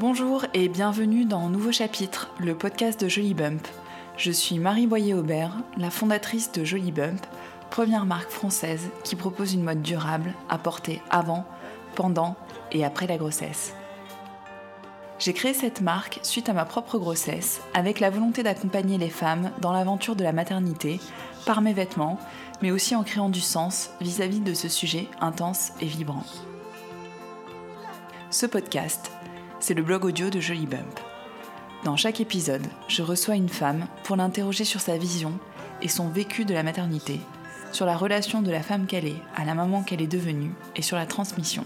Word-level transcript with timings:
Bonjour 0.00 0.46
et 0.54 0.70
bienvenue 0.70 1.26
dans 1.26 1.50
Nouveau 1.50 1.72
Chapitre, 1.72 2.30
le 2.38 2.56
podcast 2.56 2.98
de 2.98 3.06
Jolly 3.06 3.34
Bump. 3.34 3.68
Je 4.16 4.30
suis 4.30 4.58
Marie 4.58 4.86
Boyer-Aubert, 4.86 5.52
la 5.76 5.90
fondatrice 5.90 6.52
de 6.52 6.64
Jolly 6.64 6.90
Bump, 6.90 7.20
première 7.68 8.06
marque 8.06 8.30
française 8.30 8.88
qui 9.04 9.14
propose 9.14 9.52
une 9.52 9.62
mode 9.62 9.82
durable 9.82 10.32
à 10.48 10.56
porter 10.56 11.02
avant, 11.10 11.44
pendant 11.96 12.34
et 12.72 12.82
après 12.82 13.06
la 13.06 13.18
grossesse. 13.18 13.74
J'ai 15.18 15.34
créé 15.34 15.52
cette 15.52 15.82
marque 15.82 16.18
suite 16.22 16.48
à 16.48 16.54
ma 16.54 16.64
propre 16.64 16.96
grossesse, 16.96 17.60
avec 17.74 18.00
la 18.00 18.08
volonté 18.08 18.42
d'accompagner 18.42 18.96
les 18.96 19.10
femmes 19.10 19.50
dans 19.60 19.74
l'aventure 19.74 20.16
de 20.16 20.24
la 20.24 20.32
maternité, 20.32 20.98
par 21.44 21.60
mes 21.60 21.74
vêtements, 21.74 22.18
mais 22.62 22.70
aussi 22.70 22.96
en 22.96 23.02
créant 23.02 23.28
du 23.28 23.42
sens 23.42 23.90
vis-à-vis 24.00 24.40
de 24.40 24.54
ce 24.54 24.70
sujet 24.70 25.08
intense 25.20 25.72
et 25.82 25.86
vibrant. 25.86 26.24
Ce 28.30 28.46
podcast, 28.46 29.12
c'est 29.60 29.74
le 29.74 29.82
blog 29.82 30.04
audio 30.04 30.30
de 30.30 30.40
Jolly 30.40 30.66
Bump. 30.66 30.98
Dans 31.84 31.96
chaque 31.96 32.20
épisode, 32.20 32.66
je 32.88 33.02
reçois 33.02 33.36
une 33.36 33.48
femme 33.48 33.86
pour 34.04 34.16
l'interroger 34.16 34.64
sur 34.64 34.80
sa 34.80 34.96
vision 34.96 35.38
et 35.82 35.88
son 35.88 36.08
vécu 36.08 36.44
de 36.44 36.54
la 36.54 36.62
maternité, 36.62 37.20
sur 37.72 37.86
la 37.86 37.96
relation 37.96 38.42
de 38.42 38.50
la 38.50 38.62
femme 38.62 38.86
qu'elle 38.86 39.06
est 39.06 39.22
à 39.36 39.44
la 39.44 39.54
maman 39.54 39.82
qu'elle 39.82 40.02
est 40.02 40.06
devenue 40.06 40.52
et 40.76 40.82
sur 40.82 40.96
la 40.96 41.06
transmission. 41.06 41.64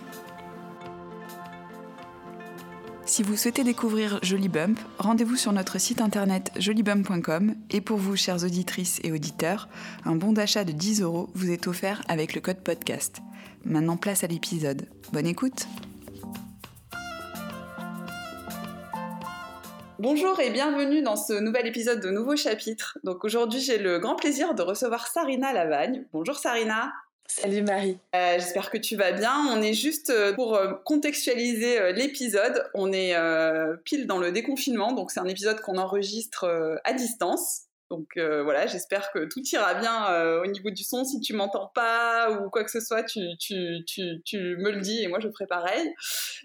Si 3.06 3.22
vous 3.22 3.36
souhaitez 3.36 3.64
découvrir 3.64 4.18
Jolly 4.22 4.48
Bump, 4.48 4.78
rendez-vous 4.98 5.36
sur 5.36 5.52
notre 5.52 5.78
site 5.78 6.00
internet 6.00 6.50
jolybump.com 6.56 7.54
et 7.70 7.80
pour 7.80 7.98
vous, 7.98 8.16
chères 8.16 8.42
auditrices 8.44 8.98
et 9.04 9.12
auditeurs, 9.12 9.68
un 10.04 10.16
bon 10.16 10.32
d'achat 10.32 10.64
de 10.64 10.72
10 10.72 11.02
euros 11.02 11.28
vous 11.34 11.50
est 11.50 11.66
offert 11.66 12.02
avec 12.08 12.34
le 12.34 12.40
code 12.40 12.60
podcast. 12.60 13.20
Maintenant, 13.64 13.96
place 13.96 14.24
à 14.24 14.26
l'épisode. 14.26 14.88
Bonne 15.12 15.26
écoute! 15.26 15.66
Bonjour 20.04 20.38
et 20.38 20.50
bienvenue 20.50 21.00
dans 21.00 21.16
ce 21.16 21.32
nouvel 21.32 21.66
épisode 21.66 21.98
de 22.00 22.10
Nouveau 22.10 22.36
Chapitre. 22.36 22.98
Donc 23.04 23.24
aujourd'hui, 23.24 23.58
j'ai 23.58 23.78
le 23.78 23.98
grand 23.98 24.16
plaisir 24.16 24.54
de 24.54 24.60
recevoir 24.60 25.06
Sarina 25.06 25.54
Lavagne. 25.54 26.04
Bonjour 26.12 26.36
Sarina. 26.36 26.92
Salut 27.26 27.62
Marie. 27.62 27.96
Euh, 28.14 28.34
j'espère 28.34 28.70
que 28.70 28.76
tu 28.76 28.96
vas 28.96 29.12
bien. 29.12 29.34
On 29.50 29.62
est 29.62 29.72
juste 29.72 30.10
euh, 30.10 30.34
pour 30.34 30.56
euh, 30.56 30.74
contextualiser 30.84 31.94
l'épisode. 31.94 32.70
On 32.74 32.92
est 32.92 33.14
pile 33.84 34.06
dans 34.06 34.18
le 34.18 34.30
déconfinement, 34.30 34.92
donc 34.92 35.10
c'est 35.10 35.20
un 35.20 35.26
épisode 35.26 35.62
qu'on 35.62 35.78
enregistre 35.78 36.78
à 36.84 36.92
distance. 36.92 37.62
Donc 37.90 38.16
euh, 38.16 38.42
voilà, 38.42 38.66
j'espère 38.66 39.12
que 39.12 39.26
tout 39.26 39.42
ira 39.52 39.74
bien 39.74 40.10
euh, 40.10 40.42
au 40.42 40.46
niveau 40.46 40.70
du 40.70 40.82
son. 40.82 41.04
Si 41.04 41.20
tu 41.20 41.34
m'entends 41.34 41.70
pas 41.74 42.30
ou 42.30 42.50
quoi 42.50 42.64
que 42.64 42.70
ce 42.70 42.80
soit, 42.80 43.02
tu, 43.02 43.20
tu, 43.38 43.84
tu, 44.24 44.56
me 44.56 44.70
le 44.70 44.80
dis 44.80 45.02
et 45.02 45.08
moi 45.08 45.20
je 45.20 45.28
ferai 45.28 45.46
pareil. 45.46 45.92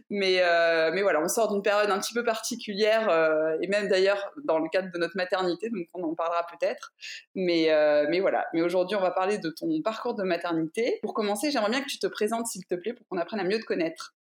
Mais, 0.10 0.42
euh, 0.42 0.92
mais 0.94 1.02
voilà, 1.02 1.22
on 1.22 1.28
sort 1.28 1.52
d'une 1.52 1.62
période 1.62 1.90
un 1.90 2.00
petit 2.00 2.14
peu 2.14 2.24
particulière 2.24 3.10
et 3.62 3.68
même 3.68 3.88
d'ailleurs 3.88 4.32
dans 4.44 4.60
le 4.60 4.70
cadre 4.70 4.92
de 4.92 4.98
notre 4.98 5.16
maternité, 5.16 5.70
donc 5.70 5.88
on 5.94 6.04
en 6.04 6.16
parlera 6.16 6.46
peut-être. 6.48 6.94
Mais, 7.36 7.70
mais 8.10 8.20
voilà, 8.20 8.46
mais 8.54 8.62
aujourd'hui 8.62 8.96
on 8.96 9.02
va 9.02 9.12
parler 9.12 9.38
de 9.38 9.50
ton 9.50 9.82
parcours 9.82 10.16
de 10.16 10.24
maternité. 10.24 11.00
Pour 11.02 11.14
commencer, 11.14 11.52
j'aimerais 11.52 11.72
bien 11.72 11.82
que 11.82 11.90
tu 11.90 12.00
te 12.00 12.08
présentes 12.08 12.48
s'il 12.48 12.66
te 12.66 12.76
plaît 12.76 12.94
pour 12.94 13.08
qu'on 13.08 13.18
apprenne 13.18 13.40
à 13.40 13.44
mieux 13.44 13.60
te 13.60 13.66
connaître. 13.66 14.14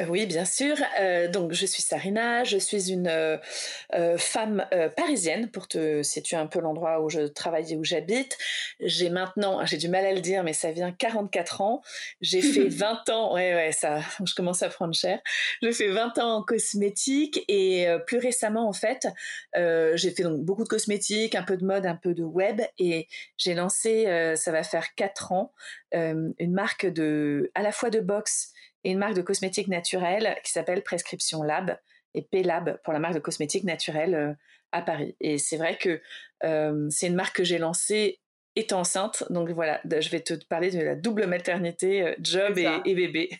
Euh, 0.00 0.04
oui, 0.08 0.26
bien 0.26 0.44
sûr. 0.44 0.76
Euh, 1.00 1.28
donc, 1.28 1.52
je 1.52 1.66
suis 1.66 1.82
Sarina, 1.82 2.44
je 2.44 2.58
suis 2.58 2.90
une 2.90 3.08
euh, 3.08 4.18
femme 4.18 4.66
parisienne, 4.96 5.50
pour 5.50 5.68
te 5.68 6.02
situer 6.02 6.36
un 6.36 6.46
peu 6.46 6.60
l'endroit 6.60 7.00
où 7.00 7.08
je 7.08 7.20
travaille 7.20 7.72
et 7.72 7.76
où 7.76 7.84
j'habite. 7.84 8.36
J'ai 8.80 9.10
maintenant, 9.10 9.64
j'ai 9.64 9.76
du 9.76 9.88
mal 9.88 10.04
à 10.04 10.12
le 10.12 10.20
dire, 10.20 10.42
mais 10.42 10.52
ça 10.52 10.70
vient 10.72 10.92
44 10.92 11.60
ans. 11.60 11.82
J'ai 12.20 12.42
fait 12.42 12.68
20 12.68 13.08
ans, 13.10 13.34
ouais, 13.34 13.54
ouais, 13.54 13.72
ça, 13.72 14.00
je 14.24 14.34
commence 14.34 14.62
à 14.62 14.68
prendre 14.68 14.94
cher. 14.94 15.20
J'ai 15.62 15.72
fait 15.72 15.88
20 15.88 16.18
ans 16.18 16.36
en 16.36 16.42
cosmétique 16.42 17.44
et 17.48 17.86
plus 18.06 18.18
récemment, 18.18 18.68
en 18.68 18.72
fait, 18.72 19.06
j'ai 19.54 20.10
fait 20.10 20.22
donc 20.22 20.40
beaucoup 20.42 20.64
de 20.64 20.68
cosmétiques, 20.68 21.34
un 21.34 21.42
peu 21.42 21.56
de 21.56 21.64
mode, 21.64 21.86
un 21.86 21.96
peu 21.96 22.14
de 22.14 22.22
web 22.22 22.60
et 22.78 23.08
j'ai 23.36 23.54
lancé, 23.54 24.34
ça 24.36 24.52
va 24.52 24.62
faire 24.62 24.94
4 24.94 25.32
ans, 25.32 25.52
une 25.92 26.52
marque 26.52 26.86
de, 26.86 27.50
à 27.54 27.62
la 27.62 27.72
fois 27.72 27.90
de 27.90 28.00
boxe 28.00 28.52
et 28.86 28.90
une 28.90 28.98
marque 28.98 29.14
de 29.14 29.22
cosmétiques 29.22 29.66
naturels 29.66 30.38
qui 30.44 30.52
s'appelle 30.52 30.80
Prescription 30.80 31.42
Lab 31.42 31.76
et 32.14 32.22
P-Lab 32.22 32.78
pour 32.84 32.92
la 32.92 33.00
marque 33.00 33.14
de 33.14 33.18
cosmétiques 33.18 33.64
naturels 33.64 34.14
euh, 34.14 34.32
à 34.70 34.80
Paris. 34.80 35.16
Et 35.20 35.38
c'est 35.38 35.56
vrai 35.56 35.76
que 35.76 36.00
euh, 36.44 36.86
c'est 36.88 37.08
une 37.08 37.16
marque 37.16 37.34
que 37.34 37.42
j'ai 37.42 37.58
lancée 37.58 38.20
étant 38.54 38.78
enceinte. 38.80 39.24
Donc 39.28 39.50
voilà, 39.50 39.80
je 39.84 40.08
vais 40.08 40.20
te 40.20 40.34
parler 40.34 40.70
de 40.70 40.80
la 40.80 40.94
double 40.94 41.26
maternité, 41.26 42.02
euh, 42.02 42.14
job 42.20 42.58
et, 42.58 42.94
bébé. 42.94 43.30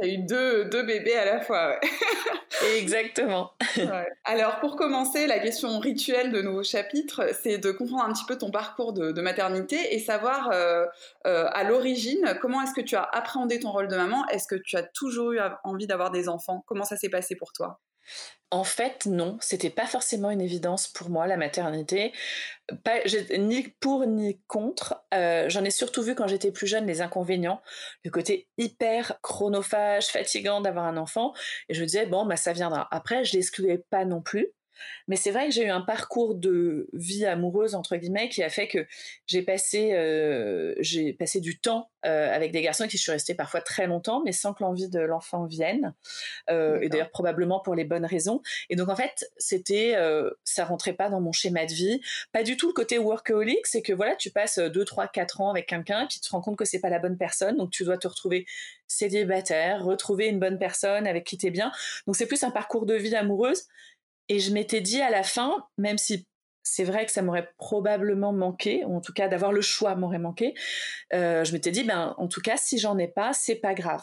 Tu 0.00 0.08
as 0.08 0.12
eu 0.12 0.18
deux, 0.18 0.64
deux, 0.66 0.82
bébés 0.82 1.16
à 1.16 1.24
la 1.24 1.40
fois, 1.40 1.70
ouais. 1.70 1.80
Exactement. 2.78 3.52
Alors, 4.24 4.58
pour 4.60 4.76
commencer, 4.76 5.26
la 5.26 5.38
question 5.38 5.78
rituelle 5.78 6.32
de 6.32 6.42
nouveau 6.42 6.62
chapitre, 6.62 7.30
c'est 7.40 7.58
de 7.58 7.70
comprendre 7.70 8.04
un 8.04 8.12
petit 8.12 8.24
peu 8.24 8.36
ton 8.36 8.50
parcours 8.50 8.92
de, 8.92 9.20
maternité 9.20 9.94
et 9.94 9.98
savoir 9.98 10.50
euh, 10.52 10.86
euh, 11.26 11.48
à 11.52 11.64
l'origine 11.64 12.38
comment 12.40 12.62
est-ce 12.62 12.74
que 12.74 12.80
tu 12.80 12.96
as 12.96 13.02
appréhendé 13.02 13.58
ton 13.60 13.70
rôle 13.70 13.88
de 13.88 13.96
maman? 13.96 14.26
Est-ce 14.28 14.46
que 14.46 14.56
tu 14.56 14.76
as 14.76 14.82
toujours 14.82 15.32
eu 15.32 15.40
envie 15.64 15.86
d'avoir 15.86 16.10
des 16.10 16.28
enfants? 16.28 16.64
Comment 16.66 16.84
ça 16.84 16.96
s'est 16.96 17.10
passé 17.10 17.36
pour 17.36 17.52
toi? 17.52 17.80
En 18.50 18.64
fait, 18.64 19.06
non, 19.06 19.36
c'était 19.40 19.70
pas 19.70 19.86
forcément 19.86 20.30
une 20.30 20.40
évidence 20.40 20.88
pour 20.88 21.10
moi 21.10 21.26
la 21.26 21.36
maternité, 21.36 22.12
ni 23.36 23.68
pour 23.80 24.06
ni 24.06 24.40
contre. 24.46 25.02
Euh, 25.12 25.48
j'en 25.48 25.64
ai 25.64 25.70
surtout 25.70 26.02
vu 26.02 26.14
quand 26.14 26.26
j'étais 26.26 26.50
plus 26.50 26.66
jeune 26.66 26.86
les 26.86 27.02
inconvénients, 27.02 27.60
le 28.04 28.10
côté 28.10 28.48
hyper 28.56 29.20
chronophage, 29.22 30.06
fatigant 30.06 30.60
d'avoir 30.60 30.86
un 30.86 30.96
enfant, 30.96 31.34
et 31.68 31.74
je 31.74 31.80
me 31.80 31.86
disais 31.86 32.06
bon 32.06 32.24
bah 32.24 32.36
ça 32.36 32.52
viendra. 32.52 32.88
Après, 32.90 33.24
je 33.24 33.34
l'excluais 33.34 33.84
pas 33.90 34.04
non 34.04 34.22
plus, 34.22 34.48
mais 35.06 35.16
c'est 35.16 35.30
vrai 35.30 35.48
que 35.48 35.54
j'ai 35.54 35.64
eu 35.64 35.70
un 35.70 35.80
parcours 35.80 36.34
de 36.34 36.88
vie 36.92 37.24
amoureuse 37.24 37.74
entre 37.74 37.96
guillemets 37.96 38.28
qui 38.28 38.42
a 38.42 38.48
fait 38.48 38.68
que 38.68 38.86
j'ai 39.26 39.42
passé 39.42 39.92
euh, 39.92 40.74
j'ai 40.78 41.12
passé 41.12 41.40
du 41.40 41.58
temps 41.58 41.90
euh, 42.06 42.34
avec 42.34 42.52
des 42.52 42.62
garçons 42.62 42.86
qui 42.86 42.96
je 42.96 43.02
suis 43.02 43.12
restée 43.12 43.34
parfois 43.34 43.60
très 43.60 43.86
longtemps, 43.86 44.22
mais 44.24 44.32
sans 44.32 44.54
que 44.54 44.62
l'envie 44.62 44.88
de 44.88 45.00
l'enfant 45.00 45.46
vienne. 45.46 45.94
Euh, 46.50 46.80
et 46.80 46.88
d'ailleurs 46.88 47.10
probablement 47.10 47.60
pour 47.60 47.74
les 47.74 47.84
bonnes 47.84 48.04
raisons. 48.04 48.42
Et 48.70 48.76
donc 48.76 48.88
en 48.88 48.96
fait 48.96 49.30
c'était 49.36 49.96
ça 50.44 50.64
rentrait 50.64 50.92
pas 50.92 51.08
dans 51.08 51.20
mon 51.20 51.32
schéma 51.32 51.66
de 51.66 51.72
vie. 51.72 52.00
Pas 52.32 52.42
du 52.42 52.56
tout 52.56 52.68
le 52.68 52.72
côté 52.72 52.98
workaholic, 52.98 53.66
c'est 53.66 53.82
que 53.82 53.92
voilà 53.92 54.16
tu 54.16 54.30
passes 54.30 54.58
2, 54.58 54.84
3, 54.84 55.08
4 55.08 55.40
ans 55.40 55.50
avec 55.50 55.66
quelqu'un, 55.66 56.06
puis 56.06 56.20
tu 56.20 56.28
te 56.28 56.30
rends 56.30 56.40
compte 56.40 56.56
que 56.56 56.64
c'est 56.64 56.80
pas 56.80 56.90
la 56.90 56.98
bonne 56.98 57.16
personne, 57.16 57.56
donc 57.56 57.70
tu 57.70 57.84
dois 57.84 57.98
te 57.98 58.08
retrouver 58.08 58.46
célibataire, 58.86 59.84
retrouver 59.84 60.28
une 60.28 60.40
bonne 60.40 60.58
personne 60.58 61.06
avec 61.06 61.24
qui 61.24 61.38
t'es 61.38 61.50
bien. 61.50 61.70
Donc 62.06 62.16
c'est 62.16 62.26
plus 62.26 62.42
un 62.42 62.50
parcours 62.50 62.86
de 62.86 62.94
vie 62.94 63.14
amoureuse 63.14 63.66
et 64.28 64.38
je 64.38 64.52
m'étais 64.52 64.80
dit 64.80 65.00
à 65.00 65.10
la 65.10 65.22
fin, 65.22 65.64
même 65.76 65.98
si 65.98 66.26
c'est 66.62 66.84
vrai 66.84 67.06
que 67.06 67.12
ça 67.12 67.22
m'aurait 67.22 67.50
probablement 67.56 68.32
manqué, 68.32 68.84
ou 68.84 68.96
en 68.96 69.00
tout 69.00 69.12
cas 69.12 69.28
d'avoir 69.28 69.52
le 69.52 69.60
choix 69.60 69.94
m'aurait 69.94 70.18
manqué. 70.18 70.54
Euh, 71.14 71.44
je 71.44 71.52
m'étais 71.52 71.70
dit, 71.70 71.84
ben 71.84 72.14
en 72.18 72.28
tout 72.28 72.40
cas, 72.40 72.56
si 72.56 72.78
j'en 72.78 72.98
ai 72.98 73.08
pas, 73.08 73.32
c'est 73.32 73.56
pas 73.56 73.74
grave. 73.74 74.02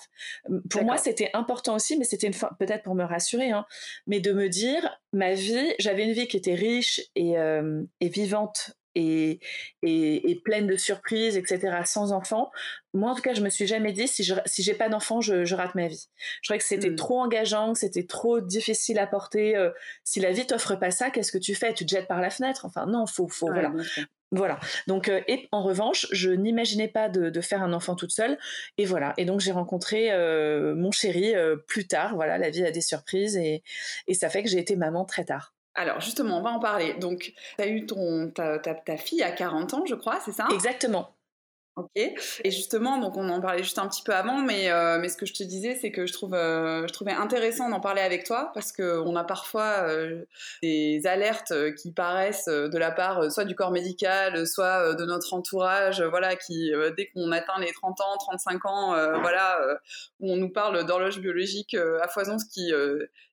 Pour 0.70 0.84
moi, 0.84 0.98
c'était 0.98 1.30
important 1.34 1.76
aussi, 1.76 1.98
mais 1.98 2.06
c'était 2.06 2.32
peut-être 2.60 2.84
pour 2.84 2.96
me 2.96 3.04
rassurer, 3.04 3.52
hein, 3.52 3.66
mais 4.08 4.20
de 4.20 4.34
me 4.34 4.50
dire, 4.50 5.00
ma 5.14 5.34
vie, 5.34 5.74
j'avais 5.80 6.04
une 6.04 6.14
vie 6.14 6.28
qui 6.28 6.38
était 6.38 6.56
riche 6.56 7.02
et, 7.16 7.38
euh, 7.38 7.84
et 8.00 8.10
vivante 8.10 8.72
et, 8.96 9.40
et, 9.84 10.42
pleine 10.44 10.68
de 10.68 10.78
surprises, 10.78 11.38
etc., 11.38 11.82
sans 11.86 12.12
enfants. 12.12 12.52
Moi, 12.94 13.12
en 13.12 13.16
tout 13.16 13.22
cas, 13.22 13.34
je 13.34 13.42
me 13.42 13.50
suis 13.50 13.68
jamais 13.68 13.92
dit 13.92 14.08
si 14.08 14.24
je 14.24 14.34
si 14.46 14.64
j'ai 14.64 14.74
pas 14.74 14.90
d'enfant, 14.90 15.22
je, 15.22 15.44
je, 15.44 15.56
rate 15.56 15.76
ma 15.76 15.88
vie. 15.88 16.08
Je 16.42 16.48
croyais 16.48 16.60
que 16.60 16.66
c'était 16.66 16.90
mmh. 16.90 16.96
trop 16.96 17.20
engageant, 17.20 17.76
c'était 17.76 18.06
trop 18.06 18.40
difficile 18.40 19.00
à 19.00 19.08
porter. 19.08 19.56
Euh, 19.56 19.72
si 20.04 20.20
la 20.20 20.32
vie 20.32 20.48
t'offre 20.48 20.76
pas 20.76 20.92
ça, 20.92 21.10
qu'est-ce 21.10 21.32
que 21.32 21.38
tu 21.38 21.56
fais? 21.56 21.74
Tu 21.74 21.86
te 21.86 21.92
jettes 21.92 22.08
par 22.08 22.22
la 22.22 22.30
fenêtre? 22.30 22.66
Enfin, 22.66 22.86
non, 22.86 23.06
faut, 23.06 23.28
faut, 23.28 23.48
voilà. 23.48 23.72
Voilà. 24.32 24.60
Donc, 24.88 25.08
euh, 25.08 25.22
et 25.28 25.48
en 25.52 25.62
revanche, 25.62 26.08
je 26.12 26.32
n'imaginais 26.32 26.88
pas 26.88 27.10
de, 27.10 27.30
de, 27.30 27.42
faire 27.42 27.62
un 27.62 27.74
enfant 27.74 27.96
toute 27.96 28.12
seule. 28.12 28.38
Et 28.78 28.86
voilà. 28.86 29.14
Et 29.18 29.26
donc, 29.26 29.40
j'ai 29.40 29.52
rencontré 29.52 30.12
euh, 30.12 30.74
mon 30.76 30.92
chéri 30.92 31.34
plus 31.68 31.88
tard. 31.88 32.16
Voilà, 32.16 32.38
la 32.38 32.50
vie 32.50 32.66
a 32.66 32.72
des 32.72 32.82
surprises 32.82 33.38
et, 33.38 33.64
et 34.08 34.14
ça 34.14 34.30
fait 34.30 34.44
que 34.44 34.50
j'ai 34.50 34.60
été 34.60 34.76
maman 34.76 35.06
très 35.06 35.26
tard. 35.26 35.55
Alors 35.76 36.00
justement, 36.00 36.40
on 36.40 36.42
va 36.42 36.52
en 36.52 36.60
parler. 36.60 36.94
Donc, 36.96 37.34
tu 37.58 37.62
as 37.62 37.68
eu 37.68 37.86
ton, 37.86 38.32
ta, 38.32 38.60
ta, 38.60 38.98
fille 38.98 39.24
à 39.24 39.32
40 39.32 39.74
ans, 39.74 39.86
je 39.86 39.96
crois, 39.96 40.20
c'est 40.24 40.32
ça? 40.32 40.48
Exactement. 40.52 41.16
Ok. 41.78 41.90
Et 41.96 42.52
justement, 42.52 43.00
donc 43.00 43.18
on 43.18 43.28
en 43.28 43.42
parlait 43.42 43.62
juste 43.62 43.80
un 43.80 43.88
petit 43.90 44.02
peu 44.02 44.14
avant, 44.14 44.38
mais, 44.38 44.72
euh, 44.72 44.98
mais 44.98 45.10
ce 45.10 45.18
que 45.18 45.26
je 45.26 45.34
te 45.34 45.44
disais, 45.44 45.76
c'est 45.76 45.92
que 45.92 46.06
je, 46.06 46.14
trouve, 46.14 46.34
euh, 46.34 46.88
je 46.88 46.94
trouvais 46.94 47.12
intéressant 47.12 47.70
d'en 47.70 47.82
parler 47.82 48.00
avec 48.00 48.24
toi 48.24 48.52
parce 48.54 48.72
qu'on 48.72 49.14
a 49.18 49.26
parfois 49.26 49.84
euh, 49.90 50.24
des 50.64 51.06
alertes 51.06 51.52
qui 51.76 51.92
paraissent 51.92 52.48
de 52.48 52.78
la 52.78 52.92
part 52.92 53.30
soit 53.30 53.44
du 53.44 53.56
corps 53.56 53.72
médical, 53.72 54.48
soit 54.48 54.96
de 54.96 55.04
notre 55.04 55.34
entourage, 55.34 56.02
voilà, 56.02 56.38
qui 56.38 56.72
dès 56.96 57.08
qu'on 57.08 57.34
atteint 57.34 57.60
les 57.60 57.74
30 57.74 58.00
ans, 58.00 58.18
35 58.20 58.66
ans, 58.66 59.20
voilà, 59.20 59.60
où 60.22 60.32
on 60.32 60.38
nous 60.38 60.50
parle 60.50 60.86
d'horloge 60.86 61.20
biologique 61.20 61.76
à 62.02 62.08
foison, 62.08 62.40
ce 62.40 62.46
qui 62.46 62.72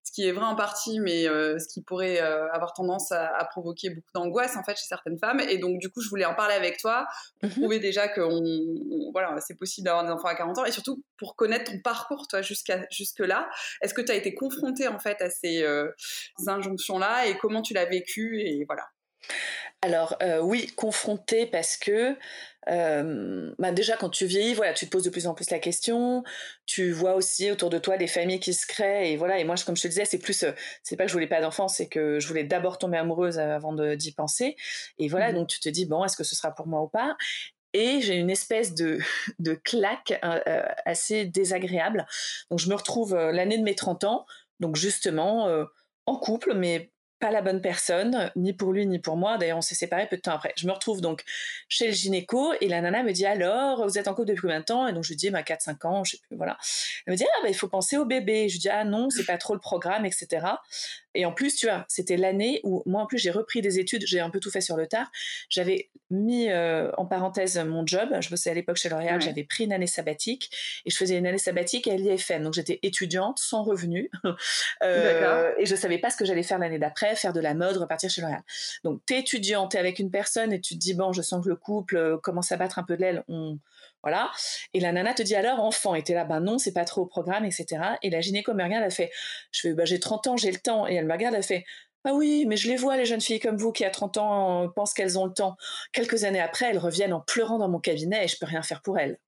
ce 0.04 0.10
qui 0.10 0.26
est 0.26 0.32
vrai 0.32 0.44
en 0.44 0.56
partie, 0.56 0.98
mais 0.98 1.24
ce 1.24 1.68
qui 1.72 1.80
pourrait 1.80 2.18
avoir 2.18 2.72
tendance 2.72 3.12
à, 3.12 3.46
provoquer 3.50 3.90
beaucoup 3.90 4.10
d'angoisse 4.14 4.56
en 4.56 4.64
fait 4.64 4.76
chez 4.76 4.86
certaines 4.86 5.18
femmes. 5.18 5.40
Et 5.40 5.58
donc 5.58 5.78
du 5.78 5.90
coup, 5.90 6.00
je 6.00 6.08
voulais 6.08 6.24
en 6.24 6.34
parler 6.34 6.54
avec 6.54 6.78
toi 6.78 7.06
pour 7.40 7.50
mhm. 7.50 7.56
prouver 7.56 7.78
déjà 7.78 8.08
qu'on 8.08 8.31
on, 8.32 9.10
voilà, 9.12 9.36
c'est 9.40 9.58
possible 9.58 9.84
d'avoir 9.84 10.04
des 10.04 10.10
enfants 10.10 10.28
à 10.28 10.34
40 10.34 10.58
ans, 10.58 10.64
et 10.64 10.72
surtout 10.72 11.02
pour 11.18 11.36
connaître 11.36 11.70
ton 11.70 11.78
parcours, 11.80 12.26
toi, 12.28 12.42
jusqu'à 12.42 12.86
jusque-là. 12.90 13.48
Est-ce 13.80 13.94
que 13.94 14.00
tu 14.00 14.12
as 14.12 14.16
été 14.16 14.34
confrontée, 14.34 14.88
en 14.88 14.98
fait, 14.98 15.20
à 15.20 15.30
ces 15.30 15.64
injonctions-là, 16.46 17.26
et 17.26 17.36
comment 17.38 17.62
tu 17.62 17.74
l'as 17.74 17.86
vécu, 17.86 18.40
et 18.40 18.64
voilà. 18.66 18.84
Alors 19.82 20.16
oui, 20.42 20.68
confrontée 20.76 21.46
parce 21.46 21.76
que 21.76 22.16
euh, 22.68 23.52
bah 23.58 23.72
déjà 23.72 23.96
quand 23.96 24.10
tu 24.10 24.26
vieillis, 24.26 24.54
voilà, 24.54 24.72
tu 24.72 24.86
te 24.86 24.90
poses 24.90 25.02
de 25.02 25.10
plus 25.10 25.26
en 25.26 25.34
plus 25.34 25.50
la 25.50 25.58
question. 25.58 26.22
Tu 26.66 26.92
vois 26.92 27.14
aussi 27.14 27.50
autour 27.50 27.70
de 27.70 27.78
toi 27.78 27.96
des 27.96 28.06
familles 28.06 28.40
qui 28.40 28.54
se 28.54 28.66
créent 28.66 29.12
et 29.12 29.16
voilà. 29.16 29.38
Et 29.38 29.44
moi, 29.44 29.56
comme 29.66 29.76
je 29.76 29.82
te 29.82 29.88
disais, 29.88 30.04
c'est 30.04 30.18
plus, 30.18 30.44
euh, 30.44 30.52
c'est 30.82 30.96
pas 30.96 31.04
que 31.04 31.08
je 31.08 31.14
voulais 31.14 31.26
pas 31.26 31.40
d'enfants, 31.40 31.68
c'est 31.68 31.88
que 31.88 32.20
je 32.20 32.28
voulais 32.28 32.44
d'abord 32.44 32.78
tomber 32.78 32.98
amoureuse 32.98 33.38
avant 33.38 33.72
d'y 33.72 34.12
penser. 34.12 34.56
Et 34.98 35.08
voilà, 35.08 35.32
mmh 35.32 35.34
donc 35.34 35.48
tu 35.48 35.60
te 35.60 35.68
dis 35.68 35.86
bon, 35.86 36.04
est-ce 36.04 36.16
que 36.16 36.24
ce 36.24 36.36
sera 36.36 36.54
pour 36.54 36.66
moi 36.66 36.82
ou 36.82 36.88
pas? 36.88 37.16
Et 37.72 38.00
j'ai 38.00 38.14
une 38.14 38.30
espèce 38.30 38.74
de, 38.74 38.98
de 39.38 39.54
claque 39.54 40.18
euh, 40.24 40.62
assez 40.84 41.24
désagréable. 41.24 42.06
Donc 42.50 42.58
je 42.58 42.68
me 42.68 42.74
retrouve 42.74 43.14
l'année 43.14 43.58
de 43.58 43.64
mes 43.64 43.74
30 43.74 44.04
ans, 44.04 44.26
donc 44.60 44.76
justement 44.76 45.48
en 46.06 46.16
couple, 46.16 46.54
mais 46.54 46.92
pas 47.22 47.30
la 47.30 47.40
bonne 47.40 47.60
personne, 47.60 48.32
ni 48.34 48.52
pour 48.52 48.72
lui 48.72 48.84
ni 48.84 48.98
pour 48.98 49.16
moi. 49.16 49.38
D'ailleurs, 49.38 49.58
on 49.58 49.62
s'est 49.62 49.76
séparés 49.76 50.08
peu 50.08 50.16
de 50.16 50.22
temps 50.22 50.32
après. 50.32 50.52
Je 50.56 50.66
me 50.66 50.72
retrouve 50.72 51.00
donc 51.00 51.22
chez 51.68 51.86
le 51.86 51.92
gynéco 51.92 52.52
et 52.60 52.68
la 52.68 52.80
nana 52.80 53.04
me 53.04 53.12
dit 53.12 53.24
alors, 53.24 53.86
vous 53.86 53.96
êtes 53.96 54.08
en 54.08 54.14
couple 54.14 54.28
depuis 54.28 54.40
combien 54.40 54.58
de 54.58 54.64
temps? 54.64 54.88
Et 54.88 54.92
donc 54.92 55.04
je 55.04 55.10
lui 55.10 55.16
dis, 55.16 55.30
bah, 55.30 55.42
4-5 55.42 55.86
ans, 55.86 56.02
je 56.02 56.12
sais 56.12 56.18
plus, 56.26 56.36
voilà. 56.36 56.58
Elle 57.06 57.12
me 57.12 57.16
dit, 57.16 57.24
ah, 57.24 57.40
bah, 57.44 57.48
il 57.48 57.54
faut 57.54 57.68
penser 57.68 57.96
au 57.96 58.04
bébé. 58.04 58.48
Je 58.48 58.54
lui 58.54 58.58
dis, 58.58 58.68
ah 58.68 58.84
non, 58.84 59.08
c'est 59.08 59.24
pas 59.24 59.38
trop 59.38 59.54
le 59.54 59.60
programme, 59.60 60.04
etc. 60.04 60.44
Et 61.14 61.24
en 61.24 61.32
plus, 61.32 61.56
tu 61.56 61.66
vois, 61.66 61.84
c'était 61.88 62.16
l'année 62.16 62.60
où 62.64 62.82
moi, 62.86 63.02
en 63.02 63.06
plus, 63.06 63.18
j'ai 63.18 63.30
repris 63.30 63.60
des 63.60 63.78
études, 63.78 64.04
j'ai 64.06 64.20
un 64.20 64.30
peu 64.30 64.40
tout 64.40 64.50
fait 64.50 64.60
sur 64.60 64.76
le 64.76 64.86
tard. 64.86 65.10
J'avais 65.48 65.90
mis 66.10 66.50
euh, 66.50 66.90
en 66.96 67.06
parenthèse 67.06 67.58
mon 67.58 67.86
job. 67.86 68.08
Je 68.20 68.30
bossais 68.30 68.50
à 68.50 68.54
l'époque 68.54 68.76
chez 68.76 68.88
L'Oréal, 68.88 69.20
j'avais 69.20 69.44
pris 69.44 69.64
une 69.64 69.72
année 69.72 69.86
sabbatique 69.86 70.50
et 70.84 70.90
je 70.90 70.96
faisais 70.96 71.16
une 71.16 71.26
année 71.26 71.38
sabbatique 71.38 71.88
à 71.88 71.96
l'IFM. 71.96 72.42
Donc 72.42 72.54
j'étais 72.54 72.78
étudiante, 72.82 73.38
sans 73.38 73.62
revenu. 73.62 74.10
euh, 74.82 75.52
et 75.58 75.66
je 75.66 75.74
savais 75.74 75.98
pas 75.98 76.10
ce 76.10 76.16
que 76.16 76.24
j'allais 76.24 76.42
faire 76.42 76.58
l'année 76.58 76.78
d'après, 76.78 77.16
faire 77.16 77.32
de 77.32 77.40
la 77.40 77.54
mode, 77.54 77.76
repartir 77.76 78.10
chez 78.10 78.20
L'Oréal. 78.20 78.42
Donc 78.84 79.00
t'es 79.06 79.20
étudiante, 79.20 79.72
t'es 79.72 79.78
avec 79.78 79.98
une 79.98 80.10
personne 80.10 80.52
et 80.52 80.60
tu 80.60 80.74
te 80.74 80.78
dis, 80.78 80.94
bon, 80.94 81.12
je 81.12 81.22
sens 81.22 81.44
que 81.44 81.48
le 81.48 81.56
couple 81.56 81.96
euh, 81.96 82.18
commence 82.18 82.52
à 82.52 82.56
battre 82.56 82.78
un 82.78 82.84
peu 82.84 82.96
de 82.96 83.02
l'aile. 83.02 83.24
On 83.28 83.58
voilà. 84.02 84.30
Et 84.74 84.80
la 84.80 84.92
nana 84.92 85.14
te 85.14 85.22
dit 85.22 85.34
alors 85.34 85.60
enfant. 85.60 85.94
Et 85.94 86.02
t'es 86.02 86.14
là, 86.14 86.24
ben 86.24 86.40
non, 86.40 86.58
c'est 86.58 86.72
pas 86.72 86.84
trop 86.84 87.02
au 87.02 87.06
programme, 87.06 87.44
etc. 87.44 87.66
Et 88.02 88.10
la 88.10 88.20
gynéco 88.20 88.54
me 88.54 88.62
regarde, 88.62 88.84
elle 88.84 88.90
fait, 88.90 89.10
je 89.50 89.60
fais, 89.60 89.74
bah, 89.74 89.84
j'ai 89.84 90.00
30 90.00 90.26
ans, 90.28 90.36
j'ai 90.36 90.50
le 90.50 90.58
temps. 90.58 90.86
Et 90.86 90.94
elle 90.94 91.06
me 91.06 91.12
regarde, 91.12 91.34
elle 91.34 91.42
fait, 91.42 91.64
ah 92.04 92.12
oui, 92.14 92.44
mais 92.46 92.56
je 92.56 92.68
les 92.68 92.76
vois, 92.76 92.96
les 92.96 93.04
jeunes 93.04 93.20
filles 93.20 93.38
comme 93.38 93.56
vous 93.56 93.70
qui 93.70 93.84
à 93.84 93.90
30 93.90 94.16
ans 94.16 94.68
pensent 94.74 94.92
qu'elles 94.92 95.18
ont 95.18 95.26
le 95.26 95.32
temps. 95.32 95.56
Quelques 95.92 96.24
années 96.24 96.40
après, 96.40 96.66
elles 96.66 96.78
reviennent 96.78 97.12
en 97.12 97.20
pleurant 97.20 97.58
dans 97.58 97.68
mon 97.68 97.78
cabinet 97.78 98.24
et 98.24 98.28
je 98.28 98.38
peux 98.38 98.46
rien 98.46 98.62
faire 98.62 98.82
pour 98.82 98.98
elles. 98.98 99.18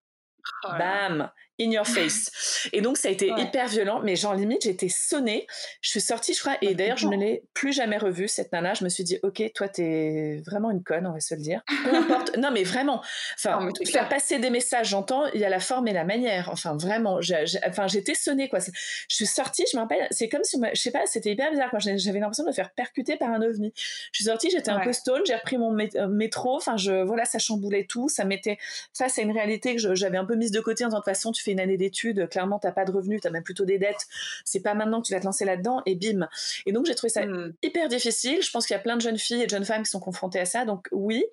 Oh 0.65 0.73
Bam 0.79 1.31
in 1.61 1.71
your 1.71 1.87
face. 1.87 2.69
Et 2.73 2.81
donc 2.81 2.97
ça 2.97 3.09
a 3.09 3.11
été 3.11 3.31
hyper 3.37 3.69
violent, 3.69 4.01
mais 4.03 4.17
genre 4.17 4.35
limite 4.35 4.63
j'étais 4.63 4.89
sonnée. 4.89 5.47
Je 5.81 5.91
suis 5.91 6.01
sortie, 6.01 6.35
je 6.35 6.41
crois, 6.41 6.57
et 6.63 6.75
d'ailleurs 6.75 6.97
je 6.97 7.07
ne 7.07 7.17
l'ai 7.17 7.45
plus 7.55 7.73
jamais 7.73 7.97
revue 7.97 8.27
cette 8.29 8.53
nana. 8.53 8.75
Je 8.75 8.85
me 8.85 8.89
suis 8.89 9.05
dit 9.05 9.19
ok, 9.23 9.43
toi 9.55 9.69
t'es 9.69 10.43
vraiment 10.45 10.71
une 10.71 10.83
conne, 10.83 11.07
on 11.07 11.13
va 11.13 11.21
se 11.21 11.35
le 11.35 11.41
dire. 11.41 11.63
Peu 11.85 11.95
importe. 11.97 12.37
non 12.39 12.51
mais 12.51 12.65
vraiment. 12.65 13.03
Enfin, 13.37 13.69
faire 13.85 14.09
passer 14.09 14.39
des 14.39 14.51
messages, 14.51 14.89
j'entends. 14.89 15.27
Il 15.35 15.41
y 15.41 15.45
a 15.45 15.49
la 15.49 15.61
forme 15.61 15.87
et 15.89 15.93
la 15.93 16.05
manière. 16.05 16.49
Enfin 16.51 16.77
vraiment. 16.77 17.21
enfin 17.67 17.87
j'étais 17.87 18.15
sonnée 18.15 18.49
quoi. 18.49 18.59
Je 18.59 19.15
suis 19.15 19.27
sortie, 19.27 19.65
je 19.71 19.77
me 19.77 19.83
rappelle. 19.83 20.07
C'est 20.11 20.29
comme 20.29 20.45
si 20.45 20.59
je 20.73 20.81
sais 20.81 20.91
pas, 20.91 21.07
c'était 21.07 21.31
hyper 21.31 21.51
bizarre 21.51 21.71
quand 21.71 21.79
j'avais 21.81 22.19
l'impression 22.19 22.45
de 22.45 22.49
me 22.49 22.55
faire 22.55 22.73
percuter 22.73 23.17
par 23.17 23.31
un 23.31 23.43
ovni. 23.43 23.73
Je 23.77 24.19
suis 24.19 24.25
sortie, 24.25 24.51
j'étais 24.51 24.71
un 24.71 24.81
peu 24.81 24.93
stone, 24.93 25.23
j'ai 25.25 25.37
repris 25.37 25.57
mon 25.57 25.77
euh, 25.79 26.09
métro. 26.09 26.57
Enfin 26.57 26.77
je 26.77 27.05
voilà, 27.05 27.25
ça 27.25 27.39
chamboulait 27.39 27.87
tout, 27.89 28.09
ça 28.09 28.25
mettait 28.25 28.59
face 28.93 29.19
à 29.19 29.23
une 29.23 29.33
réalité 29.33 29.77
que 29.77 29.95
j'avais 29.95 30.19
un 30.19 30.25
peu 30.25 30.35
mise 30.35 30.51
de 30.51 30.61
côté 30.61 30.85
en 30.85 30.91
tant 30.91 31.01
que 31.01 31.05
façon 31.05 31.31
tu 31.31 31.44
fais 31.45 31.53
une 31.53 31.61
année 31.61 31.77
d'études, 31.77 32.29
clairement 32.29 32.59
t'as 32.59 32.73
pas 32.73 32.85
de 32.85 32.93
revenus, 32.93 33.21
t'as 33.23 33.31
même 33.31 33.43
plutôt 33.43 33.65
des 33.65 33.79
dettes, 33.79 34.07
c'est 34.45 34.61
pas 34.61 34.75
maintenant 34.75 35.01
que 35.01 35.07
tu 35.07 35.13
vas 35.13 35.21
te 35.21 35.25
lancer 35.25 35.45
là-dedans 35.45 35.83
et 35.87 35.95
bim. 35.95 36.29
Et 36.67 36.73
donc 36.73 36.87
j'ai 36.87 36.95
trouvé 36.95 37.11
ça 37.11 37.27
hmm. 37.27 37.55
hyper 37.63 37.89
difficile. 37.89 38.43
Je 38.43 38.51
pense 38.51 38.67
qu'il 38.67 38.75
y 38.75 38.79
a 38.79 38.83
plein 38.83 38.97
de 38.97 39.03
jeunes 39.03 39.19
filles 39.19 39.43
et 39.43 39.47
de 39.47 39.51
jeunes 39.51 39.65
femmes 39.65 39.83
qui 39.83 39.91
sont 39.91 40.01
confrontées 40.01 40.41
à 40.41 40.45
ça, 40.45 40.65
donc 40.65 40.89
oui. 40.93 41.25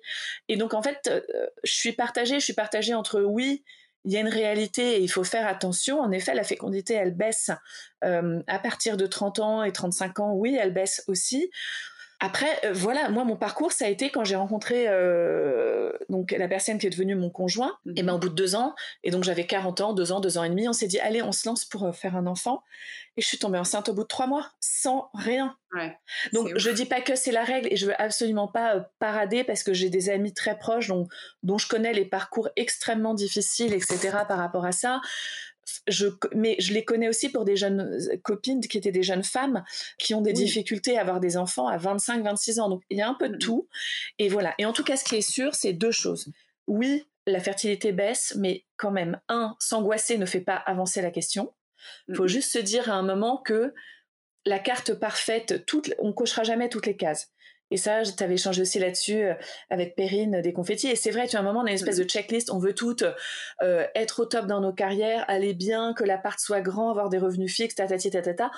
Et 0.48 0.56
donc 0.56 0.74
en 0.74 0.82
fait, 0.82 1.08
euh, 1.08 1.46
je 1.64 1.72
suis 1.72 1.92
partagée, 1.92 2.40
je 2.40 2.44
suis 2.44 2.52
partagée 2.52 2.94
entre 2.94 3.20
oui, 3.22 3.64
il 4.04 4.12
y 4.12 4.16
a 4.16 4.20
une 4.20 4.28
réalité 4.28 4.96
et 4.96 5.00
il 5.00 5.08
faut 5.08 5.24
faire 5.24 5.46
attention. 5.46 6.00
En 6.00 6.10
effet, 6.10 6.34
la 6.34 6.42
fécondité, 6.42 6.94
elle 6.94 7.14
baisse 7.14 7.50
euh, 8.04 8.42
à 8.48 8.58
partir 8.58 8.96
de 8.96 9.06
30 9.06 9.38
ans 9.38 9.62
et 9.62 9.72
35 9.72 10.20
ans. 10.20 10.32
Oui, 10.34 10.58
elle 10.60 10.72
baisse 10.72 11.04
aussi. 11.06 11.50
Après, 12.24 12.64
euh, 12.64 12.72
voilà, 12.72 13.08
moi, 13.08 13.24
mon 13.24 13.34
parcours, 13.34 13.72
ça 13.72 13.86
a 13.86 13.88
été 13.88 14.10
quand 14.10 14.22
j'ai 14.22 14.36
rencontré 14.36 14.84
euh, 14.86 15.90
donc 16.08 16.30
la 16.30 16.46
personne 16.46 16.78
qui 16.78 16.86
est 16.86 16.90
devenue 16.90 17.16
mon 17.16 17.30
conjoint. 17.30 17.76
Et 17.96 18.04
ben, 18.04 18.14
au 18.14 18.18
bout 18.18 18.28
de 18.28 18.34
deux 18.36 18.54
ans, 18.54 18.76
et 19.02 19.10
donc 19.10 19.24
j'avais 19.24 19.44
40 19.44 19.80
ans, 19.80 19.92
deux 19.92 20.12
ans, 20.12 20.20
deux 20.20 20.38
ans 20.38 20.44
et 20.44 20.48
demi, 20.48 20.68
on 20.68 20.72
s'est 20.72 20.86
dit, 20.86 21.00
allez, 21.00 21.20
on 21.20 21.32
se 21.32 21.48
lance 21.48 21.64
pour 21.64 21.82
euh, 21.84 21.90
faire 21.90 22.14
un 22.14 22.28
enfant. 22.28 22.62
Et 23.16 23.22
je 23.22 23.26
suis 23.26 23.38
tombée 23.38 23.58
enceinte 23.58 23.88
au 23.88 23.92
bout 23.92 24.04
de 24.04 24.08
trois 24.08 24.28
mois, 24.28 24.52
sans 24.60 25.10
rien. 25.14 25.56
donc, 26.32 26.52
je 26.54 26.70
dis 26.70 26.86
pas 26.86 27.00
que 27.00 27.16
c'est 27.16 27.32
la 27.32 27.42
règle, 27.42 27.66
et 27.72 27.76
je 27.76 27.86
veux 27.86 28.00
absolument 28.00 28.46
pas 28.46 28.88
parader 29.00 29.42
parce 29.42 29.64
que 29.64 29.74
j'ai 29.74 29.90
des 29.90 30.08
amis 30.08 30.32
très 30.32 30.56
proches 30.56 30.88
dont, 30.88 31.08
dont 31.42 31.58
je 31.58 31.66
connais 31.66 31.92
les 31.92 32.04
parcours 32.04 32.48
extrêmement 32.54 33.14
difficiles, 33.14 33.74
etc. 33.74 34.18
par 34.28 34.38
rapport 34.38 34.64
à 34.64 34.72
ça 34.72 35.00
je, 35.88 36.08
mais 36.34 36.56
je 36.58 36.72
les 36.72 36.84
connais 36.84 37.08
aussi 37.08 37.28
pour 37.28 37.44
des 37.44 37.56
jeunes 37.56 37.80
euh, 37.80 38.16
copines 38.22 38.60
qui 38.60 38.78
étaient 38.78 38.92
des 38.92 39.02
jeunes 39.02 39.22
femmes 39.22 39.64
qui 39.98 40.14
ont 40.14 40.20
des 40.20 40.32
difficultés 40.32 40.98
à 40.98 41.02
avoir 41.02 41.20
des 41.20 41.36
enfants 41.36 41.68
à 41.68 41.76
25, 41.76 42.22
26 42.22 42.60
ans. 42.60 42.68
Donc 42.68 42.82
il 42.90 42.98
y 42.98 43.02
a 43.02 43.08
un 43.08 43.14
peu 43.14 43.28
de 43.28 43.36
tout. 43.36 43.68
Et 44.18 44.28
voilà. 44.28 44.54
Et 44.58 44.66
en 44.66 44.72
tout 44.72 44.84
cas, 44.84 44.96
ce 44.96 45.04
qui 45.04 45.16
est 45.16 45.20
sûr, 45.20 45.54
c'est 45.54 45.72
deux 45.72 45.90
choses. 45.90 46.30
Oui, 46.66 47.04
la 47.26 47.40
fertilité 47.40 47.92
baisse, 47.92 48.34
mais 48.36 48.64
quand 48.76 48.90
même, 48.90 49.20
un, 49.28 49.56
s'angoisser 49.58 50.18
ne 50.18 50.26
fait 50.26 50.40
pas 50.40 50.56
avancer 50.56 51.02
la 51.02 51.10
question. 51.10 51.52
Il 52.08 52.16
faut 52.16 52.28
juste 52.28 52.52
se 52.52 52.58
dire 52.58 52.90
à 52.90 52.94
un 52.94 53.02
moment 53.02 53.38
que 53.38 53.74
la 54.44 54.58
carte 54.58 54.94
parfaite, 54.94 55.64
toute, 55.66 55.92
on 55.98 56.12
cochera 56.12 56.42
jamais 56.42 56.68
toutes 56.68 56.86
les 56.86 56.96
cases. 56.96 57.30
Et 57.72 57.78
ça, 57.78 58.02
tu 58.02 58.22
avais 58.22 58.34
échangé 58.34 58.60
aussi 58.60 58.78
là-dessus 58.78 59.24
euh, 59.24 59.34
avec 59.70 59.96
Perrine 59.96 60.42
des 60.42 60.52
confettis. 60.52 60.88
Et 60.88 60.96
c'est 60.96 61.10
vrai, 61.10 61.26
tu 61.26 61.36
as 61.36 61.40
un 61.40 61.42
moment, 61.42 61.60
on 61.60 61.64
a 61.64 61.70
une 61.70 61.74
espèce 61.74 61.96
de 61.96 62.04
checklist. 62.04 62.50
On 62.50 62.58
veut 62.58 62.74
toutes 62.74 63.04
euh, 63.62 63.86
être 63.94 64.20
au 64.20 64.26
top 64.26 64.46
dans 64.46 64.60
nos 64.60 64.74
carrières, 64.74 65.24
aller 65.26 65.54
bien, 65.54 65.94
que 65.94 66.04
l'appart 66.04 66.38
soit 66.38 66.60
grand, 66.60 66.90
avoir 66.90 67.08
des 67.08 67.16
revenus 67.16 67.54
fixes, 67.54 67.74
tatati 67.74 68.10
tatata. 68.10 68.50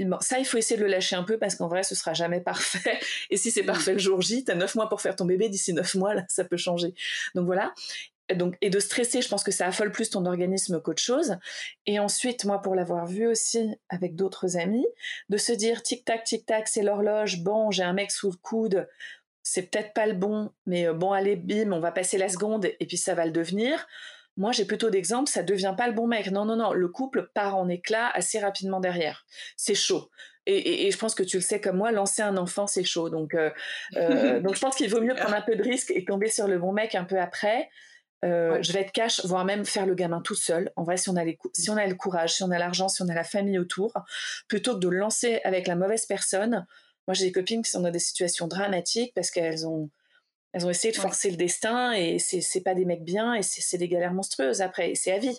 Bon, 0.00 0.18
ça, 0.20 0.38
il 0.38 0.44
faut 0.44 0.58
essayer 0.58 0.76
de 0.78 0.84
le 0.84 0.90
lâcher 0.90 1.16
un 1.16 1.22
peu 1.22 1.38
parce 1.38 1.54
qu'en 1.54 1.68
vrai, 1.68 1.82
ce 1.82 1.94
sera 1.94 2.12
jamais 2.12 2.40
parfait. 2.44 3.00
Et 3.30 3.38
si 3.38 3.50
c'est 3.50 3.62
parfait 3.62 3.94
le 3.94 3.98
jour 3.98 4.20
J, 4.20 4.44
t'as 4.44 4.54
neuf 4.54 4.74
mois 4.74 4.90
pour 4.90 5.00
faire 5.00 5.16
ton 5.16 5.24
bébé. 5.24 5.48
D'ici 5.48 5.72
neuf 5.72 5.94
mois, 5.94 6.14
là, 6.14 6.24
ça 6.28 6.44
peut 6.44 6.58
changer. 6.58 6.92
Donc 7.34 7.46
voilà 7.46 7.72
donc, 8.34 8.56
et 8.60 8.70
de 8.70 8.78
stresser, 8.78 9.20
je 9.22 9.28
pense 9.28 9.44
que 9.44 9.50
ça 9.50 9.66
affole 9.66 9.92
plus 9.92 10.10
ton 10.10 10.24
organisme 10.26 10.80
qu'autre 10.80 11.02
chose. 11.02 11.36
Et 11.86 11.98
ensuite, 11.98 12.44
moi, 12.44 12.62
pour 12.62 12.74
l'avoir 12.74 13.06
vu 13.06 13.26
aussi 13.26 13.74
avec 13.88 14.16
d'autres 14.16 14.56
amis, 14.56 14.86
de 15.28 15.36
se 15.36 15.52
dire 15.52 15.82
tic-tac, 15.82 16.24
tic-tac, 16.24 16.68
c'est 16.68 16.82
l'horloge, 16.82 17.40
bon, 17.42 17.70
j'ai 17.70 17.82
un 17.82 17.92
mec 17.92 18.10
sous 18.10 18.30
le 18.30 18.36
coude, 18.36 18.88
c'est 19.42 19.70
peut-être 19.70 19.92
pas 19.92 20.06
le 20.06 20.14
bon, 20.14 20.50
mais 20.66 20.86
euh, 20.86 20.94
bon, 20.94 21.12
allez, 21.12 21.36
bim, 21.36 21.72
on 21.72 21.80
va 21.80 21.92
passer 21.92 22.16
la 22.16 22.28
seconde 22.28 22.66
et 22.78 22.86
puis 22.86 22.96
ça 22.96 23.14
va 23.14 23.26
le 23.26 23.32
devenir. 23.32 23.86
Moi, 24.36 24.52
j'ai 24.52 24.64
plutôt 24.64 24.88
d'exemples, 24.88 25.28
ça 25.28 25.42
devient 25.42 25.74
pas 25.76 25.88
le 25.88 25.92
bon 25.92 26.06
mec. 26.06 26.30
Non, 26.30 26.44
non, 26.44 26.56
non, 26.56 26.72
le 26.72 26.88
couple 26.88 27.30
part 27.34 27.56
en 27.56 27.68
éclat 27.68 28.08
assez 28.14 28.38
rapidement 28.38 28.80
derrière. 28.80 29.26
C'est 29.56 29.74
chaud. 29.74 30.10
Et, 30.46 30.90
je 30.90 30.98
pense 30.98 31.14
que 31.14 31.22
tu 31.22 31.36
le 31.36 31.42
sais 31.42 31.60
comme 31.60 31.76
moi, 31.76 31.92
lancer 31.92 32.22
un 32.22 32.36
enfant, 32.36 32.66
c'est 32.66 32.82
chaud. 32.82 33.10
Donc, 33.10 33.34
euh, 33.34 33.50
euh, 33.96 34.40
donc 34.40 34.56
je 34.56 34.60
pense 34.60 34.74
qu'il 34.74 34.90
vaut 34.90 35.00
mieux 35.00 35.14
prendre 35.14 35.34
un 35.34 35.42
peu 35.42 35.54
de 35.54 35.62
risque 35.62 35.92
et 35.92 36.04
tomber 36.04 36.28
sur 36.28 36.48
le 36.48 36.58
bon 36.58 36.72
mec 36.72 36.94
un 36.94 37.04
peu 37.04 37.20
après. 37.20 37.68
Euh, 38.24 38.62
je 38.62 38.72
vais 38.72 38.80
être 38.80 38.92
cash, 38.92 39.24
voire 39.24 39.44
même 39.44 39.64
faire 39.64 39.86
le 39.86 39.94
gamin 39.94 40.20
tout 40.20 40.34
seul. 40.34 40.70
En 40.76 40.84
vrai, 40.84 40.96
si 40.96 41.10
on 41.10 41.16
a, 41.16 41.24
si 41.52 41.70
on 41.70 41.76
a 41.76 41.86
le 41.86 41.94
courage, 41.94 42.34
si 42.34 42.42
on 42.42 42.50
a 42.50 42.58
l'argent, 42.58 42.88
si 42.88 43.02
on 43.02 43.08
a 43.08 43.14
la 43.14 43.24
famille 43.24 43.58
autour, 43.58 43.92
plutôt 44.46 44.74
que 44.74 44.80
de 44.80 44.88
lancer 44.88 45.40
avec 45.44 45.66
la 45.66 45.74
mauvaise 45.74 46.06
personne. 46.06 46.66
Moi, 47.08 47.14
j'ai 47.14 47.24
des 47.24 47.32
copines 47.32 47.62
qui 47.62 47.70
sont 47.70 47.80
dans 47.80 47.90
des 47.90 47.98
situations 47.98 48.46
dramatiques 48.46 49.12
parce 49.14 49.30
qu'elles 49.30 49.66
ont, 49.66 49.90
elles 50.52 50.64
ont 50.64 50.70
essayé 50.70 50.92
de 50.92 50.98
forcer 50.98 51.30
le 51.30 51.36
destin 51.36 51.92
et 51.92 52.18
c'est 52.20 52.60
pas 52.60 52.74
des 52.74 52.84
mecs 52.84 53.04
bien 53.04 53.34
et 53.34 53.42
c'est 53.42 53.78
des 53.78 53.88
galères 53.88 54.14
monstrueuses 54.14 54.62
après. 54.62 54.94
C'est 54.94 55.12
à 55.12 55.18
vie. 55.18 55.38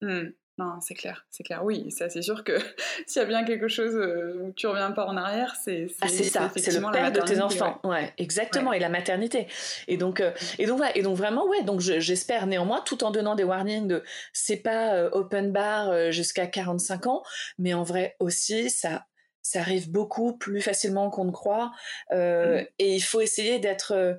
Mmh. 0.00 0.30
Non, 0.58 0.80
c'est 0.80 0.94
clair, 0.94 1.24
c'est 1.30 1.44
clair. 1.44 1.64
Oui, 1.64 1.90
ça, 1.90 2.10
c'est 2.10 2.20
sûr 2.20 2.44
que 2.44 2.52
s'il 3.06 3.20
y 3.20 3.24
a 3.24 3.28
bien 3.28 3.44
quelque 3.44 3.68
chose 3.68 3.94
euh, 3.94 4.38
où 4.42 4.52
tu 4.52 4.66
reviens 4.66 4.90
pas 4.90 5.06
en 5.06 5.16
arrière, 5.16 5.56
c'est 5.62 5.86
ah, 6.02 6.08
c'est 6.08 6.24
ça, 6.24 6.50
c'est 6.54 6.78
le 6.78 6.92
père 6.92 7.10
de 7.10 7.20
tes 7.20 7.40
enfants. 7.40 7.80
Ouais, 7.84 8.12
exactement, 8.18 8.72
et 8.72 8.78
la 8.78 8.90
maternité. 8.90 9.46
Et 9.88 9.96
donc, 9.96 10.20
euh, 10.20 10.30
et 10.58 10.66
donc 10.66 10.82
et 10.94 11.02
donc 11.02 11.16
vraiment, 11.16 11.46
ouais. 11.46 11.62
Donc 11.62 11.80
j'espère 11.80 12.46
néanmoins, 12.46 12.82
tout 12.82 13.02
en 13.02 13.10
donnant 13.10 13.34
des 13.34 13.44
warnings 13.44 13.88
de 13.88 14.02
c'est 14.34 14.58
pas 14.58 14.94
euh, 14.94 15.08
open 15.12 15.52
bar 15.52 16.12
jusqu'à 16.12 16.46
45 16.46 17.06
ans, 17.06 17.22
mais 17.58 17.72
en 17.72 17.82
vrai 17.82 18.16
aussi, 18.20 18.68
ça 18.68 19.06
ça 19.40 19.58
arrive 19.58 19.90
beaucoup 19.90 20.36
plus 20.36 20.60
facilement 20.60 21.10
qu'on 21.10 21.24
ne 21.24 21.32
croit. 21.32 21.72
Mmh. 22.12 22.66
Et 22.78 22.94
il 22.94 23.00
faut 23.00 23.20
essayer 23.20 23.58
d'être 23.58 24.16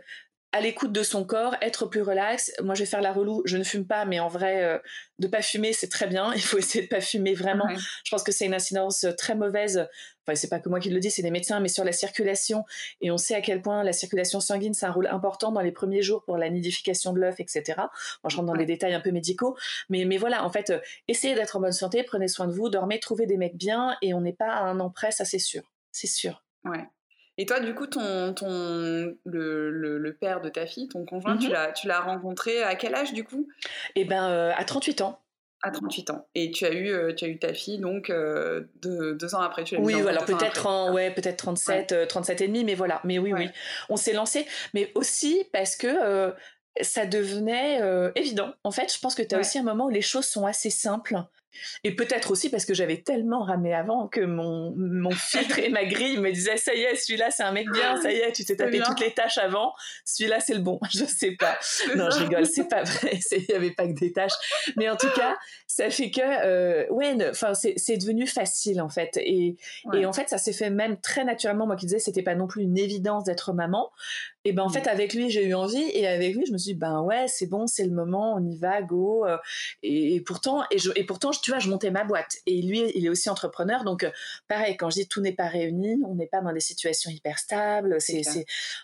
à 0.53 0.61
l'écoute 0.61 0.91
de 0.91 1.01
son 1.01 1.25
corps, 1.25 1.55
être 1.61 1.87
plus 1.87 2.03
relax. 2.03 2.53
Moi, 2.61 2.75
je 2.75 2.81
vais 2.81 2.85
faire 2.85 3.01
la 3.01 3.11
relou. 3.11 3.41
Je 3.45 3.57
ne 3.57 3.63
fume 3.63 3.87
pas, 3.87 4.05
mais 4.05 4.19
en 4.19 4.27
vrai, 4.27 4.63
euh, 4.63 4.77
de 5.17 5.27
pas 5.27 5.41
fumer, 5.41 5.73
c'est 5.73 5.89
très 5.89 6.05
bien. 6.05 6.31
Il 6.35 6.41
faut 6.41 6.59
essayer 6.59 6.83
de 6.83 6.89
pas 6.89 7.01
fumer 7.01 7.33
vraiment. 7.33 7.67
Je 8.03 8.11
pense 8.11 8.21
que 8.21 8.31
c'est 8.31 8.45
une 8.45 8.53
incidence 8.53 9.05
très 9.17 9.33
mauvaise. 9.33 9.87
Enfin, 10.25 10.35
c'est 10.35 10.49
pas 10.49 10.59
que 10.59 10.69
moi 10.69 10.79
qui 10.79 10.91
le 10.91 10.99
dis, 10.99 11.09
c'est 11.09 11.23
des 11.23 11.31
médecins, 11.31 11.59
mais 11.59 11.69
sur 11.69 11.83
la 11.83 11.91
circulation. 11.91 12.65
Et 13.01 13.09
on 13.09 13.17
sait 13.17 13.33
à 13.33 13.41
quel 13.41 13.63
point 13.63 13.83
la 13.83 13.93
circulation 13.93 14.39
sanguine, 14.39 14.75
c'est 14.75 14.85
un 14.85 14.91
rôle 14.91 15.07
important 15.07 15.51
dans 15.51 15.61
les 15.61 15.71
premiers 15.71 16.03
jours 16.03 16.23
pour 16.23 16.37
la 16.37 16.51
nidification 16.51 17.13
de 17.13 17.19
l'œuf, 17.19 17.39
etc. 17.39 17.73
Moi, 17.77 18.29
je 18.29 18.35
rentre 18.35 18.47
dans 18.47 18.53
les 18.53 18.67
détails 18.67 18.93
un 18.93 19.01
peu 19.01 19.11
médicaux. 19.11 19.57
Mais, 19.89 20.05
mais 20.05 20.17
voilà, 20.17 20.45
en 20.45 20.51
fait, 20.51 20.69
euh, 20.69 20.79
essayez 21.07 21.33
d'être 21.33 21.55
en 21.55 21.61
bonne 21.61 21.71
santé, 21.71 22.03
prenez 22.03 22.27
soin 22.27 22.47
de 22.47 22.53
vous, 22.53 22.69
dormez, 22.69 22.99
trouvez 22.99 23.25
des 23.25 23.37
mecs 23.37 23.57
bien, 23.57 23.97
et 24.03 24.13
on 24.13 24.21
n'est 24.21 24.33
pas 24.33 24.51
à 24.51 24.63
un 24.63 24.79
an 24.79 24.91
près, 24.91 25.11
ça 25.11 25.25
c'est 25.25 25.39
sûr. 25.39 25.63
C'est 25.91 26.07
sûr. 26.07 26.43
Ouais. 26.63 26.85
Et 27.37 27.45
toi, 27.45 27.59
du 27.59 27.73
coup, 27.73 27.87
ton, 27.87 28.33
ton, 28.33 29.15
le, 29.25 29.97
le, 29.97 30.13
père 30.13 30.41
de 30.41 30.49
ta 30.49 30.67
fille, 30.67 30.87
ton 30.87 31.05
conjoint, 31.05 31.37
tu 31.37 31.47
mhm. 31.47 31.73
tu 31.75 31.87
l'as 31.87 32.01
rencontré 32.01 32.61
à 32.61 32.75
quel 32.75 32.93
âge, 32.93 33.13
du 33.13 33.23
coup? 33.23 33.47
Eh 33.95 34.05
ben, 34.05 34.29
euh, 34.29 34.51
à 34.55 34.63
38 34.63 35.01
ans. 35.01 35.19
À 35.63 35.71
38 35.71 36.11
ans. 36.11 36.27
Et 36.35 36.51
tu 36.51 36.65
as 36.65 36.73
eu, 36.73 36.89
euh, 36.89 37.13
tu 37.13 37.25
as 37.25 37.29
eu 37.29 37.39
ta 37.39 37.53
fille, 37.53 37.79
donc, 37.79 38.09
euh, 38.09 38.65
deux, 38.83 39.35
ans 39.35 39.41
après, 39.41 39.63
tu 39.63 39.75
l'as 39.75 39.81
Oui, 39.81 39.95
alors 39.95 40.25
peut-être 40.25 40.67
en, 40.67 40.93
ouais, 40.93 41.09
peut-être 41.11 41.37
37, 41.37 42.07
37 42.07 42.41
et 42.41 42.47
demi, 42.47 42.63
mais 42.63 42.75
voilà. 42.75 43.01
Mais 43.03 43.17
oui, 43.17 43.33
oui. 43.33 43.49
On 43.89 43.95
s'est 43.95 44.13
lancé, 44.13 44.45
mais 44.75 44.91
aussi 44.93 45.43
parce 45.51 45.75
que 45.75 46.33
ça 46.81 47.05
devenait 47.07 47.79
évident. 48.15 48.53
En 48.63 48.71
fait, 48.71 48.93
je 48.93 48.99
pense 48.99 49.15
que 49.15 49.23
tu 49.23 49.33
as 49.33 49.39
aussi 49.39 49.57
un 49.57 49.63
moment 49.63 49.85
où 49.85 49.89
les 49.89 50.01
choses 50.01 50.25
sont 50.25 50.45
assez 50.45 50.69
simples. 50.69 51.15
Et 51.83 51.95
peut-être 51.95 52.31
aussi 52.31 52.49
parce 52.49 52.65
que 52.65 52.73
j'avais 52.73 52.97
tellement 52.97 53.43
ramé 53.43 53.73
avant 53.73 54.07
que 54.07 54.21
mon, 54.21 54.73
mon 54.75 55.11
filtre 55.11 55.59
et 55.59 55.69
ma 55.69 55.85
grille 55.85 56.17
me 56.17 56.31
disaient 56.31 56.57
ça 56.57 56.73
y 56.73 56.81
est, 56.81 56.95
celui-là 56.95 57.31
c'est 57.31 57.43
un 57.43 57.51
mec 57.51 57.67
bien, 57.71 58.01
ça 58.01 58.11
y 58.11 58.17
est, 58.17 58.31
tu 58.31 58.45
t'es 58.45 58.55
tapé 58.55 58.79
toutes 58.79 58.99
les 58.99 59.11
tâches 59.11 59.37
avant, 59.37 59.73
celui-là 60.05 60.39
c'est 60.39 60.53
le 60.53 60.61
bon. 60.61 60.79
Je 60.91 61.05
sais 61.05 61.31
pas. 61.31 61.57
Non, 61.95 62.09
je 62.09 62.19
rigole, 62.19 62.45
c'est 62.45 62.67
pas 62.67 62.83
vrai, 62.83 63.19
il 63.31 63.45
y 63.49 63.53
avait 63.53 63.71
pas 63.71 63.87
que 63.87 63.93
des 63.93 64.11
tâches. 64.11 64.33
Mais 64.77 64.89
en 64.89 64.95
tout 64.95 65.09
cas, 65.15 65.37
ça 65.67 65.89
fait 65.89 66.11
que, 66.11 66.21
euh, 66.21 66.85
ouais, 66.89 67.15
enfin, 67.29 67.53
c'est 67.53 67.97
devenu 67.97 68.27
facile 68.27 68.81
en 68.81 68.89
fait. 68.89 69.17
Et, 69.17 69.57
et 69.93 70.05
en 70.05 70.13
fait, 70.13 70.29
ça 70.29 70.37
s'est 70.37 70.53
fait 70.53 70.69
même 70.69 70.99
très 70.99 71.23
naturellement. 71.23 71.65
Moi 71.67 71.75
qui 71.75 71.85
disais, 71.85 71.99
c'était 71.99 72.23
pas 72.23 72.35
non 72.35 72.47
plus 72.47 72.63
une 72.63 72.77
évidence 72.77 73.23
d'être 73.23 73.53
maman. 73.53 73.91
Et 74.45 74.51
ben 74.51 74.63
en 74.63 74.69
fait, 74.69 74.87
avec 74.87 75.13
lui, 75.13 75.29
j'ai 75.29 75.45
eu 75.45 75.53
envie. 75.53 75.83
Et 75.93 76.05
avec 76.07 76.35
lui, 76.35 76.45
je 76.45 76.51
me 76.51 76.57
suis 76.57 76.73
dit, 76.73 76.79
ben 76.79 77.01
ouais, 77.01 77.27
c'est 77.27 77.47
bon, 77.47 77.65
c'est 77.67 77.85
le 77.85 77.91
moment, 77.91 78.35
on 78.35 78.45
y 78.45 78.57
va, 78.57 78.81
go. 78.81 79.25
Euh. 79.25 79.37
Et, 79.83 80.19
pourtant, 80.21 80.63
et, 80.69 80.79
je, 80.79 80.91
et 80.95 81.05
pourtant, 81.05 81.31
tu 81.31 81.51
vois, 81.51 81.59
je 81.59 81.69
montais 81.69 81.91
ma 81.91 82.03
boîte. 82.03 82.37
Et 82.45 82.61
lui, 82.61 82.91
il 82.95 83.05
est 83.05 83.09
aussi 83.09 83.29
entrepreneur. 83.29 83.83
Donc, 83.83 84.03
euh, 84.03 84.11
pareil, 84.47 84.75
quand 84.75 84.89
je 84.89 85.01
dis 85.01 85.07
tout 85.07 85.21
n'est 85.21 85.33
pas 85.33 85.47
réuni, 85.47 85.97
on 86.05 86.15
n'est 86.15 86.27
pas 86.27 86.41
dans 86.41 86.51
des 86.51 86.59
situations 86.59 87.09
hyper 87.09 87.39
stables. 87.39 88.01
C'est, 88.01 88.23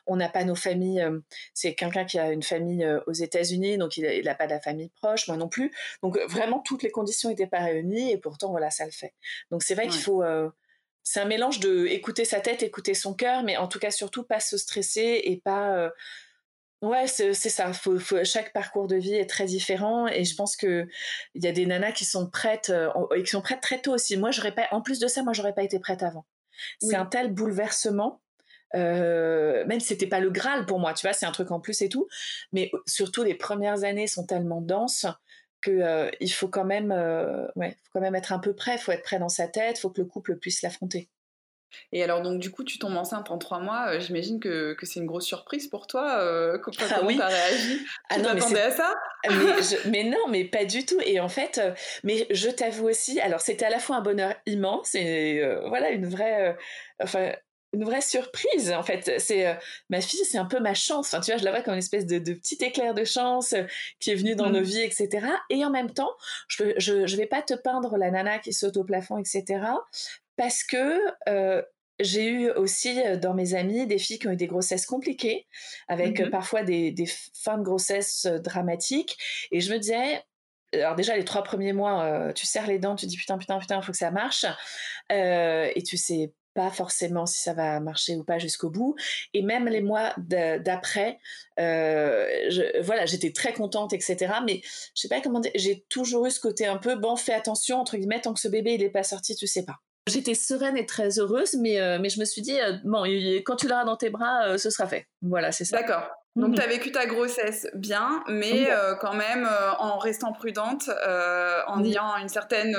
on 0.07 0.15
n'a 0.15 0.29
pas 0.29 0.45
nos 0.45 0.55
familles. 0.55 1.01
Euh, 1.01 1.19
c'est 1.53 1.75
quelqu'un 1.75 2.05
qui 2.05 2.19
a 2.19 2.31
une 2.31 2.43
famille 2.43 2.87
aux 3.07 3.13
États-Unis, 3.13 3.77
donc 3.77 3.97
il 3.97 4.23
n'a 4.23 4.35
pas 4.35 4.45
de 4.45 4.51
la 4.51 4.61
famille 4.61 4.89
proche, 5.01 5.27
moi 5.27 5.35
non 5.35 5.49
plus. 5.49 5.71
Donc, 6.01 6.17
vraiment, 6.29 6.59
toutes 6.59 6.83
les 6.83 6.91
conditions 6.91 7.29
n'étaient 7.29 7.47
pas 7.47 7.59
réunies. 7.59 8.11
Et 8.11 8.17
pourtant, 8.17 8.51
voilà, 8.51 8.69
ça 8.69 8.85
le 8.85 8.91
fait. 8.91 9.13
Donc, 9.51 9.63
c'est 9.63 9.75
vrai 9.75 9.87
qu'il 9.87 10.01
faut 10.01 10.23
c'est 11.03 11.19
un 11.19 11.25
mélange 11.25 11.59
de 11.59 11.85
écouter 11.87 12.25
sa 12.25 12.39
tête, 12.39 12.63
écouter 12.63 12.93
son 12.93 13.13
cœur, 13.13 13.43
mais 13.43 13.57
en 13.57 13.67
tout 13.67 13.79
cas 13.79 13.91
surtout 13.91 14.23
pas 14.23 14.39
se 14.39 14.57
stresser 14.57 15.21
et 15.23 15.37
pas. 15.37 15.75
Euh, 15.75 15.89
ouais, 16.81 17.07
c'est 17.07 17.33
ça. 17.33 17.71
chaque 18.23 18.53
parcours 18.53 18.87
de 18.87 18.95
vie 18.95 19.15
est 19.15 19.29
très 19.29 19.45
différent 19.45 20.07
et 20.07 20.23
je 20.23 20.35
pense 20.35 20.55
que 20.55 20.87
il 21.33 21.43
y 21.43 21.47
a 21.47 21.51
des 21.51 21.65
nanas 21.65 21.93
qui 21.93 22.05
sont 22.05 22.29
prêtes 22.29 22.69
euh, 22.69 22.89
et 23.15 23.23
qui 23.23 23.31
sont 23.31 23.41
prêtes 23.41 23.61
très 23.61 23.81
tôt 23.81 23.93
aussi. 23.93 24.17
Moi, 24.17 24.31
j'aurais 24.31 24.53
pas. 24.53 24.67
En 24.71 24.81
plus 24.81 24.99
de 24.99 25.07
ça, 25.07 25.23
moi, 25.23 25.33
j'aurais 25.33 25.53
pas 25.53 25.63
été 25.63 25.79
prête 25.79 26.03
avant. 26.03 26.25
C'est 26.81 26.95
un 26.95 27.05
tel 27.05 27.33
bouleversement. 27.33 28.21
Euh, 28.75 29.65
même 29.65 29.79
si 29.79 29.87
c'était 29.87 30.05
pas 30.05 30.19
le 30.19 30.29
Graal 30.29 30.67
pour 30.67 30.79
moi, 30.79 30.93
tu 30.93 31.07
vois, 31.07 31.13
c'est 31.13 31.25
un 31.25 31.31
truc 31.31 31.49
en 31.49 31.59
plus 31.59 31.81
et 31.81 31.89
tout. 31.89 32.07
Mais 32.51 32.71
surtout, 32.85 33.23
les 33.23 33.33
premières 33.33 33.83
années 33.83 34.05
sont 34.05 34.25
tellement 34.25 34.61
denses 34.61 35.07
que 35.61 35.71
euh, 35.71 36.09
il 36.19 36.31
faut 36.31 36.47
quand 36.47 36.65
même, 36.65 36.91
euh, 36.91 37.47
ouais, 37.55 37.71
faut 37.71 37.91
quand 37.93 38.01
même 38.01 38.15
être 38.15 38.33
un 38.33 38.39
peu 38.39 38.53
prêt. 38.53 38.75
Il 38.75 38.79
faut 38.79 38.91
être 38.91 39.03
prêt 39.03 39.19
dans 39.19 39.29
sa 39.29 39.47
tête. 39.47 39.77
Il 39.77 39.81
faut 39.81 39.89
que 39.89 40.01
le 40.01 40.07
couple 40.07 40.37
puisse 40.37 40.61
l'affronter. 40.61 41.09
Et 41.91 42.03
alors 42.03 42.23
donc 42.23 42.39
du 42.39 42.49
coup 42.49 42.63
tu 42.63 42.79
tombes 42.79 42.97
enceinte 42.97 43.29
en 43.29 43.37
trois 43.37 43.59
mois, 43.59 43.89
euh, 43.89 43.99
j'imagine 43.99 44.39
que, 44.39 44.73
que 44.73 44.87
c'est 44.87 44.99
une 44.99 45.05
grosse 45.05 45.27
surprise 45.27 45.67
pour 45.67 45.85
toi. 45.85 46.17
comment 46.63 46.77
ah 46.89 47.01
oui. 47.05 47.21
as 47.21 47.27
réagi? 47.27 47.85
Ah 48.09 48.15
Tu 48.15 48.21
t'attendais 48.23 48.61
à 48.61 48.71
ça? 48.71 48.95
mais, 49.29 49.35
mais, 49.85 50.03
non, 50.05 50.27
mais 50.29 50.45
pas 50.45 50.65
du 50.65 50.83
tout. 50.83 50.99
Et 51.05 51.19
en 51.19 51.29
fait, 51.29 51.61
mais 52.03 52.25
je 52.31 52.49
t'avoue 52.49 52.89
aussi, 52.89 53.19
alors 53.19 53.39
c'était 53.39 53.65
à 53.65 53.69
la 53.69 53.77
fois 53.77 53.97
un 53.97 54.01
bonheur 54.01 54.33
immense 54.47 54.95
et 54.95 55.43
voilà 55.67 55.91
une 55.91 56.07
vraie, 56.07 56.57
enfin 57.03 57.33
une 57.73 57.83
vraie 57.83 58.01
surprise 58.01 58.71
en 58.71 58.83
fait. 58.83 59.19
C'est 59.19 59.47
euh, 59.47 59.53
ma 59.89 60.01
fille 60.01 60.25
c'est 60.25 60.37
un 60.37 60.45
peu 60.45 60.59
ma 60.59 60.73
chance. 60.73 61.15
Tu 61.23 61.31
vois 61.31 61.37
je 61.37 61.45
la 61.45 61.51
vois 61.51 61.61
comme 61.61 61.73
une 61.73 61.79
espèce 61.79 62.05
de, 62.05 62.19
petit 62.33 62.57
éclair 62.61 62.93
de 62.93 63.03
chance 63.03 63.53
euh, 63.53 63.63
qui 63.99 64.11
est 64.11 64.15
venu 64.15 64.35
dans 64.35 64.49
nos 64.49 64.61
mmh. 64.61 64.63
vies 64.63 64.81
etc 64.81 65.27
et 65.49 65.63
en 65.65 65.69
même 65.69 65.91
temps 65.91 66.11
je, 66.47 66.73
je, 66.77 67.05
je 67.05 67.17
vais 67.17 67.25
pas 67.25 67.41
te 67.41 67.53
peindre 67.53 67.97
la 67.97 68.11
nana 68.11 68.39
qui 68.39 68.53
saute 68.53 68.77
au 68.77 68.83
plafond 68.83 69.17
etc 69.17 69.61
parce 70.35 70.63
que 70.63 70.99
euh, 71.27 71.61
j'ai 71.99 72.29
eu 72.29 72.49
aussi 72.51 72.97
dans 73.21 73.33
mes 73.33 73.55
amis 73.55 73.85
des 73.85 73.97
filles 73.97 74.19
qui 74.19 74.27
ont 74.27 74.31
eu 74.31 74.37
des 74.37 74.47
grossesses 74.47 74.85
compliquées, 74.85 75.47
avec 75.89 76.21
mmh 76.21 76.29
parfois 76.29 76.63
des, 76.63 76.91
des, 76.91 77.09
fins 77.33 77.57
de 77.57 77.63
grossesse 77.63 78.25
dramatiques. 78.25 79.17
Et 79.51 79.59
je 79.59 79.73
me 79.73 79.77
disais, 79.77 80.23
alors 80.71 80.95
déjà 80.95 81.17
les 81.17 81.25
trois 81.25 81.43
premiers 81.43 81.73
mois, 81.73 82.31
tu 82.33 82.45
serres 82.45 82.67
les 82.67 82.79
dents, 82.79 82.95
tu 82.95 83.05
dis 83.05 83.17
putain 83.17 83.37
putain 83.37 83.59
putain, 83.59 83.79
il 83.81 83.83
faut 83.83 83.91
que 83.91 83.97
ça 83.97 84.11
marche, 84.11 84.45
euh, 85.11 85.69
et 85.75 85.83
tu 85.83 85.97
sais 85.97 86.31
pas 86.53 86.69
forcément 86.69 87.25
si 87.25 87.41
ça 87.41 87.53
va 87.53 87.79
marcher 87.79 88.15
ou 88.15 88.23
pas 88.23 88.39
jusqu'au 88.39 88.69
bout. 88.69 88.95
Et 89.33 89.41
même 89.41 89.67
les 89.67 89.81
mois 89.81 90.13
d'après, 90.17 91.19
euh, 91.59 92.27
voilà, 92.81 93.05
j'étais 93.05 93.31
très 93.31 93.53
contente, 93.53 93.93
etc. 93.93 94.33
Mais 94.45 94.61
je 94.63 95.01
sais 95.01 95.07
pas 95.07 95.21
comment 95.21 95.39
dire, 95.39 95.51
j'ai 95.55 95.85
toujours 95.89 96.25
eu 96.25 96.31
ce 96.31 96.39
côté 96.39 96.65
un 96.65 96.77
peu, 96.77 96.95
bon, 96.95 97.15
fais 97.15 97.33
attention, 97.33 97.79
entre 97.79 97.97
guillemets, 97.97 98.21
tant 98.21 98.33
que 98.33 98.39
ce 98.39 98.47
bébé 98.47 98.73
il 98.73 98.83
est 98.83 98.89
pas 98.89 99.03
sorti, 99.03 99.35
tu 99.35 99.47
sais 99.47 99.65
pas. 99.65 99.75
J'étais 100.07 100.33
sereine 100.33 100.75
et 100.75 100.85
très 100.85 101.19
heureuse, 101.19 101.55
mais, 101.55 101.79
euh, 101.79 101.99
mais 102.01 102.09
je 102.09 102.19
me 102.19 102.25
suis 102.25 102.41
dit, 102.41 102.59
euh, 102.59 102.77
bon, 102.83 103.03
quand 103.45 103.57
tu 103.57 103.67
l'auras 103.67 103.85
dans 103.85 103.97
tes 103.97 104.09
bras, 104.09 104.57
ce 104.57 104.69
sera 104.69 104.87
fait. 104.87 105.07
Voilà, 105.21 105.51
c'est 105.51 105.65
ça. 105.65 105.77
D'accord. 105.77 106.09
Donc, 106.35 106.55
tu 106.55 106.61
as 106.61 106.67
vécu 106.67 106.91
ta 106.91 107.05
grossesse 107.05 107.67
bien, 107.73 108.23
mais 108.27 108.69
quand 109.01 109.13
même 109.13 109.47
en 109.77 109.97
restant 109.97 110.31
prudente, 110.31 110.89
en 111.67 111.83
ayant 111.83 112.15
une 112.17 112.29
certaine 112.29 112.75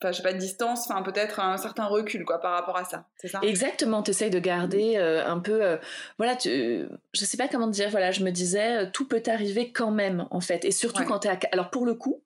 enfin 0.00 0.12
je 0.12 0.16
sais 0.18 0.22
pas 0.22 0.32
de 0.32 0.38
distance 0.38 0.90
enfin 0.90 1.02
peut-être 1.02 1.40
un 1.40 1.56
certain 1.56 1.86
recul 1.86 2.24
quoi 2.24 2.40
par 2.40 2.52
rapport 2.52 2.76
à 2.76 2.84
ça 2.84 3.06
c'est 3.16 3.28
ça? 3.28 3.40
Exactement 3.42 4.02
tu 4.02 4.10
essayes 4.10 4.30
de 4.30 4.38
garder 4.38 4.96
euh, 4.96 5.26
un 5.26 5.38
peu 5.38 5.62
euh, 5.62 5.76
voilà 6.18 6.36
tu, 6.36 6.86
je 7.12 7.24
sais 7.24 7.36
pas 7.36 7.48
comment 7.48 7.68
dire 7.68 7.90
voilà 7.90 8.10
je 8.10 8.22
me 8.24 8.30
disais 8.30 8.84
euh, 8.84 8.90
tout 8.92 9.06
peut 9.06 9.22
arriver 9.26 9.72
quand 9.72 9.90
même 9.90 10.26
en 10.30 10.40
fait. 10.40 10.64
Et 10.64 10.70
surtout 10.70 11.04
quand 11.04 11.20
tu 11.20 11.28
es 11.28 11.38
alors 11.52 11.70
pour 11.70 11.86
le 11.86 11.94
coup 11.94 12.22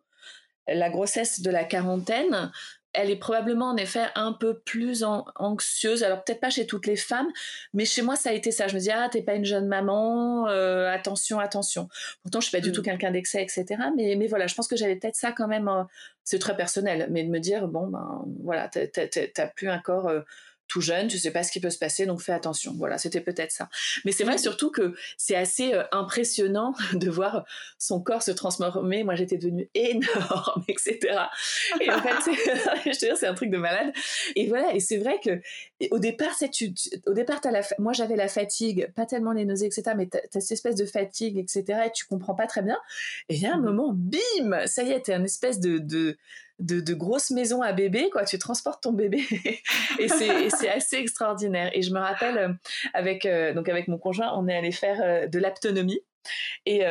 la 0.67 0.91
grossesse 0.91 1.41
de 1.41 1.51
la 1.51 1.65
quarantaine 1.65 2.51
elle 2.93 3.11
est 3.11 3.17
probablement 3.17 3.71
en 3.71 3.77
effet 3.77 4.07
un 4.15 4.33
peu 4.33 4.59
plus 4.59 5.05
anxieuse. 5.37 6.03
Alors 6.03 6.25
peut-être 6.25 6.41
pas 6.41 6.51
chez 6.51 6.67
toutes 6.67 6.87
les 6.87 6.97
femmes, 6.97 7.29
mais 7.75 7.85
chez 7.85 8.03
moi 8.03 8.17
ça 8.17 8.31
a 8.31 8.33
été 8.33 8.51
ça. 8.51 8.69
Je 8.69 8.75
me 8.75 8.81
dis 8.81 8.91
ah 8.91 9.09
t'es 9.11 9.23
pas 9.23 9.35
une 9.35 9.45
jeune 9.45 9.67
maman, 9.67 10.49
euh, 10.49 10.91
attention 10.91 11.39
attention. 11.39 11.89
Pourtant 12.23 12.41
je 12.41 12.49
suis 12.49 12.57
pas 12.57 12.63
du 12.63 12.73
tout 12.73 12.81
mm. 12.81 12.85
quelqu'un 12.85 13.11
d'excès 13.11 13.43
etc. 13.43 13.67
Mais 13.97 14.17
mais 14.17 14.27
voilà 14.27 14.47
je 14.47 14.55
pense 14.55 14.69
que 14.69 14.77
j'avais 14.77 14.97
peut-être 14.97 15.17
ça 15.17 15.33
quand 15.33 15.49
même. 15.49 15.69
Euh, 15.69 15.85
c'est 16.25 16.39
très 16.39 16.57
personnel, 16.57 17.09
mais 17.11 17.25
de 17.25 17.31
me 17.31 17.39
dire 17.39 17.69
bon 17.69 17.87
ben 17.87 18.25
voilà 18.43 18.69
t'as 18.69 19.47
plus 19.49 19.69
un 19.69 19.79
corps 19.79 20.09
euh, 20.09 20.21
tout 20.69 20.81
jeune, 20.81 21.09
tu 21.09 21.19
sais 21.19 21.31
pas 21.31 21.43
ce 21.43 21.51
qui 21.51 21.61
peut 21.61 21.71
se 21.71 21.79
passer, 21.79 22.07
donc 22.07 22.21
fais 22.21 22.33
attention. 22.33 22.75
Voilà, 22.77 22.99
c'était 22.99 23.21
peut-être 23.21 23.51
ça. 23.51 23.69
Mais 24.05 24.13
c'est 24.13 24.25
vrai 24.25 24.39
surtout 24.39 24.71
que 24.71 24.95
c'est 25.17 25.35
assez 25.35 25.75
euh, 25.75 25.83
impressionnant 25.93 26.75
de 26.93 27.11
voir 27.11 27.45
son 27.79 28.01
corps 28.01 28.23
se 28.23 28.31
transformer. 28.31 29.03
Moi, 29.03 29.15
j'étais 29.15 29.39
devenue 29.39 29.69
énorme, 29.75 30.65
etc. 30.69 30.99
Et 31.81 31.91
en 31.91 32.01
fait, 32.01 32.31
je 32.85 32.99
te 32.99 33.05
dire, 33.07 33.17
c'est 33.17 33.27
un 33.27 33.35
truc 33.35 33.51
de 33.51 33.57
malade. 33.57 33.93
Et 34.37 34.47
voilà, 34.49 34.75
et 34.75 34.81
c'est 34.81 34.99
vrai 34.99 35.19
que 35.25 35.41
au 35.91 35.99
départ, 35.99 36.35
tu, 36.53 36.73
au 37.07 37.15
départ, 37.15 37.41
as 37.45 37.51
la, 37.51 37.63
moi, 37.79 37.93
j'avais 37.93 38.17
la 38.17 38.29
fatigue, 38.29 38.93
pas 38.95 39.07
tellement 39.07 39.33
les 39.33 39.45
nausées, 39.45 39.67
etc. 39.67 39.93
Mais 39.97 40.09
tu 40.09 40.19
as 40.19 40.41
cette 40.41 40.53
espèce 40.53 40.75
de 40.75 40.85
fatigue, 40.85 41.39
etc. 41.39 41.81
Et 41.87 41.93
tu 41.93 42.05
comprends 42.05 42.35
pas 42.35 42.47
très 42.47 42.63
bien. 42.63 42.79
Et 43.29 43.37
il 43.37 43.41
y 43.41 43.47
a 43.47 43.55
un 43.55 43.59
mmh 43.59 43.65
moment, 43.65 43.93
bim, 43.95 44.67
ça 44.67 44.83
y 44.83 44.93
est, 44.93 45.03
t'es 45.03 45.15
un 45.15 45.25
espèce 45.25 45.61
de, 45.61 45.79
de 45.79 46.17
de, 46.59 46.81
de 46.81 46.95
grosses 46.95 47.31
maisons 47.31 47.63
à 47.63 47.73
bébé, 47.73 48.11
quoi. 48.11 48.25
Tu 48.25 48.39
transportes 48.39 48.83
ton 48.83 48.93
bébé 48.93 49.25
et 49.99 50.09
c'est 50.09 50.69
assez 50.69 50.97
extraordinaire. 50.97 51.71
Et 51.75 51.83
je 51.83 51.93
me 51.93 52.01
rappelle 52.01 52.39
euh, 52.39 52.53
avec 52.95 53.27
euh, 53.27 53.55
donc 53.55 53.69
avec 53.69 53.89
mon 53.89 53.99
conjoint, 53.99 54.33
on 54.37 54.49
est 54.49 54.57
allé 54.57 54.73
faire 54.73 55.01
euh, 55.03 55.27
de 55.27 55.39
l'aptonomie. 55.39 56.01
Et, 56.67 56.85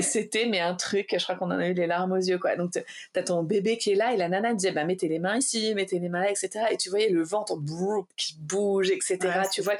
c'était 0.00 0.46
mais 0.46 0.58
un 0.58 0.74
truc, 0.74 1.14
je 1.16 1.22
crois 1.22 1.36
qu'on 1.36 1.52
en 1.52 1.60
a 1.60 1.68
eu 1.68 1.74
les 1.74 1.86
larmes 1.86 2.10
aux 2.10 2.16
yeux 2.16 2.38
quoi. 2.38 2.56
Donc 2.56 2.72
t'as 3.12 3.22
ton 3.22 3.44
bébé 3.44 3.78
qui 3.78 3.92
est 3.92 3.94
là 3.94 4.12
et 4.12 4.16
la 4.16 4.28
nana 4.28 4.52
disait 4.52 4.72
bah 4.72 4.84
mettez 4.84 5.06
les 5.06 5.20
mains 5.20 5.36
ici, 5.36 5.74
mettez 5.76 6.00
les 6.00 6.08
mains 6.08 6.22
là, 6.22 6.30
etc. 6.30 6.64
Et 6.72 6.76
tu 6.76 6.90
voyais 6.90 7.08
le 7.08 7.22
ventre 7.22 7.56
qui 8.16 8.34
bouge, 8.40 8.90
etc. 8.90 9.18
tu 9.52 9.62
vois 9.62 9.74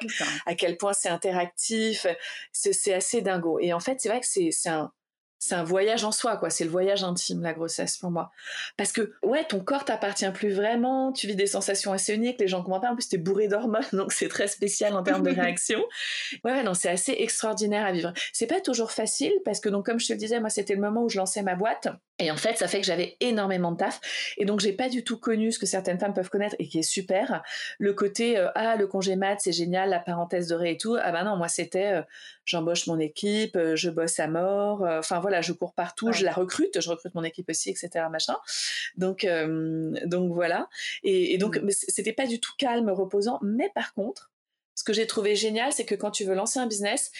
à 0.46 0.54
quel 0.54 0.76
point 0.76 0.92
c'est 0.92 1.08
interactif, 1.08 2.06
c'est 2.52 2.94
assez 2.94 3.20
dingo. 3.20 3.58
Et 3.58 3.72
en 3.72 3.80
fait 3.80 4.00
c'est 4.00 4.10
vrai 4.10 4.20
que 4.20 4.26
c'est 4.28 4.68
un 4.68 4.92
c'est 5.40 5.54
un 5.54 5.64
voyage 5.64 6.04
en 6.04 6.12
soi, 6.12 6.36
quoi. 6.36 6.50
C'est 6.50 6.64
le 6.64 6.70
voyage 6.70 7.02
intime, 7.02 7.42
la 7.42 7.54
grossesse, 7.54 7.96
pour 7.96 8.10
moi. 8.10 8.30
Parce 8.76 8.92
que, 8.92 9.14
ouais, 9.22 9.42
ton 9.44 9.60
corps 9.60 9.86
t'appartient 9.86 10.30
plus 10.32 10.50
vraiment, 10.50 11.12
tu 11.12 11.26
vis 11.26 11.34
des 11.34 11.46
sensations 11.46 11.94
assez 11.94 12.14
uniques, 12.14 12.38
les 12.38 12.46
gens 12.46 12.62
comprennent 12.62 12.82
pas, 12.82 12.90
en 12.90 12.94
plus, 12.94 13.08
t'es 13.08 13.16
bourré 13.16 13.48
d'hormones, 13.48 13.82
donc 13.94 14.12
c'est 14.12 14.28
très 14.28 14.48
spécial 14.48 14.94
en 14.94 15.02
termes 15.02 15.22
de 15.22 15.30
réaction. 15.40 15.82
Ouais, 16.44 16.62
non, 16.62 16.74
c'est 16.74 16.90
assez 16.90 17.16
extraordinaire 17.18 17.86
à 17.86 17.92
vivre. 17.92 18.12
C'est 18.34 18.46
pas 18.46 18.60
toujours 18.60 18.92
facile, 18.92 19.32
parce 19.46 19.60
que, 19.60 19.70
donc, 19.70 19.86
comme 19.86 19.98
je 19.98 20.08
te 20.08 20.12
le 20.12 20.18
disais, 20.18 20.40
moi, 20.40 20.50
c'était 20.50 20.74
le 20.74 20.82
moment 20.82 21.04
où 21.04 21.08
je 21.08 21.16
lançais 21.16 21.42
ma 21.42 21.54
boîte. 21.54 21.88
Et 22.20 22.30
en 22.30 22.36
fait, 22.36 22.58
ça 22.58 22.68
fait 22.68 22.80
que 22.80 22.86
j'avais 22.86 23.16
énormément 23.20 23.72
de 23.72 23.78
taf. 23.78 24.00
Et 24.36 24.44
donc, 24.44 24.60
j'ai 24.60 24.72
pas 24.72 24.88
du 24.88 25.02
tout 25.02 25.18
connu 25.18 25.52
ce 25.52 25.58
que 25.58 25.66
certaines 25.66 25.98
femmes 25.98 26.14
peuvent 26.14 26.28
connaître 26.28 26.54
et 26.58 26.68
qui 26.68 26.78
est 26.78 26.82
super. 26.82 27.42
Le 27.78 27.94
côté, 27.94 28.36
euh, 28.36 28.48
ah, 28.54 28.76
le 28.76 28.86
congé 28.86 29.16
mat, 29.16 29.38
c'est 29.40 29.52
génial, 29.52 29.90
la 29.90 29.98
parenthèse 29.98 30.48
dorée 30.48 30.72
et 30.72 30.76
tout. 30.76 30.96
Ah 31.00 31.12
bah 31.12 31.24
non, 31.24 31.36
moi, 31.36 31.48
c'était, 31.48 31.92
euh, 31.92 32.02
j'embauche 32.44 32.86
mon 32.86 32.98
équipe, 32.98 33.56
euh, 33.56 33.74
je 33.74 33.88
bosse 33.90 34.20
à 34.20 34.28
mort. 34.28 34.82
Enfin, 34.82 35.18
voilà 35.20 35.40
je 35.40 35.52
cours 35.52 35.72
partout, 35.72 36.12
je 36.12 36.24
la 36.24 36.32
recrute, 36.32 36.80
je 36.80 36.90
recrute 36.90 37.14
mon 37.14 37.24
équipe 37.24 37.48
aussi, 37.48 37.70
etc. 37.70 38.06
Machin. 38.10 38.36
Donc, 38.96 39.26
donc 40.04 40.32
voilà. 40.32 40.68
Et, 41.02 41.38
donc, 41.38 41.56
mmh. 41.56 41.70
c'était 41.70 42.12
pas 42.12 42.26
du 42.26 42.40
tout 42.40 42.52
calme, 42.58 42.90
reposant. 42.90 43.38
Mais 43.42 43.70
par 43.74 43.94
contre, 43.94 44.30
ce 44.74 44.84
que 44.84 44.92
j'ai 44.92 45.06
trouvé 45.06 45.36
génial, 45.36 45.72
c'est 45.72 45.84
que 45.84 45.94
quand 45.94 46.10
tu 46.10 46.24
veux 46.24 46.34
lancer 46.34 46.58
un 46.58 46.66
business, 46.66 47.12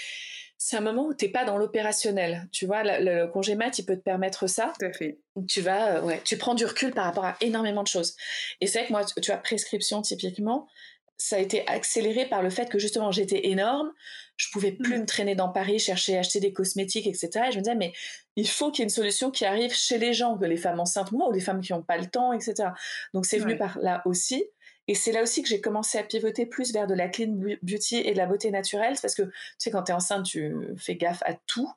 c'est 0.62 0.76
un 0.76 0.83
moment 0.83 1.07
où 1.07 1.14
tu 1.14 1.25
n'es 1.25 1.33
pas 1.33 1.47
dans 1.47 1.57
l'opérationnel. 1.57 2.47
Tu 2.52 2.67
vois, 2.67 2.83
le, 2.85 3.26
congé 3.29 3.55
mat, 3.55 3.79
il 3.79 3.87
peut 3.87 3.97
te 3.97 4.02
permettre 4.02 4.47
ça. 4.47 4.75
Tout 4.79 4.85
à 4.85 4.93
fait. 4.93 5.19
Tu 5.49 5.62
vas, 5.62 5.97
euh, 5.97 6.02
ouais, 6.02 6.21
tu 6.23 6.37
prends 6.37 6.55
du 6.55 6.67
recul 6.67 6.93
par 6.93 7.07
rapport 7.07 7.25
à 7.25 7.35
énormément 7.40 7.83
de 7.83 7.88
choses. 7.88 8.14
Et 8.61 8.67
c'est 8.67 8.81
vrai 8.81 8.88
que 8.88 8.93
moi, 8.93 9.02
tu, 9.07 9.31
vois, 9.31 9.38
prescription 9.38 10.02
typiquement, 10.02 10.69
ça 11.17 11.37
a 11.37 11.38
été 11.38 11.67
accéléré 11.67 12.26
par 12.26 12.43
le 12.43 12.50
fait 12.50 12.69
que 12.69 12.79
justement 12.79 13.11
j'étais 13.11 13.49
énorme, 13.49 13.90
je 14.37 14.49
pouvais 14.52 14.73
plus 14.73 14.99
mmh. 14.99 15.00
me 15.00 15.07
traîner 15.07 15.35
dans 15.35 15.49
Paris, 15.49 15.79
chercher, 15.79 16.19
acheter 16.19 16.40
des 16.40 16.52
cosmétiques, 16.52 17.07
etc. 17.07 17.47
Et 17.49 17.52
je 17.52 17.57
me 17.57 17.62
disais, 17.62 17.75
mais 17.75 17.95
il 18.37 18.49
faut 18.49 18.71
qu'il 18.71 18.81
y 18.81 18.83
ait 18.83 18.85
une 18.85 18.90
solution 18.90 19.31
qui 19.31 19.47
arrive 19.47 19.73
chez 19.73 19.97
les 19.97 20.12
gens, 20.12 20.37
que 20.37 20.45
les 20.45 20.59
femmes 20.59 20.81
enceintes, 20.81 21.12
moi, 21.12 21.26
ou 21.31 21.33
les 21.33 21.40
femmes 21.40 21.62
qui 21.62 21.73
n'ont 21.73 21.83
pas 21.83 21.97
le 21.97 22.07
temps, 22.07 22.35
etc. 22.35 22.69
Donc 23.14 23.25
c'est 23.25 23.38
venu 23.38 23.57
par 23.57 23.79
là 23.79 24.02
aussi. 24.05 24.45
Et 24.90 24.94
c'est 24.94 25.12
là 25.12 25.23
aussi 25.23 25.40
que 25.40 25.49
j'ai 25.49 25.61
commencé 25.61 25.99
à 25.99 26.02
pivoter 26.02 26.47
plus 26.47 26.73
vers 26.73 26.88
de 26.88 26.94
la 26.94 27.09
clean 27.09 27.38
beauty 27.62 27.99
et 27.99 28.11
de 28.11 28.16
la 28.16 28.26
beauté 28.26 28.50
naturelle, 28.50 28.97
parce 29.00 29.14
que 29.14 29.23
tu 29.23 29.30
sais, 29.56 29.70
quand 29.70 29.85
tu 29.85 29.92
es 29.92 29.94
enceinte, 29.94 30.25
tu 30.25 30.52
fais 30.78 30.97
gaffe 30.97 31.23
à 31.25 31.35
tout. 31.47 31.70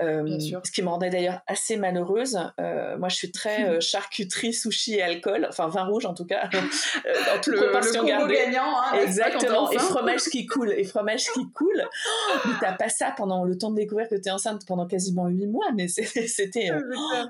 Euh, 0.00 0.38
ce 0.40 0.72
qui 0.72 0.82
me 0.82 0.88
rendait 0.88 1.10
d'ailleurs 1.10 1.40
assez 1.46 1.76
malheureuse. 1.76 2.38
Euh, 2.60 2.98
moi, 2.98 3.08
je 3.08 3.14
suis 3.14 3.30
très 3.30 3.64
euh, 3.68 3.80
charcuterie, 3.80 4.52
sushi 4.52 4.94
et 4.94 5.02
alcool, 5.02 5.46
enfin 5.48 5.68
vin 5.68 5.84
rouge 5.84 6.04
en 6.04 6.14
tout 6.14 6.24
cas, 6.24 6.48
en 7.34 7.40
toute 7.40 7.54
le, 7.54 7.72
le 7.72 8.32
gagnant, 8.32 8.76
hein, 8.76 8.98
Exactement. 9.00 9.70
Et 9.70 9.78
fromage 9.78 10.22
qui 10.22 10.46
coule, 10.46 10.72
et 10.72 10.84
fromage 10.84 11.26
qui 11.32 11.48
coule. 11.52 11.84
mais 12.44 12.52
t'as 12.60 12.72
pas 12.72 12.88
ça 12.88 13.14
pendant 13.16 13.44
le 13.44 13.56
temps 13.56 13.70
de 13.70 13.76
découvrir 13.76 14.08
que 14.08 14.16
tu 14.16 14.28
es 14.28 14.32
enceinte 14.32 14.66
pendant 14.66 14.86
quasiment 14.86 15.28
huit 15.28 15.46
mois, 15.46 15.70
mais 15.76 15.86
c'était 15.86 16.70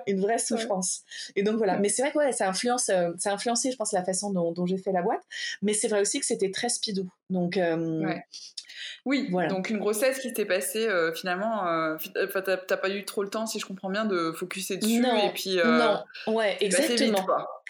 une 0.06 0.20
vraie 0.20 0.38
souffrance. 0.38 1.02
Et 1.36 1.42
donc 1.42 1.56
voilà. 1.56 1.76
Mais 1.76 1.90
c'est 1.90 2.02
vrai 2.02 2.12
que 2.12 2.18
ouais, 2.18 2.32
ça 2.32 2.48
influence, 2.48 2.84
ça 2.84 3.30
a 3.30 3.32
influencé, 3.32 3.72
je 3.72 3.76
pense, 3.76 3.92
la 3.92 4.04
façon 4.04 4.32
dont, 4.32 4.52
dont 4.52 4.64
j'ai 4.64 4.78
fait 4.78 4.92
la 4.92 5.02
boîte. 5.02 5.22
Mais 5.60 5.74
c'est 5.74 5.88
vrai 5.88 6.00
aussi 6.00 6.18
que 6.18 6.26
c'était 6.26 6.50
très 6.50 6.70
speedou. 6.70 7.10
Donc 7.28 7.58
oui, 9.06 9.28
voilà. 9.30 9.48
donc 9.48 9.68
une 9.68 9.78
grossesse 9.78 10.18
qui 10.18 10.34
s'est 10.34 10.44
passée 10.46 10.86
euh, 10.88 11.12
finalement, 11.12 11.66
euh, 11.66 11.96
t'as 12.56 12.76
pas 12.76 12.90
eu 12.90 13.04
trop 13.04 13.22
le 13.22 13.30
temps, 13.30 13.46
si 13.46 13.58
je 13.58 13.66
comprends 13.66 13.90
bien, 13.90 14.04
de 14.04 14.32
focuser 14.32 14.76
dessus 14.76 15.00
non, 15.00 15.28
et 15.28 15.32
puis. 15.32 15.58
Euh, 15.58 15.78
non, 15.78 16.34
ouais, 16.34 16.56
exactement. 16.60 17.26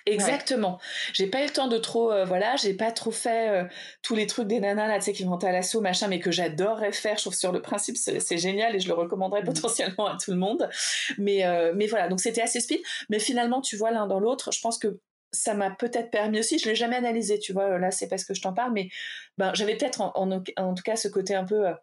Exactement. 0.06 0.78
J'ai 1.14 1.28
pas 1.28 1.40
eu 1.40 1.46
le 1.46 1.50
temps 1.50 1.66
de 1.66 1.78
trop, 1.78 2.12
voilà, 2.26 2.56
j'ai 2.56 2.74
pas 2.74 2.92
trop 2.92 3.10
fait 3.10 3.66
tous 4.02 4.14
les 4.14 4.26
trucs 4.26 4.46
des 4.46 4.60
nanas 4.60 4.86
là, 4.86 4.98
tu 4.98 5.06
sais, 5.06 5.12
qui 5.14 5.24
vont 5.24 5.36
à 5.36 5.50
l'assaut, 5.50 5.80
machin, 5.80 6.08
mais 6.08 6.20
que 6.20 6.30
j'adorerais 6.30 6.92
faire. 6.92 7.16
Je 7.16 7.22
trouve 7.22 7.34
sur 7.34 7.52
le 7.52 7.62
principe 7.62 7.96
c'est 7.96 8.36
génial 8.36 8.76
et 8.76 8.80
je 8.80 8.88
le 8.88 8.92
recommanderais 8.92 9.40
mmh. 9.40 9.46
potentiellement 9.46 10.06
à 10.08 10.18
tout 10.22 10.30
le 10.30 10.36
monde. 10.36 10.68
Mais, 11.16 11.42
mais 11.74 11.86
voilà, 11.86 12.08
donc 12.08 12.20
c'était 12.20 12.42
assez 12.42 12.60
speed. 12.60 12.80
Mais 13.08 13.18
finalement, 13.18 13.62
tu 13.62 13.78
vois 13.78 13.92
l'un 13.92 14.06
dans 14.06 14.20
l'autre, 14.20 14.52
je 14.52 14.60
pense 14.60 14.76
que 14.76 14.98
ça 15.34 15.54
m'a 15.54 15.70
peut-être 15.70 16.10
permis 16.10 16.38
aussi, 16.38 16.58
je 16.58 16.68
l'ai 16.68 16.74
jamais 16.74 16.96
analysé, 16.96 17.38
tu 17.38 17.52
vois, 17.52 17.78
là 17.78 17.90
c'est 17.90 18.08
parce 18.08 18.24
que 18.24 18.34
je 18.34 18.40
t'en 18.40 18.54
parle, 18.54 18.72
mais 18.72 18.88
ben, 19.36 19.52
j'avais 19.54 19.76
peut-être 19.76 20.00
en, 20.00 20.40
tout 20.40 20.82
cas 20.82 20.96
ce 20.96 21.08
côté 21.08 21.34
un 21.34 21.44
peu, 21.44 21.68
euh, 21.68 21.74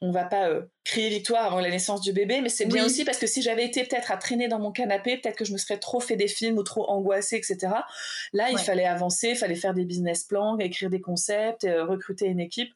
on 0.00 0.10
va 0.10 0.24
pas 0.24 0.48
euh, 0.48 0.62
crier 0.84 1.08
victoire 1.08 1.44
avant 1.44 1.60
la 1.60 1.70
naissance 1.70 2.00
du 2.00 2.12
bébé, 2.12 2.40
mais 2.40 2.48
c'est 2.48 2.66
bien 2.66 2.84
aussi 2.84 3.04
parce 3.04 3.18
que 3.18 3.26
si 3.26 3.42
j'avais 3.42 3.64
été 3.64 3.84
peut-être 3.84 4.10
à 4.10 4.16
traîner 4.16 4.48
dans 4.48 4.58
mon 4.58 4.72
canapé, 4.72 5.16
peut-être 5.16 5.36
que 5.36 5.44
je 5.44 5.52
me 5.52 5.58
serais 5.58 5.78
trop 5.78 6.00
fait 6.00 6.16
des 6.16 6.28
films 6.28 6.58
ou 6.58 6.62
trop 6.62 6.88
angoissée, 6.90 7.36
etc. 7.36 7.72
Là, 8.32 8.50
il 8.50 8.58
fallait 8.58 8.84
avancer, 8.84 9.30
il 9.30 9.36
fallait 9.36 9.54
faire 9.54 9.74
des 9.74 9.84
business 9.84 10.24
plans, 10.24 10.58
écrire 10.58 10.90
des 10.90 11.00
concepts, 11.00 11.64
euh, 11.64 11.84
recruter 11.84 12.26
une 12.26 12.40
équipe. 12.40 12.70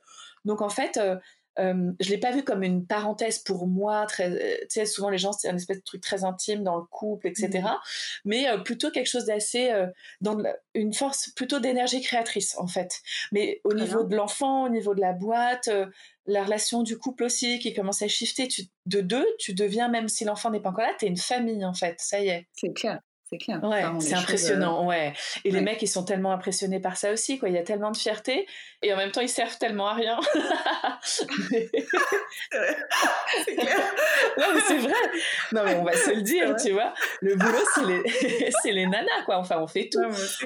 Donc 0.44 0.62
en 0.62 0.68
fait, 0.68 0.96
euh, 0.96 1.16
je 1.58 2.10
l'ai 2.10 2.18
pas 2.18 2.30
vu 2.30 2.42
comme 2.42 2.62
une 2.62 2.86
parenthèse 2.86 3.38
pour 3.38 3.66
moi. 3.66 4.06
Très, 4.06 4.30
euh, 4.30 4.56
tu 4.62 4.66
sais, 4.70 4.86
souvent 4.86 5.10
les 5.10 5.18
gens 5.18 5.32
c'est 5.32 5.48
un 5.48 5.56
espèce 5.56 5.78
de 5.78 5.82
truc 5.82 6.00
très 6.00 6.24
intime 6.24 6.62
dans 6.62 6.76
le 6.76 6.84
couple, 6.84 7.28
etc. 7.28 7.48
Mmh. 7.48 7.76
Mais 8.24 8.48
euh, 8.48 8.58
plutôt 8.58 8.90
quelque 8.90 9.08
chose 9.08 9.26
d'assez 9.26 9.72
dans 10.20 10.36
une 10.74 10.92
force 10.92 11.30
plutôt 11.30 11.60
d'énergie 11.60 12.00
créatrice 12.00 12.56
en 12.58 12.66
fait. 12.66 13.00
Mais 13.32 13.60
au 13.64 13.74
niveau 13.74 14.04
de 14.04 14.16
l'enfant, 14.16 14.64
au 14.64 14.68
niveau 14.68 14.94
de 14.94 15.00
la 15.00 15.12
boîte, 15.12 15.68
la 16.26 16.44
relation 16.44 16.82
du 16.82 16.98
couple 16.98 17.24
aussi 17.24 17.58
qui 17.58 17.72
commence 17.72 18.02
à 18.02 18.08
shifter. 18.08 18.48
de 18.86 19.00
deux, 19.00 19.26
tu 19.38 19.54
deviens 19.54 19.88
même 19.88 20.08
si 20.08 20.24
l'enfant 20.24 20.50
n'est 20.50 20.60
pas 20.60 20.70
encore 20.70 20.84
là, 20.84 20.94
tu 20.98 21.06
es 21.06 21.08
une 21.08 21.16
famille 21.16 21.64
en 21.64 21.74
fait. 21.74 21.96
Ça 21.98 22.20
y 22.20 22.28
est. 22.28 22.46
C'est 22.52 22.72
clair 22.72 23.00
c'est 23.30 23.38
clair. 23.38 23.62
Ouais, 23.62 23.82
c'est 24.00 24.14
impressionnant, 24.14 24.84
euh, 24.84 24.86
ouais. 24.86 25.12
Et 25.44 25.50
les 25.50 25.60
mecs, 25.60 25.82
ils 25.82 25.88
sont 25.88 26.04
tellement 26.04 26.32
impressionnés 26.32 26.80
par 26.80 26.96
ça 26.96 27.12
aussi, 27.12 27.38
quoi. 27.38 27.50
Il 27.50 27.54
y 27.54 27.58
a 27.58 27.62
tellement 27.62 27.90
de 27.90 27.96
fierté, 27.96 28.46
et 28.82 28.92
en 28.92 28.96
même 28.96 29.10
temps, 29.10 29.20
ils 29.20 29.28
servent 29.28 29.58
tellement 29.58 29.88
à 29.88 29.94
rien. 29.94 30.18
c'est 31.02 31.26
clair. 31.26 31.50
non, 34.38 34.46
mais 34.54 34.60
c'est 34.66 34.78
vrai. 34.78 34.94
Non, 35.52 35.62
mais 35.64 35.74
on 35.74 35.84
va 35.84 35.92
se 35.92 36.14
le 36.14 36.22
dire, 36.22 36.56
tu 36.56 36.72
vois. 36.72 36.94
Le 37.20 37.34
boulot, 37.34 37.58
c'est 37.74 37.84
les, 37.84 38.50
c'est 38.62 38.72
les 38.72 38.86
nanas, 38.86 39.24
quoi. 39.26 39.36
Enfin, 39.38 39.58
on 39.60 39.66
fait 39.66 39.90
tout. 39.90 40.00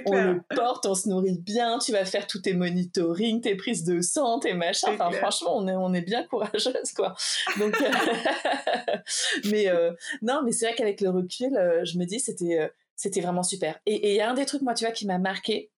on 0.06 0.16
le 0.16 0.40
porte, 0.54 0.84
on 0.86 0.96
se 0.96 1.08
nourrit 1.08 1.38
bien, 1.38 1.78
tu 1.78 1.92
vas 1.92 2.04
faire 2.04 2.26
tous 2.26 2.40
tes 2.40 2.54
monitoring, 2.54 3.40
tes 3.40 3.54
prises 3.54 3.84
de 3.84 4.00
sang, 4.00 4.40
tes 4.40 4.54
machins. 4.54 4.88
Enfin, 4.94 5.12
franchement, 5.12 5.56
on 5.56 5.68
est, 5.68 5.76
on 5.76 5.94
est 5.94 6.00
bien 6.00 6.24
courageuse, 6.24 6.92
quoi. 6.96 7.14
Donc, 7.58 7.80
euh, 7.80 7.90
mais 9.50 9.68
euh, 9.68 9.92
non, 10.20 10.40
mais 10.44 10.50
c'est 10.50 10.66
vrai 10.66 10.74
qu'avec 10.74 11.00
le 11.00 11.10
recul, 11.10 11.52
je 11.84 11.96
me 11.96 12.06
dis, 12.06 12.18
c'était 12.18 12.71
c'était 12.96 13.20
vraiment 13.20 13.42
super. 13.42 13.80
Et 13.86 14.10
il 14.12 14.16
y 14.16 14.20
a 14.20 14.30
un 14.30 14.34
des 14.34 14.46
trucs, 14.46 14.62
moi, 14.62 14.74
tu 14.74 14.84
vois, 14.84 14.92
qui 14.92 15.06
m'a 15.06 15.18
marqué, 15.18 15.70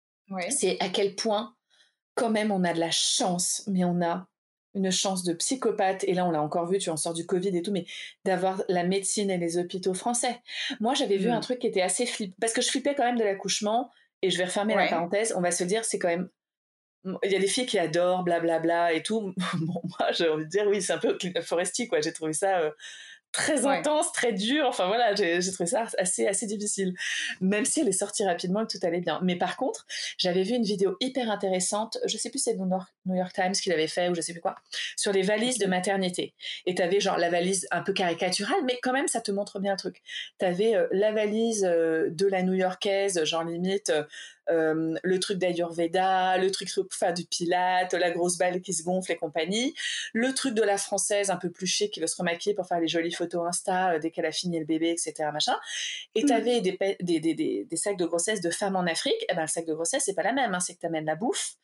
c'est 0.51 0.79
à 0.81 0.89
quel 0.89 1.15
point, 1.15 1.55
quand 2.15 2.31
même, 2.31 2.51
on 2.51 2.65
a 2.65 2.73
de 2.73 2.81
la 2.81 2.91
chance, 2.91 3.65
mais 3.67 3.85
on 3.85 4.01
a 4.03 4.27
une 4.75 4.91
chance 4.91 5.23
de 5.23 5.35
psychopathe, 5.35 6.05
et 6.05 6.15
là 6.15 6.27
on 6.27 6.31
l'a 6.31 6.41
encore 6.41 6.67
vu, 6.67 6.79
tu 6.79 6.89
en 6.91 6.97
sors 6.97 7.13
du 7.13 7.27
Covid 7.27 7.55
et 7.57 7.63
tout, 7.63 7.73
mais 7.73 7.85
d'avoir 8.25 8.63
la 8.69 8.85
médecine 8.85 9.31
et 9.31 9.37
les 9.37 9.59
hôpitaux 9.59 9.93
français. 9.93 10.41
Moi 10.81 10.95
j'avais 10.95 11.19
vu 11.19 11.29
un 11.29 11.39
mm. 11.39 11.43
truc 11.43 11.59
qui 11.59 11.67
était 11.67 11.83
assez 11.83 12.07
flippant, 12.07 12.35
parce 12.41 12.53
que 12.53 12.63
je 12.63 12.69
flippais 12.71 12.95
quand 12.95 13.05
même 13.05 13.19
de 13.19 13.25
l'accouchement, 13.25 13.91
et 14.23 14.31
je 14.31 14.39
vais 14.39 14.45
refermer 14.45 14.75
la 14.75 14.89
parenthèse, 14.89 15.35
on 15.37 15.41
va 15.41 15.51
se 15.51 15.65
dire, 15.65 15.85
c'est 15.85 15.99
quand 15.99 16.09
même... 16.09 16.29
Il 17.25 17.33
y 17.33 17.35
a 17.35 17.41
des 17.41 17.49
filles 17.49 17.67
qui 17.67 17.81
adorent, 17.81 18.23
blablabla 18.23 18.61
bla, 18.61 18.89
bla, 18.89 18.93
et 18.93 19.03
tout. 19.03 19.35
Bon, 19.61 19.83
moi 19.85 20.13
j'ai 20.13 20.29
envie 20.29 20.45
de 20.45 20.49
dire, 20.49 20.65
oui, 20.69 20.81
c'est 20.81 20.93
un 20.93 20.99
peu 20.99 21.19
Foresti, 21.43 21.89
quoi, 21.89 22.01
j'ai 22.01 22.13
trouvé 22.13 22.33
ça... 22.33 22.61
Euh, 22.61 22.71
très 23.33 23.67
intense, 23.67 24.13
très 24.13 24.33
dur. 24.33 24.67
Enfin 24.67 24.87
voilà, 24.87 25.15
j'ai 25.15 25.53
trouvé 25.53 25.69
ça 25.69 25.85
assez, 25.99 26.27
assez 26.27 26.47
difficile. 26.47 26.95
Même 27.41 27.65
si 27.65 27.81
elle 27.81 27.89
est 27.89 27.93
sortie 27.93 28.25
rapidement 28.25 28.63
et 28.63 28.67
tout 28.67 28.79
allait 28.83 29.01
bien. 29.01 29.21
Mais 29.23 29.37
par 29.37 29.57
contre, 29.57 29.87
j'avais 30.19 30.43
vu 30.43 30.55
une 30.55 30.63
vidéo 30.65 30.97
hyper 31.01 31.31
intéressante, 31.31 31.99
je 32.05 32.17
sais 32.17 32.31
plus 32.31 32.39
c'est 32.39 32.53
le 32.53 32.59
New 32.59 33.15
York 33.15 33.33
Times 33.33 33.53
qui 33.53 33.71
l'avait 33.71 33.89
fait 33.89 34.09
ou 34.09 34.15
je 34.15 34.21
sais 34.21 34.33
plus 34.33 34.41
quoi, 34.41 34.57
sur 34.97 35.13
les 35.13 35.23
valises 35.23 35.59
de 35.59 35.67
maternité. 35.67 36.35
Et 36.67 36.75
tu 36.75 36.83
avais 36.83 37.01
genre 37.01 37.19
la 37.19 37.31
valise 37.31 37.67
un 37.71 37.83
peu 37.83 37.93
caricaturale, 37.93 38.59
mais 38.65 38.79
quand 38.83 38.93
même 38.93 39.09
ça 39.09 39.21
te 39.21 39.33
montre 39.33 39.59
bien 39.59 39.73
le 39.73 39.79
truc. 39.79 40.03
T'avais 40.39 40.75
euh, 40.75 40.87
la 40.93 41.13
valise 41.13 41.65
euh, 41.65 42.11
de 42.11 42.27
la 42.27 42.43
New-Yorkaise, 42.43 43.25
genre 43.25 43.45
limite 43.45 43.93
euh, 44.51 44.95
le 45.03 45.21
truc 45.21 45.39
d'Ayurveda, 45.39 46.39
le 46.39 46.51
truc 46.51 46.69
enfin, 46.93 47.13
du 47.13 47.25
Pilate, 47.25 47.95
la 47.95 48.11
grosse 48.11 48.39
balle 48.39 48.61
qui 48.61 48.73
se 48.73 48.83
gonfle 48.83 49.13
et 49.13 49.17
compagnie, 49.17 49.75
le 50.13 50.33
truc 50.35 50.55
de 50.55 50.63
la 50.63 50.79
française 50.79 51.31
un 51.31 51.37
peu 51.37 51.51
plus 51.51 51.67
chic 51.67 51.93
qui 51.93 52.01
veut 52.01 52.07
se 52.07 52.17
remaquiller 52.17 52.55
pour 52.55 52.67
faire 52.67 52.81
les 52.81 52.89
jolies 52.89 53.13
photos 53.13 53.47
Insta 53.47 53.93
euh, 53.93 53.99
dès 53.99 54.11
qu'elle 54.11 54.27
a 54.27 54.33
fini 54.33 54.59
le 54.59 54.65
bébé, 54.65 54.91
etc. 54.91 55.31
Machin. 55.33 55.57
Et 56.15 56.25
tu 56.25 56.33
avais 56.33 56.61
des, 56.61 56.79
des, 57.01 57.21
des, 57.21 57.35
des, 57.65 57.77
sacs 57.77 57.97
de 57.97 58.05
grossesse 58.05 58.41
de 58.41 58.51
femmes 58.51 58.77
en 58.77 58.87
Afrique. 58.87 59.21
Et 59.23 59.27
eh 59.31 59.35
ben, 59.35 59.43
le 59.43 59.49
sac 59.49 59.67
de 59.67 59.75
grossesse, 59.75 60.03
c'est 60.05 60.15
pas 60.15 60.23
la 60.23 60.33
même. 60.33 60.55
Hein. 60.55 60.61
C'est 60.61 60.75
que 60.75 60.81
tu 60.81 60.87
amènes 60.87 61.07
la 61.07 61.17
bouffe, 61.17 61.55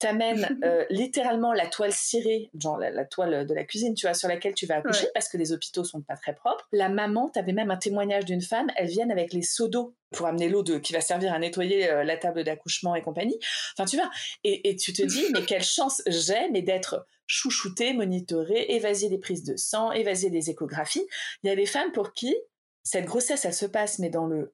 tu 0.00 0.06
amènes 0.06 0.58
euh, 0.64 0.84
littéralement 0.90 1.52
la 1.52 1.66
toile 1.66 1.92
cirée, 1.92 2.50
genre 2.58 2.78
la, 2.78 3.04
toile 3.04 3.46
de 3.46 3.54
la 3.54 3.64
cuisine, 3.64 3.94
tu 3.94 4.06
vois, 4.06 4.14
sur 4.14 4.28
laquelle 4.28 4.54
tu 4.54 4.66
vas 4.66 4.76
accoucher 4.76 5.06
parce 5.14 5.28
que 5.28 5.36
les 5.36 5.52
hôpitaux 5.52 5.84
sont 5.84 6.00
pas 6.00 6.16
très 6.16 6.34
propres. 6.34 6.66
La 6.72 6.88
maman, 6.88 7.30
tu 7.32 7.38
avais 7.38 7.52
même 7.52 7.70
un 7.70 7.76
témoignage 7.76 8.24
d'une 8.24 8.42
femme, 8.42 8.68
elle 8.76 8.88
vient 8.88 9.08
avec 9.10 9.32
les 9.32 9.42
seaux 9.42 9.68
d'eau 9.68 9.94
pour 10.14 10.26
amener 10.26 10.48
l'eau 10.48 10.62
qui 10.62 10.92
va 10.92 11.00
servir 11.00 11.32
à 11.32 11.38
nettoyer 11.38 11.90
euh, 11.90 12.04
la 12.04 12.16
table 12.16 12.44
d'accouchement 12.44 12.94
et 12.94 13.02
compagnie. 13.02 13.38
Enfin, 13.76 13.84
tu 13.84 13.96
vois, 13.96 14.10
et, 14.44 14.76
tu 14.76 14.92
te 14.92 15.02
dis, 15.02 15.24
mais 15.32 15.44
quelle 15.44 15.64
chance 15.64 16.02
j'ai, 16.06 16.48
mais 16.50 16.62
d'être 16.62 17.06
chouchoutée, 17.26 17.92
monitorée, 17.92 18.66
évasier 18.70 19.08
des 19.08 19.18
prises 19.18 19.44
de 19.44 19.56
sang, 19.56 19.92
évasier 19.92 20.30
des 20.30 20.50
échographies. 20.50 21.06
Il 21.42 21.48
y 21.48 21.50
a 21.50 21.56
des 21.56 21.66
femmes 21.66 21.92
pour 21.92 22.12
qui 22.12 22.34
cette 22.82 23.06
grossesse, 23.06 23.44
elle 23.46 23.54
se 23.54 23.66
passe, 23.66 23.98
mais 23.98 24.10
dans 24.10 24.26
le 24.26 24.52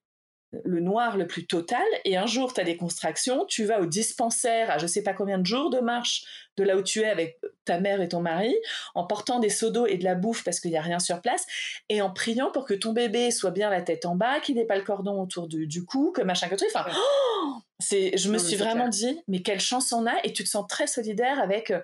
le 0.64 0.80
noir 0.80 1.16
le 1.16 1.26
plus 1.26 1.46
total, 1.46 1.84
et 2.04 2.16
un 2.16 2.26
jour, 2.26 2.52
tu 2.52 2.60
as 2.60 2.64
des 2.64 2.76
contractions, 2.76 3.44
tu 3.46 3.64
vas 3.64 3.80
au 3.80 3.86
dispensaire 3.86 4.70
à 4.70 4.78
je 4.78 4.86
sais 4.86 5.02
pas 5.02 5.12
combien 5.12 5.38
de 5.38 5.46
jours 5.46 5.70
de 5.70 5.78
marche 5.78 6.24
de 6.56 6.64
là 6.64 6.76
où 6.76 6.82
tu 6.82 7.00
es 7.00 7.08
avec 7.08 7.40
ta 7.64 7.78
mère 7.78 8.00
et 8.00 8.08
ton 8.08 8.20
mari, 8.20 8.54
en 8.94 9.06
portant 9.06 9.38
des 9.38 9.48
seaux 9.48 9.70
d'eau 9.70 9.86
et 9.86 9.96
de 9.96 10.04
la 10.04 10.14
bouffe 10.14 10.42
parce 10.44 10.60
qu'il 10.60 10.72
n'y 10.72 10.76
a 10.76 10.82
rien 10.82 10.98
sur 10.98 11.20
place, 11.20 11.46
et 11.88 12.02
en 12.02 12.10
priant 12.10 12.50
pour 12.50 12.66
que 12.66 12.74
ton 12.74 12.92
bébé 12.92 13.30
soit 13.30 13.52
bien 13.52 13.70
la 13.70 13.82
tête 13.82 14.04
en 14.06 14.16
bas, 14.16 14.40
qu'il 14.40 14.56
n'ait 14.56 14.66
pas 14.66 14.76
le 14.76 14.82
cordon 14.82 15.22
autour 15.22 15.46
du, 15.46 15.84
cou, 15.84 16.12
que 16.12 16.22
machin 16.22 16.48
que 16.48 16.56
truc. 16.56 16.70
Enfin, 16.74 16.90
oh 16.92 17.54
c'est, 17.78 18.16
je 18.16 18.30
me 18.30 18.38
suis 18.38 18.56
vraiment 18.56 18.88
dit, 18.88 19.20
mais 19.28 19.40
quelle 19.42 19.60
chance 19.60 19.92
on 19.92 20.06
a, 20.06 20.14
et 20.24 20.32
tu 20.32 20.44
te 20.44 20.48
sens 20.48 20.66
très 20.68 20.86
solidaire 20.86 21.40
avec 21.40 21.70
euh, 21.70 21.80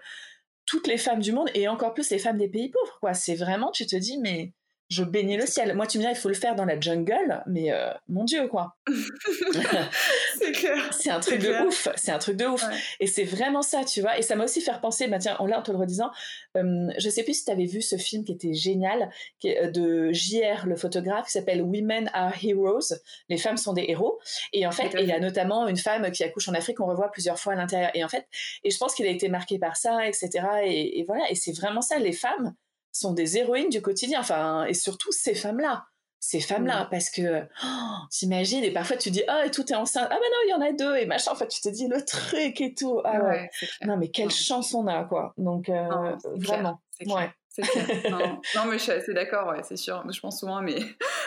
toutes 0.67 0.89
les 0.89 0.99
femmes 0.99 1.21
du 1.21 1.33
monde, 1.33 1.49
et 1.55 1.69
encore 1.69 1.95
plus 1.95 2.11
les 2.11 2.19
femmes 2.19 2.39
des 2.39 2.49
pays 2.49 2.69
pauvres, 2.69 2.99
quoi. 3.01 3.15
C'est 3.15 3.37
vraiment, 3.37 3.71
tu 3.71 3.87
te 3.87 3.97
dis, 3.97 4.19
mais 4.19 4.53
je 4.89 5.03
bénis 5.03 5.37
le 5.37 5.47
ciel. 5.47 5.75
Moi, 5.75 5.87
tu 5.87 5.99
me 5.99 6.05
dis, 6.05 6.09
il 6.09 6.17
faut 6.17 6.29
le 6.29 6.35
faire 6.35 6.55
dans 6.55 6.65
la 6.65 6.79
jungle, 6.79 7.43
mais 7.47 7.73
euh, 7.73 7.93
mon 8.09 8.25
Dieu, 8.25 8.47
quoi. 8.47 8.77
c'est 10.39 10.53
clair. 10.53 10.79
C'est 10.93 11.11
un 11.11 11.19
truc 11.19 11.41
de 11.41 11.67
ouf. 11.67 11.89
C'est 11.97 12.13
un 12.13 12.19
truc 12.19 12.37
de 12.37 12.47
ouf. 12.47 12.65
Et 13.01 13.07
c'est 13.07 13.25
vraiment 13.25 13.63
ça, 13.63 13.85
tu 13.85 14.01
vois. 14.01 14.17
Et 14.19 14.23
ça 14.23 14.37
m'a 14.37 14.45
aussi 14.45 14.61
fait 14.61 14.73
penser, 14.81 15.09
bah, 15.09 15.19
tiens, 15.19 15.37
là, 15.47 15.59
en 15.59 15.63
te 15.63 15.73
le 15.73 15.79
redisant, 15.79 16.11
euh, 16.57 16.89
je 16.99 17.09
sais 17.09 17.25
plus 17.25 17.35
si 17.35 17.45
tu 17.45 17.51
avais 17.51 17.65
vu 17.65 17.83
ce 17.83 17.97
film 17.97 18.25
qui 18.25 18.33
était 18.33 18.55
génial, 18.55 19.11
qui 19.41 19.49
est, 19.49 19.65
euh, 19.65 19.71
de 19.71 20.13
JR, 20.13 20.67
le 20.67 20.77
photographe, 20.77 21.27
qui 21.27 21.33
s'appelle 21.33 21.63
Women 21.63 22.09
Are 22.13 22.33
Heroes. 22.43 22.95
Les 23.29 23.39
femmes 23.39 23.57
sont 23.57 23.73
des 23.73 23.87
héros. 23.89 24.21
Et 24.53 24.67
en 24.67 24.73
fait, 24.73 24.95
il 24.99 25.07
y 25.07 25.13
a 25.13 25.19
notamment 25.19 25.67
une 25.67 25.79
femme 25.79 26.11
qui 26.13 26.23
accouche 26.23 26.49
en 26.49 26.55
Afrique, 26.55 26.81
on 26.81 26.87
revoit 26.87 27.11
plusieurs 27.11 27.41
fois 27.41 27.55
à 27.55 27.57
l'intérieur. 27.57 27.91
Et 27.95 28.05
en 28.05 28.09
fait, 28.09 28.27
et 28.63 28.71
je 28.71 28.79
pense 28.79 28.95
qu'il 28.95 29.07
a 29.07 29.11
été 29.11 29.29
marqué 29.29 29.59
par 29.59 29.77
ça, 29.77 30.07
etc. 30.07 30.31
Et, 30.65 31.01
et 31.01 31.05
voilà. 31.05 31.29
Et 31.31 31.35
c'est 31.35 31.53
vraiment 31.53 31.81
ça, 31.81 31.99
les 31.99 32.13
femmes 32.13 32.55
sont 32.99 33.13
des 33.13 33.39
héroïnes 33.39 33.69
du 33.69 33.83
quotidien. 33.83 34.21
Enfin, 34.21 34.65
et 34.65 34.75
surtout 34.75 35.13
ces 35.13 35.35
femmes-là. 35.35 35.87
Ces 36.19 36.41
femmes-là, 36.41 36.89
parce 36.91 37.11
que 37.11 37.43
oh, 37.65 38.07
t'imagines, 38.11 38.65
et 38.65 38.73
parfois 38.73 38.97
tu 38.97 39.11
dis, 39.11 39.23
oh, 39.29 39.43
et 39.45 39.51
tout 39.51 39.71
est 39.71 39.77
enceinte, 39.77 40.09
ah 40.11 40.15
ben 40.15 40.17
non, 40.17 40.39
il 40.47 40.51
y 40.51 40.55
en 40.55 40.61
a 40.61 40.73
deux, 40.73 40.97
et 40.97 41.07
machin, 41.07 41.31
en 41.31 41.37
fait, 41.37 41.47
tu 41.47 41.61
te 41.61 41.69
dis 41.69 41.87
le 41.87 42.05
truc 42.05 42.61
et 42.61 42.75
tout. 42.75 43.01
Ah 43.05 43.23
ouais. 43.23 43.51
non, 43.85 43.97
mais 43.97 44.09
quelle 44.09 44.31
chance 44.31 44.75
on 44.75 44.87
a, 44.89 45.05
quoi. 45.05 45.35
Donc, 45.37 45.69
euh, 45.69 46.17
vraiment. 46.37 46.81
Ouais. 47.07 47.31
non, 48.11 48.65
mais 48.67 48.79
je 48.79 48.83
suis 48.83 48.93
assez 48.93 49.15
d'accord, 49.15 49.49
ouais, 49.49 49.63
c'est 49.63 49.77
sûr. 49.77 50.03
Je 50.11 50.21
pense 50.21 50.41
souvent 50.41 50.57
à 50.57 50.63
mes, 50.63 50.77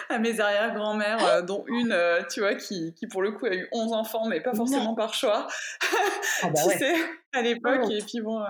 à 0.09 0.17
mes 0.17 0.39
arrière-grand-mères, 0.39 1.25
euh, 1.25 1.41
dont 1.41 1.63
une, 1.67 1.91
euh, 1.91 2.21
tu 2.29 2.39
vois, 2.39 2.55
qui, 2.55 2.93
qui, 2.95 3.07
pour 3.07 3.21
le 3.21 3.31
coup 3.31 3.45
a 3.45 3.53
eu 3.53 3.67
11 3.71 3.93
enfants, 3.93 4.27
mais 4.27 4.41
pas 4.41 4.53
forcément 4.53 4.95
par 4.95 5.13
choix. 5.13 5.47
Ah 6.41 6.49
bah 6.49 6.61
ouais. 6.67 6.95
à 7.33 7.41
l'époque 7.41 7.81
oh. 7.83 7.89
et 7.91 8.01
puis 8.01 8.21
bon 8.21 8.41
euh, 8.41 8.47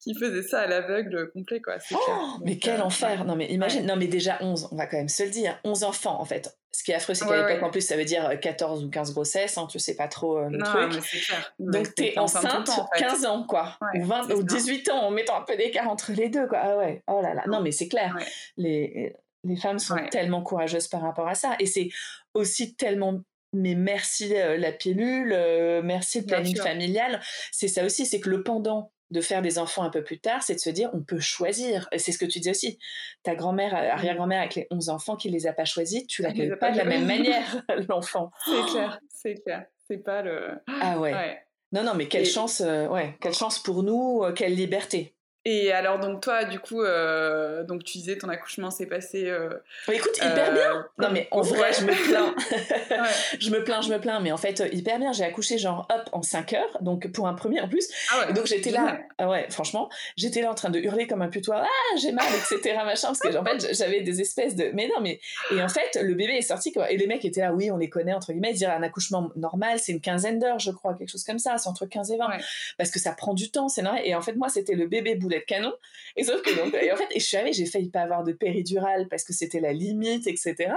qui 0.00 0.14
faisait 0.14 0.42
ça 0.42 0.60
à 0.60 0.66
l'aveugle 0.66 1.30
complet 1.32 1.60
quoi 1.60 1.76
oh, 1.92 2.38
mais 2.44 2.56
quel 2.56 2.80
enfer. 2.80 3.24
non 3.24 3.36
mais 3.36 3.46
imagine 3.46 3.84
non 3.84 3.96
mais 3.96 4.06
déjà 4.06 4.38
11 4.40 4.68
on 4.72 4.76
va 4.76 4.86
quand 4.86 4.96
même 4.96 5.08
se 5.08 5.24
le 5.24 5.30
dire 5.30 5.58
11 5.64 5.84
enfants 5.84 6.20
en 6.20 6.24
fait. 6.24 6.56
Ce 6.74 6.82
qui 6.82 6.92
est 6.92 6.94
affreux 6.94 7.12
c'est 7.12 7.26
qu'à 7.26 7.46
l'époque 7.46 7.62
en 7.62 7.70
plus 7.70 7.82
ça 7.82 7.96
veut 7.96 8.04
dire 8.04 8.38
14 8.40 8.84
ou 8.84 8.88
15 8.90 9.12
grossesses 9.12 9.58
hein, 9.58 9.66
tu 9.70 9.78
sais 9.78 9.94
pas 9.94 10.08
trop 10.08 10.38
euh, 10.38 10.48
le 10.48 10.58
non, 10.58 10.64
truc. 10.64 10.94
mais 10.94 11.20
clair. 11.20 11.54
donc 11.58 11.94
t'es 11.94 12.18
enceinte 12.18 12.70
15 12.96 13.26
ans 13.26 13.44
quoi 13.44 13.76
ou, 13.94 14.04
20, 14.04 14.32
ou 14.32 14.42
18 14.42 14.90
ans 14.90 15.02
en 15.02 15.10
mettant 15.10 15.38
un 15.38 15.42
peu 15.42 15.56
d'écart 15.56 15.88
entre 15.88 16.12
les 16.12 16.30
deux 16.30 16.46
quoi. 16.46 16.58
Ah 16.62 16.76
ouais 16.78 17.02
oh 17.08 17.20
là 17.20 17.34
là. 17.34 17.42
Non 17.48 17.60
mais 17.60 17.72
c'est 17.72 17.88
clair. 17.88 18.16
Les 18.56 19.14
les 19.44 19.56
femmes 19.56 19.78
sont 19.78 19.96
tellement 20.10 20.42
courageuses 20.42 20.88
par 20.88 21.02
rapport 21.02 21.28
à 21.28 21.34
ça 21.34 21.56
et 21.58 21.66
c'est 21.66 21.88
aussi 22.34 22.74
tellement 22.74 23.20
mais 23.52 23.74
merci 23.74 24.34
euh, 24.34 24.56
la 24.56 24.72
pilule, 24.72 25.32
euh, 25.32 25.82
merci 25.82 26.20
le 26.20 26.26
planning 26.26 26.56
familial. 26.56 27.20
C'est 27.50 27.68
ça 27.68 27.84
aussi, 27.84 28.06
c'est 28.06 28.20
que 28.20 28.30
le 28.30 28.42
pendant 28.42 28.92
de 29.10 29.20
faire 29.20 29.42
des 29.42 29.58
enfants 29.58 29.82
un 29.82 29.90
peu 29.90 30.02
plus 30.02 30.18
tard, 30.18 30.42
c'est 30.42 30.54
de 30.54 30.60
se 30.60 30.70
dire 30.70 30.88
on 30.94 31.02
peut 31.02 31.20
choisir. 31.20 31.88
C'est 31.96 32.12
ce 32.12 32.18
que 32.18 32.24
tu 32.24 32.40
dis 32.40 32.50
aussi. 32.50 32.78
Ta 33.22 33.34
grand-mère, 33.34 33.74
euh, 33.74 33.90
arrière-grand-mère 33.90 34.40
avec 34.40 34.54
les 34.54 34.66
11 34.70 34.88
enfants 34.88 35.16
qui 35.16 35.28
les 35.28 35.46
a 35.46 35.52
pas 35.52 35.66
choisis, 35.66 36.06
tu 36.06 36.22
l'accueilles 36.22 36.56
pas, 36.58 36.70
de 36.70 36.78
la 36.78 36.84
même 36.84 37.06
manière, 37.06 37.62
l'enfant. 37.88 38.30
C'est 38.46 38.72
clair, 38.72 39.00
c'est 39.08 39.34
clair. 39.34 39.66
C'est 39.86 39.98
pas 39.98 40.22
le. 40.22 40.58
Ah 40.80 40.98
ouais. 40.98 41.38
Non, 41.72 41.84
non, 41.84 41.92
mais 41.94 42.06
quelle 42.06 42.26
chance, 42.26 42.60
ouais, 42.60 43.16
quelle 43.20 43.34
chance 43.34 43.58
pour 43.58 43.82
nous, 43.82 44.22
quelle 44.34 44.54
liberté. 44.54 45.14
Et 45.44 45.72
alors, 45.72 45.98
donc, 45.98 46.20
toi, 46.20 46.44
du 46.44 46.60
coup, 46.60 46.82
euh, 46.82 47.64
donc 47.64 47.82
tu 47.82 47.98
disais 47.98 48.16
ton 48.16 48.28
accouchement 48.28 48.70
s'est 48.70 48.86
passé. 48.86 49.24
Euh, 49.26 49.50
bah, 49.88 49.94
écoute, 49.94 50.16
hyper 50.16 50.52
bien! 50.52 50.76
Euh, 50.76 50.82
non, 50.98 51.08
mais 51.10 51.26
en 51.32 51.40
vrai, 51.40 51.72
je 51.72 51.84
me 51.84 52.08
plains. 52.08 52.34
Je 53.40 53.50
me 53.50 53.64
plains, 53.64 53.80
je 53.80 53.92
me 53.92 53.98
plains, 53.98 54.20
mais 54.20 54.30
en 54.30 54.36
fait, 54.36 54.62
hyper 54.72 54.98
bien. 54.98 55.12
J'ai 55.12 55.24
accouché, 55.24 55.58
genre, 55.58 55.88
hop, 55.92 56.08
en 56.12 56.22
5 56.22 56.52
heures, 56.52 56.78
donc 56.80 57.10
pour 57.12 57.26
un 57.26 57.34
premier 57.34 57.60
en 57.60 57.68
plus. 57.68 57.88
Ah 58.12 58.30
donc, 58.32 58.46
j'étais 58.46 58.70
là, 58.70 59.00
ah 59.18 59.28
ouais, 59.28 59.46
franchement, 59.50 59.88
j'étais 60.16 60.42
là 60.42 60.50
en 60.50 60.54
train 60.54 60.70
de 60.70 60.78
hurler 60.78 61.06
comme 61.06 61.22
un 61.22 61.28
putois, 61.28 61.64
ah, 61.64 61.96
j'ai 62.00 62.12
mal, 62.12 62.26
etc., 62.26 62.76
machin, 62.84 63.08
parce 63.08 63.20
que, 63.20 63.36
en 63.36 63.44
fait, 63.44 63.74
j'avais 63.74 64.02
des 64.02 64.20
espèces 64.20 64.54
de. 64.54 64.70
Mais 64.74 64.86
non, 64.88 65.00
mais. 65.00 65.20
Et 65.50 65.62
en 65.62 65.68
fait, 65.68 65.98
le 66.00 66.14
bébé 66.14 66.34
est 66.34 66.42
sorti, 66.42 66.72
quoi. 66.72 66.90
Et 66.90 66.96
les 66.96 67.06
mecs 67.06 67.24
étaient 67.24 67.40
là, 67.40 67.52
oui, 67.52 67.70
on 67.70 67.78
les 67.78 67.90
connaît, 67.90 68.14
entre 68.14 68.32
guillemets, 68.32 68.52
dire 68.52 68.70
un 68.70 68.82
accouchement 68.82 69.30
normal, 69.34 69.78
c'est 69.78 69.92
une 69.92 70.00
quinzaine 70.00 70.38
d'heures, 70.38 70.60
je 70.60 70.70
crois, 70.70 70.94
quelque 70.94 71.10
chose 71.10 71.24
comme 71.24 71.38
ça, 71.38 71.58
c'est 71.58 71.68
entre 71.68 71.86
15 71.86 72.12
et 72.12 72.16
20. 72.16 72.28
Parce 72.78 72.90
que 72.90 73.00
ça 73.00 73.12
prend 73.12 73.34
du 73.34 73.50
temps, 73.50 73.68
c'est 73.68 73.82
normal. 73.82 74.02
Et 74.04 74.14
en 74.14 74.22
fait, 74.22 74.34
moi, 74.34 74.48
c'était 74.48 74.74
le 74.74 74.86
bébé 74.86 75.16
bout 75.16 75.31
de 75.38 75.44
canon. 75.44 75.72
Et 76.16 76.24
sauf 76.24 76.42
que 76.42 76.54
donc, 76.56 76.74
et 76.82 76.92
en 76.92 76.96
fait, 76.96 77.08
et 77.10 77.20
je 77.20 77.24
suis 77.24 77.36
arrivée, 77.36 77.52
j'ai 77.52 77.66
failli 77.66 77.90
pas 77.90 78.00
avoir 78.00 78.24
de 78.24 78.32
péridurale 78.32 79.08
parce 79.08 79.24
que 79.24 79.32
c'était 79.32 79.60
la 79.60 79.72
limite, 79.72 80.26
etc. 80.26 80.72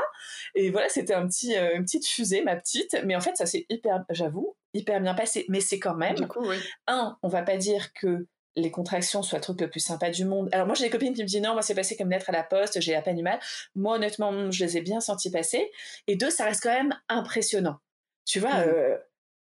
Et 0.55 0.69
voilà, 0.69 0.89
c'était 0.89 1.13
un 1.13 1.27
petit, 1.27 1.55
euh, 1.55 1.75
une 1.75 1.83
petite 1.83 2.07
fusée, 2.07 2.41
ma 2.43 2.55
petite. 2.55 2.97
Mais 3.05 3.15
en 3.15 3.21
fait, 3.21 3.35
ça 3.35 3.45
s'est 3.45 3.65
hyper, 3.69 4.03
j'avoue, 4.09 4.55
hyper 4.73 5.01
bien 5.01 5.13
passé. 5.13 5.45
Mais 5.49 5.59
c'est 5.59 5.79
quand 5.79 5.95
même, 5.95 6.15
un, 6.87 7.17
on 7.21 7.27
va 7.27 7.43
pas 7.43 7.57
dire 7.57 7.93
que 7.93 8.27
les 8.55 8.71
contractions 8.71 9.21
soient 9.21 9.39
le 9.39 9.43
truc 9.43 9.61
le 9.61 9.69
plus 9.69 9.79
sympa 9.79 10.09
du 10.09 10.25
monde. 10.25 10.49
Alors 10.51 10.65
moi 10.65 10.75
j'ai 10.75 10.85
des 10.85 10.89
copines 10.89 11.13
qui 11.13 11.21
me 11.21 11.27
disent 11.27 11.41
non, 11.41 11.53
moi 11.53 11.61
c'est 11.61 11.75
passé 11.75 11.97
comme 11.97 12.09
lettre 12.09 12.29
à 12.29 12.31
la 12.31 12.43
poste, 12.43 12.79
j'ai 12.79 12.95
à 12.95 13.01
peine 13.01 13.19
eu 13.19 13.23
mal. 13.23 13.39
Moi 13.75 13.95
honnêtement, 13.95 14.49
je 14.51 14.63
les 14.63 14.77
ai 14.77 14.81
bien 14.81 15.01
sentis 15.01 15.29
passer. 15.29 15.71
Et 16.07 16.15
deux, 16.15 16.29
ça 16.29 16.45
reste 16.45 16.63
quand 16.63 16.73
même 16.73 16.97
impressionnant. 17.09 17.79
Tu 18.25 18.39
vois, 18.39 18.55
mmh. 18.55 18.69
euh, 18.69 18.97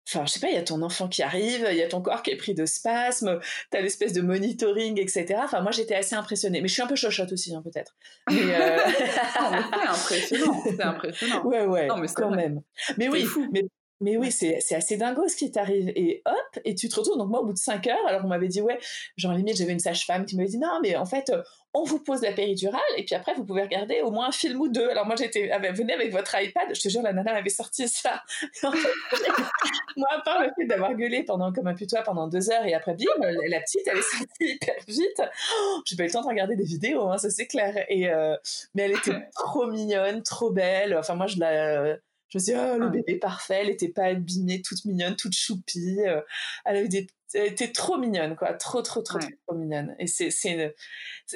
Enfin, 0.08 0.26
je 0.26 0.32
sais 0.32 0.40
pas, 0.40 0.48
il 0.48 0.54
y 0.54 0.58
a 0.58 0.62
ton 0.62 0.82
enfant 0.82 1.08
qui 1.08 1.22
arrive, 1.22 1.66
il 1.70 1.76
y 1.76 1.82
a 1.82 1.88
ton 1.88 2.02
corps 2.02 2.22
qui 2.22 2.30
est 2.30 2.36
pris 2.36 2.54
de 2.54 2.66
spasmes, 2.66 3.38
t'as 3.70 3.80
l'espèce 3.80 4.12
de 4.12 4.20
monitoring, 4.20 5.00
etc. 5.00 5.40
Enfin, 5.44 5.60
moi, 5.60 5.70
j'étais 5.70 5.94
assez 5.94 6.14
impressionnée. 6.14 6.60
Mais 6.60 6.68
je 6.68 6.72
suis 6.74 6.82
un 6.82 6.86
peu 6.86 6.96
chochotte 6.96 7.32
aussi, 7.32 7.54
hein, 7.54 7.62
peut-être. 7.62 7.96
Mais 8.30 8.54
euh... 8.54 8.78
c'est 8.98 9.88
impressionnant, 9.88 10.62
c'est 10.64 10.82
impressionnant. 10.82 11.44
Ouais, 11.44 11.64
ouais, 11.64 11.88
mais 12.00 12.08
quand 12.14 12.30
même. 12.30 12.62
Mais 12.98 13.08
oui, 13.08 13.26
mais 13.52 13.64
mais 14.02 14.16
oui, 14.16 14.32
c'est 14.32 14.74
assez 14.74 14.96
dingo 14.96 15.28
ce 15.28 15.36
qui 15.36 15.52
t'arrive. 15.52 15.92
Et 15.94 16.22
hop, 16.26 16.62
et 16.64 16.74
tu 16.74 16.88
te 16.88 16.96
retrouves. 16.96 17.16
Donc, 17.16 17.30
moi, 17.30 17.40
au 17.40 17.46
bout 17.46 17.52
de 17.52 17.58
5 17.58 17.86
heures, 17.86 18.06
alors 18.08 18.24
on 18.24 18.28
m'avait 18.28 18.48
dit, 18.48 18.60
ouais, 18.60 18.78
genre 19.16 19.32
limite, 19.32 19.56
j'avais 19.56 19.72
une 19.72 19.78
sage-femme 19.78 20.26
qui 20.26 20.36
m'avait 20.36 20.48
dit, 20.48 20.58
non, 20.58 20.80
mais 20.82 20.96
en 20.96 21.06
fait, 21.06 21.32
on 21.74 21.84
vous 21.84 21.98
pose 21.98 22.22
la 22.22 22.32
péridurale 22.32 22.80
et 22.96 23.04
puis 23.04 23.14
après, 23.14 23.32
vous 23.34 23.44
pouvez 23.44 23.62
regarder 23.62 24.02
au 24.02 24.10
moins 24.10 24.28
un 24.28 24.32
film 24.32 24.60
ou 24.60 24.68
deux. 24.68 24.88
Alors, 24.90 25.06
moi, 25.06 25.16
j'étais, 25.16 25.50
venez 25.72 25.94
avec 25.94 26.12
votre 26.12 26.34
iPad. 26.38 26.68
Je 26.74 26.80
te 26.80 26.88
jure, 26.88 27.02
la 27.02 27.12
nana 27.12 27.32
m'avait 27.32 27.48
sorti 27.48 27.88
ça. 27.88 28.22
moi, 28.62 30.08
à 30.10 30.20
part 30.20 30.42
le 30.42 30.50
fait 30.56 30.66
d'avoir 30.66 30.94
gueulé 30.94 31.22
pendant, 31.22 31.52
comme 31.52 31.66
un 31.66 31.74
putois 31.74 32.02
pendant 32.02 32.28
deux 32.28 32.50
heures 32.50 32.66
et 32.66 32.74
après, 32.74 32.94
bim, 32.94 33.06
la, 33.48 33.60
petite, 33.60 33.86
elle 33.86 33.98
est 33.98 34.02
sortie 34.02 34.54
hyper 34.54 34.74
vite. 34.86 35.22
Oh, 35.56 35.80
j'ai 35.86 35.96
pas 35.96 36.02
eu 36.02 36.06
le 36.06 36.12
temps 36.12 36.22
de 36.22 36.28
regarder 36.28 36.56
des 36.56 36.64
vidéos, 36.64 37.08
hein, 37.08 37.18
ça 37.18 37.30
c'est 37.30 37.46
clair. 37.46 37.84
Et, 37.88 38.08
euh, 38.10 38.36
mais 38.74 38.82
elle 38.82 38.92
était 38.92 39.12
trop 39.34 39.66
mignonne, 39.66 40.22
trop 40.22 40.50
belle. 40.50 40.96
Enfin, 40.96 41.14
moi, 41.14 41.26
je 41.26 41.38
la 41.38 41.96
je 42.32 42.38
me 42.38 42.42
suis 42.42 42.52
dit, 42.54 42.58
oh, 42.58 42.78
le 42.78 42.88
bébé 42.88 43.16
parfait, 43.16 43.58
elle 43.60 43.68
était 43.68 43.90
pas 43.90 44.04
abîmée, 44.04 44.62
toute 44.62 44.86
mignonne, 44.86 45.16
toute 45.16 45.34
choupie. 45.34 46.00
Euh, 46.00 46.22
elle, 46.64 46.78
avait 46.78 46.88
des, 46.88 47.06
était 47.34 47.72
trop 47.72 47.98
mignonne, 47.98 48.36
quoi. 48.36 48.54
Trop, 48.54 48.80
trop, 48.80 49.02
trop, 49.02 49.18
trop, 49.18 49.54
mignonne. 49.54 49.94
Et 49.98 50.06
c'est, 50.06 50.30
c'est 50.30 50.52
une... 50.52 50.72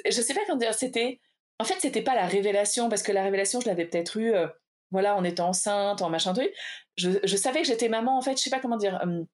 Je 0.09 0.23
sais 0.23 0.33
pas 0.33 0.41
comment 0.47 0.59
dire, 0.59 0.73
c'était... 0.73 1.21
En 1.59 1.65
fait, 1.65 1.77
c'était 1.81 2.01
pas 2.01 2.15
la 2.15 2.27
révélation, 2.27 2.89
parce 2.89 3.03
que 3.03 3.13
la 3.13 3.23
révélation, 3.23 3.61
je 3.61 3.67
l'avais 3.67 3.85
peut-être 3.85 4.17
eue, 4.17 4.35
euh, 4.35 4.47
voilà, 4.91 5.17
en 5.17 5.25
étant 5.25 5.49
enceinte, 5.49 6.01
en 6.01 6.09
machin 6.09 6.33
truc. 6.33 6.51
Je, 6.97 7.11
je 7.23 7.37
savais 7.37 7.61
que 7.61 7.67
j'étais 7.67 7.91
maman, 7.91 8.17
en 8.17 8.23
fait, 8.23 8.39
je 8.39 8.43
sais 8.43 8.51
pas 8.51 8.61
comment 8.61 8.79
dire. 8.79 8.99
Hum, 9.03 9.27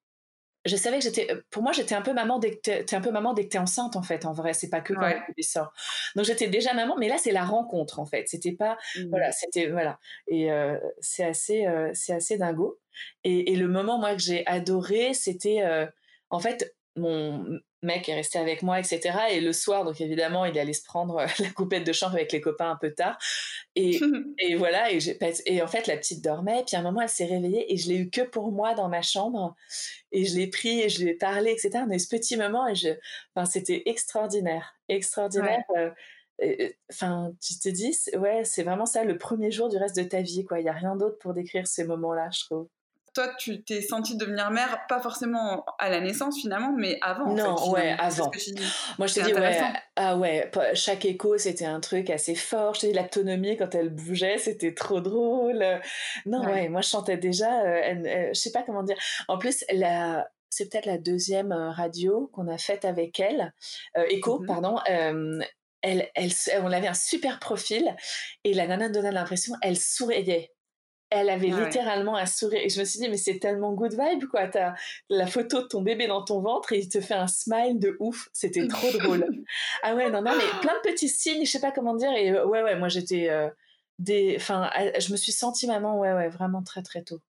je 0.65 0.75
savais 0.75 0.97
que 0.97 1.03
j'étais 1.03 1.27
pour 1.49 1.61
moi 1.61 1.71
j'étais 1.71 1.95
un 1.95 2.01
peu 2.01 2.13
maman 2.13 2.39
dès 2.39 2.55
que 2.55 2.83
t'es 2.83 2.95
un 2.95 3.01
peu 3.01 3.11
maman 3.11 3.33
dès 3.33 3.43
que 3.45 3.49
t'es 3.49 3.57
enceinte 3.57 3.95
en 3.95 4.01
fait 4.01 4.25
en 4.25 4.33
vrai. 4.33 4.53
C'est 4.53 4.69
pas 4.69 4.81
que 4.81 4.93
quand 4.93 5.01
ouais. 5.01 5.21
le 5.35 5.43
sort 5.43 5.73
donc 6.15 6.25
j'étais 6.25 6.47
déjà 6.47 6.73
maman 6.73 6.95
mais 6.97 7.09
là 7.09 7.17
c'est 7.17 7.31
la 7.31 7.43
rencontre 7.43 7.99
en 7.99 8.05
fait. 8.05 8.27
C'était 8.27 8.53
pas 8.53 8.77
mmh. 8.95 9.09
voilà 9.09 9.31
c'était 9.31 9.67
voilà. 9.67 9.99
Et 10.27 10.51
euh, 10.51 10.77
c'est 10.99 11.23
assez 11.25 11.65
euh, 11.65 11.91
c'est 11.93 12.13
assez 12.13 12.37
dingo. 12.37 12.79
Et, 13.23 13.51
et, 13.51 13.55
le 13.55 13.67
moment 13.67 13.97
moi 13.97 14.13
que 14.13 14.21
j'ai 14.21 14.45
adoré 14.45 15.13
c'était 15.13 15.63
euh, 15.63 15.87
en 16.29 16.39
fait 16.39 16.75
mon 16.95 17.59
mec 17.83 18.09
est 18.09 18.15
resté 18.15 18.39
avec 18.39 18.63
moi, 18.63 18.79
etc. 18.79 19.17
Et 19.31 19.41
le 19.41 19.53
soir, 19.53 19.85
donc 19.85 19.99
évidemment, 20.01 20.45
il 20.45 20.57
allait 20.57 20.73
se 20.73 20.83
prendre 20.83 21.17
euh, 21.17 21.27
la 21.39 21.49
coupette 21.49 21.85
de 21.85 21.93
chambre 21.93 22.15
avec 22.15 22.31
les 22.31 22.41
copains 22.41 22.71
un 22.71 22.75
peu 22.75 22.93
tard. 22.93 23.17
Et, 23.75 23.99
et 24.39 24.55
voilà, 24.55 24.91
et, 24.91 24.99
et 25.45 25.61
en 25.61 25.67
fait, 25.67 25.87
la 25.87 25.97
petite 25.97 26.23
dormait. 26.23 26.63
Puis 26.65 26.75
à 26.75 26.79
un 26.79 26.83
moment, 26.83 27.01
elle 27.01 27.09
s'est 27.09 27.25
réveillée 27.25 27.71
et 27.73 27.77
je 27.77 27.89
l'ai 27.89 27.97
eu 27.97 28.09
que 28.09 28.21
pour 28.21 28.51
moi 28.51 28.73
dans 28.73 28.89
ma 28.89 29.01
chambre. 29.01 29.55
Et 30.11 30.25
je 30.25 30.35
l'ai 30.35 30.47
pris 30.47 30.81
et 30.81 30.89
je 30.89 31.03
lui 31.03 31.11
ai 31.11 31.15
parlé, 31.15 31.51
etc. 31.51 31.85
Eu 31.89 31.99
ce 31.99 32.07
petit 32.07 32.37
moment 32.37 32.67
et 32.67 32.75
je, 32.75 32.89
enfin, 33.35 33.45
c'était 33.45 33.83
extraordinaire, 33.85 34.75
extraordinaire. 34.89 35.63
Euh, 36.41 36.69
enfin, 36.91 37.31
tu 37.41 37.59
te 37.59 37.69
dis, 37.69 37.95
ouais, 38.17 38.43
c'est 38.43 38.63
vraiment 38.63 38.85
ça 38.85 39.03
le 39.03 39.17
premier 39.17 39.51
jour 39.51 39.69
du 39.69 39.77
reste 39.77 39.95
de 39.95 40.03
ta 40.03 40.21
vie, 40.21 40.45
quoi. 40.45 40.59
Il 40.59 40.63
n'y 40.63 40.69
a 40.69 40.73
rien 40.73 40.95
d'autre 40.95 41.17
pour 41.19 41.33
décrire 41.33 41.67
ces 41.67 41.83
moments-là, 41.83 42.29
je 42.31 42.45
trouve 42.45 42.67
toi, 43.13 43.27
tu 43.37 43.63
t'es 43.63 43.81
sentie 43.81 44.17
devenir 44.17 44.49
mère, 44.49 44.85
pas 44.89 44.99
forcément 44.99 45.65
à 45.77 45.89
la 45.89 46.01
naissance 46.01 46.39
finalement, 46.39 46.73
mais 46.75 46.97
avant. 47.01 47.33
Non, 47.33 47.51
en 47.51 47.57
fait, 47.57 47.71
ouais, 47.71 47.95
avant. 47.99 48.31
Moi, 48.97 49.07
je 49.07 49.13
te 49.13 49.19
dis, 49.21 49.33
ouais, 49.33 49.61
ah 49.95 50.17
ouais, 50.17 50.49
chaque 50.73 51.05
écho, 51.05 51.37
c'était 51.37 51.65
un 51.65 51.79
truc 51.79 52.09
assez 52.09 52.35
fort. 52.35 52.73
Je 52.73 52.81
te 52.81 52.85
dis, 52.87 52.93
l'autonomie, 52.93 53.55
quand 53.55 53.75
elle 53.75 53.89
bougeait, 53.89 54.39
c'était 54.39 54.73
trop 54.73 54.99
drôle. 54.99 55.63
Non, 56.25 56.43
ouais. 56.43 56.69
moi, 56.69 56.81
je 56.81 56.89
chantais 56.89 57.17
déjà, 57.17 57.61
euh, 57.61 58.29
je 58.33 58.39
sais 58.39 58.51
pas 58.51 58.63
comment 58.63 58.83
dire. 58.83 58.97
En 59.27 59.37
plus, 59.37 59.63
la, 59.71 60.27
c'est 60.49 60.71
peut-être 60.71 60.87
la 60.87 60.97
deuxième 60.97 61.51
euh, 61.51 61.69
radio 61.69 62.31
qu'on 62.33 62.47
a 62.47 62.57
faite 62.57 62.85
avec 62.85 63.19
elle, 63.19 63.53
euh, 63.97 64.05
Echo, 64.09 64.39
mmh 64.39 64.47
pardon. 64.47 64.79
elle, 64.87 66.09
elle, 66.15 66.31
on 66.63 66.71
avait 66.71 66.87
un 66.87 66.93
super 66.93 67.39
profil 67.39 67.95
et 68.43 68.53
la 68.53 68.65
nana 68.67 68.89
donnait 68.89 69.11
l'impression, 69.11 69.53
elle 69.61 69.77
souriait. 69.77 70.51
Elle 71.15 71.29
avait 71.29 71.51
ah 71.53 71.63
littéralement 71.63 72.15
un 72.15 72.25
sourire 72.25 72.61
et 72.63 72.69
je 72.69 72.79
me 72.79 72.85
suis 72.85 72.99
dit 72.99 73.07
mais 73.07 73.17
c'est 73.17 73.39
tellement 73.39 73.73
good 73.73 73.91
vibe 73.91 74.25
quoi. 74.25 74.47
T'as 74.47 74.73
la 75.09 75.27
photo 75.27 75.61
de 75.61 75.67
ton 75.67 75.81
bébé 75.81 76.07
dans 76.07 76.23
ton 76.23 76.41
ventre 76.41 76.73
et 76.73 76.79
il 76.79 76.89
te 76.89 76.99
fait 76.99 77.13
un 77.13 77.27
smile 77.27 77.79
de 77.79 77.95
ouf. 77.99 78.29
C'était 78.33 78.67
trop 78.67 78.91
drôle. 78.99 79.25
Ah 79.83 79.95
ouais 79.95 80.09
non 80.09 80.21
non 80.21 80.31
mais 80.35 80.59
plein 80.61 80.73
de 80.73 80.89
petits 80.91 81.09
signes, 81.09 81.45
je 81.45 81.51
sais 81.51 81.61
pas 81.61 81.71
comment 81.71 81.95
dire 81.95 82.11
et 82.11 82.31
ouais 82.31 82.63
ouais 82.63 82.75
moi 82.75 82.87
j'étais 82.87 83.29
des, 83.99 84.35
enfin 84.37 84.69
je 84.97 85.11
me 85.11 85.17
suis 85.17 85.31
sentie 85.31 85.67
maman 85.67 85.99
ouais 85.99 86.13
ouais 86.13 86.29
vraiment 86.29 86.63
très 86.63 86.81
très 86.81 87.03
tôt. 87.03 87.19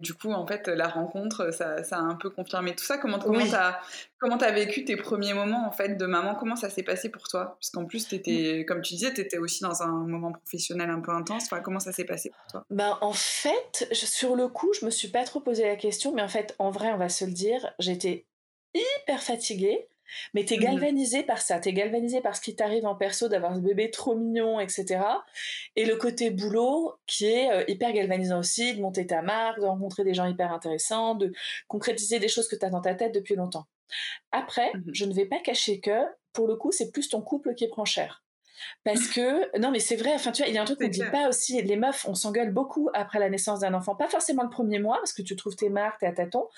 Du 0.00 0.12
coup, 0.12 0.32
en 0.32 0.46
fait, 0.46 0.66
la 0.66 0.88
rencontre, 0.88 1.52
ça, 1.52 1.76
a 1.76 1.96
un 1.98 2.16
peu 2.16 2.28
confirmé 2.28 2.74
tout 2.74 2.84
ça. 2.84 2.98
Comment 2.98 3.18
comment 3.18 3.46
t'as 3.48 3.78
comment 4.18 4.36
as 4.38 4.50
vécu 4.50 4.84
tes 4.84 4.96
premiers 4.96 5.34
moments 5.34 5.68
en 5.68 5.70
fait 5.70 5.96
de 5.96 6.06
maman? 6.06 6.34
Comment 6.34 6.56
ça 6.56 6.68
s'est 6.68 6.82
passé 6.82 7.08
pour 7.08 7.28
toi? 7.28 7.56
Parce 7.60 7.70
qu'en 7.70 7.84
plus, 7.84 8.12
étais, 8.12 8.64
comme 8.66 8.82
tu 8.82 8.94
disais, 8.94 9.14
tu 9.14 9.20
étais 9.20 9.38
aussi 9.38 9.62
dans 9.62 9.82
un 9.82 10.06
moment 10.06 10.32
professionnel 10.32 10.90
un 10.90 11.00
peu 11.00 11.12
intense. 11.12 11.44
Enfin, 11.44 11.60
comment 11.60 11.80
ça 11.80 11.92
s'est 11.92 12.04
passé 12.04 12.30
pour 12.30 12.46
toi? 12.50 12.64
Ben, 12.70 12.98
en 13.00 13.12
fait, 13.12 13.88
sur 13.92 14.34
le 14.34 14.48
coup, 14.48 14.72
je 14.78 14.84
me 14.84 14.90
suis 14.90 15.08
pas 15.08 15.24
trop 15.24 15.40
posé 15.40 15.64
la 15.64 15.76
question, 15.76 16.12
mais 16.12 16.22
en 16.22 16.28
fait, 16.28 16.54
en 16.58 16.70
vrai, 16.70 16.90
on 16.92 16.98
va 16.98 17.08
se 17.08 17.24
le 17.24 17.32
dire, 17.32 17.72
j'étais 17.78 18.26
hyper 18.74 19.22
fatiguée. 19.22 19.86
Mais 20.34 20.44
t'es 20.44 20.56
mmh 20.56 20.60
galvanisé 20.60 21.22
par 21.22 21.38
ça, 21.38 21.58
t'es 21.58 21.72
galvanisé 21.72 22.20
par 22.20 22.36
ce 22.36 22.40
qui 22.40 22.56
t'arrive 22.56 22.86
en 22.86 22.94
perso 22.94 23.28
d'avoir 23.28 23.54
ce 23.54 23.60
bébé 23.60 23.90
trop 23.90 24.14
mignon, 24.14 24.60
etc. 24.60 25.00
Et 25.76 25.84
le 25.84 25.96
côté 25.96 26.30
boulot 26.30 26.94
qui 27.06 27.26
est 27.26 27.50
euh, 27.50 27.64
hyper 27.68 27.92
galvanisant 27.92 28.38
aussi, 28.38 28.74
de 28.74 28.80
monter 28.80 29.06
ta 29.06 29.22
marque, 29.22 29.60
de 29.60 29.66
rencontrer 29.66 30.04
des 30.04 30.14
gens 30.14 30.26
hyper 30.26 30.52
intéressants, 30.52 31.14
de 31.14 31.32
concrétiser 31.68 32.18
des 32.18 32.28
choses 32.28 32.48
que 32.48 32.56
t'as 32.56 32.70
dans 32.70 32.80
ta 32.80 32.94
tête 32.94 33.14
depuis 33.14 33.34
longtemps. 33.34 33.66
Après, 34.32 34.70
mmh 34.74 34.82
je 34.92 35.04
ne 35.04 35.14
vais 35.14 35.26
pas 35.26 35.40
cacher 35.40 35.80
que, 35.80 36.04
pour 36.32 36.48
le 36.48 36.56
coup, 36.56 36.72
c'est 36.72 36.90
plus 36.90 37.08
ton 37.08 37.22
couple 37.22 37.54
qui 37.54 37.68
prend 37.68 37.84
cher. 37.84 38.23
Parce 38.84 39.08
que, 39.08 39.58
non, 39.58 39.70
mais 39.70 39.80
c'est 39.80 39.96
vrai, 39.96 40.12
enfin, 40.14 40.32
tu 40.32 40.42
vois, 40.42 40.48
il 40.48 40.54
y 40.54 40.58
a 40.58 40.62
un 40.62 40.64
truc 40.64 40.78
qu'on 40.78 40.84
ne 40.84 40.90
dit 40.90 41.02
pas 41.10 41.28
aussi, 41.28 41.60
les 41.62 41.76
meufs, 41.76 42.06
on 42.08 42.14
s'engueule 42.14 42.52
beaucoup 42.52 42.90
après 42.94 43.18
la 43.18 43.28
naissance 43.28 43.60
d'un 43.60 43.74
enfant. 43.74 43.94
Pas 43.94 44.08
forcément 44.08 44.42
le 44.42 44.50
premier 44.50 44.78
mois, 44.78 44.96
parce 44.96 45.12
que 45.12 45.22
tu 45.22 45.36
trouves 45.36 45.56
tes 45.56 45.70
marques, 45.70 46.00
t'es 46.00 46.06
à 46.06 46.12
tâtons. 46.12 46.48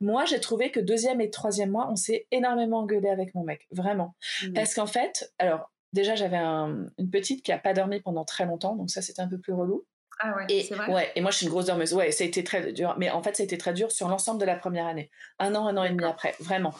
Moi, 0.00 0.24
j'ai 0.24 0.40
trouvé 0.40 0.70
que 0.70 0.80
deuxième 0.80 1.20
et 1.20 1.30
troisième 1.30 1.70
mois, 1.70 1.88
on 1.90 1.96
s'est 1.96 2.26
énormément 2.30 2.80
engueulé 2.80 3.08
avec 3.08 3.34
mon 3.34 3.44
mec, 3.44 3.66
vraiment. 3.70 4.14
Mmh. 4.42 4.52
Parce 4.52 4.74
qu'en 4.74 4.86
fait, 4.86 5.32
alors, 5.38 5.70
déjà, 5.92 6.14
j'avais 6.14 6.38
une 6.38 7.10
petite 7.10 7.42
qui 7.44 7.52
a 7.52 7.58
pas 7.58 7.72
dormi 7.72 8.00
pendant 8.00 8.24
très 8.24 8.46
longtemps, 8.46 8.76
donc 8.76 8.90
ça, 8.90 9.02
c'était 9.02 9.22
un 9.22 9.28
peu 9.28 9.38
plus 9.38 9.52
relou. 9.52 9.84
Ah 10.24 10.36
ouais, 10.36 10.62
c'est 10.62 10.74
vrai. 10.74 10.92
Ouais, 10.92 11.12
et 11.16 11.20
moi 11.20 11.30
je 11.30 11.38
suis 11.38 11.46
une 11.46 11.50
grosse 11.50 11.66
dormeuse. 11.66 11.94
Ouais, 11.94 12.12
ça 12.12 12.22
a 12.22 12.26
été 12.26 12.44
très 12.44 12.72
dur. 12.72 12.94
Mais 12.98 13.10
en 13.10 13.22
fait, 13.22 13.36
ça 13.36 13.42
a 13.42 13.44
été 13.44 13.58
très 13.58 13.72
dur 13.72 13.90
sur 13.90 14.08
l'ensemble 14.08 14.40
de 14.40 14.44
la 14.44 14.54
première 14.54 14.86
année. 14.86 15.10
Un 15.40 15.54
an, 15.54 15.66
un 15.66 15.76
an 15.76 15.84
et 15.84 15.90
demi 15.90 16.04
après, 16.04 16.36
vraiment. 16.38 16.72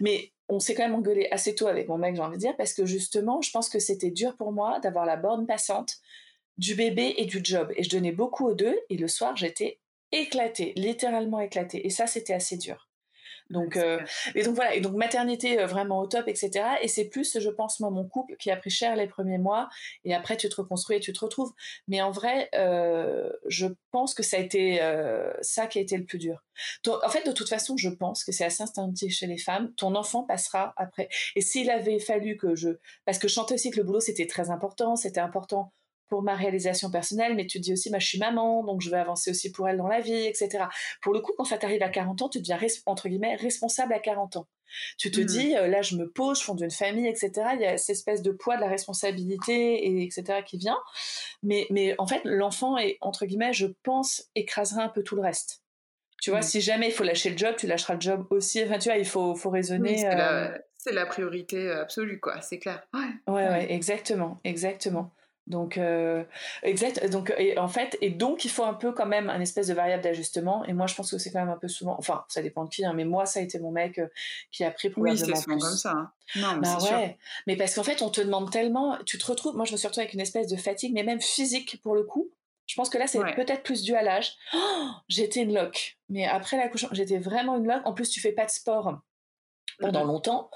Mais 0.00 0.32
on 0.48 0.60
s'est 0.60 0.74
quand 0.74 0.84
même 0.84 0.94
engueulé 0.94 1.28
assez 1.30 1.54
tôt 1.54 1.66
avec 1.66 1.88
mon 1.88 1.98
mec, 1.98 2.16
j'ai 2.16 2.22
envie 2.22 2.36
de 2.36 2.40
dire, 2.40 2.56
parce 2.56 2.74
que 2.74 2.84
justement, 2.86 3.40
je 3.40 3.50
pense 3.50 3.68
que 3.68 3.78
c'était 3.78 4.10
dur 4.10 4.36
pour 4.36 4.52
moi 4.52 4.78
d'avoir 4.80 5.06
la 5.06 5.16
borne 5.16 5.46
passante 5.46 5.96
du 6.58 6.74
bébé 6.74 7.14
et 7.16 7.26
du 7.26 7.40
job. 7.42 7.72
Et 7.76 7.82
je 7.82 7.90
donnais 7.90 8.12
beaucoup 8.12 8.46
aux 8.46 8.54
deux, 8.54 8.78
et 8.90 8.96
le 8.96 9.08
soir, 9.08 9.36
j'étais 9.36 9.80
éclatée, 10.12 10.72
littéralement 10.76 11.40
éclatée. 11.40 11.86
Et 11.86 11.90
ça, 11.90 12.06
c'était 12.06 12.34
assez 12.34 12.56
dur. 12.56 12.83
Donc, 13.50 13.76
euh, 13.76 14.00
et 14.34 14.42
donc 14.42 14.54
voilà, 14.54 14.74
et 14.74 14.80
donc 14.80 14.94
maternité 14.94 15.60
euh, 15.60 15.66
vraiment 15.66 16.00
au 16.00 16.06
top, 16.06 16.28
etc. 16.28 16.64
Et 16.82 16.88
c'est 16.88 17.04
plus, 17.04 17.38
je 17.38 17.50
pense, 17.50 17.78
moi, 17.80 17.90
mon 17.90 18.06
couple 18.08 18.36
qui 18.36 18.50
a 18.50 18.56
pris 18.56 18.70
cher 18.70 18.96
les 18.96 19.06
premiers 19.06 19.38
mois, 19.38 19.68
et 20.04 20.14
après 20.14 20.36
tu 20.36 20.48
te 20.48 20.56
reconstruis 20.56 20.96
et 20.96 21.00
tu 21.00 21.12
te 21.12 21.20
retrouves. 21.20 21.52
Mais 21.86 22.00
en 22.00 22.10
vrai, 22.10 22.48
euh, 22.54 23.30
je 23.46 23.66
pense 23.90 24.14
que 24.14 24.22
ça 24.22 24.38
a 24.38 24.40
été 24.40 24.80
ça 25.42 25.66
qui 25.66 25.78
a 25.78 25.82
été 25.82 25.96
le 25.96 26.04
plus 26.04 26.18
dur. 26.18 26.42
en 26.86 27.08
fait, 27.08 27.26
de 27.26 27.32
toute 27.32 27.48
façon, 27.48 27.76
je 27.76 27.88
pense 27.88 28.24
que 28.24 28.32
c'est 28.32 28.44
assez 28.44 28.62
instinctif 28.62 29.12
chez 29.14 29.26
les 29.26 29.38
femmes. 29.38 29.72
Ton 29.76 29.94
enfant 29.94 30.24
passera 30.24 30.72
après. 30.76 31.08
Et 31.36 31.40
s'il 31.40 31.70
avait 31.70 31.98
fallu 31.98 32.36
que 32.36 32.54
je, 32.54 32.70
parce 33.04 33.18
que 33.18 33.28
je 33.28 33.34
chantais 33.34 33.54
aussi 33.54 33.70
que 33.70 33.76
le 33.76 33.84
boulot 33.84 34.00
c'était 34.00 34.26
très 34.26 34.50
important, 34.50 34.96
c'était 34.96 35.20
important 35.20 35.72
pour 36.14 36.22
ma 36.22 36.36
réalisation 36.36 36.92
personnelle, 36.92 37.34
mais 37.34 37.44
tu 37.44 37.58
te 37.58 37.64
dis 37.64 37.72
aussi, 37.72 37.90
bah, 37.90 37.98
je 37.98 38.06
suis 38.06 38.20
maman, 38.20 38.62
donc 38.62 38.80
je 38.80 38.88
vais 38.88 38.98
avancer 38.98 39.32
aussi 39.32 39.50
pour 39.50 39.68
elle 39.68 39.78
dans 39.78 39.88
la 39.88 39.98
vie, 39.98 40.26
etc. 40.26 40.66
Pour 41.02 41.12
le 41.12 41.18
coup, 41.18 41.32
quand 41.36 41.42
ça 41.42 41.58
t'arrive 41.58 41.82
à 41.82 41.88
40 41.88 42.22
ans, 42.22 42.28
tu 42.28 42.38
deviens, 42.38 42.56
entre 42.86 43.08
guillemets, 43.08 43.34
responsable 43.34 43.92
à 43.92 43.98
40 43.98 44.36
ans. 44.36 44.46
Tu 44.96 45.10
te 45.10 45.20
mmh. 45.20 45.24
dis, 45.24 45.56
euh, 45.56 45.66
là, 45.66 45.82
je 45.82 45.96
me 45.96 46.08
pose, 46.08 46.38
je 46.38 46.44
fonde 46.44 46.60
une 46.60 46.70
famille, 46.70 47.08
etc. 47.08 47.32
Il 47.54 47.62
y 47.62 47.66
a 47.66 47.76
cette 47.78 47.96
espèce 47.96 48.22
de 48.22 48.30
poids 48.30 48.54
de 48.54 48.60
la 48.60 48.68
responsabilité, 48.68 49.84
et, 49.84 50.04
etc., 50.04 50.42
qui 50.46 50.56
vient. 50.56 50.78
Mais, 51.42 51.66
mais 51.70 51.96
en 51.98 52.06
fait, 52.06 52.20
l'enfant 52.22 52.78
est, 52.78 52.96
entre 53.00 53.26
guillemets, 53.26 53.52
je 53.52 53.66
pense, 53.82 54.30
écrasera 54.36 54.84
un 54.84 54.88
peu 54.88 55.02
tout 55.02 55.16
le 55.16 55.22
reste. 55.22 55.64
Tu 56.22 56.30
vois, 56.30 56.38
mmh. 56.38 56.42
si 56.44 56.60
jamais 56.60 56.86
il 56.86 56.92
faut 56.92 57.02
lâcher 57.02 57.30
le 57.30 57.36
job, 57.36 57.56
tu 57.58 57.66
lâcheras 57.66 57.94
le 57.94 58.00
job 58.00 58.24
aussi. 58.30 58.62
Enfin, 58.62 58.78
tu 58.78 58.88
vois, 58.88 58.98
il 58.98 59.04
faut, 59.04 59.34
faut 59.34 59.50
raisonner. 59.50 59.98
c'est, 60.78 60.92
la, 60.92 61.06
priorité 61.06 61.72
absolue, 61.72 62.20
quoi, 62.20 62.40
c'est 62.40 62.60
clair. 62.60 62.86
Ouais, 62.94 63.32
ouais, 63.34 63.48
ouais 63.48 63.72
exactement, 63.72 64.40
exactement. 64.44 65.12
Donc, 65.46 65.76
euh, 65.76 66.24
exact. 66.62 67.06
Donc, 67.10 67.32
et, 67.36 67.58
en 67.58 67.68
fait, 67.68 67.98
et 68.00 68.10
donc, 68.10 68.44
il 68.44 68.50
faut 68.50 68.64
un 68.64 68.72
peu 68.72 68.92
quand 68.92 69.06
même 69.06 69.28
un 69.28 69.40
espèce 69.40 69.66
de 69.66 69.74
variable 69.74 70.02
d'ajustement. 70.02 70.64
Et 70.64 70.72
moi, 70.72 70.86
je 70.86 70.94
pense 70.94 71.10
que 71.10 71.18
c'est 71.18 71.30
quand 71.30 71.40
même 71.40 71.50
un 71.50 71.58
peu 71.58 71.68
souvent. 71.68 71.96
Enfin, 71.98 72.24
ça 72.28 72.40
dépend 72.40 72.64
de 72.64 72.70
qui. 72.70 72.84
Hein, 72.84 72.94
mais 72.94 73.04
moi, 73.04 73.26
ça 73.26 73.40
a 73.40 73.42
été 73.42 73.58
mon 73.58 73.70
mec 73.70 73.98
euh, 73.98 74.08
qui 74.50 74.64
a 74.64 74.70
pris 74.70 74.88
probablement 74.88 75.20
oui, 75.20 75.32
c'est 75.34 75.42
souvent 75.42 75.58
comme 75.58 75.76
ça. 75.76 75.90
Hein. 75.90 76.12
Non, 76.36 76.54
mais 76.54 76.60
bah 76.62 76.78
ouais. 76.80 76.86
Sûr. 76.86 77.14
Mais 77.46 77.56
parce 77.56 77.74
qu'en 77.74 77.82
fait, 77.82 78.00
on 78.00 78.08
te 78.08 78.22
demande 78.22 78.50
tellement. 78.50 78.96
Tu 79.04 79.18
te 79.18 79.26
retrouves. 79.26 79.54
Moi, 79.54 79.66
je 79.66 79.72
me 79.72 79.76
suis 79.76 79.86
retrouvée 79.86 80.04
avec 80.04 80.14
une 80.14 80.20
espèce 80.20 80.48
de 80.48 80.56
fatigue, 80.56 80.94
mais 80.94 81.02
même 81.02 81.20
physique 81.20 81.80
pour 81.82 81.94
le 81.94 82.04
coup. 82.04 82.30
Je 82.66 82.76
pense 82.76 82.88
que 82.88 82.96
là, 82.96 83.06
c'est 83.06 83.20
peut-être 83.34 83.62
plus 83.62 83.82
dû 83.82 83.94
à 83.94 84.02
l'âge. 84.02 84.36
Oh, 84.54 84.88
j'étais 85.08 85.42
une 85.42 85.52
loque. 85.52 85.98
Mais 86.08 86.24
après 86.24 86.56
l'accouchement, 86.56 86.88
j'étais 86.92 87.18
vraiment 87.18 87.56
une 87.56 87.66
loque. 87.66 87.82
En 87.84 87.92
plus, 87.92 88.08
tu 88.08 88.20
fais 88.20 88.32
pas 88.32 88.46
de 88.46 88.50
sport 88.50 89.02
pendant 89.78 90.04
mmh 90.04 90.06
longtemps 90.06 90.50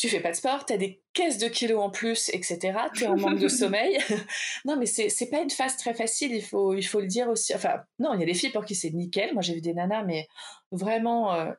tu 0.00 0.08
fais 0.08 0.20
pas 0.20 0.30
de 0.30 0.36
sport, 0.36 0.64
tu 0.64 0.72
as 0.72 0.78
des 0.78 1.02
caisses 1.12 1.36
de 1.36 1.46
kilos 1.46 1.78
en 1.78 1.90
plus, 1.90 2.30
etc. 2.30 2.58
Tu 2.94 3.04
es 3.04 3.06
en 3.06 3.18
manque 3.18 3.38
de 3.38 3.48
sommeil. 3.60 3.98
non, 4.64 4.76
mais 4.78 4.86
c'est, 4.86 5.10
c'est 5.10 5.28
pas 5.28 5.42
une 5.42 5.50
phase 5.50 5.76
très 5.76 5.92
facile, 5.92 6.32
il 6.34 6.42
faut, 6.42 6.72
il 6.72 6.82
faut 6.82 7.00
le 7.00 7.06
dire 7.06 7.28
aussi. 7.28 7.54
Enfin, 7.54 7.82
non, 7.98 8.14
il 8.14 8.20
y 8.20 8.22
a 8.22 8.26
des 8.26 8.32
filles 8.32 8.50
pour 8.50 8.64
qui 8.64 8.74
c'est 8.74 8.88
nickel. 8.88 9.34
Moi, 9.34 9.42
j'ai 9.42 9.52
vu 9.52 9.60
des 9.60 9.74
nanas, 9.74 10.02
mais 10.04 10.26
vraiment, 10.72 11.34
euh, 11.34 11.52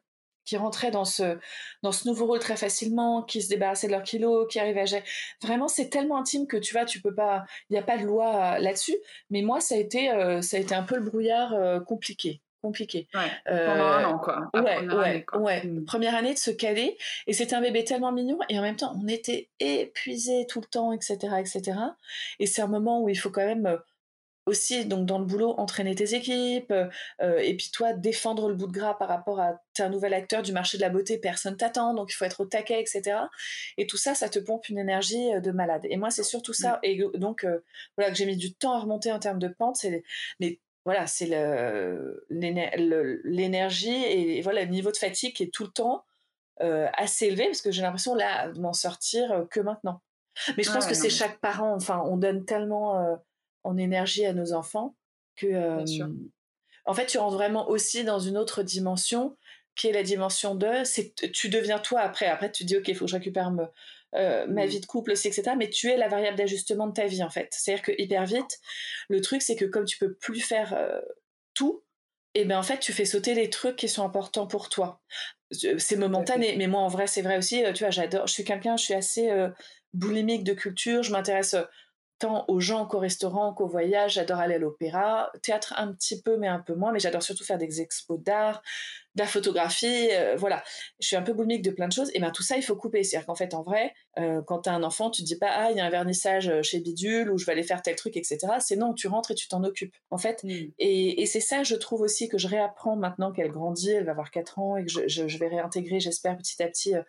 qui 0.43 0.58
rentraient 0.58 0.89
dans 0.89 1.06
ce, 1.06 1.38
dans 1.84 1.91
ce 1.91 2.08
nouveau 2.08 2.25
rôle 2.25 2.39
très 2.39 2.58
facilement, 2.58 3.21
qui 3.21 3.43
se 3.43 3.49
débarrassaient 3.49 3.86
de 3.86 3.91
leurs 3.91 4.01
kilos, 4.01 4.47
qui 4.49 4.60
arrivaient 4.60 4.82
à 4.82 4.86
gérer. 4.86 5.04
Vraiment, 5.43 5.67
c'est 5.67 5.89
tellement 5.89 6.17
intime 6.17 6.47
que 6.47 6.58
tu 6.58 6.73
vois, 6.73 6.86
tu 6.86 6.99
peux 6.99 7.13
pas, 7.13 7.45
il 7.69 7.73
n'y 7.73 7.80
a 7.80 7.84
pas 7.84 7.99
de 7.99 8.06
loi 8.06 8.58
là-dessus. 8.58 8.97
Mais 9.30 9.43
moi, 9.43 9.62
ça 9.62 9.75
a 9.75 9.77
été, 9.77 10.10
euh, 10.10 10.41
ça 10.41 10.58
a 10.58 10.60
été 10.60 10.73
un 10.73 10.84
peu 10.84 10.95
le 10.95 11.04
brouillard 11.04 11.54
euh, 11.54 11.80
compliqué 11.80 12.41
compliqué. 12.62 13.08
Ouais, 13.13 13.32
pendant 13.45 13.86
un 13.86 14.06
an, 14.06 14.19
quoi. 14.19 14.50
ouais, 14.54 14.76
première 14.76 14.97
ouais, 14.97 15.04
année, 15.06 15.26
ouais. 15.36 15.63
Mmh. 15.65 15.86
Première 15.86 16.15
année 16.15 16.34
de 16.34 16.39
se 16.39 16.52
caler. 16.52 16.97
Et 17.28 17.34
c'était 17.34 17.56
un 17.56 17.62
bébé 17.62 17.84
tellement 17.84 18.12
mignon. 18.12 18.39
Et 18.50 18.58
en 18.60 18.62
même 18.62 18.76
temps, 18.76 18.95
on 19.02 19.08
était 19.08 19.50
épuisés 19.60 20.45
tout 20.47 20.62
le 20.62 20.67
temps, 20.67 20.91
etc., 20.93 21.17
etc. 21.39 21.78
Et 22.39 22.45
c'est 22.45 22.62
un 22.62 22.67
moment 22.67 23.02
où 23.02 23.10
il 23.10 23.17
faut 23.17 23.30
quand 23.30 23.45
même 23.45 23.65
euh, 23.65 23.78
aussi, 24.45 24.86
donc 24.86 25.06
dans 25.06 25.19
le 25.19 25.26
boulot, 25.26 25.54
entraîner 25.58 25.95
tes 25.95 26.13
équipes. 26.15 26.71
Euh, 26.71 27.38
et 27.39 27.56
puis 27.56 27.69
toi, 27.71 27.93
défendre 27.93 28.50
le 28.50 28.56
bout 28.56 28.67
de 28.67 28.74
gras 28.74 28.95
par 28.95 29.08
rapport 29.08 29.39
à... 29.39 29.62
T'es 29.74 29.84
un 29.84 29.89
nouvel 29.89 30.13
acteur 30.13 30.41
du 30.41 30.52
marché 30.52 30.78
de 30.78 30.82
la 30.82 30.89
beauté, 30.89 31.17
personne 31.17 31.58
t'attend, 31.58 31.93
donc 31.93 32.12
il 32.12 32.15
faut 32.15 32.26
être 32.26 32.41
au 32.41 32.45
taquet, 32.45 32.82
etc. 32.82 33.17
Et 33.78 33.88
tout 33.88 33.97
ça, 33.97 34.15
ça 34.15 34.30
te 34.30 34.39
pompe 34.39 34.69
une 34.69 34.80
énergie 34.80 35.34
euh, 35.34 35.39
de 35.39 35.52
malade. 35.52 35.86
Et 35.89 35.97
moi, 35.97 36.10
c'est 36.10 36.24
surtout 36.24 36.54
ça. 36.54 36.74
Mmh. 36.74 36.80
Et 36.84 37.04
donc, 37.15 37.45
voilà, 37.97 38.12
que 38.12 38.17
j'ai 38.17 38.26
mis 38.26 38.38
du 38.38 38.54
temps 38.54 38.74
à 38.74 38.80
remonter 38.80 39.12
en 39.12 39.19
termes 39.19 39.39
de 39.39 39.47
pente. 39.47 39.78
C'est 39.78 40.04
mais 40.39 40.60
voilà, 40.86 41.06
c'est 41.08 41.28
l'énergie 42.30 44.04
et 44.04 44.41
voilà 44.41 44.65
le 44.65 44.72
niveau 44.72 44.91
de 44.91 44.98
fatigue 44.98 45.36
qui 45.36 45.44
est 45.44 45.54
tout 45.54 45.63
le 45.63 45.72
temps 45.72 46.04
euh, 46.62 46.88
assez 46.94 47.28
élevé 47.28 47.46
parce 47.46 47.62
que 47.62 47.72
j'ai 47.72 47.82
l'impression 47.82 48.15
là 48.15 48.50
de 48.50 48.60
m'en 48.60 48.74
sortir 48.74 49.46
que 49.50 49.60
maintenant. 49.60 50.02
Mais 50.58 50.63
je 50.63 50.72
pense 50.72 50.88
que 50.88 50.94
c'est 50.94 51.10
chaque 51.10 51.39
parent. 51.39 51.74
Enfin, 51.76 52.02
on 52.06 52.17
donne 52.17 52.46
tellement 52.46 53.00
euh, 53.00 53.15
en 53.63 53.78
énergie 53.78 54.26
à 54.26 54.34
nos 54.34 54.54
enfants 54.54 54.96
que 55.36 55.82
en 56.86 56.94
fait 56.94 57.06
tu 57.06 57.17
rentres 57.20 57.36
vraiment 57.36 57.70
aussi 57.70 58.04
dans 58.04 58.20
une 58.20 58.38
autre 58.38 58.63
dimension 58.63 59.38
qui 59.76 59.88
est 59.88 59.94
la 59.94 60.04
dimension 60.04 60.56
de 60.56 60.84
c'est 60.84 61.13
tu 61.32 61.50
deviens 61.50 61.80
toi 61.80 62.02
après. 62.02 62.28
Après 62.28 62.52
tu 62.52 62.65
dis 62.65 62.78
ok, 62.78 62.88
il 62.88 62.96
faut 62.96 63.06
que 63.06 63.12
je 63.12 63.15
récupère 63.15 63.52
me, 63.52 63.65
euh, 64.15 64.45
ma 64.47 64.65
mmh. 64.65 64.69
vie 64.69 64.80
de 64.82 64.86
couple 64.86 65.12
aussi, 65.12 65.28
etc. 65.28 65.54
Mais 65.58 65.69
tu 65.69 65.89
es 65.89 65.97
la 65.97 66.08
variable 66.08 66.38
d'ajustement 66.38 66.88
de 66.88 66.93
ta 66.93 67.06
vie, 67.06 67.24
en 67.24 67.30
fait. 67.30 67.47
C'est-à-dire 67.52 67.84
que 67.84 67.91
hyper 67.97 68.26
vite, 68.26 68.60
le 69.10 69.21
truc, 69.21 69.41
c'est 69.41 69.56
que 69.56 69.65
comme 69.65 69.86
tu 69.86 69.97
peux 69.97 70.13
plus 70.13 70.41
faire 70.41 70.74
euh, 70.74 71.00
tout, 71.54 71.84
et 72.34 72.41
eh 72.41 72.45
ben 72.45 72.58
en 72.58 72.63
fait, 72.63 72.80
tu 72.80 72.93
fais 72.93 73.04
sauter 73.04 73.34
les 73.34 73.50
trucs 73.50 73.76
qui 73.76 73.89
sont 73.89 74.06
importants 74.06 74.47
pour 74.47 74.69
toi. 74.69 75.02
C'est 75.52 75.97
momentané, 75.97 76.56
mais 76.56 76.67
moi, 76.67 76.80
en 76.80 76.88
vrai, 76.88 77.06
c'est 77.06 77.21
vrai 77.21 77.38
aussi. 77.38 77.63
Euh, 77.65 77.74
tu 77.74 77.84
vois, 77.84 77.91
j'adore. 77.91 78.26
Je 78.26 78.32
suis 78.32 78.45
quelqu'un, 78.45 78.78
je 78.78 78.86
suis 78.86 78.93
assez 78.93 79.30
boulimique 79.93 80.45
de 80.45 80.54
culture. 80.54 81.04
Je 81.04 81.12
m'intéresse 81.12 81.58
tant 82.19 82.45
aux 82.47 82.62
gens 82.62 82.86
qu'au 82.86 83.00
restaurant 83.00 83.54
qu'au 83.54 83.67
voyage. 83.67 84.13
J'adore 84.13 84.39
aller 84.39 84.56
à 84.56 84.60
l'opéra, 84.60 85.30
théâtre 85.41 85.74
un 85.76 85.91
petit 85.91 86.21
peu, 86.21 86.38
mais 86.38 86.47
un 86.47 86.60
peu 86.60 86.74
moins. 86.74 86.93
Mais 86.93 87.00
j'adore 87.00 87.24
surtout 87.24 87.43
faire 87.43 87.58
des 87.58 87.82
expos 87.82 88.21
d'art, 88.21 88.63
de 89.15 89.21
la 89.21 89.28
photographie. 89.28 90.10
Euh, 90.12 90.36
voilà, 90.38 90.63
je 91.00 91.08
suis 91.08 91.15
un 91.15 91.21
peu 91.21 91.34
boulimique 91.34 91.63
de 91.63 91.71
plein 91.71 91.88
de 91.88 91.93
choses. 91.93 92.12
Et 92.13 92.19
ben 92.19 92.32
tout 92.32 92.43
ça, 92.43 92.58
il 92.58 92.63
faut 92.63 92.76
couper. 92.76 93.04
C'est-à-dire 93.04 93.26
qu'en 93.26 93.36
fait, 93.36 93.54
en 93.54 93.63
vrai, 93.63 93.93
euh, 94.19 94.41
quand 94.45 94.62
tu 94.62 94.69
as 94.69 94.74
un 94.74 94.84
enfant, 94.84 95.10
tu 95.10 95.21
te 95.21 95.28
dis 95.28 95.38
pas 95.38 95.50
ah 95.52 95.71
il 95.71 95.78
y 95.78 95.80
a 95.80 95.86
un 95.86 95.89
vernissage 95.89 96.50
euh, 96.50 96.62
chez 96.62 96.80
Bidule 96.80 97.32
ou 97.32 97.38
je 97.38 97.45
vais 97.45 97.54
aller 97.54 97.63
faire 97.63 97.82
tel 97.82 97.95
truc, 97.95 98.17
etc. 98.17 98.38
C'est 98.60 98.76
non, 98.76 98.93
tu 98.93 99.08
rentres 99.08 99.32
et 99.32 99.36
tu 99.36 99.47
t'en 99.47 99.63
occupes. 99.63 99.95
En 100.10 100.17
fait, 100.17 100.43
mm. 100.43 100.71
et, 100.80 101.26
c'est 101.26 101.39
ça, 101.39 101.63
je 101.63 101.76
trouve 101.76 102.02
aussi 102.02 102.28
que 102.28 102.38
je 102.38 102.47
réapprends 102.47 102.95
maintenant 102.95 103.32
qu'elle 103.32 103.52
grandit, 103.52 103.91
elle 103.91 104.06
va 104.06 104.12
avoir 104.12 104.32
4 104.32 104.60
ans 104.60 104.78
et 104.78 104.86
que 104.86 104.91
je, 104.91 105.28
je 105.28 105.38
vais 105.38 105.47
réintégrer, 105.47 106.00
j'espère 106.00 106.38
petit 106.38 106.62
à 106.62 106.67
petit 106.67 106.95
euh, 106.95 107.04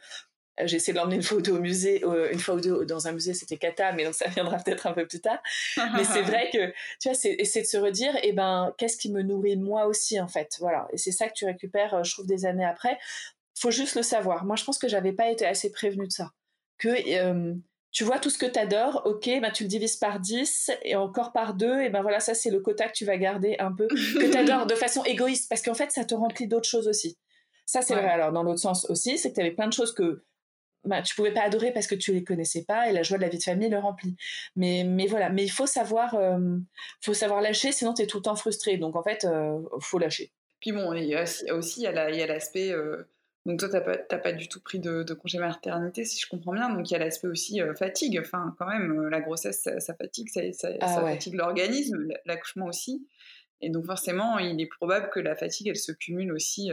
j'ai 0.65 0.77
essayé 0.77 0.93
de 0.93 0.99
l'emmener 0.99 1.17
une 1.17 1.23
fois 1.23 1.38
ou 1.38 1.41
deux 1.41 1.53
au 1.53 1.61
musée, 1.61 2.05
euh, 2.05 2.31
une 2.33 2.38
fois 2.38 2.55
ou 2.55 2.61
deux 2.61 2.85
dans 2.85 3.09
un 3.09 3.12
musée, 3.12 3.35
c'était 3.35 3.57
Kata, 3.57 3.93
mais 3.93 4.05
donc 4.05 4.15
ça 4.15 4.29
viendra 4.29 4.59
peut-être 4.59 4.87
un 4.87 4.93
peu 4.93 5.07
plus 5.07 5.21
tard. 5.21 5.38
mais 5.97 6.05
c'est 6.05 6.23
vrai 6.23 6.51
que, 6.53 6.69
tu 7.01 7.09
vois, 7.09 7.15
c'est 7.15 7.33
essayer 7.33 7.62
de 7.62 7.71
se 7.71 7.77
redire, 7.77 8.17
eh 8.23 8.33
ben, 8.33 8.75
qu'est-ce 8.79 8.97
qui 8.97 9.11
me 9.11 9.23
nourrit 9.23 9.57
moi 9.57 9.87
aussi, 9.87 10.21
en 10.21 10.29
fait? 10.29 10.57
Voilà. 10.61 10.88
Et 10.93 10.99
c'est 10.99 11.12
ça 11.12 11.29
que 11.29 11.35
tu 11.35 11.45
récupères, 11.45 11.95
euh, 11.95 12.05
je 12.05 12.12
trouve, 12.12 12.27
des 12.27 12.45
années 12.45 12.65
après. 12.65 12.99
Faut 13.59 13.71
juste 13.71 13.97
le 13.97 14.03
savoir. 14.03 14.45
Moi, 14.45 14.57
je 14.57 14.65
pense 14.65 14.79
que 14.79 14.88
j'avais 14.88 15.12
pas 15.12 15.31
été 15.31 15.47
assez 15.47 15.71
prévenue 15.71 16.07
de 16.07 16.12
ça. 16.12 16.31
Que, 16.79 16.97
tu 17.93 18.05
vois 18.05 18.19
tout 18.19 18.31
ce 18.31 18.38
que 18.38 18.47
tu 18.47 18.59
adores, 18.59 19.03
ok, 19.05 19.27
ben 19.43 19.51
tu 19.53 19.65
le 19.65 19.69
divises 19.69 19.97
par 19.97 20.19
10 20.19 20.71
et 20.83 20.97
encore 20.97 21.33
par 21.33 21.53
2, 21.53 21.83
et 21.83 21.91
ben 21.91 22.01
voilà, 22.01 22.21
ça 22.21 22.33
c'est 22.33 22.51
le 22.51 22.59
quota 22.61 22.88
que 22.88 22.95
tu 22.95 23.05
vas 23.05 23.19
garder 23.19 23.55
un 23.59 23.71
peu, 23.71 23.87
que 23.87 24.31
tu 24.31 24.37
adores 24.37 24.65
de 24.65 24.75
façon 24.75 25.05
égoïste, 25.05 25.49
parce 25.51 25.61
qu'en 25.61 25.75
fait 25.75 25.93
ça 25.93 26.07
te 26.07 26.15
remplit 26.15 26.49
d'autres 26.49 26.69
choses 26.69 26.88
aussi. 26.88 27.19
Ça 27.67 27.83
c'est 27.83 27.95
vrai, 27.95 28.09
alors 28.09 28.33
dans 28.33 28.43
l'autre 28.43 28.61
sens 28.61 28.88
aussi, 28.88 29.19
c'est 29.19 29.31
que 29.31 29.35
tu 29.35 29.41
avais 29.43 29.51
plein 29.51 29.69
de 29.69 29.75
choses 29.75 29.93
que 29.95 30.25
bah, 30.85 31.03
tu 31.03 31.14
pouvais 31.14 31.33
pas 31.33 31.42
adorer 31.42 31.73
parce 31.73 31.87
que 31.87 31.95
tu 31.95 32.12
les 32.12 32.25
connaissais 32.25 32.64
pas 32.64 32.88
et 32.88 32.92
la 32.92 33.03
joie 33.03 33.16
de 33.16 33.23
la 33.23 33.29
vie 33.29 33.38
de 33.38 33.42
famille 33.42 33.68
le 33.68 33.79
remplit. 33.79 34.16
Mais, 34.57 34.85
mais 34.85 35.07
voilà, 35.07 35.31
mais 35.31 35.45
il 35.45 35.51
faut 35.51 35.66
savoir, 35.66 36.14
euh, 36.14 36.59
faut 37.01 37.14
savoir 37.14 37.40
lâcher, 37.40 37.73
sinon 37.73 37.95
tu 37.95 38.03
es 38.03 38.07
tout 38.07 38.18
le 38.18 38.23
temps 38.25 38.37
frustré. 38.37 38.77
Donc 38.79 38.97
en 38.97 39.03
fait, 39.03 39.25
euh, 39.25 39.61
faut 39.81 39.99
lâcher. 39.99 40.33
Puis 40.61 40.73
bon, 40.73 40.92
il 40.92 41.05
y 41.05 41.14
a 41.14 41.25
aussi 41.55 41.81
il 41.81 41.85
y 41.85 41.87
a 41.87 42.27
l'aspect. 42.27 42.73
Euh, 42.73 43.09
donc 43.47 43.59
toi, 43.59 43.68
tu 43.68 43.77
n'as 43.77 44.18
pas, 44.18 44.33
du 44.33 44.49
tout 44.49 44.61
pris 44.61 44.79
de, 44.79 45.03
congé 45.14 45.38
maternité, 45.38 46.05
si 46.05 46.21
je 46.21 46.29
comprends 46.29 46.53
bien. 46.53 46.68
Donc 46.68 46.88
il 46.90 46.92
y 46.92 46.97
a 46.97 47.01
l'aspect 47.01 47.29
aussi 47.29 47.61
fatigue. 47.77 48.18
Enfin, 48.21 48.55
quand 48.59 48.66
même, 48.66 49.09
la 49.09 49.21
grossesse, 49.21 49.68
ça, 49.79 49.95
fatigue, 49.95 50.29
ça, 50.29 50.40
ça, 50.53 50.68
ah 50.81 51.01
fatigue 51.01 51.35
l'organisme, 51.35 52.09
l'accouchement 52.25 52.66
aussi. 52.66 53.07
Et 53.61 53.71
donc 53.71 53.87
forcément, 53.87 54.38
il 54.38 54.61
est 54.61 54.66
probable 54.66 55.11
que 55.11 55.21
la 55.21 55.35
fatigue, 55.35 55.68
elle 55.68 55.77
se 55.77 55.92
cumule 55.92 56.33
aussi 56.33 56.71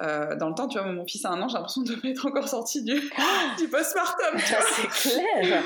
euh, 0.00 0.36
dans 0.36 0.48
le 0.48 0.54
temps, 0.54 0.68
tu 0.68 0.78
vois, 0.78 0.90
mon 0.92 1.04
fils 1.04 1.24
a 1.24 1.30
un 1.30 1.42
an, 1.42 1.48
j'ai 1.48 1.54
l'impression 1.54 1.82
de 1.82 1.92
ne 1.92 1.96
pas 1.96 2.08
être 2.08 2.26
encore 2.26 2.48
sorti 2.48 2.82
du, 2.82 2.94
du 2.94 3.68
postpartum. 3.68 4.36
Ah, 4.36 4.62
c'est 4.76 4.88
clair. 5.10 5.62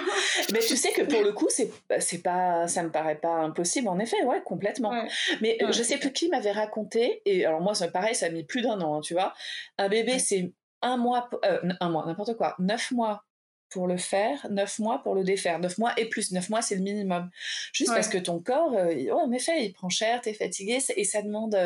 Mais 0.53 0.61
tu 0.61 0.77
sais 0.77 0.93
que 0.93 1.03
pour 1.03 1.23
le 1.23 1.33
coup, 1.33 1.49
c'est, 1.51 1.71
bah, 1.89 2.01
c'est 2.01 2.23
pas, 2.23 2.67
ça 2.67 2.83
me 2.83 2.91
paraît 2.91 3.17
pas 3.17 3.35
impossible, 3.35 3.89
en 3.89 3.99
effet, 3.99 4.23
ouais, 4.25 4.43
complètement. 4.43 4.93
Mais 5.41 5.59
je 5.61 5.83
je 5.83 5.89
sais 5.89 5.99
plus 5.99 6.13
qui 6.13 6.29
m'avait 6.29 6.53
raconté, 6.53 7.23
et 7.27 7.45
alors 7.45 7.61
moi, 7.61 7.73
pareil, 7.93 8.15
ça 8.15 8.27
a 8.27 8.31
mis 8.31 8.45
plus 8.45 8.63
d'un 8.63 8.81
an, 8.81 8.99
hein, 8.99 9.01
tu 9.01 9.15
vois. 9.15 9.35
Un 9.79 9.89
bébé, 9.89 10.21
c'est 10.21 10.53
un 10.81 10.97
mois, 10.97 11.29
euh, 11.45 11.61
un 11.81 11.91
mois, 11.91 12.07
n'importe 12.07 12.37
quoi, 12.37 12.55
neuf 12.61 12.93
mois 12.93 13.25
pour 13.69 13.89
le 13.89 13.97
faire, 13.97 14.47
neuf 14.51 14.79
mois 14.79 15.03
pour 15.03 15.17
le 15.17 15.25
défaire. 15.25 15.59
Neuf 15.59 15.77
mois 15.79 15.93
et 15.97 16.09
plus, 16.09 16.31
neuf 16.31 16.51
mois 16.51 16.63
c'est 16.63 16.77
le 16.77 16.83
minimum. 16.83 17.31
Juste 17.73 17.93
parce 17.93 18.09
que 18.09 18.19
ton 18.19 18.39
corps, 18.41 18.75
euh, 18.77 19.11
en 19.13 19.33
effet, 19.33 19.65
il 19.65 19.73
prend 19.73 19.89
cher, 19.89 20.21
t'es 20.21 20.35
fatigué 20.35 20.79
et 20.97 21.05
ça 21.05 21.23
demande 21.23 21.57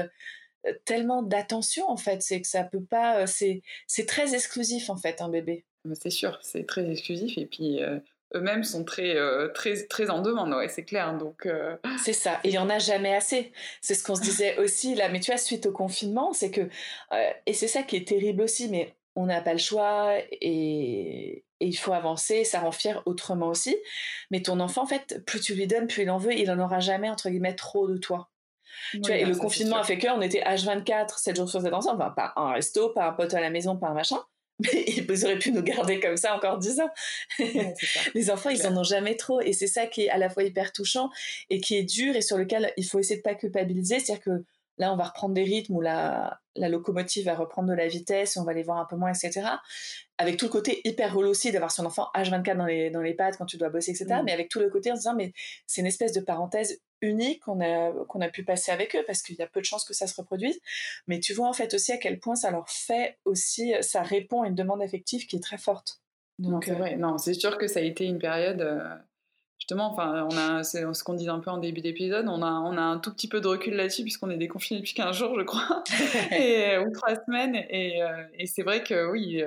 tellement 0.84 1.22
d'attention 1.22 1.88
en 1.88 1.96
fait. 1.96 2.22
C'est 2.22 2.40
que 2.40 2.46
ça 2.46 2.64
peut 2.64 2.82
pas. 2.82 3.22
Euh, 3.22 3.26
c'est 3.26 4.06
très 4.06 4.34
exclusif 4.34 4.90
en 4.90 4.96
fait 4.96 5.20
un 5.20 5.28
bébé. 5.28 5.64
C'est 5.94 6.10
sûr, 6.10 6.38
c'est 6.42 6.66
très 6.66 6.90
exclusif 6.90 7.38
et 7.38 7.46
puis. 7.46 7.82
Euh, 7.82 7.98
eux-mêmes 8.34 8.64
sont 8.64 8.82
très, 8.82 9.14
euh, 9.14 9.48
très, 9.48 9.86
très 9.86 10.10
en 10.10 10.20
demande, 10.20 10.52
ouais, 10.52 10.68
c'est 10.68 10.84
clair. 10.84 11.16
Donc, 11.16 11.48
C'est 12.02 12.12
ça, 12.12 12.40
et 12.42 12.48
il 12.48 12.50
n'y 12.50 12.58
en 12.58 12.68
a 12.68 12.80
jamais 12.80 13.14
assez. 13.14 13.52
C'est 13.80 13.94
ce 13.94 14.02
qu'on 14.02 14.16
se 14.16 14.20
disait 14.20 14.58
aussi 14.58 14.96
là, 14.96 15.08
mais 15.08 15.20
tu 15.20 15.30
vois, 15.30 15.38
suite 15.38 15.66
au 15.66 15.72
confinement, 15.72 16.32
c'est 16.32 16.50
que, 16.50 16.68
et 17.46 17.52
c'est 17.52 17.68
ça 17.68 17.84
qui 17.84 17.94
est 17.94 18.06
terrible 18.08 18.42
aussi, 18.42 18.68
mais 18.68 18.96
on 19.14 19.26
n'a 19.26 19.40
pas 19.40 19.52
le 19.52 19.60
choix 19.60 20.18
et, 20.32 21.44
et, 21.60 21.66
il 21.66 21.76
faut 21.76 21.92
avancer, 21.92 22.42
ça 22.42 22.58
rend 22.60 22.72
fier 22.72 23.00
autrement 23.06 23.48
aussi. 23.48 23.76
Mais 24.32 24.42
ton 24.42 24.58
enfant, 24.58 24.82
en 24.82 24.86
fait, 24.86 25.22
plus 25.24 25.40
tu 25.40 25.54
lui 25.54 25.68
donnes, 25.68 25.86
plus 25.86 26.02
il 26.02 26.10
en 26.10 26.18
veut, 26.18 26.34
il 26.34 26.48
n'en 26.48 26.58
aura 26.58 26.80
jamais, 26.80 27.08
entre 27.08 27.30
guillemets, 27.30 27.54
trop 27.54 27.86
de 27.88 27.96
toi 27.96 28.28
et 29.08 29.24
le 29.24 29.36
confinement 29.36 29.76
a 29.76 29.84
fait 29.84 29.98
qu'on 29.98 30.20
était 30.20 30.42
H24, 30.42 31.18
7 31.18 31.36
jours 31.36 31.48
sur 31.48 31.60
7 31.60 31.72
ensemble. 31.72 32.02
Enfin, 32.02 32.10
pas 32.10 32.32
un 32.36 32.52
resto, 32.52 32.90
pas 32.90 33.08
un 33.08 33.12
pote 33.12 33.34
à 33.34 33.40
la 33.40 33.50
maison, 33.50 33.76
pas 33.76 33.88
un 33.88 33.94
machin. 33.94 34.18
Mais 34.72 34.84
ils 34.86 35.24
auraient 35.24 35.38
pu 35.38 35.52
nous 35.52 35.62
garder 35.62 36.00
comme 36.00 36.16
ça 36.16 36.34
encore 36.34 36.58
10 36.58 36.80
ans. 36.80 36.90
les 38.14 38.30
enfants, 38.30 38.48
ils 38.48 38.66
en 38.66 38.76
ont 38.76 38.84
jamais 38.84 39.16
trop. 39.16 39.40
Et 39.40 39.52
c'est 39.52 39.66
ça 39.66 39.86
qui 39.86 40.04
est 40.04 40.08
à 40.08 40.16
la 40.16 40.30
fois 40.30 40.44
hyper 40.44 40.72
touchant 40.72 41.10
et 41.50 41.60
qui 41.60 41.76
est 41.76 41.82
dur 41.82 42.16
et 42.16 42.22
sur 42.22 42.38
lequel 42.38 42.72
il 42.76 42.84
faut 42.84 42.98
essayer 42.98 43.18
de 43.18 43.22
pas 43.22 43.34
culpabiliser. 43.34 44.00
C'est-à-dire 44.00 44.24
que 44.24 44.44
là, 44.78 44.92
on 44.92 44.96
va 44.96 45.04
reprendre 45.04 45.34
des 45.34 45.42
rythmes 45.42 45.74
où 45.74 45.80
la, 45.80 46.40
la 46.54 46.68
locomotive 46.68 47.26
va 47.26 47.34
reprendre 47.34 47.68
de 47.68 47.74
la 47.74 47.88
vitesse, 47.88 48.36
on 48.36 48.44
va 48.44 48.52
les 48.52 48.62
voir 48.62 48.78
un 48.78 48.84
peu 48.84 48.96
moins, 48.96 49.12
etc. 49.12 49.46
Avec 50.18 50.36
tout 50.36 50.46
le 50.46 50.50
côté 50.50 50.80
hyper 50.84 51.14
relou 51.14 51.30
aussi 51.30 51.52
d'avoir 51.52 51.70
son 51.70 51.86
enfant 51.86 52.08
H24 52.14 52.56
dans 52.56 52.66
les, 52.66 52.90
dans 52.90 53.00
les 53.00 53.14
pattes 53.14 53.36
quand 53.36 53.46
tu 53.46 53.56
dois 53.56 53.68
bosser, 53.68 53.90
etc. 53.90 54.06
Mm. 54.20 54.24
Mais 54.24 54.32
avec 54.32 54.48
tout 54.48 54.60
le 54.60 54.68
côté 54.68 54.90
en 54.90 54.94
se 54.94 55.00
disant, 55.00 55.14
mais 55.14 55.32
c'est 55.66 55.80
une 55.80 55.86
espèce 55.86 56.12
de 56.12 56.20
parenthèse 56.20 56.80
unique 57.02 57.42
qu'on 57.42 57.60
a, 57.60 57.92
qu'on 58.06 58.20
a 58.20 58.28
pu 58.28 58.44
passer 58.44 58.72
avec 58.72 58.96
eux 58.96 59.04
parce 59.06 59.22
qu'il 59.22 59.36
y 59.36 59.42
a 59.42 59.46
peu 59.46 59.60
de 59.60 59.66
chances 59.66 59.84
que 59.84 59.94
ça 59.94 60.06
se 60.06 60.14
reproduise. 60.14 60.58
Mais 61.06 61.20
tu 61.20 61.32
vois 61.34 61.48
en 61.48 61.52
fait 61.52 61.74
aussi 61.74 61.92
à 61.92 61.98
quel 61.98 62.18
point 62.18 62.36
ça 62.36 62.50
leur 62.50 62.68
fait 62.68 63.18
aussi, 63.24 63.74
ça 63.80 64.02
répond 64.02 64.42
à 64.42 64.48
une 64.48 64.54
demande 64.54 64.82
affective 64.82 65.26
qui 65.26 65.36
est 65.36 65.42
très 65.42 65.58
forte. 65.58 66.00
Donc, 66.38 66.64
c'est 66.64 66.72
euh, 66.72 66.74
vrai. 66.74 66.96
Non, 66.96 67.18
c'est 67.18 67.34
sûr 67.34 67.56
que 67.58 67.66
ça 67.66 67.80
a 67.80 67.82
été 67.82 68.04
une 68.04 68.18
période. 68.18 68.60
Euh, 68.60 68.94
justement, 69.58 69.92
enfin, 69.92 70.28
on 70.30 70.36
a, 70.36 70.62
c'est 70.62 70.84
ce 70.92 71.04
qu'on 71.04 71.14
disait 71.14 71.30
un 71.30 71.40
peu 71.40 71.50
en 71.50 71.58
début 71.58 71.80
d'épisode, 71.80 72.26
on 72.28 72.42
a, 72.42 72.50
on 72.50 72.76
a 72.76 72.82
un 72.82 72.98
tout 72.98 73.12
petit 73.12 73.28
peu 73.28 73.40
de 73.40 73.46
recul 73.46 73.74
là-dessus 73.74 74.02
puisqu'on 74.02 74.30
est 74.30 74.36
déconfiné 74.36 74.80
depuis 74.80 74.94
15 74.94 75.16
jours, 75.16 75.38
je 75.38 75.44
crois, 75.44 75.82
et, 76.32 76.78
ou 76.78 76.92
3 76.92 77.24
semaines. 77.26 77.56
Et, 77.70 78.02
euh, 78.02 78.22
et 78.38 78.46
c'est 78.46 78.62
vrai 78.62 78.82
que 78.82 79.10
oui, 79.10 79.42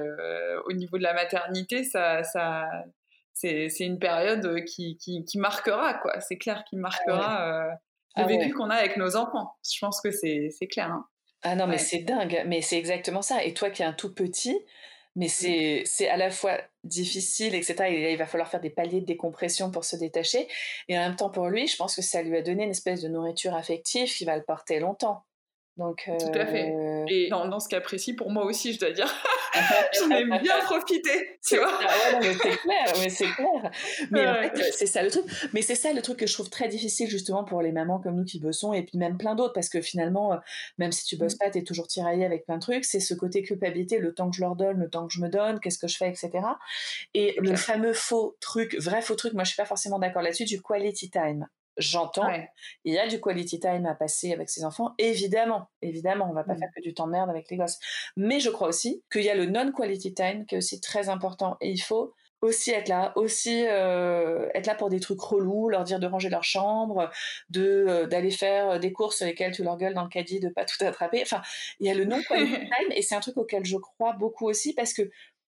au 0.65 0.74
niveau 0.74 0.98
de 0.98 1.04
la 1.04 1.13
maternité, 1.13 1.84
ça, 1.84 2.24
ça, 2.24 2.67
c'est 3.39 3.86
une 3.86 4.00
période 4.00 4.45
euh, 4.45 4.62
qui, 4.62 4.98
qui, 4.98 5.38
marquera, 5.38 5.93
quoi. 5.95 6.19
C'est 6.19 6.38
clair, 6.38 6.63
qui 6.69 6.76
marquera 6.76 7.38
ah 7.38 7.67
euh, 7.67 7.72
le 8.17 8.24
ah 8.24 8.26
vécu 8.26 8.54
qu'on 8.54 8.69
a 8.69 8.76
avec 8.76 8.98
nos 8.98 9.15
enfants. 9.15 9.56
Je 9.63 9.80
pense 9.80 10.02
que 10.02 10.12
c'est 10.12 10.52
clair. 10.69 10.91
Hein. 10.91 11.06
Ah 11.43 11.56
non, 11.56 11.67
mais 11.67 11.78
c'est 11.78 12.00
dingue. 12.00 12.43
Mais 12.48 12.62
c'est 12.62 12.78
exactement 12.78 13.22
ça. 13.22 13.43
Et 13.43 13.54
toi 13.54 13.69
qui 13.69 13.82
es 13.82 13.86
un 13.86 13.93
tout 13.93 14.13
petit, 14.13 14.58
mais 15.15 15.28
mmh. 15.28 15.86
c'est 15.86 16.08
à 16.08 16.17
la 16.17 16.30
fois 16.30 16.58
difficile, 16.84 17.56
etc. 17.56 17.76
il 17.89 18.17
va 18.17 18.26
falloir 18.26 18.50
faire 18.50 18.62
des 18.62 18.69
paliers 18.69 19.02
de 19.02 19.06
décompression 19.06 19.72
pour 19.72 19.84
se 19.84 19.95
détacher. 19.95 20.48
Et 20.88 20.98
en 20.98 21.02
même 21.02 21.15
temps, 21.15 21.30
pour 21.30 21.48
lui, 21.48 21.67
je 21.67 21.76
pense 21.76 21.95
que 21.95 22.02
ça 22.02 22.22
lui 22.22 22.38
a 22.38 22.41
donné 22.41 22.63
une 22.63 22.72
espèce 22.72 23.02
de 23.02 23.08
nourriture 23.08 23.54
affective 23.56 24.08
qui 24.13 24.26
va 24.26 24.38
le 24.38 24.43
porter 24.43 24.80
longtemps. 24.80 25.24
Donc, 25.78 26.10
Tout 26.19 26.39
à 26.39 26.45
fait. 26.45 26.72
Euh, 26.72 27.06
Et 27.08 27.30
dans, 27.30 27.48
dans, 27.48 27.60
ce 27.60 27.69
cas 27.69 27.80
précis, 27.80 28.13
pour 28.13 28.30
moi 28.32 28.43
aussi, 28.45 28.74
je 28.74 28.80
dois 28.80 28.91
dire, 28.91 29.08
j'en 29.99 30.09
ai 30.12 30.25
bien 30.39 30.59
profité, 30.63 31.39
tu 31.45 31.57
vois. 31.57 31.79
mais 32.21 32.33
c'est 32.33 32.57
clair, 32.57 32.93
mais 32.99 33.09
c'est 33.09 33.31
clair. 33.31 33.71
Mais 34.12 34.27
en 34.27 34.35
fait, 34.35 34.71
c'est 34.73 34.85
ça 34.85 35.03
le 35.03 35.09
truc. 35.09 35.25
Mais 35.53 35.62
c'est 35.62 35.75
ça 35.75 35.93
le 35.93 36.01
truc 36.01 36.17
que 36.17 36.27
je 36.27 36.33
trouve 36.33 36.49
très 36.49 36.67
difficile 36.67 37.09
justement 37.09 37.43
pour 37.43 37.62
les 37.62 37.71
mamans 37.71 37.99
comme 37.99 38.15
nous 38.15 38.25
qui 38.25 38.39
bossons 38.39 38.73
et 38.73 38.83
puis 38.83 38.97
même 38.97 39.17
plein 39.17 39.35
d'autres 39.35 39.53
parce 39.53 39.69
que 39.69 39.81
finalement, 39.81 40.33
euh, 40.33 40.38
même 40.77 40.91
si 40.91 41.05
tu 41.05 41.17
bosses 41.17 41.35
mmh. 41.35 41.38
pas, 41.39 41.49
tu 41.51 41.59
es 41.59 41.63
toujours 41.63 41.88
tiraillé 41.88 42.25
avec 42.25 42.45
plein 42.45 42.55
de 42.55 42.62
trucs. 42.62 42.85
C'est 42.85 42.99
ce 42.99 43.13
côté 43.13 43.41
culpabilité, 43.41 43.99
le 43.99 44.13
temps 44.13 44.29
que 44.29 44.35
je 44.35 44.41
leur 44.41 44.55
donne, 44.55 44.79
le 44.79 44.89
temps 44.89 45.07
que 45.07 45.13
je 45.13 45.21
me 45.21 45.29
donne, 45.29 45.59
qu'est-ce 45.59 45.79
que 45.79 45.88
je 45.88 45.97
fais, 45.97 46.09
etc. 46.09 46.31
Et 47.13 47.35
le 47.39 47.55
fameux 47.55 47.93
faux 47.93 48.38
truc, 48.39 48.75
vrai 48.79 49.01
faux 49.01 49.15
truc, 49.15 49.33
moi 49.33 49.43
je 49.43 49.49
suis 49.49 49.57
pas 49.57 49.65
forcément 49.65 49.99
d'accord 49.99 50.21
là-dessus, 50.21 50.45
du 50.45 50.62
quality 50.62 51.09
time 51.09 51.47
j'entends. 51.80 52.30
Il 52.86 52.94
y 52.94 53.00
a 53.00 53.08
du 53.08 53.20
quality 53.20 53.60
time 53.60 53.86
à 53.86 53.96
passer 53.96 54.34
avec 54.34 54.50
ses 54.50 54.63
enfants, 54.63 54.94
évidemment. 54.98 55.70
Évidemment, 55.82 56.28
on 56.30 56.34
va 56.34 56.44
pas 56.44 56.54
mmh. 56.54 56.60
faire 56.60 56.70
que 56.76 56.82
du 56.82 56.94
temps 56.94 57.08
de 57.08 57.13
merde 57.13 57.30
avec 57.30 57.50
les 57.50 57.58
gosses. 57.58 57.80
Mais 58.15 58.39
je 58.39 58.50
crois 58.50 58.68
aussi 58.68 59.04
qu'il 59.12 59.24
y 59.24 59.30
a 59.30 59.36
le 59.36 59.46
non-quality 59.46 60.13
time 60.13 60.46
qui 60.46 60.56
est 60.56 60.58
aussi 60.60 60.80
très 60.80 61.10
important 61.10 61.58
et 61.62 61.72
il 61.72 61.80
faut 61.80 62.13
aussi 62.42 62.72
être 62.72 62.88
là, 62.88 63.12
aussi 63.15 63.65
euh, 63.68 64.48
être 64.54 64.68
là 64.68 64.76
pour 64.76 64.89
des 64.89 65.00
trucs 65.00 65.20
relous, 65.20 65.70
leur 65.70 65.84
dire 65.84 66.00
de 66.00 66.08
ranger 66.08 66.30
leur 66.30 66.44
chambre, 66.44 67.10
de 67.50 67.86
euh, 67.88 68.08
d'aller 68.08 68.32
faire 68.32 68.80
des 68.80 68.94
courses 68.94 69.18
sur 69.18 69.26
lesquelles 69.26 69.52
tu 69.52 69.63
leur 69.63 69.78
gueules 69.78 69.94
dans 69.94 70.04
le 70.04 70.10
caddie, 70.10 70.39
de 70.39 70.50
pas 70.50 70.63
tout 70.63 70.84
attraper. 70.84 71.22
Enfin, 71.22 71.42
il 71.80 71.88
y 71.88 71.89
a 71.89 71.94
le 71.94 72.06
non 72.06 72.22
quality 72.22 72.54
time 72.60 72.92
et 72.92 73.02
c'est 73.02 73.15
un 73.15 73.20
truc 73.20 73.36
auquel 73.38 73.65
je 73.65 73.78
crois 73.78 74.13
beaucoup 74.13 74.48
aussi 74.48 74.74
parce 74.74 74.94
que 74.94 75.10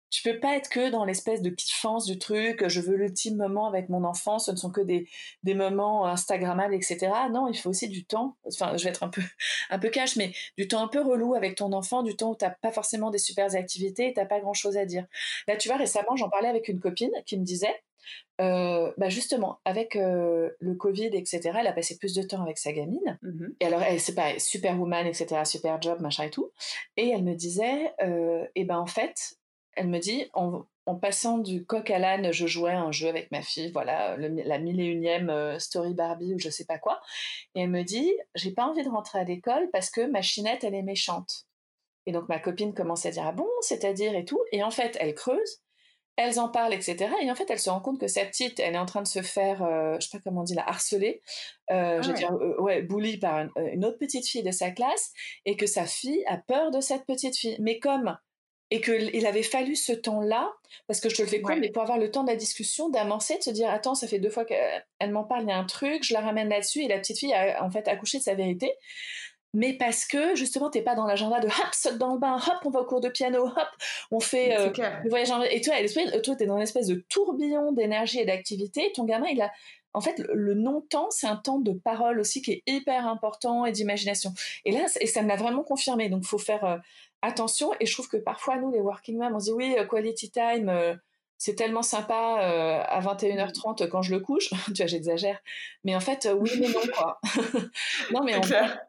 tu 0.10 0.24
peux 0.24 0.40
pas 0.40 0.56
être 0.56 0.70
que 0.70 0.90
dans 0.90 1.06
l'espèce 1.06 1.42
de 1.42 1.50
kiffance 1.50 2.06
du 2.06 2.18
truc, 2.18 2.68
je 2.68 2.82
veux 2.82 2.96
l'ultime 2.96 3.38
moment 3.38 3.68
avec 3.68 3.90
mon 3.90 4.04
enfant, 4.04 4.40
ce 4.40 4.52
ne 4.52 4.56
sont 4.56 4.72
que 4.72 4.82
des, 4.82 5.08
des 5.44 5.54
moments 5.54 6.06
Instagrammables, 6.08 6.74
etc. 6.74 7.12
Non, 7.32 7.48
il 7.48 7.58
faut 7.58 7.70
aussi 7.70 7.90
du 7.90 8.06
temps, 8.06 8.38
enfin 8.48 8.76
je 8.78 8.84
vais 8.84 8.90
être 8.90 9.04
un 9.04 9.10
peu, 9.10 9.22
un 9.70 9.80
peu 9.80 9.90
cash, 9.90 10.16
mais 10.16 10.34
du 10.58 10.68
temps 10.68 10.84
un 10.84 10.88
peu 10.88 11.02
relou 11.02 11.36
avec 11.36 11.56
ton 11.56 11.74
enfant, 11.74 12.04
du 12.04 12.16
temps 12.16 12.32
où 12.32 12.36
tu 12.36 12.46
n'as 12.46 12.52
pas 12.52 12.72
forcément 12.72 13.12
des 13.12 13.18
super 13.18 13.56
activités 13.56 14.10
et 14.10 14.14
tu 14.14 14.20
n'as 14.20 14.26
pas 14.26 14.40
grand 14.40 14.54
chose 14.54 14.78
à 14.78 14.86
dire. 14.86 15.06
Là, 15.48 15.56
tu 15.58 15.68
vois, 15.68 15.78
récemment, 15.78 16.16
j'en 16.16 16.30
parlais 16.30 16.50
avec 16.50 16.68
une 16.68 16.80
copine 16.80 17.12
qui 17.26 17.38
me 17.38 17.44
disait, 17.44 17.76
euh, 18.42 18.92
bah 18.98 19.10
justement, 19.10 19.60
avec 19.66 19.96
euh, 19.96 20.50
le 20.60 20.76
Covid, 20.76 21.10
etc., 21.14 21.52
elle 21.60 21.68
a 21.68 21.74
passé 21.74 21.98
plus 21.98 22.14
de 22.14 22.24
temps 22.24 22.42
avec 22.42 22.58
sa 22.58 22.72
gamine. 22.72 23.20
Mmh 23.22 23.48
et 23.60 23.66
alors, 23.66 23.82
elle, 23.82 24.00
c'est 24.00 24.16
pas 24.16 24.40
superwoman, 24.40 25.06
etc., 25.06 25.42
super 25.44 25.82
job, 25.82 26.00
machin 26.00 26.24
et 26.24 26.30
tout. 26.30 26.52
Et 26.96 27.10
elle 27.10 27.24
me 27.24 27.36
disait, 27.36 27.94
euh, 28.02 28.46
et 28.56 28.64
ben 28.64 28.78
en 28.78 28.86
fait, 28.86 29.39
elle 29.80 29.88
me 29.88 30.00
dit, 30.00 30.26
en, 30.34 30.66
passant 31.02 31.38
du 31.38 31.66
coq 31.66 31.90
à 31.92 32.00
l'âne, 32.00 32.32
je 32.32 32.48
jouais 32.48 32.72
un 32.72 32.92
jeu 32.92 33.08
avec 33.08 33.32
ma 33.32 33.42
fille, 33.44 33.72
voilà, 33.72 34.18
la 34.18 34.58
mille 34.58 34.80
et 34.80 34.86
unième 34.86 35.30
euh, 35.30 35.60
story 35.60 35.94
Barbie 35.94 36.34
ou 36.34 36.40
je 36.40 36.50
sais 36.50 36.66
pas 36.66 36.80
quoi. 36.80 37.00
Et 37.54 37.62
elle 37.62 37.70
me 37.70 37.84
dit, 37.84 38.12
j'ai 38.34 38.52
pas 38.52 38.66
envie 38.66 38.84
de 38.84 38.90
rentrer 38.90 39.20
à 39.20 39.24
l'école 39.24 39.70
parce 39.72 39.92
que 39.92 40.02
ma 40.02 40.24
chinette, 40.24 40.64
elle 40.64 40.74
est 40.74 40.82
méchante. 40.82 41.46
Et 42.08 42.12
donc 42.12 42.28
ma 42.28 42.40
copine 42.40 42.74
commence 42.74 43.06
à 43.06 43.12
dire, 43.12 43.24
ah 43.26 43.32
bon, 43.32 43.48
c'est-à-dire 43.62 44.16
et 44.16 44.26
tout. 44.26 44.42
Et 44.52 44.64
en 44.64 44.72
fait, 44.72 44.98
elle 45.00 45.14
creuse 45.14 45.62
elles 46.20 46.40
en 46.40 46.50
parlent, 46.50 46.74
etc. 46.74 47.10
Et 47.22 47.32
en 47.32 47.36
fait, 47.36 47.50
elle 47.50 47.60
se 47.60 47.70
rend 47.70 47.80
compte 47.80 48.00
que 48.00 48.08
sa 48.08 48.26
petite, 48.26 48.60
elle 48.60 48.76
est 48.76 48.80
en 48.80 48.86
train 48.86 49.02
de 49.02 49.08
se 49.08 49.22
faire, 49.22 49.64
euh, 49.64 49.96
je 50.00 50.08
sais 50.08 50.18
pas 50.18 50.22
comment 50.22 50.42
on 50.42 50.44
dit, 50.44 50.54
la 50.54 50.68
harceler, 50.68 51.22
euh, 51.72 52.02
je 52.02 52.10
veux 52.10 52.14
ah 52.14 52.18
dire, 52.18 52.34
euh, 52.34 52.60
ouais, 52.60 52.82
bully 52.82 53.18
par 53.18 53.48
une, 53.56 53.86
autre 53.86 53.98
petite 53.98 54.28
fille 54.28 54.44
de 54.44 54.52
sa 54.52 54.72
classe, 54.72 55.14
et 55.46 55.56
que 55.56 55.66
sa 55.66 55.86
fille 55.86 56.22
a 56.28 56.36
peur 56.38 56.72
de 56.72 56.82
cette 56.82 57.06
petite 57.06 57.38
fille. 57.38 57.56
Mais 57.60 57.80
comme 57.80 58.18
et 58.72 58.82
qu'il 58.82 59.26
avait 59.26 59.44
fallu 59.44 59.76
ce 59.76 59.92
temps-là, 59.92 60.52
parce 60.88 61.00
que 61.00 61.10
je 61.10 61.16
te 61.16 61.22
le 61.22 61.28
fais 61.28 61.42
compte, 61.42 61.60
mais 61.60 61.72
pour 61.72 61.82
avoir 61.82 61.98
le 61.98 62.12
temps 62.12 62.24
de 62.24 62.30
la 62.30 62.36
discussion, 62.36 62.90
d'amorcer, 62.90 63.38
de 63.38 63.44
se 63.44 63.50
dire, 63.50 63.70
attends, 63.70 63.96
ça 63.96 64.08
fait 64.08 64.20
deux 64.20 64.30
fois 64.30 64.46
qu'elle 64.46 65.12
m'en 65.12 65.24
parle, 65.24 65.44
il 65.44 65.50
y 65.50 65.52
a 65.52 65.58
un 65.58 65.66
truc, 65.66 66.04
je 66.04 66.14
la 66.14 66.22
ramène 66.22 66.50
là-dessus, 66.50 66.84
et 66.84 66.88
la 66.88 67.00
petite 67.00 67.18
fille 67.18 67.34
a 67.34 67.64
en 67.64 67.72
fait 67.72 67.88
accouché 67.88 68.20
de 68.20 68.24
sa 68.24 68.36
vérité. 68.36 68.72
Mais 69.54 69.74
parce 69.74 70.06
que 70.06 70.36
justement 70.36 70.70
t'es 70.70 70.84
pas 70.84 70.94
dans 70.94 71.08
l'agenda 71.08 71.40
de 71.40 71.48
hop 71.48 71.74
saute 71.74 71.98
dans 71.98 72.14
le 72.14 72.20
bain 72.20 72.36
hop 72.36 72.60
on 72.66 72.70
va 72.70 72.82
au 72.82 72.86
cours 72.86 73.02
de 73.02 73.10
piano 73.10 73.48
hop 73.48 73.68
on 74.12 74.20
fait 74.20 74.56
euh, 74.56 74.72
le 75.04 75.10
voyage 75.10 75.32
en... 75.32 75.42
et 75.42 75.60
toi 75.62 75.74
toi 76.24 76.36
t'es 76.36 76.46
dans 76.46 76.58
une 76.58 76.62
espèce 76.62 76.86
de 76.86 77.04
tourbillon 77.10 77.72
d'énergie 77.72 78.20
et 78.20 78.26
d'activité. 78.26 78.92
Ton 78.94 79.06
gamin 79.06 79.26
il 79.32 79.42
a 79.42 79.52
en 79.94 80.02
fait 80.02 80.20
le 80.32 80.54
non-temps 80.54 81.10
c'est 81.10 81.26
un 81.26 81.36
temps 81.36 81.58
de 81.58 81.72
parole 81.72 82.20
aussi 82.20 82.44
qui 82.44 82.52
est 82.52 82.64
hyper 82.68 83.08
important 83.08 83.66
et 83.66 83.72
d'imagination. 83.72 84.34
Et 84.66 84.72
là 84.72 84.86
et 85.00 85.08
ça 85.08 85.24
me 85.24 85.28
l'a 85.28 85.36
vraiment 85.36 85.64
confirmé. 85.64 86.10
Donc 86.10 86.26
faut 86.26 86.38
faire 86.38 86.64
euh, 86.64 86.78
attention 87.22 87.72
et 87.80 87.86
je 87.86 87.94
trouve 87.94 88.08
que 88.08 88.18
parfois 88.18 88.58
nous 88.58 88.72
les 88.72 88.80
working 88.80 89.18
moms 89.18 89.36
on 89.36 89.40
se 89.40 89.46
dit 89.46 89.52
oui 89.52 89.76
euh, 89.78 89.86
quality 89.86 90.32
time 90.32 90.70
euh, 90.70 90.96
c'est 91.38 91.56
tellement 91.56 91.82
sympa 91.82 92.42
euh, 92.44 92.84
à 92.86 93.00
21h30 93.00 93.88
quand 93.88 94.02
je 94.02 94.14
le 94.14 94.20
couche. 94.20 94.50
tu 94.66 94.74
vois, 94.76 94.88
j'exagère. 94.88 95.40
Mais 95.86 95.96
en 95.96 96.02
fait, 96.02 96.28
oui, 96.38 96.52
mais 96.60 96.68
non, 96.68 96.82
quoi. 96.94 97.22
non, 98.12 98.26
mais 98.26 98.36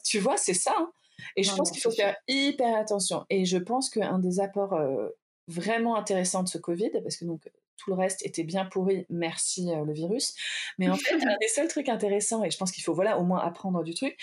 tu 0.04 0.18
vois, 0.18 0.36
c'est 0.36 0.54
ça. 0.54 0.74
Hein. 0.76 0.90
Et 1.36 1.42
je 1.42 1.54
pense 1.54 1.70
qu'il 1.70 1.80
faut 1.80 1.90
faire 1.90 2.16
hyper 2.28 2.76
attention. 2.76 3.24
Et 3.30 3.44
je 3.44 3.56
pense 3.56 3.90
qu'un 3.90 4.18
des 4.18 4.40
apports 4.40 4.74
euh, 4.74 5.08
vraiment 5.48 5.96
intéressants 5.96 6.42
de 6.42 6.48
ce 6.48 6.58
Covid, 6.58 6.90
parce 7.02 7.16
que 7.16 7.24
donc 7.24 7.42
tout 7.76 7.90
le 7.90 7.96
reste 7.96 8.24
était 8.26 8.44
bien 8.44 8.66
pourri, 8.66 9.06
merci 9.08 9.70
euh, 9.70 9.84
le 9.84 9.92
virus. 9.92 10.34
Mais 10.78 10.88
en 10.88 10.96
fait, 10.96 11.14
un 11.26 11.36
des 11.40 11.48
seuls 11.48 11.68
trucs 11.68 11.88
intéressants, 11.88 12.44
et 12.44 12.50
je 12.50 12.58
pense 12.58 12.72
qu'il 12.72 12.82
faut 12.82 12.94
voilà 12.94 13.18
au 13.18 13.24
moins 13.24 13.40
apprendre 13.40 13.82
du 13.82 13.94
truc, 13.94 14.18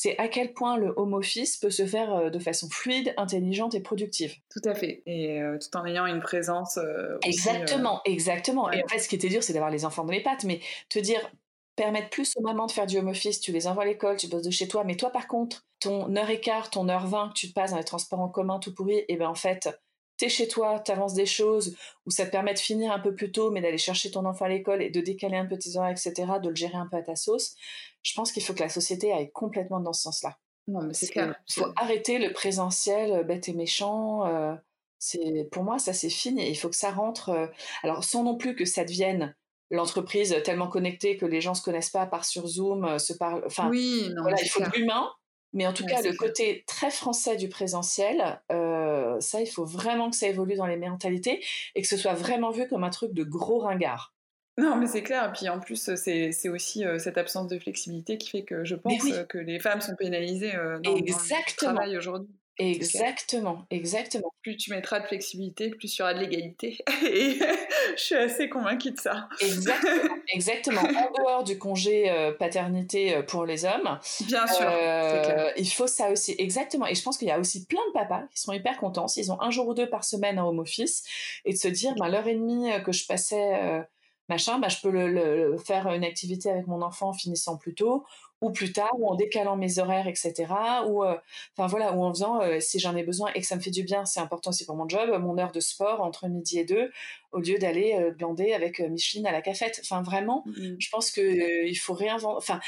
c'est 0.00 0.16
à 0.18 0.28
quel 0.28 0.54
point 0.54 0.76
le 0.76 0.94
home 0.96 1.12
office 1.14 1.56
peut 1.56 1.70
se 1.70 1.84
faire 1.84 2.14
euh, 2.14 2.30
de 2.30 2.38
façon 2.38 2.68
fluide, 2.70 3.12
intelligente 3.16 3.74
et 3.74 3.80
productive. 3.80 4.32
Tout 4.48 4.60
à 4.64 4.72
fait. 4.72 5.02
Et 5.06 5.42
euh, 5.42 5.58
tout 5.58 5.76
en 5.76 5.84
ayant 5.84 6.06
une 6.06 6.20
présence. 6.20 6.76
Euh, 6.76 7.18
exactement, 7.24 8.00
exactement. 8.04 8.70
Et 8.70 8.80
en 8.84 8.86
fait, 8.86 9.00
ce 9.00 9.08
qui 9.08 9.16
était 9.16 9.28
dur, 9.28 9.42
c'est 9.42 9.54
d'avoir 9.54 9.72
les 9.72 9.84
enfants 9.84 10.04
dans 10.04 10.12
les 10.12 10.22
pattes. 10.22 10.44
Mais 10.44 10.60
te 10.88 11.00
dire, 11.00 11.18
permettre 11.74 12.10
plus 12.10 12.32
aux 12.36 12.42
mamans 12.42 12.66
de 12.66 12.70
faire 12.70 12.86
du 12.86 12.96
home 12.96 13.08
office, 13.08 13.40
tu 13.40 13.50
les 13.50 13.66
envoies 13.66 13.82
à 13.82 13.86
l'école, 13.86 14.16
tu 14.16 14.28
bosses 14.28 14.44
de 14.44 14.52
chez 14.52 14.68
toi. 14.68 14.84
Mais 14.84 14.94
toi, 14.94 15.10
par 15.10 15.26
contre, 15.26 15.66
ton 15.80 16.14
heure 16.14 16.30
et 16.30 16.40
quart, 16.40 16.70
ton 16.70 16.88
heure 16.88 17.08
vingt 17.08 17.30
que 17.30 17.34
tu 17.34 17.48
te 17.48 17.54
passes 17.54 17.72
dans 17.72 17.78
les 17.78 17.82
transports 17.82 18.20
en 18.20 18.28
commun 18.28 18.60
tout 18.60 18.72
pourri, 18.72 18.98
et 18.98 19.06
eh 19.08 19.16
ben 19.16 19.26
en 19.26 19.34
fait, 19.34 19.68
t'es 20.18 20.28
chez 20.28 20.48
toi, 20.48 20.78
t'avances 20.80 21.14
des 21.14 21.26
choses, 21.26 21.76
ou 22.04 22.10
ça 22.10 22.26
te 22.26 22.30
permet 22.30 22.52
de 22.52 22.58
finir 22.58 22.92
un 22.92 22.98
peu 22.98 23.14
plus 23.14 23.32
tôt, 23.32 23.50
mais 23.50 23.60
d'aller 23.60 23.78
chercher 23.78 24.10
ton 24.10 24.26
enfant 24.26 24.44
à 24.44 24.48
l'école 24.48 24.82
et 24.82 24.90
de 24.90 25.00
décaler 25.00 25.36
un 25.36 25.46
peu 25.46 25.56
tes 25.56 25.76
horaires, 25.76 25.92
etc., 25.92 26.12
de 26.42 26.48
le 26.48 26.54
gérer 26.54 26.76
un 26.76 26.86
peu 26.90 26.96
à 26.96 27.02
ta 27.02 27.16
sauce. 27.16 27.54
Je 28.02 28.12
pense 28.14 28.32
qu'il 28.32 28.42
faut 28.42 28.52
que 28.52 28.62
la 28.62 28.68
société 28.68 29.12
aille 29.12 29.30
complètement 29.30 29.80
dans 29.80 29.92
ce 29.92 30.02
sens-là. 30.02 30.36
Non, 30.66 30.82
mais 30.82 30.92
c'est 30.92 31.08
clair. 31.08 31.34
Il 31.48 31.54
faut 31.54 31.72
arrêter 31.76 32.18
le 32.18 32.32
présentiel 32.32 33.12
euh, 33.12 33.22
bête 33.22 33.48
et 33.48 33.54
méchant. 33.54 34.26
Euh, 34.26 34.54
c'est 34.98 35.48
pour 35.50 35.64
moi, 35.64 35.78
ça 35.78 35.92
c'est 35.94 36.10
fini. 36.10 36.46
Il 36.48 36.56
faut 36.56 36.68
que 36.68 36.76
ça 36.76 36.90
rentre. 36.90 37.30
Euh, 37.30 37.46
alors, 37.82 38.04
sans 38.04 38.24
non 38.24 38.36
plus 38.36 38.54
que 38.54 38.66
ça 38.66 38.84
devienne 38.84 39.34
l'entreprise 39.70 40.36
tellement 40.44 40.68
connectée 40.68 41.16
que 41.16 41.26
les 41.26 41.40
gens 41.40 41.54
se 41.54 41.62
connaissent 41.62 41.90
pas, 41.90 42.06
part 42.06 42.24
sur 42.24 42.46
Zoom, 42.46 42.98
se 42.98 43.12
parlent. 43.14 43.42
Enfin, 43.46 43.68
oui, 43.70 44.10
non, 44.14 44.22
voilà, 44.22 44.36
il 44.42 44.48
faut 44.48 44.62
de 44.62 44.70
l'humain. 44.76 45.10
Mais 45.54 45.66
en 45.66 45.72
tout 45.72 45.84
cas, 45.86 46.02
le 46.02 46.14
côté 46.14 46.64
très 46.66 46.90
français 46.90 47.36
du 47.36 47.48
présentiel, 47.48 48.40
euh, 48.52 49.18
ça, 49.20 49.40
il 49.40 49.46
faut 49.46 49.64
vraiment 49.64 50.10
que 50.10 50.16
ça 50.16 50.28
évolue 50.28 50.56
dans 50.56 50.66
les 50.66 50.76
mentalités 50.76 51.42
et 51.74 51.82
que 51.82 51.88
ce 51.88 51.96
soit 51.96 52.14
vraiment 52.14 52.50
vu 52.50 52.68
comme 52.68 52.84
un 52.84 52.90
truc 52.90 53.14
de 53.14 53.24
gros 53.24 53.60
ringard. 53.60 54.14
Non, 54.58 54.76
mais 54.76 54.88
c'est 54.88 55.02
clair. 55.02 55.28
Et 55.28 55.32
puis 55.32 55.48
en 55.48 55.60
plus, 55.60 55.94
c'est 55.94 56.48
aussi 56.48 56.84
euh, 56.84 56.98
cette 56.98 57.16
absence 57.16 57.46
de 57.46 57.58
flexibilité 57.58 58.18
qui 58.18 58.28
fait 58.28 58.42
que 58.42 58.64
je 58.64 58.74
pense 58.74 59.08
que 59.28 59.38
les 59.38 59.60
femmes 59.60 59.80
sont 59.80 59.94
pénalisées 59.96 60.54
euh, 60.54 60.80
dans, 60.80 60.92
dans, 60.92 60.98
le 60.98 61.56
travail 61.56 61.96
aujourd'hui. 61.96 62.28
Exactement, 62.58 63.64
exactement. 63.70 64.32
Plus 64.42 64.56
tu 64.56 64.70
mettras 64.70 64.98
de 64.98 65.06
flexibilité, 65.06 65.70
plus 65.70 65.94
il 65.94 65.98
y 66.00 66.02
aura 66.02 66.14
de 66.14 66.20
l'égalité. 66.20 66.78
Et 67.06 67.38
je 67.96 68.02
suis 68.02 68.14
assez 68.16 68.48
convaincue 68.48 68.90
de 68.90 68.98
ça. 68.98 69.28
Exactement, 69.40 70.14
exactement. 70.32 70.80
En 70.80 71.22
dehors 71.22 71.44
du 71.44 71.56
congé 71.56 72.10
euh, 72.10 72.32
paternité 72.32 73.14
euh, 73.14 73.22
pour 73.22 73.46
les 73.46 73.64
hommes. 73.64 73.98
Bien 74.26 74.46
sûr. 74.48 74.66
Euh, 74.68 75.50
il 75.56 75.70
faut 75.70 75.86
ça 75.86 76.10
aussi. 76.10 76.34
Exactement. 76.38 76.86
Et 76.86 76.96
je 76.96 77.02
pense 77.02 77.16
qu'il 77.16 77.28
y 77.28 77.32
a 77.32 77.38
aussi 77.38 77.64
plein 77.64 77.86
de 77.88 77.92
papas 77.92 78.24
qui 78.34 78.40
sont 78.40 78.52
hyper 78.52 78.76
contents 78.78 79.06
s'ils 79.06 79.30
ont 79.30 79.40
un 79.40 79.50
jour 79.50 79.68
ou 79.68 79.74
deux 79.74 79.88
par 79.88 80.02
semaine 80.02 80.40
en 80.40 80.48
home 80.48 80.58
office 80.58 81.04
et 81.44 81.52
de 81.52 81.58
se 81.58 81.68
dire, 81.68 81.94
ben, 81.94 82.08
l'heure 82.08 82.26
et 82.26 82.34
demie 82.34 82.70
que 82.84 82.90
je 82.90 83.06
passais 83.06 83.86
machin, 84.28 84.58
bah, 84.58 84.68
je 84.68 84.80
peux 84.80 84.90
le, 84.90 85.56
faire 85.58 85.88
une 85.88 86.04
activité 86.04 86.50
avec 86.50 86.66
mon 86.66 86.82
enfant 86.82 87.10
en 87.10 87.12
finissant 87.12 87.56
plus 87.56 87.74
tôt 87.74 88.04
ou 88.40 88.52
plus 88.52 88.72
tard, 88.72 88.92
ou 88.98 89.08
en 89.08 89.16
décalant 89.16 89.56
mes 89.56 89.78
horaires, 89.80 90.06
etc. 90.06 90.46
Ou, 90.86 91.02
euh, 91.02 91.16
enfin 91.56 91.66
voilà, 91.66 91.92
ou 91.94 92.04
en 92.04 92.12
faisant, 92.12 92.40
euh, 92.40 92.60
si 92.60 92.78
j'en 92.78 92.94
ai 92.94 93.02
besoin 93.02 93.32
et 93.34 93.40
que 93.40 93.46
ça 93.46 93.56
me 93.56 93.60
fait 93.60 93.72
du 93.72 93.82
bien, 93.82 94.04
c'est 94.04 94.20
important 94.20 94.50
aussi 94.50 94.64
pour 94.64 94.76
mon 94.76 94.88
job, 94.88 95.10
mon 95.20 95.36
heure 95.38 95.50
de 95.50 95.60
sport 95.60 96.00
entre 96.02 96.28
midi 96.28 96.60
et 96.60 96.64
deux, 96.64 96.92
au 97.32 97.40
lieu 97.40 97.58
d'aller 97.58 97.94
euh, 97.94 98.12
glander 98.12 98.52
avec 98.52 98.78
Micheline 98.80 99.26
à 99.26 99.32
la 99.32 99.42
cafette. 99.42 99.80
Enfin 99.82 100.02
vraiment, 100.02 100.44
mmh 100.46 100.76
je 100.78 100.88
pense 100.90 101.10
que 101.10 101.66
il 101.66 101.74
faut 101.74 101.94
réinventer. 101.94 102.36
Enfin, 102.36 102.60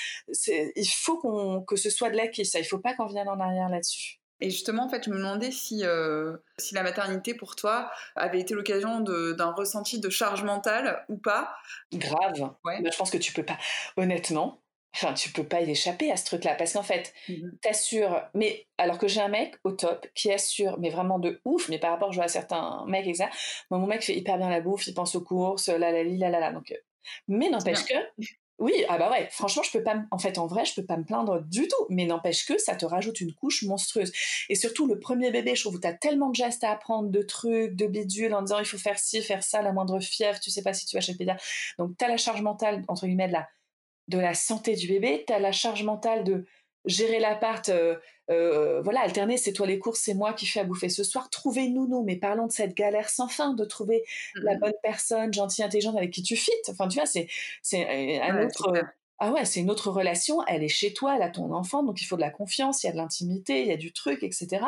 il 0.46 0.88
faut 0.88 1.18
qu'on 1.18 1.62
que 1.62 1.76
ce 1.76 1.90
soit 1.90 2.10
de 2.10 2.16
l'acquis, 2.16 2.44
ça. 2.44 2.58
Il 2.58 2.64
faut 2.64 2.78
pas 2.78 2.94
qu'on 2.94 3.06
vienne 3.06 3.28
en 3.28 3.38
arrière 3.38 3.68
là-dessus. 3.68 4.19
Et 4.40 4.50
justement, 4.50 4.84
en 4.84 4.88
fait, 4.88 5.04
je 5.04 5.10
me 5.10 5.18
demandais 5.18 5.50
si, 5.50 5.84
si 6.58 6.74
la 6.74 6.82
maternité 6.82 7.34
pour 7.34 7.56
toi 7.56 7.90
avait 8.16 8.40
été 8.40 8.54
l'occasion 8.54 9.00
d'un 9.00 9.52
ressenti 9.52 10.00
de 10.00 10.08
charge 10.08 10.44
mentale 10.44 11.04
ou 11.08 11.18
pas. 11.18 11.54
Grave. 11.92 12.54
Ouais. 12.64 12.82
je 12.90 12.96
pense 12.96 13.10
que 13.10 13.18
tu 13.18 13.32
peux 13.32 13.44
pas. 13.44 13.58
Honnêtement, 13.96 14.62
Enfin, 14.94 15.14
tu 15.14 15.30
peux 15.30 15.44
pas 15.44 15.60
y 15.60 15.70
échapper 15.70 16.10
à 16.10 16.16
ce 16.16 16.24
truc-là 16.24 16.54
parce 16.56 16.72
qu'en 16.72 16.82
fait, 16.82 17.14
mmh 17.28 17.50
t'assures. 17.62 18.22
Mais 18.34 18.66
alors 18.76 18.98
que 18.98 19.06
j'ai 19.06 19.20
un 19.20 19.28
mec 19.28 19.54
au 19.62 19.72
top 19.72 20.06
qui 20.14 20.32
assure, 20.32 20.78
mais 20.80 20.90
vraiment 20.90 21.18
de 21.18 21.40
ouf, 21.44 21.68
mais 21.68 21.78
par 21.78 21.92
rapport 21.92 22.10
je 22.10 22.16
vois 22.16 22.24
à 22.24 22.28
certains 22.28 22.84
mecs 22.86 23.06
et 23.06 23.14
ça, 23.14 23.30
moi, 23.70 23.78
mon 23.78 23.86
mec 23.86 24.02
fait 24.02 24.16
hyper 24.16 24.36
bien 24.38 24.48
la 24.48 24.60
bouffe, 24.60 24.86
il 24.86 24.94
pense 24.94 25.14
aux 25.14 25.20
courses, 25.20 25.68
la 25.68 25.92
la 25.92 26.02
la 26.02 26.30
la 26.30 26.40
la. 26.40 26.52
Donc, 26.52 26.72
euh, 26.72 26.76
mais 27.28 27.48
n'empêche 27.50 27.84
que, 27.84 27.94
oui, 28.60 28.72
ah 28.88 28.98
bah 28.98 29.10
ouais, 29.10 29.26
franchement, 29.30 29.62
je 29.62 29.70
peux 29.72 29.82
pas, 29.82 29.96
en 30.10 30.18
fait, 30.18 30.38
en 30.38 30.46
vrai, 30.46 30.64
je 30.66 30.74
peux 30.74 30.84
pas 30.84 30.98
me 30.98 31.04
plaindre 31.04 31.40
du 31.42 31.66
tout. 31.66 31.86
Mais 31.88 32.04
n'empêche 32.04 32.44
que 32.46 32.58
ça 32.58 32.76
te 32.76 32.84
rajoute 32.84 33.20
une 33.20 33.32
couche 33.32 33.62
monstrueuse. 33.62 34.12
Et 34.48 34.54
surtout, 34.54 34.86
le 34.86 34.98
premier 34.98 35.30
bébé, 35.30 35.54
je 35.54 35.62
trouve 35.62 35.76
où 35.76 35.80
t'as 35.80 35.94
tellement 35.94 36.28
de 36.28 36.36
gestes 36.36 36.62
à 36.62 36.70
apprendre, 36.70 37.08
de 37.10 37.22
trucs, 37.22 37.74
de 37.74 37.86
bidules, 37.86 38.34
en 38.34 38.42
disant 38.42 38.58
il 38.58 38.66
faut 38.66 38.78
faire 38.78 38.98
ci, 38.98 39.22
faire 39.22 39.42
ça, 39.42 39.62
la 39.62 39.72
moindre 39.72 39.98
fièvre, 39.98 40.38
tu 40.38 40.50
sais 40.50 40.62
pas 40.62 40.74
si 40.74 40.86
tu 40.86 40.96
vas 40.96 41.00
chez 41.00 41.12
le 41.12 41.18
pédiatre. 41.18 41.42
Donc, 41.78 41.96
t'as 41.96 42.08
la 42.08 42.18
charge 42.18 42.42
mentale, 42.42 42.84
entre 42.88 43.06
guillemets, 43.06 43.28
de 43.28 43.32
la 43.32 43.48
de 44.08 44.18
la 44.18 44.34
santé 44.34 44.74
du 44.74 44.88
bébé, 44.88 45.24
as 45.28 45.38
la 45.38 45.52
charge 45.52 45.84
mentale 45.84 46.24
de 46.24 46.44
gérer 46.84 47.20
l'appart, 47.20 47.68
euh, 47.68 47.96
euh, 48.30 48.80
voilà, 48.82 49.00
alterner, 49.00 49.36
c'est 49.36 49.52
toi 49.52 49.66
les 49.66 49.78
courses, 49.78 50.00
c'est 50.00 50.14
moi 50.14 50.32
qui 50.32 50.46
fais 50.46 50.60
à 50.60 50.64
bouffer 50.64 50.88
ce 50.88 51.04
soir. 51.04 51.30
Trouver 51.30 51.68
nous, 51.68 52.02
mais 52.04 52.16
parlons 52.16 52.46
de 52.46 52.52
cette 52.52 52.74
galère 52.74 53.10
sans 53.10 53.28
fin, 53.28 53.54
de 53.54 53.64
trouver 53.64 54.04
la 54.36 54.54
mmh 54.54 54.60
bonne 54.60 54.72
personne, 54.82 55.32
gentille, 55.32 55.64
intelligente, 55.64 55.96
avec 55.96 56.10
qui 56.10 56.22
tu 56.22 56.36
fites. 56.36 56.68
Enfin, 56.68 56.88
tu 56.88 56.98
vois, 56.98 57.06
c'est, 57.06 57.28
c'est 57.62 58.20
un 58.20 58.46
autre. 58.46 58.72
Ah 59.22 59.32
ouais, 59.32 59.44
c'est 59.44 59.60
une 59.60 59.70
autre 59.70 59.90
relation, 59.90 60.42
elle 60.46 60.62
est 60.62 60.68
chez 60.68 60.94
toi, 60.94 61.14
elle 61.14 61.20
a 61.20 61.28
ton 61.28 61.52
enfant, 61.52 61.82
donc 61.82 62.00
il 62.00 62.06
faut 62.06 62.16
de 62.16 62.22
la 62.22 62.30
confiance, 62.30 62.82
il 62.82 62.86
y 62.86 62.88
a 62.88 62.92
de 62.92 62.96
l'intimité, 62.96 63.60
il 63.60 63.68
y 63.68 63.72
a 63.72 63.76
du 63.76 63.92
truc, 63.92 64.22
etc. 64.22 64.64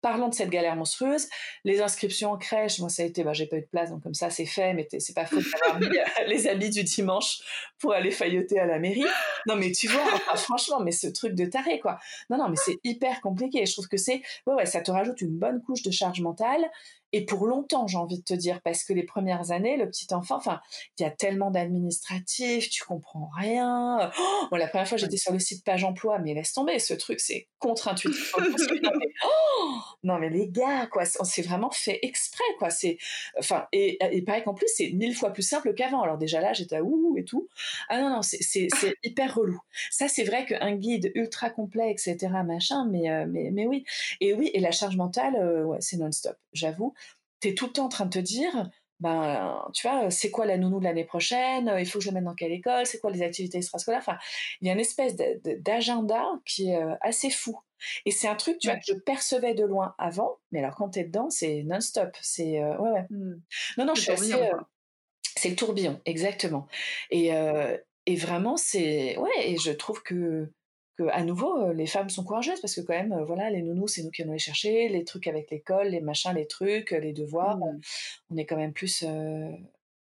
Parlons 0.00 0.28
de 0.28 0.34
cette 0.34 0.50
galère 0.50 0.76
monstrueuse. 0.76 1.26
Les 1.64 1.80
inscriptions 1.80 2.32
en 2.32 2.38
crèche, 2.38 2.78
moi 2.78 2.88
ça 2.88 3.02
a 3.02 3.06
été, 3.06 3.24
bah, 3.24 3.32
j'ai 3.32 3.46
pas 3.46 3.56
eu 3.56 3.62
de 3.62 3.66
place, 3.66 3.90
donc 3.90 4.02
comme 4.02 4.14
ça 4.14 4.30
c'est 4.30 4.46
fait, 4.46 4.74
mais 4.74 4.86
c'est 4.98 5.14
pas 5.14 5.26
faux 5.26 5.40
d'avoir 5.40 5.80
mis 5.80 5.86
euh, 5.98 6.24
les 6.26 6.46
habits 6.46 6.70
du 6.70 6.84
dimanche 6.84 7.40
pour 7.78 7.92
aller 7.92 8.10
failloter 8.10 8.58
à 8.58 8.66
la 8.66 8.78
mairie. 8.78 9.04
Non 9.46 9.56
mais 9.56 9.72
tu 9.72 9.88
vois, 9.88 10.04
franchement, 10.36 10.80
mais 10.80 10.92
ce 10.92 11.08
truc 11.08 11.34
de 11.34 11.46
taré 11.46 11.80
quoi. 11.80 11.98
Non 12.30 12.38
non, 12.38 12.48
mais 12.48 12.56
c'est 12.56 12.78
hyper 12.84 13.20
compliqué. 13.20 13.66
Je 13.66 13.72
trouve 13.72 13.88
que 13.88 13.96
c'est, 13.96 14.22
ouais 14.46 14.54
ouais, 14.54 14.66
ça 14.66 14.80
te 14.80 14.90
rajoute 14.90 15.20
une 15.20 15.36
bonne 15.36 15.62
couche 15.62 15.82
de 15.82 15.90
charge 15.90 16.20
mentale 16.20 16.64
et 17.12 17.24
pour 17.24 17.46
longtemps, 17.46 17.86
j'ai 17.86 17.96
envie 17.96 18.18
de 18.18 18.24
te 18.24 18.34
dire, 18.34 18.60
parce 18.62 18.84
que 18.84 18.92
les 18.92 19.02
premières 19.02 19.50
années, 19.50 19.76
le 19.76 19.88
petit 19.88 20.12
enfant, 20.12 20.36
enfin, 20.36 20.60
il 20.98 21.02
y 21.02 21.06
a 21.06 21.10
tellement 21.10 21.50
d'administratifs, 21.50 22.68
tu 22.68 22.84
comprends 22.84 23.30
rien. 23.36 24.10
Oh, 24.50 24.56
la 24.56 24.66
première 24.66 24.86
fois, 24.86 24.98
j'étais 24.98 25.16
sur 25.16 25.32
le 25.32 25.38
site 25.38 25.64
Page 25.64 25.84
Emploi, 25.84 26.18
mais 26.18 26.34
laisse 26.34 26.52
tomber, 26.52 26.78
ce 26.78 26.94
truc, 26.94 27.20
c'est 27.20 27.48
contre-intuitif. 27.58 28.34
Oh, 29.24 29.78
non, 30.04 30.18
mais, 30.18 30.30
les 30.30 30.48
gars, 30.48 30.86
quoi, 30.86 31.02
on 31.18 31.24
s'est 31.24 31.42
vraiment 31.42 31.70
fait 31.70 31.98
exprès, 32.02 32.44
quoi. 32.58 32.70
C'est, 32.70 32.98
enfin, 33.38 33.66
et, 33.72 33.98
et 34.12 34.22
pareil 34.22 34.44
qu'en 34.44 34.54
plus, 34.54 34.68
c'est 34.74 34.90
mille 34.90 35.14
fois 35.14 35.30
plus 35.30 35.42
simple 35.42 35.74
qu'avant. 35.74 36.02
Alors 36.02 36.18
déjà 36.18 36.40
là, 36.40 36.52
j'étais 36.52 36.76
à 36.76 36.82
ouh 36.82 37.16
et 37.18 37.24
tout. 37.24 37.48
Ah 37.88 38.00
non, 38.00 38.10
non, 38.10 38.22
c'est 38.22 38.38
hyper 39.02 39.34
relou. 39.34 39.60
Ça, 39.90 40.08
c'est 40.08 40.24
vrai 40.24 40.46
qu'un 40.46 40.76
guide 40.76 41.10
ultra 41.14 41.50
complet, 41.50 41.90
etc., 41.90 42.16
machin, 42.46 42.86
mais, 42.90 43.10
euh, 43.10 43.26
mais, 43.28 43.50
mais 43.52 43.66
oui. 43.66 43.84
Et 44.20 44.34
oui, 44.34 44.50
et 44.54 44.60
la 44.60 44.70
charge 44.70 44.96
mentale, 44.96 45.36
euh, 45.36 45.64
ouais, 45.64 45.78
c'est 45.80 45.96
non-stop, 45.96 46.36
j'avoue. 46.52 46.94
Tu 47.40 47.48
es 47.48 47.54
tout 47.54 47.66
le 47.66 47.72
temps 47.72 47.86
en 47.86 47.88
train 47.88 48.06
de 48.06 48.10
te 48.10 48.18
dire, 48.18 48.70
ben, 49.00 49.64
tu 49.74 49.88
vois, 49.88 50.10
c'est 50.10 50.30
quoi 50.30 50.44
la 50.44 50.58
nounou 50.58 50.80
de 50.80 50.84
l'année 50.84 51.04
prochaine 51.04 51.72
Il 51.78 51.86
faut 51.86 51.98
que 51.98 52.04
je 52.04 52.10
le 52.10 52.14
mette 52.14 52.24
dans 52.24 52.34
quelle 52.34 52.52
école 52.52 52.84
C'est 52.86 52.98
quoi 52.98 53.10
les 53.10 53.22
activités 53.22 53.58
extrascolaires? 53.58 54.00
Enfin, 54.00 54.18
il 54.60 54.66
y 54.66 54.70
a 54.70 54.74
une 54.74 54.80
espèce 54.80 55.14
d'agenda 55.16 56.24
qui 56.44 56.70
est 56.70 56.80
assez 57.00 57.30
fou. 57.30 57.58
Et 58.06 58.10
c'est 58.10 58.26
un 58.26 58.34
truc, 58.34 58.58
tu 58.58 58.68
vois, 58.68 58.76
que 58.76 58.86
je 58.88 58.94
percevais 58.94 59.54
de 59.54 59.64
loin 59.64 59.94
avant, 59.98 60.38
mais 60.50 60.58
alors 60.58 60.74
quand 60.74 60.90
tu 60.90 60.98
es 60.98 61.04
dedans, 61.04 61.30
c'est 61.30 61.62
non-stop. 61.62 62.16
C'est 62.20 62.60
ouais, 62.60 62.90
ouais. 62.90 63.06
Mmh. 63.10 63.40
Non, 63.78 63.84
non, 63.84 63.94
je 63.94 64.00
suis 64.00 64.10
assez. 64.10 64.34
c'est 65.36 65.50
le 65.50 65.56
tourbillon, 65.56 66.00
exactement. 66.04 66.66
Et, 67.12 67.30
et 68.06 68.16
vraiment, 68.16 68.56
c'est 68.56 69.16
ouais. 69.18 69.30
Et 69.50 69.58
je 69.58 69.70
trouve 69.70 70.02
que 70.02 70.50
à 71.12 71.22
nouveau, 71.22 71.62
euh, 71.62 71.72
les 71.72 71.86
femmes 71.86 72.10
sont 72.10 72.24
courageuses 72.24 72.60
parce 72.60 72.74
que 72.74 72.80
quand 72.80 72.94
même, 72.94 73.12
euh, 73.12 73.24
voilà, 73.24 73.50
les 73.50 73.62
nounous, 73.62 73.88
c'est 73.88 74.02
nous 74.02 74.10
qui 74.10 74.22
allons 74.22 74.32
les 74.32 74.38
chercher, 74.38 74.88
les 74.88 75.04
trucs 75.04 75.26
avec 75.26 75.50
l'école, 75.50 75.88
les 75.88 76.00
machins, 76.00 76.34
les 76.34 76.46
trucs, 76.46 76.90
les 76.90 77.12
devoirs, 77.12 77.56
mmh. 77.58 77.80
on 78.30 78.36
est 78.36 78.46
quand 78.46 78.56
même 78.56 78.72
plus 78.72 79.04
euh, 79.06 79.50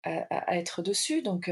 à, 0.05 0.57
être 0.57 0.83
dessus. 0.83 1.23
Donc, 1.23 1.51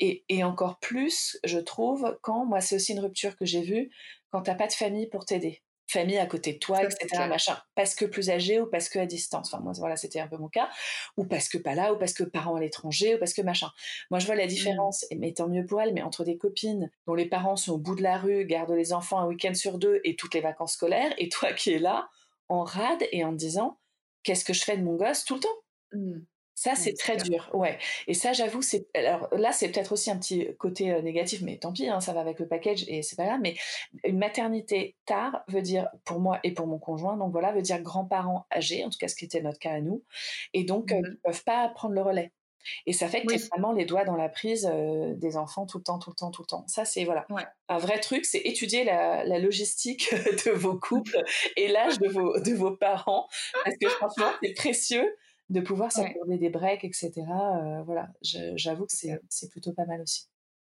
et, 0.00 0.24
et, 0.28 0.44
encore 0.44 0.78
plus, 0.78 1.38
je 1.44 1.58
trouve, 1.58 2.18
quand, 2.22 2.46
moi, 2.46 2.60
c'est 2.60 2.76
aussi 2.76 2.92
une 2.92 3.00
rupture 3.00 3.36
que 3.36 3.44
j'ai 3.44 3.60
vue, 3.60 3.90
quand 4.30 4.42
t'as 4.42 4.54
pas 4.54 4.66
de 4.66 4.72
famille 4.72 5.06
pour 5.08 5.26
t'aider 5.26 5.62
famille 5.86 6.18
à 6.18 6.26
côté 6.26 6.52
de 6.54 6.58
toi, 6.58 6.82
etc. 6.82 7.26
Machin, 7.28 7.56
parce 7.74 7.94
que 7.94 8.04
plus 8.04 8.30
âgé 8.30 8.60
ou 8.60 8.66
parce 8.66 8.88
que 8.88 8.98
à 8.98 9.06
distance. 9.06 9.52
Enfin, 9.52 9.62
moi, 9.62 9.72
voilà, 9.76 9.96
c'était 9.96 10.20
un 10.20 10.26
peu 10.26 10.36
mon 10.36 10.48
cas. 10.48 10.68
Ou 11.16 11.24
parce 11.24 11.48
que 11.48 11.58
pas 11.58 11.74
là, 11.74 11.92
ou 11.92 11.98
parce 11.98 12.12
que 12.12 12.24
parents 12.24 12.56
à 12.56 12.60
l'étranger, 12.60 13.14
ou 13.14 13.18
parce 13.18 13.34
que 13.34 13.42
machin. 13.42 13.70
Moi, 14.10 14.18
je 14.18 14.26
vois 14.26 14.34
la 14.34 14.44
mmh. 14.44 14.48
différence, 14.48 15.06
mais 15.16 15.32
tant 15.32 15.48
mieux 15.48 15.64
pour 15.64 15.80
elle, 15.80 15.94
mais 15.94 16.02
entre 16.02 16.24
des 16.24 16.36
copines 16.36 16.90
dont 17.06 17.14
les 17.14 17.26
parents 17.26 17.56
sont 17.56 17.74
au 17.74 17.78
bout 17.78 17.94
de 17.94 18.02
la 18.02 18.18
rue, 18.18 18.44
gardent 18.44 18.72
les 18.72 18.92
enfants 18.92 19.18
un 19.18 19.26
week-end 19.26 19.54
sur 19.54 19.78
deux 19.78 20.00
et 20.04 20.16
toutes 20.16 20.34
les 20.34 20.40
vacances 20.40 20.74
scolaires, 20.74 21.14
et 21.18 21.28
toi 21.28 21.52
qui 21.52 21.72
es 21.72 21.78
là, 21.78 22.08
en 22.48 22.64
rade 22.64 23.04
et 23.12 23.24
en 23.24 23.32
te 23.32 23.36
disant, 23.36 23.78
qu'est-ce 24.22 24.44
que 24.44 24.52
je 24.52 24.64
fais 24.64 24.76
de 24.76 24.82
mon 24.82 24.96
gosse 24.96 25.24
tout 25.24 25.34
le 25.34 25.40
temps? 25.40 25.48
Mmh. 25.92 26.20
Ça, 26.58 26.74
c'est 26.74 26.94
très 26.94 27.18
dur, 27.18 27.50
ouais. 27.52 27.78
Et 28.06 28.14
ça, 28.14 28.32
j'avoue, 28.32 28.62
c'est. 28.62 28.86
Alors 28.94 29.28
là, 29.32 29.52
c'est 29.52 29.68
peut-être 29.68 29.92
aussi 29.92 30.10
un 30.10 30.16
petit 30.16 30.48
côté 30.58 30.90
euh, 30.90 31.02
négatif, 31.02 31.42
mais 31.42 31.58
tant 31.58 31.70
pis, 31.70 31.86
hein, 31.86 32.00
ça 32.00 32.14
va 32.14 32.20
avec 32.20 32.40
le 32.40 32.48
package 32.48 32.86
et 32.88 33.02
c'est 33.02 33.14
pas 33.14 33.26
grave. 33.26 33.40
Mais 33.42 33.56
une 34.04 34.16
maternité 34.16 34.96
tard 35.04 35.44
veut 35.48 35.60
dire, 35.60 35.86
pour 36.06 36.18
moi 36.18 36.40
et 36.44 36.54
pour 36.54 36.66
mon 36.66 36.78
conjoint, 36.78 37.18
donc 37.18 37.30
voilà, 37.30 37.52
veut 37.52 37.60
dire 37.60 37.82
grands-parents 37.82 38.46
âgés, 38.50 38.86
en 38.86 38.88
tout 38.88 38.96
cas 38.98 39.06
ce 39.06 39.16
qui 39.16 39.26
était 39.26 39.42
notre 39.42 39.58
cas 39.58 39.72
à 39.72 39.80
nous, 39.82 40.02
et 40.54 40.64
donc 40.64 40.92
euh, 40.92 40.96
mmh 40.96 41.02
ils 41.06 41.18
peuvent 41.22 41.44
pas 41.44 41.68
prendre 41.68 41.94
le 41.94 42.00
relais. 42.00 42.32
Et 42.86 42.94
ça 42.94 43.06
fait 43.06 43.22
que 43.22 43.34
tu 43.34 43.48
vraiment 43.48 43.72
les 43.72 43.84
doigts 43.84 44.04
dans 44.04 44.16
la 44.16 44.28
prise 44.30 44.68
euh, 44.72 45.12
des 45.14 45.36
enfants 45.36 45.66
tout 45.66 45.78
le 45.78 45.84
temps, 45.84 45.98
tout 45.98 46.10
le 46.10 46.16
temps, 46.16 46.30
tout 46.30 46.42
le 46.42 46.46
temps. 46.46 46.64
Ça, 46.68 46.84
c'est 46.84 47.04
voilà. 47.04 47.26
Un 47.68 47.78
vrai 47.78 48.00
truc, 48.00 48.24
c'est 48.24 48.40
étudier 48.40 48.82
la, 48.82 49.24
la, 49.24 49.38
logistique 49.38 50.10
de 50.46 50.50
vos 50.50 50.78
couples 50.78 51.22
et 51.56 51.68
l'âge 51.68 51.98
de 51.98 52.08
vos, 52.08 52.40
de 52.40 52.54
vos 52.54 52.72
parents. 52.72 53.28
Parce 53.64 53.76
que 53.76 53.88
franchement, 53.88 54.32
c'est 54.42 54.54
précieux 54.54 55.16
de 55.48 55.60
pouvoir 55.60 55.92
s'accorder 55.92 56.38
des 56.38 56.50
breaks, 56.50 56.84
etc. 56.84 57.12
Euh, 57.18 57.82
voilà, 57.82 58.08
j'avoue 58.22 58.86
que 58.86 58.92
c'est 58.92 59.50
plutôt 59.50 59.72
pas 59.72 59.86
mal 59.86 60.00
aussi. 60.00 60.28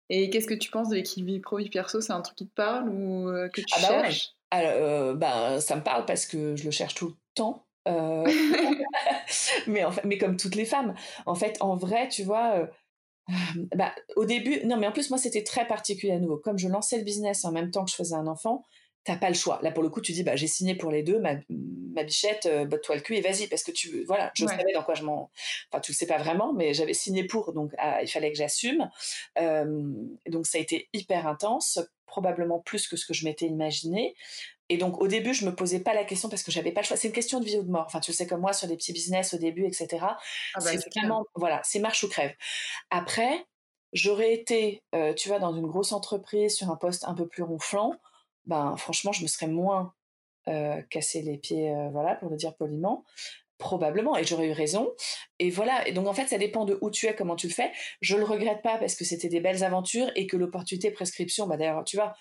Et 0.09 0.29
qu'est-ce 0.29 0.47
que 0.47 0.53
tu 0.53 0.71
penses 0.71 0.89
de 0.89 0.95
l'équilibre 0.95 1.31
vie 1.31 1.39
pro 1.39 1.57
vie 1.57 1.69
perso? 1.69 1.99
C'est 1.99 2.13
un 2.13 2.21
truc 2.21 2.37
qui 2.37 2.47
te 2.47 2.53
parle 2.53 2.89
ou 2.89 3.27
euh, 3.29 3.49
que 3.49 3.61
tu 3.61 3.73
ah 3.75 3.81
bah 3.81 3.87
cherches? 3.87 4.29
Alors, 4.51 4.71
euh, 4.73 5.13
bah, 5.15 5.59
ça 5.59 5.75
me 5.75 5.83
parle 5.83 6.05
parce 6.05 6.25
que 6.25 6.55
je 6.55 6.63
le 6.63 6.71
cherche 6.71 6.95
tout 6.95 7.07
le 7.07 7.15
temps. 7.35 7.65
mais, 9.67 9.83
en 9.83 9.91
fait, 9.91 10.03
mais 10.05 10.17
comme 10.17 10.37
toutes 10.37 10.55
les 10.55 10.65
femmes, 10.65 10.93
en 11.25 11.35
fait, 11.35 11.57
en 11.61 11.75
vrai, 11.75 12.07
tu 12.07 12.23
vois, 12.23 12.69
bah, 13.75 13.93
au 14.15 14.25
début, 14.25 14.65
non, 14.65 14.77
mais 14.77 14.87
en 14.87 14.91
plus, 14.91 15.09
moi, 15.09 15.17
c'était 15.17 15.43
très 15.43 15.67
particulier 15.67 16.13
à 16.13 16.19
nouveau. 16.19 16.37
Comme 16.37 16.57
je 16.57 16.67
lançais 16.67 16.97
le 16.97 17.03
business 17.03 17.43
en 17.43 17.51
même 17.51 17.71
temps 17.71 17.83
que 17.83 17.91
je 17.91 17.95
faisais 17.95 18.15
un 18.15 18.27
enfant, 18.27 18.63
t'as 19.07 19.15
pas 19.15 19.29
le 19.29 19.35
choix. 19.35 19.57
Là, 19.61 19.71
pour 19.71 19.83
le 19.83 19.89
coup, 19.89 20.01
tu 20.01 20.11
dis, 20.11 20.23
bah, 20.23 20.35
j'ai 20.35 20.47
signé 20.47 20.75
pour 20.75 20.91
les 20.91 21.01
deux, 21.01 21.17
ma, 21.19 21.35
ma 21.49 22.03
bichette, 22.03 22.45
euh, 22.45 22.65
botte-toi 22.65 22.95
le 22.95 23.01
cul 23.01 23.15
et 23.15 23.21
vas-y, 23.21 23.47
parce 23.47 23.63
que 23.63 23.71
tu, 23.71 24.03
voilà, 24.03 24.31
je 24.35 24.45
savais 24.45 24.73
dans 24.73 24.83
quoi 24.83 24.95
je 24.95 25.03
m'en, 25.03 25.31
enfin, 25.71 25.79
tu 25.79 25.93
le 25.93 25.95
sais 25.95 26.07
pas 26.07 26.17
vraiment, 26.17 26.51
mais 26.51 26.73
j'avais 26.73 26.93
signé 26.93 27.23
pour, 27.23 27.53
donc 27.53 27.71
ah, 27.77 28.03
il 28.03 28.09
fallait 28.09 28.31
que 28.31 28.37
j'assume. 28.37 28.89
donc 29.37 30.45
ça 30.45 30.57
a 30.57 30.61
été 30.61 30.89
hyper 30.91 31.25
intense, 31.25 31.79
probablement 32.05 32.59
plus 32.59 32.89
que 32.89 32.97
ce 32.97 33.05
que 33.05 33.13
je 33.13 33.23
m'étais 33.23 33.45
imaginé. 33.45 34.13
Et 34.69 34.77
donc 34.77 35.01
au 35.01 35.07
début, 35.07 35.33
je 35.33 35.45
me 35.45 35.55
posais 35.55 35.79
pas 35.79 35.93
la 35.93 36.03
question 36.03 36.27
parce 36.27 36.43
que 36.43 36.51
j'avais 36.51 36.73
pas 36.73 36.81
le 36.81 36.85
choix. 36.85 36.97
C'est 36.97 37.07
une 37.07 37.13
question 37.13 37.39
de 37.39 37.45
vie 37.45 37.57
ou 37.57 37.63
de 37.63 37.71
mort. 37.71 37.85
Enfin, 37.85 38.01
tu 38.01 38.11
sais 38.11 38.27
comme 38.27 38.41
moi 38.41 38.51
sur 38.51 38.67
des 38.67 38.75
petits 38.75 38.91
business 38.91 39.33
au 39.33 39.37
début, 39.37 39.65
etc. 39.65 39.87
Ah 40.01 40.17
bah, 40.55 40.61
c'est 40.61 40.93
vraiment, 40.93 41.25
voilà, 41.35 41.61
c'est 41.63 41.79
marche 41.79 42.03
ou 42.03 42.09
crève. 42.09 42.33
Après, 42.89 43.45
j'aurais 43.93 44.33
été, 44.33 44.83
euh, 44.93 45.13
tu 45.13 45.29
vois, 45.29 45.39
dans 45.39 45.55
une 45.55 45.67
grosse 45.67 45.93
entreprise 45.93 46.55
sur 46.55 46.69
un 46.69 46.75
poste 46.75 47.05
un 47.05 47.13
peu 47.13 47.27
plus 47.27 47.43
ronflant 47.43 47.93
ben 48.47 48.75
franchement, 48.77 49.11
je 49.11 49.21
me 49.21 49.27
serais 49.27 49.47
moins 49.47 49.93
euh, 50.47 50.81
cassé 50.89 51.21
les 51.21 51.37
pieds, 51.37 51.71
euh, 51.71 51.89
voilà, 51.89 52.15
pour 52.15 52.29
le 52.29 52.37
dire 52.37 52.55
poliment. 52.55 53.03
Probablement, 53.57 54.15
et 54.15 54.23
j'aurais 54.23 54.49
eu 54.49 54.51
raison. 54.51 54.93
Et 55.39 55.49
voilà, 55.49 55.87
et 55.87 55.91
donc 55.91 56.07
en 56.07 56.13
fait, 56.13 56.27
ça 56.27 56.37
dépend 56.37 56.63
de 56.63 56.77
où 56.81 56.91
tu 56.91 57.07
es, 57.07 57.15
comment 57.15 57.35
tu 57.35 57.47
le 57.47 57.53
fais. 57.53 57.71
Je 58.01 58.15
le 58.15 58.23
regrette 58.23 58.61
pas 58.61 58.77
parce 58.77 58.95
que 58.95 59.03
c'était 59.03 59.29
des 59.29 59.39
belles 59.41 59.63
aventures 59.63 60.11
et 60.15 60.27
que 60.27 60.37
l'opportunité 60.37 60.91
prescription, 60.91 61.47
bah 61.47 61.57
d'ailleurs, 61.57 61.83
tu 61.83 61.97
vois, 61.97 62.13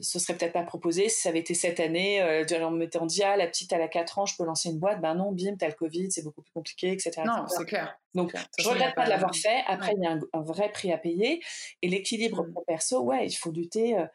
ce 0.00 0.18
serait 0.18 0.36
peut-être 0.36 0.52
pas 0.52 0.62
proposé 0.62 1.08
si 1.08 1.20
ça 1.22 1.28
avait 1.30 1.38
été 1.38 1.54
cette 1.54 1.80
année, 1.80 2.20
euh, 2.20 2.44
on 2.62 2.70
me 2.70 2.78
mettait 2.78 2.98
en 2.98 3.06
dia, 3.06 3.36
la 3.36 3.46
petite 3.46 3.72
elle 3.72 3.82
a 3.82 3.88
4 3.88 4.18
ans, 4.18 4.26
je 4.26 4.36
peux 4.36 4.44
lancer 4.44 4.68
une 4.68 4.78
boîte, 4.78 5.00
ben 5.00 5.14
non, 5.14 5.32
bim, 5.32 5.56
t'as 5.58 5.68
le 5.68 5.74
Covid, 5.74 6.10
c'est 6.10 6.22
beaucoup 6.22 6.42
plus 6.42 6.52
compliqué, 6.52 6.92
etc. 6.92 7.22
Non, 7.24 7.46
c'est 7.48 7.64
clair. 7.64 7.96
Donc, 8.14 8.34
je 8.58 8.68
regrette 8.68 8.94
pas 8.94 9.04
de 9.04 9.10
l'avoir 9.10 9.34
fait. 9.34 9.62
Après, 9.66 9.92
il 9.96 10.02
y 10.02 10.06
a 10.06 10.18
un, 10.32 10.42
vrai 10.42 10.70
prix 10.70 10.92
à 10.92 10.98
payer. 10.98 11.40
Et 11.82 11.88
l'équilibre 11.88 12.44
mmh. 12.44 12.54
perso, 12.66 13.02
ouais, 13.02 13.26
il 13.26 13.34
faut 13.34 13.50
lutter. 13.50 13.98
Euh, 13.98 14.06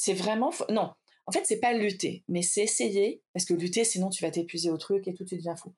c'est 0.00 0.14
vraiment 0.14 0.52
non. 0.70 0.92
En 1.26 1.32
fait, 1.32 1.44
c'est 1.44 1.60
pas 1.60 1.74
lutter, 1.74 2.24
mais 2.28 2.42
c'est 2.42 2.62
essayer 2.62 3.22
parce 3.34 3.44
que 3.44 3.54
lutter, 3.54 3.84
sinon 3.84 4.08
tu 4.08 4.24
vas 4.24 4.30
t'épuiser 4.30 4.70
au 4.70 4.78
truc 4.78 5.06
et 5.08 5.14
tout, 5.14 5.24
tu 5.24 5.36
deviens 5.36 5.56
fou. 5.56 5.74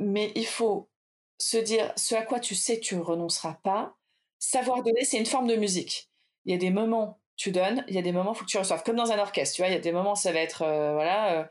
Mais 0.00 0.32
il 0.34 0.46
faut 0.46 0.90
se 1.38 1.56
dire 1.56 1.92
ce 1.96 2.14
à 2.14 2.22
quoi 2.22 2.40
tu 2.40 2.54
sais 2.54 2.80
tu 2.80 2.96
renonceras 2.98 3.54
pas. 3.62 3.96
Savoir 4.38 4.82
donner, 4.82 5.04
c'est 5.04 5.18
une 5.18 5.26
forme 5.26 5.46
de 5.46 5.56
musique. 5.56 6.10
Il 6.44 6.52
y 6.52 6.54
a 6.54 6.58
des 6.58 6.70
moments 6.70 7.20
tu 7.36 7.52
donnes, 7.52 7.84
il 7.88 7.94
y 7.94 7.98
a 7.98 8.02
des 8.02 8.12
moments 8.12 8.34
faut 8.34 8.44
que 8.44 8.50
tu 8.50 8.58
reçoives, 8.58 8.82
comme 8.82 8.96
dans 8.96 9.12
un 9.12 9.18
orchestre, 9.18 9.56
tu 9.56 9.62
vois, 9.62 9.68
il 9.68 9.74
y 9.74 9.76
a 9.76 9.80
des 9.80 9.92
moments 9.92 10.14
ça 10.14 10.32
va 10.32 10.40
être 10.40 10.62
euh, 10.62 10.94
voilà. 10.94 11.40
Euh, 11.40 11.44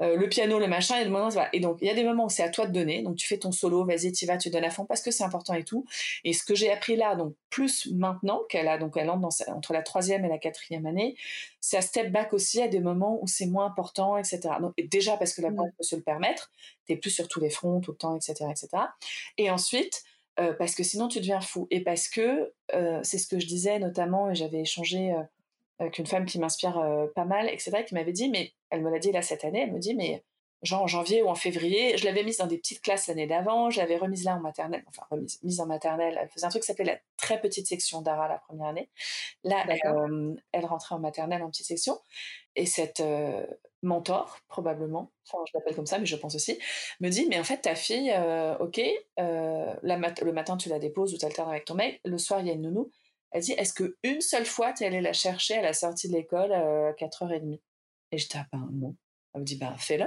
euh, 0.00 0.16
le 0.16 0.28
piano, 0.28 0.58
le 0.58 0.66
machin, 0.66 0.98
et, 1.00 1.08
moments, 1.08 1.28
et 1.52 1.60
donc 1.60 1.78
il 1.80 1.86
y 1.86 1.90
a 1.90 1.94
des 1.94 2.04
moments 2.04 2.24
où 2.24 2.28
c'est 2.30 2.42
à 2.42 2.48
toi 2.48 2.66
de 2.66 2.72
donner, 2.72 3.02
donc 3.02 3.16
tu 3.16 3.26
fais 3.26 3.38
ton 3.38 3.52
solo, 3.52 3.84
vas-y, 3.84 4.12
tu 4.12 4.24
vas, 4.26 4.38
tu 4.38 4.50
donnes 4.50 4.64
à 4.64 4.70
fond 4.70 4.86
parce 4.86 5.02
que 5.02 5.10
c'est 5.10 5.24
important 5.24 5.54
et 5.54 5.64
tout. 5.64 5.84
Et 6.24 6.32
ce 6.32 6.44
que 6.44 6.54
j'ai 6.54 6.72
appris 6.72 6.96
là, 6.96 7.14
donc 7.14 7.34
plus 7.50 7.92
maintenant 7.92 8.42
qu'elle 8.48 8.68
a, 8.68 8.78
donc 8.78 8.96
elle 8.96 9.10
entre, 9.10 9.20
dans 9.20 9.54
entre 9.54 9.72
la 9.72 9.82
troisième 9.82 10.24
et 10.24 10.28
la 10.28 10.38
quatrième 10.38 10.86
année, 10.86 11.16
c'est 11.60 11.76
à 11.76 11.82
step 11.82 12.10
back 12.10 12.32
aussi 12.32 12.62
à 12.62 12.68
des 12.68 12.80
moments 12.80 13.18
où 13.20 13.26
c'est 13.26 13.46
moins 13.46 13.66
important, 13.66 14.16
etc. 14.16 14.40
Donc 14.60 14.72
déjà 14.90 15.16
parce 15.16 15.34
que 15.34 15.42
la 15.42 15.50
boîte 15.50 15.72
peut 15.76 15.84
se 15.84 15.96
le 15.96 16.02
permettre, 16.02 16.50
t'es 16.86 16.96
plus 16.96 17.10
sur 17.10 17.28
tous 17.28 17.40
les 17.40 17.50
fronts 17.50 17.80
tout 17.80 17.92
le 17.92 17.98
temps, 17.98 18.16
etc., 18.16 18.46
etc. 18.50 18.68
Et 19.36 19.50
ensuite 19.50 20.02
euh, 20.40 20.54
parce 20.54 20.74
que 20.74 20.82
sinon 20.82 21.08
tu 21.08 21.20
deviens 21.20 21.42
fou 21.42 21.66
et 21.70 21.80
parce 21.80 22.08
que 22.08 22.54
euh, 22.74 23.00
c'est 23.02 23.18
ce 23.18 23.26
que 23.26 23.38
je 23.38 23.46
disais 23.46 23.78
notamment 23.78 24.30
et 24.30 24.34
j'avais 24.34 24.60
échangé 24.60 25.14
avec 25.82 25.98
une 25.98 26.06
femme 26.06 26.24
qui 26.24 26.38
m'inspire 26.38 26.80
pas 27.14 27.24
mal, 27.24 27.48
etc., 27.48 27.84
qui 27.86 27.94
m'avait 27.94 28.12
dit, 28.12 28.30
mais 28.30 28.52
elle 28.70 28.82
me 28.82 28.90
l'a 28.90 28.98
dit 28.98 29.12
là 29.12 29.22
cette 29.22 29.44
année, 29.44 29.62
elle 29.62 29.72
me 29.72 29.78
dit, 29.78 29.94
mais 29.94 30.24
genre 30.62 30.82
en 30.82 30.86
janvier 30.86 31.22
ou 31.22 31.28
en 31.28 31.34
février, 31.34 31.98
je 31.98 32.04
l'avais 32.04 32.22
mise 32.22 32.36
dans 32.36 32.46
des 32.46 32.56
petites 32.56 32.82
classes 32.82 33.08
l'année 33.08 33.26
d'avant, 33.26 33.68
je 33.68 33.80
l'avais 33.80 33.96
remise 33.96 34.24
là 34.24 34.36
en 34.36 34.40
maternelle, 34.40 34.84
enfin 34.86 35.02
remise 35.10 35.42
mise 35.42 35.60
en 35.60 35.66
maternelle, 35.66 36.16
elle 36.20 36.28
faisait 36.28 36.46
un 36.46 36.50
truc 36.50 36.62
qui 36.62 36.68
s'appelait 36.68 36.84
la 36.84 36.98
très 37.16 37.40
petite 37.40 37.66
section 37.66 38.00
d'ARA 38.00 38.28
la 38.28 38.38
première 38.38 38.68
année. 38.68 38.88
Là, 39.42 39.66
elle, 40.52 40.64
rentrait 40.64 40.94
en 40.94 41.00
maternelle 41.00 41.42
en 41.42 41.50
petite 41.50 41.66
section, 41.66 41.98
et 42.54 42.64
cette 42.64 43.02
mentor, 43.82 44.38
probablement, 44.46 45.10
enfin 45.26 45.42
je 45.48 45.58
l'appelle 45.58 45.74
comme 45.74 45.86
ça, 45.86 45.98
mais 45.98 46.06
je 46.06 46.14
pense 46.14 46.36
aussi, 46.36 46.56
me 47.00 47.08
dit, 47.08 47.26
mais 47.28 47.40
en 47.40 47.44
fait 47.44 47.62
ta 47.62 47.74
fille, 47.74 48.14
ok, 48.60 48.80
le 49.18 50.30
matin 50.30 50.56
tu 50.56 50.68
la 50.68 50.78
déposes 50.78 51.12
ou 51.12 51.18
tu 51.18 51.24
alternes 51.24 51.50
avec 51.50 51.64
ton 51.64 51.74
mec, 51.74 52.00
le 52.04 52.18
soir 52.18 52.38
il 52.38 52.46
y 52.46 52.50
a 52.50 52.52
une 52.52 52.62
nounou, 52.62 52.92
elle 53.32 53.42
dit 53.42 53.52
Est-ce 53.52 53.74
qu'une 53.74 54.20
seule 54.20 54.46
fois, 54.46 54.72
tu 54.72 54.84
es 54.84 54.86
allée 54.86 55.00
la 55.00 55.12
chercher 55.12 55.58
à 55.58 55.62
la 55.62 55.72
sortie 55.72 56.08
de 56.08 56.14
l'école 56.14 56.52
à 56.52 56.92
4h30 56.92 57.60
Et 58.12 58.18
j'étais 58.18 58.38
Ah 58.38 58.46
ben 58.52 58.68
non. 58.72 58.96
Elle 59.34 59.40
me 59.40 59.46
dit 59.46 59.56
Ben 59.56 59.74
fais-le. 59.78 60.06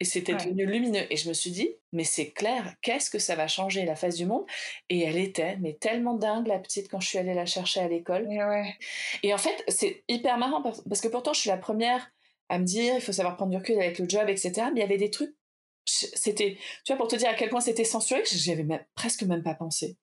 Et 0.00 0.04
c'était 0.04 0.34
devenu 0.34 0.64
lumineux. 0.64 1.06
Et 1.10 1.16
je 1.16 1.28
me 1.28 1.34
suis 1.34 1.50
dit 1.50 1.74
Mais 1.92 2.04
c'est 2.04 2.30
clair, 2.30 2.74
qu'est-ce 2.82 3.10
que 3.10 3.18
ça 3.18 3.34
va 3.34 3.48
changer 3.48 3.84
la 3.84 3.96
face 3.96 4.14
du 4.14 4.26
monde? 4.26 4.46
Et 4.88 5.00
elle 5.00 5.18
était, 5.18 5.56
mais 5.58 5.74
tellement 5.74 6.14
dingue, 6.14 6.46
la 6.46 6.58
petite, 6.58 6.88
quand 6.88 7.00
je 7.00 7.08
suis 7.08 7.18
allée 7.18 7.34
la 7.34 7.46
chercher 7.46 7.80
à 7.80 7.88
l'école. 7.88 8.28
Et, 9.22 9.34
en 9.34 9.38
fait, 9.38 9.64
c'est 9.68 10.04
hyper 10.08 10.38
marrant 10.38 10.62
parce 10.62 11.00
que 11.00 11.08
pourtant, 11.08 11.32
je 11.32 11.40
suis 11.40 11.50
la 11.50 11.58
première 11.58 12.10
à 12.48 12.58
me 12.58 12.64
dire 12.64 12.94
Il 12.94 13.00
faut 13.00 13.12
savoir 13.12 13.36
prendre 13.36 13.50
du 13.50 13.56
recul 13.56 13.76
avec 13.76 13.98
le 13.98 14.08
job, 14.08 14.28
etc. 14.28 14.52
Mais 14.72 14.80
il 14.80 14.80
y 14.80 14.82
avait 14.82 14.98
des 14.98 15.10
trucs 15.10 15.34
c'était 15.90 16.58
tu 16.84 16.92
vois 16.92 16.98
pour 16.98 17.08
te 17.08 17.16
dire 17.16 17.30
à 17.30 17.34
quel 17.34 17.48
point 17.48 17.60
c'était 17.60 17.84
censuré 17.84 18.22
que 18.22 18.28
j'y 18.28 18.52
avais 18.52 18.66
presque 18.94 19.22
même 19.22 19.42
pas 19.42 19.54
pensé 19.54 19.96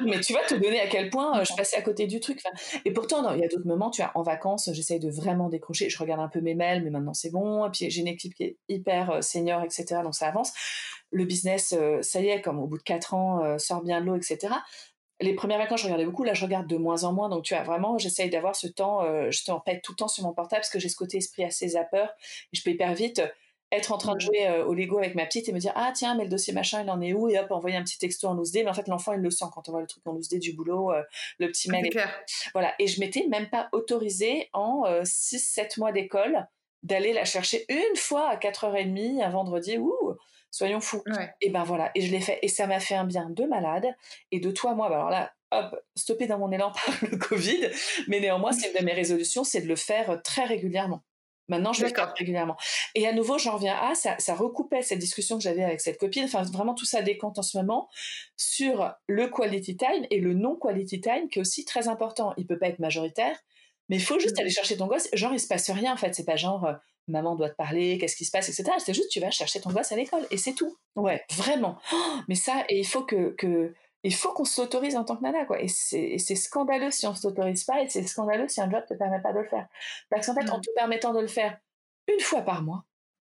mais 0.00 0.20
tu 0.20 0.32
vas 0.32 0.44
te 0.44 0.54
donner 0.54 0.80
à 0.80 0.86
quel 0.86 1.10
point 1.10 1.40
euh, 1.40 1.44
je 1.44 1.54
passais 1.54 1.76
à 1.76 1.82
côté 1.82 2.06
du 2.06 2.20
truc. 2.20 2.42
et 2.84 2.92
pourtant, 2.92 3.32
il 3.34 3.40
y 3.40 3.44
a 3.44 3.48
d'autres 3.48 3.66
moments, 3.66 3.90
tu 3.90 4.02
vois, 4.02 4.12
en 4.14 4.22
vacances, 4.22 4.70
j'essaye 4.72 4.98
de 4.98 5.10
vraiment 5.10 5.48
décrocher. 5.48 5.90
Je 5.90 5.98
regarde 5.98 6.20
un 6.20 6.28
peu 6.28 6.40
mes 6.40 6.54
mails, 6.54 6.82
mais 6.82 6.90
maintenant 6.90 7.14
c'est 7.14 7.30
bon. 7.30 7.66
Et 7.66 7.70
puis 7.70 7.90
j'ai 7.90 8.00
une 8.00 8.08
équipe 8.08 8.34
qui 8.34 8.44
est 8.44 8.56
hyper 8.68 9.10
euh, 9.10 9.20
senior, 9.20 9.62
etc. 9.62 10.00
Donc 10.02 10.14
ça 10.14 10.28
avance. 10.28 10.52
Le 11.10 11.24
business, 11.24 11.74
euh, 11.76 12.00
ça 12.02 12.20
y 12.20 12.28
est, 12.28 12.40
comme 12.40 12.58
au 12.58 12.66
bout 12.66 12.78
de 12.78 12.82
quatre 12.82 13.14
ans, 13.14 13.58
sort 13.58 13.82
bien 13.82 14.00
de 14.00 14.06
l'eau, 14.06 14.16
etc. 14.16 14.54
Les 15.20 15.34
premières 15.34 15.58
vacances, 15.58 15.80
je 15.80 15.84
regardais 15.84 16.06
beaucoup. 16.06 16.24
Là, 16.24 16.32
je 16.32 16.44
regarde 16.44 16.66
de 16.66 16.76
moins 16.76 17.04
en 17.04 17.12
moins. 17.12 17.28
Donc, 17.28 17.44
tu 17.44 17.54
vois, 17.54 17.62
vraiment, 17.64 17.98
j'essaye 17.98 18.30
d'avoir 18.30 18.56
ce 18.56 18.68
temps. 18.68 19.02
je 19.30 19.44
te 19.44 19.52
pète 19.64 19.82
tout 19.82 19.92
le 19.92 19.96
temps 19.96 20.08
sur 20.08 20.24
mon 20.24 20.32
portable 20.32 20.60
parce 20.60 20.70
que 20.70 20.78
j'ai 20.78 20.88
ce 20.88 20.96
côté 20.96 21.18
esprit 21.18 21.44
assez 21.44 21.68
zapper. 21.68 22.06
Et 22.52 22.56
je 22.56 22.62
peux 22.62 22.70
hyper 22.70 22.94
vite 22.94 23.20
être 23.72 23.92
en 23.92 23.98
train 23.98 24.12
de 24.12 24.16
mmh. 24.16 24.26
jouer 24.26 24.62
au 24.66 24.74
Lego 24.74 24.98
avec 24.98 25.14
ma 25.14 25.26
petite 25.26 25.48
et 25.48 25.52
me 25.52 25.58
dire 25.58 25.72
ah 25.76 25.92
tiens 25.94 26.14
mais 26.14 26.24
le 26.24 26.30
dossier 26.30 26.52
machin 26.52 26.82
il 26.82 26.90
en 26.90 27.00
est 27.00 27.12
où? 27.12 27.28
Et 27.28 27.38
hop 27.38 27.50
envoyer 27.50 27.76
un 27.76 27.82
petit 27.82 27.98
texto 27.98 28.26
en 28.28 28.34
loose 28.34 28.52
mais 28.54 28.68
en 28.68 28.74
fait 28.74 28.88
l'enfant 28.88 29.12
il 29.12 29.20
le 29.20 29.30
sent 29.30 29.46
quand 29.52 29.68
on 29.68 29.72
voit 29.72 29.80
le 29.80 29.86
truc 29.86 30.06
en 30.06 30.12
loose 30.12 30.28
du 30.28 30.52
boulot 30.52 30.92
le 31.38 31.46
petit 31.48 31.70
mail 31.70 31.90
voilà. 32.52 32.74
Et 32.78 32.86
je 32.86 33.00
m'étais 33.00 33.26
même 33.28 33.48
pas 33.48 33.68
autorisée 33.72 34.48
en 34.52 34.82
6-7 35.02 35.78
mois 35.78 35.92
d'école 35.92 36.46
d'aller 36.82 37.12
la 37.12 37.24
chercher 37.24 37.64
une 37.68 37.96
fois 37.96 38.28
à 38.28 38.36
4h30 38.36 39.22
un 39.22 39.30
vendredi. 39.30 39.78
Ouh 39.78 40.16
soyons 40.50 40.80
fous. 40.80 41.02
Et 41.40 41.50
ben 41.50 41.64
voilà. 41.64 41.90
Et 41.94 42.00
je 42.00 42.10
l'ai 42.10 42.20
fait. 42.20 42.38
Et 42.42 42.48
ça 42.48 42.66
m'a 42.66 42.80
fait 42.80 42.94
un 42.94 43.04
bien 43.04 43.30
de 43.30 43.44
malade. 43.44 43.86
Et 44.32 44.40
de 44.40 44.50
toi 44.50 44.74
moi 44.74 44.88
bah, 44.88 44.96
alors 44.96 45.10
là 45.10 45.32
hop, 45.52 45.80
stopper 45.96 46.26
dans 46.26 46.38
mon 46.38 46.50
élan 46.52 46.72
par 46.86 46.94
le 47.10 47.16
Covid, 47.16 47.70
mais 48.08 48.20
néanmoins, 48.20 48.52
c'est 48.52 48.68
une 48.68 48.78
de 48.78 48.84
mes 48.84 48.92
résolutions, 48.92 49.44
c'est 49.44 49.62
de 49.62 49.68
le 49.68 49.76
faire 49.76 50.20
très 50.22 50.44
régulièrement. 50.44 51.02
Maintenant, 51.50 51.72
je 51.72 51.82
le 51.82 51.88
fais 51.88 52.00
régulièrement. 52.16 52.56
Et 52.94 53.06
à 53.08 53.12
nouveau, 53.12 53.36
j'en 53.36 53.54
reviens 53.54 53.76
à, 53.76 53.94
ça, 53.96 54.14
ça 54.18 54.34
recoupait 54.34 54.82
cette 54.82 55.00
discussion 55.00 55.36
que 55.36 55.42
j'avais 55.42 55.64
avec 55.64 55.80
cette 55.80 55.98
copine. 55.98 56.24
Enfin, 56.24 56.42
vraiment, 56.42 56.74
tout 56.74 56.84
ça 56.84 57.02
décompte 57.02 57.38
en 57.38 57.42
ce 57.42 57.58
moment 57.58 57.88
sur 58.36 58.92
le 59.08 59.28
quality 59.28 59.76
time 59.76 60.06
et 60.10 60.20
le 60.20 60.32
non 60.32 60.56
quality 60.56 61.00
time, 61.00 61.28
qui 61.28 61.40
est 61.40 61.42
aussi 61.42 61.64
très 61.64 61.88
important. 61.88 62.32
Il 62.36 62.46
peut 62.46 62.58
pas 62.58 62.68
être 62.68 62.78
majoritaire, 62.78 63.36
mais 63.88 63.96
il 63.96 64.02
faut 64.02 64.20
juste 64.20 64.36
mmh. 64.36 64.40
aller 64.40 64.50
chercher 64.50 64.76
ton 64.76 64.86
gosse. 64.86 65.08
Genre, 65.12 65.32
il 65.32 65.40
se 65.40 65.48
passe 65.48 65.68
rien, 65.70 65.92
en 65.92 65.96
fait. 65.96 66.14
C'est 66.14 66.24
pas 66.24 66.36
genre, 66.36 66.64
euh, 66.64 66.74
maman 67.08 67.34
doit 67.34 67.50
te 67.50 67.56
parler, 67.56 67.98
qu'est-ce 67.98 68.14
qui 68.14 68.24
se 68.24 68.30
passe, 68.30 68.48
etc. 68.48 68.76
C'est 68.78 68.94
juste, 68.94 69.10
tu 69.10 69.18
vas 69.18 69.32
chercher 69.32 69.60
ton 69.60 69.70
gosse 69.70 69.90
à 69.90 69.96
l'école 69.96 70.26
et 70.30 70.36
c'est 70.36 70.54
tout. 70.54 70.76
Ouais, 70.94 71.24
vraiment. 71.32 71.78
Oh, 71.92 72.14
mais 72.28 72.36
ça, 72.36 72.64
et 72.68 72.78
il 72.78 72.86
faut 72.86 73.02
que, 73.02 73.34
que 73.36 73.74
il 74.02 74.14
faut 74.14 74.32
qu'on 74.32 74.44
s'autorise 74.44 74.96
en 74.96 75.04
tant 75.04 75.16
que 75.16 75.22
nana, 75.22 75.44
quoi. 75.44 75.60
Et 75.60 75.68
c'est 75.68 76.18
scandaleux 76.34 76.90
si 76.90 77.06
on 77.06 77.10
ne 77.10 77.16
s'autorise 77.16 77.64
pas, 77.64 77.82
et 77.82 77.88
c'est 77.88 78.02
scandaleux 78.06 78.48
si 78.48 78.60
un 78.60 78.70
job 78.70 78.82
ne 78.82 78.94
te 78.94 78.98
permet 78.98 79.20
pas 79.20 79.32
de 79.32 79.40
le 79.40 79.48
faire. 79.48 79.66
Parce 80.10 80.26
qu'en 80.26 80.34
fait, 80.34 80.50
en 80.50 80.58
mmh. 80.58 80.62
te 80.62 80.70
permettant 80.74 81.12
de 81.12 81.20
le 81.20 81.26
faire 81.26 81.58
une 82.06 82.20
fois 82.20 82.40
par 82.40 82.62
mois, 82.62 82.84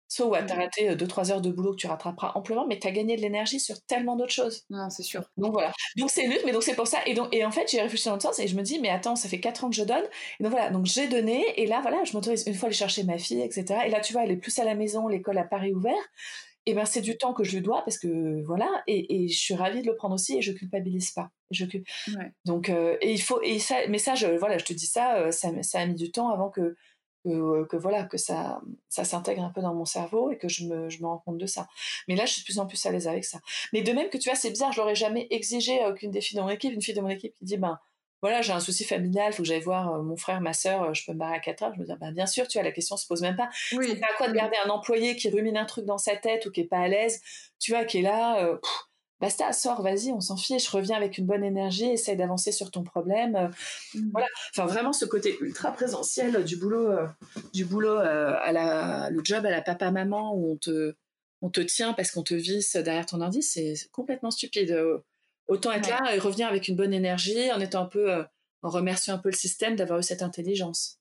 soit 0.06 0.26
ouais, 0.26 0.46
t'as 0.46 0.56
mmh. 0.56 0.58
raté 0.58 0.90
2-3 0.94 1.32
heures 1.32 1.40
de 1.40 1.50
boulot 1.50 1.72
que 1.72 1.76
tu 1.76 1.86
rattraperas 1.86 2.32
amplement, 2.34 2.66
mais 2.66 2.78
t'as 2.78 2.90
gagné 2.92 3.16
de 3.16 3.20
l'énergie 3.20 3.58
sur 3.58 3.80
tellement 3.82 4.16
d'autres 4.16 4.32
choses. 4.32 4.64
Non, 4.70 4.90
c'est 4.90 5.02
sûr. 5.02 5.24
Donc 5.36 5.52
voilà. 5.52 5.72
Donc 5.96 6.10
c'est 6.10 6.26
lutte, 6.26 6.42
mais 6.44 6.52
donc 6.52 6.62
c'est 6.62 6.76
pour 6.76 6.86
ça. 6.86 6.98
Et, 7.06 7.14
donc, 7.14 7.28
et 7.32 7.44
en 7.44 7.50
fait, 7.50 7.68
j'ai 7.70 7.80
réfléchi 7.80 8.08
dans 8.08 8.14
le 8.14 8.20
sens 8.20 8.38
et 8.38 8.46
je 8.46 8.56
me 8.56 8.62
dis, 8.62 8.78
mais 8.78 8.90
attends, 8.90 9.16
ça 9.16 9.28
fait 9.28 9.40
4 9.40 9.64
ans 9.64 9.70
que 9.70 9.76
je 9.76 9.84
donne. 9.84 10.04
Et 10.38 10.44
donc 10.44 10.52
voilà, 10.52 10.70
donc 10.70 10.86
j'ai 10.86 11.08
donné, 11.08 11.44
et 11.60 11.66
là, 11.66 11.80
voilà, 11.82 12.04
je 12.04 12.12
m'autorise 12.12 12.44
une 12.46 12.54
fois 12.54 12.68
aller 12.68 12.76
chercher 12.76 13.02
ma 13.04 13.18
fille, 13.18 13.40
etc. 13.40 13.80
Et 13.86 13.90
là, 13.90 14.00
tu 14.00 14.12
vois, 14.12 14.24
elle 14.24 14.30
est 14.30 14.36
plus 14.36 14.56
à 14.60 14.64
la 14.64 14.74
maison, 14.74 15.08
l'école 15.08 15.38
à 15.38 15.44
Paris 15.44 15.72
ouvert 15.72 15.94
et 16.66 16.74
ben 16.74 16.84
c'est 16.84 17.00
du 17.00 17.16
temps 17.16 17.32
que 17.32 17.44
je 17.44 17.56
lui 17.56 17.62
dois 17.62 17.82
parce 17.84 17.98
que 17.98 18.42
voilà 18.44 18.82
et, 18.86 19.28
je 19.28 19.38
suis 19.38 19.54
ravie 19.54 19.82
de 19.82 19.86
le 19.86 19.94
prendre 19.94 20.14
aussi 20.14 20.38
et 20.38 20.42
je 20.42 20.52
culpabilise 20.52 21.10
pas. 21.12 21.30
Je 21.50 21.64
donc 22.44 22.68
euh, 22.68 22.96
et 23.00 23.12
il 23.12 23.20
faut 23.20 23.40
et 23.42 23.58
ça 23.58 23.76
mais 23.88 23.98
ça 23.98 24.14
je 24.14 24.26
voilà 24.38 24.58
je 24.58 24.64
te 24.64 24.72
dis 24.72 24.86
ça 24.86 25.16
euh, 25.16 25.30
ça, 25.30 25.50
ça 25.62 25.80
a 25.80 25.86
mis 25.86 25.94
du 25.94 26.12
temps 26.12 26.30
avant 26.30 26.50
que 26.50 26.76
que, 27.24 27.76
voilà 27.76 28.04
que 28.04 28.16
ça 28.16 28.60
ça 28.88 29.04
s'intègre 29.04 29.42
un 29.42 29.50
peu 29.50 29.60
dans 29.60 29.74
mon 29.74 29.84
cerveau 29.84 30.30
et 30.30 30.38
que 30.38 30.48
je 30.48 30.64
me, 30.64 30.88
je 30.88 31.02
me 31.02 31.06
rends 31.06 31.18
compte 31.18 31.38
de 31.38 31.46
ça. 31.46 31.68
Mais 32.08 32.16
là 32.16 32.24
je 32.24 32.32
suis 32.32 32.42
de 32.42 32.44
plus 32.46 32.58
en 32.58 32.66
plus 32.66 32.84
à 32.86 32.92
l'aise 32.92 33.08
avec 33.08 33.24
ça. 33.24 33.40
Mais 33.72 33.82
de 33.82 33.92
même 33.92 34.08
que 34.08 34.18
tu 34.18 34.28
vois 34.28 34.36
c'est 34.36 34.50
bizarre 34.50 34.72
je 34.72 34.80
l'aurais 34.80 34.94
jamais 34.94 35.26
exigé 35.30 35.82
à 35.82 35.90
aucune 35.90 36.10
des 36.10 36.20
filles 36.20 36.38
de 36.38 36.42
mon 36.42 36.48
équipe 36.48 36.72
une 36.72 36.82
fille 36.82 36.94
de 36.94 37.00
mon 37.00 37.08
équipe 37.08 37.34
qui 37.34 37.44
dit 37.44 37.56
ben 37.56 37.78
voilà, 38.22 38.42
j'ai 38.42 38.52
un 38.52 38.60
souci 38.60 38.84
familial, 38.84 39.32
il 39.32 39.34
faut 39.34 39.42
que 39.42 39.48
j'aille 39.48 39.62
voir 39.62 39.94
euh, 39.94 40.02
mon 40.02 40.16
frère, 40.16 40.40
ma 40.40 40.52
sœur, 40.52 40.82
euh, 40.82 40.94
je 40.94 41.04
peux 41.06 41.12
me 41.12 41.18
barrer 41.18 41.36
à 41.36 41.40
4 41.40 41.62
heures. 41.62 41.74
Je 41.74 41.80
me 41.80 41.86
dis, 41.86 41.92
bah, 41.98 42.10
bien 42.10 42.26
sûr, 42.26 42.46
tu 42.48 42.58
vois, 42.58 42.64
la 42.64 42.72
question 42.72 42.96
se 42.96 43.06
pose 43.06 43.22
même 43.22 43.36
pas. 43.36 43.48
Oui. 43.72 43.86
C'est 43.88 44.02
à 44.02 44.12
quoi 44.18 44.28
de 44.28 44.34
garder 44.34 44.56
un 44.64 44.68
employé 44.68 45.16
qui 45.16 45.30
rumine 45.30 45.56
un 45.56 45.64
truc 45.64 45.86
dans 45.86 45.98
sa 45.98 46.16
tête 46.16 46.44
ou 46.46 46.50
qui 46.50 46.60
est 46.60 46.68
pas 46.68 46.80
à 46.80 46.88
l'aise, 46.88 47.20
tu 47.58 47.72
vois, 47.72 47.84
qui 47.84 47.98
est 47.98 48.02
là, 48.02 48.44
euh, 48.44 48.58
basta, 49.20 49.52
sors, 49.54 49.80
vas-y, 49.80 50.12
on 50.12 50.20
s'en 50.20 50.36
fiche, 50.36 50.68
reviens 50.68 50.96
avec 50.96 51.16
une 51.16 51.24
bonne 51.24 51.44
énergie, 51.44 51.90
essaye 51.90 52.16
d'avancer 52.16 52.52
sur 52.52 52.70
ton 52.70 52.82
problème. 52.82 53.50
Mmh. 53.94 54.10
Voilà, 54.12 54.26
enfin 54.54 54.66
vraiment 54.66 54.92
ce 54.92 55.06
côté 55.06 55.38
ultra 55.40 55.72
présentiel 55.72 56.44
du 56.44 56.56
boulot, 56.56 56.90
du 57.54 57.64
boulot 57.64 57.96
à 57.98 58.52
la, 58.52 59.08
le 59.10 59.20
job 59.24 59.46
à 59.46 59.50
la 59.50 59.62
papa-maman 59.62 60.34
où 60.34 60.52
on 60.52 60.56
te, 60.56 60.94
on 61.40 61.48
te 61.48 61.60
tient 61.62 61.94
parce 61.94 62.10
qu'on 62.10 62.22
te 62.22 62.34
visse 62.34 62.76
derrière 62.76 63.06
ton 63.06 63.22
ordi, 63.22 63.42
c'est 63.42 63.74
complètement 63.92 64.30
stupide. 64.30 65.02
Autant 65.50 65.72
être 65.72 65.88
là 65.88 66.14
et 66.14 66.20
revenir 66.20 66.46
avec 66.46 66.68
une 66.68 66.76
bonne 66.76 66.94
énergie, 66.94 67.50
en 67.50 67.58
étant 67.58 67.82
un 67.82 67.86
peu, 67.86 68.12
euh, 68.12 68.22
en 68.62 68.70
remerciant 68.70 69.16
un 69.16 69.18
peu 69.18 69.30
le 69.30 69.36
système 69.36 69.74
d'avoir 69.74 69.98
eu 69.98 70.02
cette 70.04 70.22
intelligence. 70.22 71.00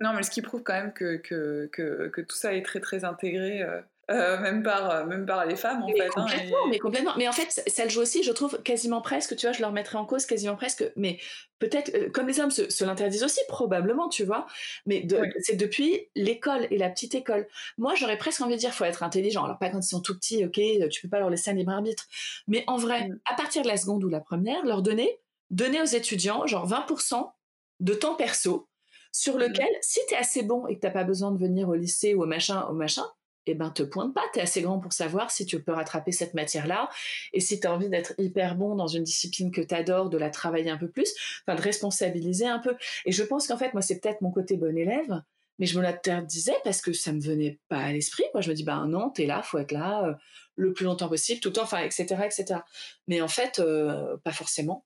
Non, 0.00 0.14
mais 0.14 0.22
ce 0.22 0.30
qui 0.30 0.40
prouve 0.40 0.62
quand 0.62 0.72
même 0.72 0.94
que, 0.94 1.16
que, 1.16 1.68
que, 1.70 2.20
tout 2.22 2.34
ça 2.34 2.54
est 2.54 2.62
très 2.62 2.80
très 2.80 3.04
intégré 3.04 3.60
euh, 3.60 3.82
euh, 4.10 4.40
même, 4.40 4.64
par, 4.64 4.90
euh, 4.90 5.06
même 5.06 5.26
par 5.26 5.46
les 5.46 5.54
femmes, 5.54 5.82
en 5.82 5.86
mais 5.86 5.96
fait. 5.96 6.06
Hein, 6.06 6.22
complètement, 6.22 6.66
mais 6.68 6.78
complètement. 6.80 7.12
Mais 7.16 7.28
en 7.28 7.32
fait, 7.32 7.62
ça, 7.68 7.84
le 7.84 7.88
joue 7.88 8.00
aussi, 8.00 8.24
je 8.24 8.32
trouve, 8.32 8.60
quasiment 8.62 9.00
presque, 9.00 9.36
tu 9.36 9.46
vois, 9.46 9.52
je 9.52 9.60
leur 9.60 9.70
mettrais 9.70 9.96
en 9.96 10.04
cause 10.04 10.26
quasiment 10.26 10.56
presque, 10.56 10.90
mais 10.96 11.20
peut-être, 11.60 11.94
euh, 11.94 12.10
comme 12.10 12.26
les 12.26 12.40
hommes 12.40 12.50
se, 12.50 12.84
l'interdisent 12.84 13.22
aussi, 13.22 13.40
probablement, 13.46 14.08
tu 14.08 14.24
vois, 14.24 14.46
mais 14.86 15.06
c'est 15.38 15.54
depuis 15.54 16.08
l'école 16.16 16.66
et 16.72 16.78
la 16.78 16.90
petite 16.90 17.14
école. 17.14 17.46
Moi, 17.78 17.94
j'aurais 17.94 18.18
presque 18.18 18.40
envie 18.40 18.54
de 18.54 18.58
dire, 18.58 18.74
faut 18.74 18.84
être 18.84 19.04
intelligent. 19.04 19.44
Alors, 19.44 19.58
pas 19.58 19.70
quand 19.70 19.78
ils 19.78 19.88
sont 19.88 20.00
tout 20.00 20.16
petits, 20.16 20.44
ok, 20.44 20.60
tu 20.90 21.02
peux 21.02 21.08
pas 21.08 21.20
leur 21.20 21.30
laisser 21.30 21.52
un 21.52 21.54
libre 21.54 21.70
arbitre. 21.70 22.08
Mais 22.48 22.64
en 22.66 22.78
vrai, 22.78 23.08
mm. 23.08 23.20
à 23.30 23.34
partir 23.34 23.62
de 23.62 23.68
la 23.68 23.76
seconde 23.76 24.02
ou 24.02 24.08
la 24.08 24.20
première, 24.20 24.64
leur 24.64 24.82
donner, 24.82 25.20
donner 25.50 25.80
aux 25.80 25.84
étudiants, 25.84 26.44
genre 26.48 26.68
20% 26.68 27.30
de 27.78 27.94
temps 27.94 28.16
perso, 28.16 28.68
sur 29.12 29.36
mm. 29.36 29.40
lequel, 29.40 29.70
si 29.80 30.00
tu 30.08 30.14
es 30.14 30.18
assez 30.18 30.42
bon 30.42 30.66
et 30.66 30.74
que 30.74 30.80
t'as 30.80 30.90
pas 30.90 31.04
besoin 31.04 31.30
de 31.30 31.38
venir 31.38 31.68
au 31.68 31.74
lycée 31.74 32.14
ou 32.14 32.24
au 32.24 32.26
machin, 32.26 32.66
au 32.68 32.72
machin, 32.72 33.04
eh 33.46 33.54
ben 33.54 33.70
te 33.70 33.82
pointe 33.82 34.14
pas, 34.14 34.22
tu 34.32 34.38
es 34.38 34.42
assez 34.42 34.62
grand 34.62 34.78
pour 34.78 34.92
savoir 34.92 35.30
si 35.30 35.46
tu 35.46 35.60
peux 35.62 35.72
rattraper 35.72 36.12
cette 36.12 36.34
matière-là 36.34 36.88
et 37.32 37.40
si 37.40 37.58
tu 37.58 37.66
as 37.66 37.72
envie 37.72 37.88
d'être 37.88 38.14
hyper 38.18 38.54
bon 38.54 38.76
dans 38.76 38.86
une 38.86 39.02
discipline 39.04 39.50
que 39.50 39.60
tu 39.60 39.74
adores, 39.74 40.10
de 40.10 40.18
la 40.18 40.30
travailler 40.30 40.70
un 40.70 40.76
peu 40.76 40.88
plus, 40.88 41.12
enfin 41.42 41.56
de 41.56 41.62
responsabiliser 41.62 42.46
un 42.46 42.58
peu. 42.58 42.76
Et 43.04 43.12
je 43.12 43.22
pense 43.22 43.46
qu'en 43.46 43.56
fait, 43.56 43.72
moi, 43.72 43.82
c'est 43.82 44.00
peut-être 44.00 44.20
mon 44.20 44.30
côté 44.30 44.56
bon 44.56 44.76
élève, 44.76 45.22
mais 45.58 45.66
je 45.66 45.78
me 45.78 45.82
l'interdisais 45.82 46.56
parce 46.64 46.80
que 46.80 46.92
ça 46.92 47.12
me 47.12 47.20
venait 47.20 47.58
pas 47.68 47.78
à 47.78 47.92
l'esprit. 47.92 48.24
Moi, 48.34 48.40
je 48.40 48.50
me 48.50 48.54
dis, 48.54 48.64
ben 48.64 48.86
non, 48.86 49.10
t'es 49.10 49.26
là, 49.26 49.42
faut 49.42 49.58
être 49.58 49.72
là 49.72 50.06
euh, 50.06 50.14
le 50.56 50.72
plus 50.72 50.84
longtemps 50.84 51.08
possible, 51.08 51.40
tout 51.40 51.48
le 51.48 51.54
temps, 51.54 51.62
enfin, 51.62 51.78
etc., 51.78 52.04
etc. 52.24 52.60
Mais 53.06 53.20
en 53.20 53.28
fait, 53.28 53.58
euh, 53.58 54.16
pas 54.24 54.32
forcément. 54.32 54.84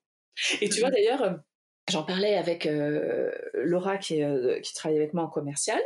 Et 0.61 0.69
tu 0.69 0.79
vois, 0.79 0.91
d'ailleurs, 0.91 1.39
J'en 1.89 2.03
parlais 2.03 2.35
avec 2.35 2.65
euh, 2.65 3.31
Laura 3.53 3.97
qui, 3.97 4.21
euh, 4.21 4.59
travaille 4.75 4.97
avec 4.97 5.13
moi 5.13 5.23
en 5.23 5.29
commercial 5.29 5.79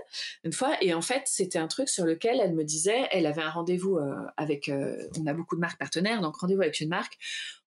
une 0.43 0.51
fois 0.51 0.75
et 0.81 0.95
en 0.95 1.01
fait 1.01 1.21
c'était 1.25 1.59
un 1.59 1.67
truc 1.67 1.89
sur 1.89 2.05
lequel 2.05 2.39
elle 2.41 2.55
me 2.55 2.63
disait 2.63 3.07
elle 3.11 3.27
avait 3.27 3.43
un 3.43 3.51
rendez-vous 3.51 3.97
euh, 3.97 4.15
avec 4.35 4.71
on 5.19 5.27
a 5.27 5.33
beaucoup 5.33 5.55
de 5.55 5.61
marques 5.61 5.77
partenaires 5.77 6.21
donc 6.21 6.37
rendez-vous 6.37 6.61
avec 6.61 6.79
une 6.79 6.89
marque 6.89 7.19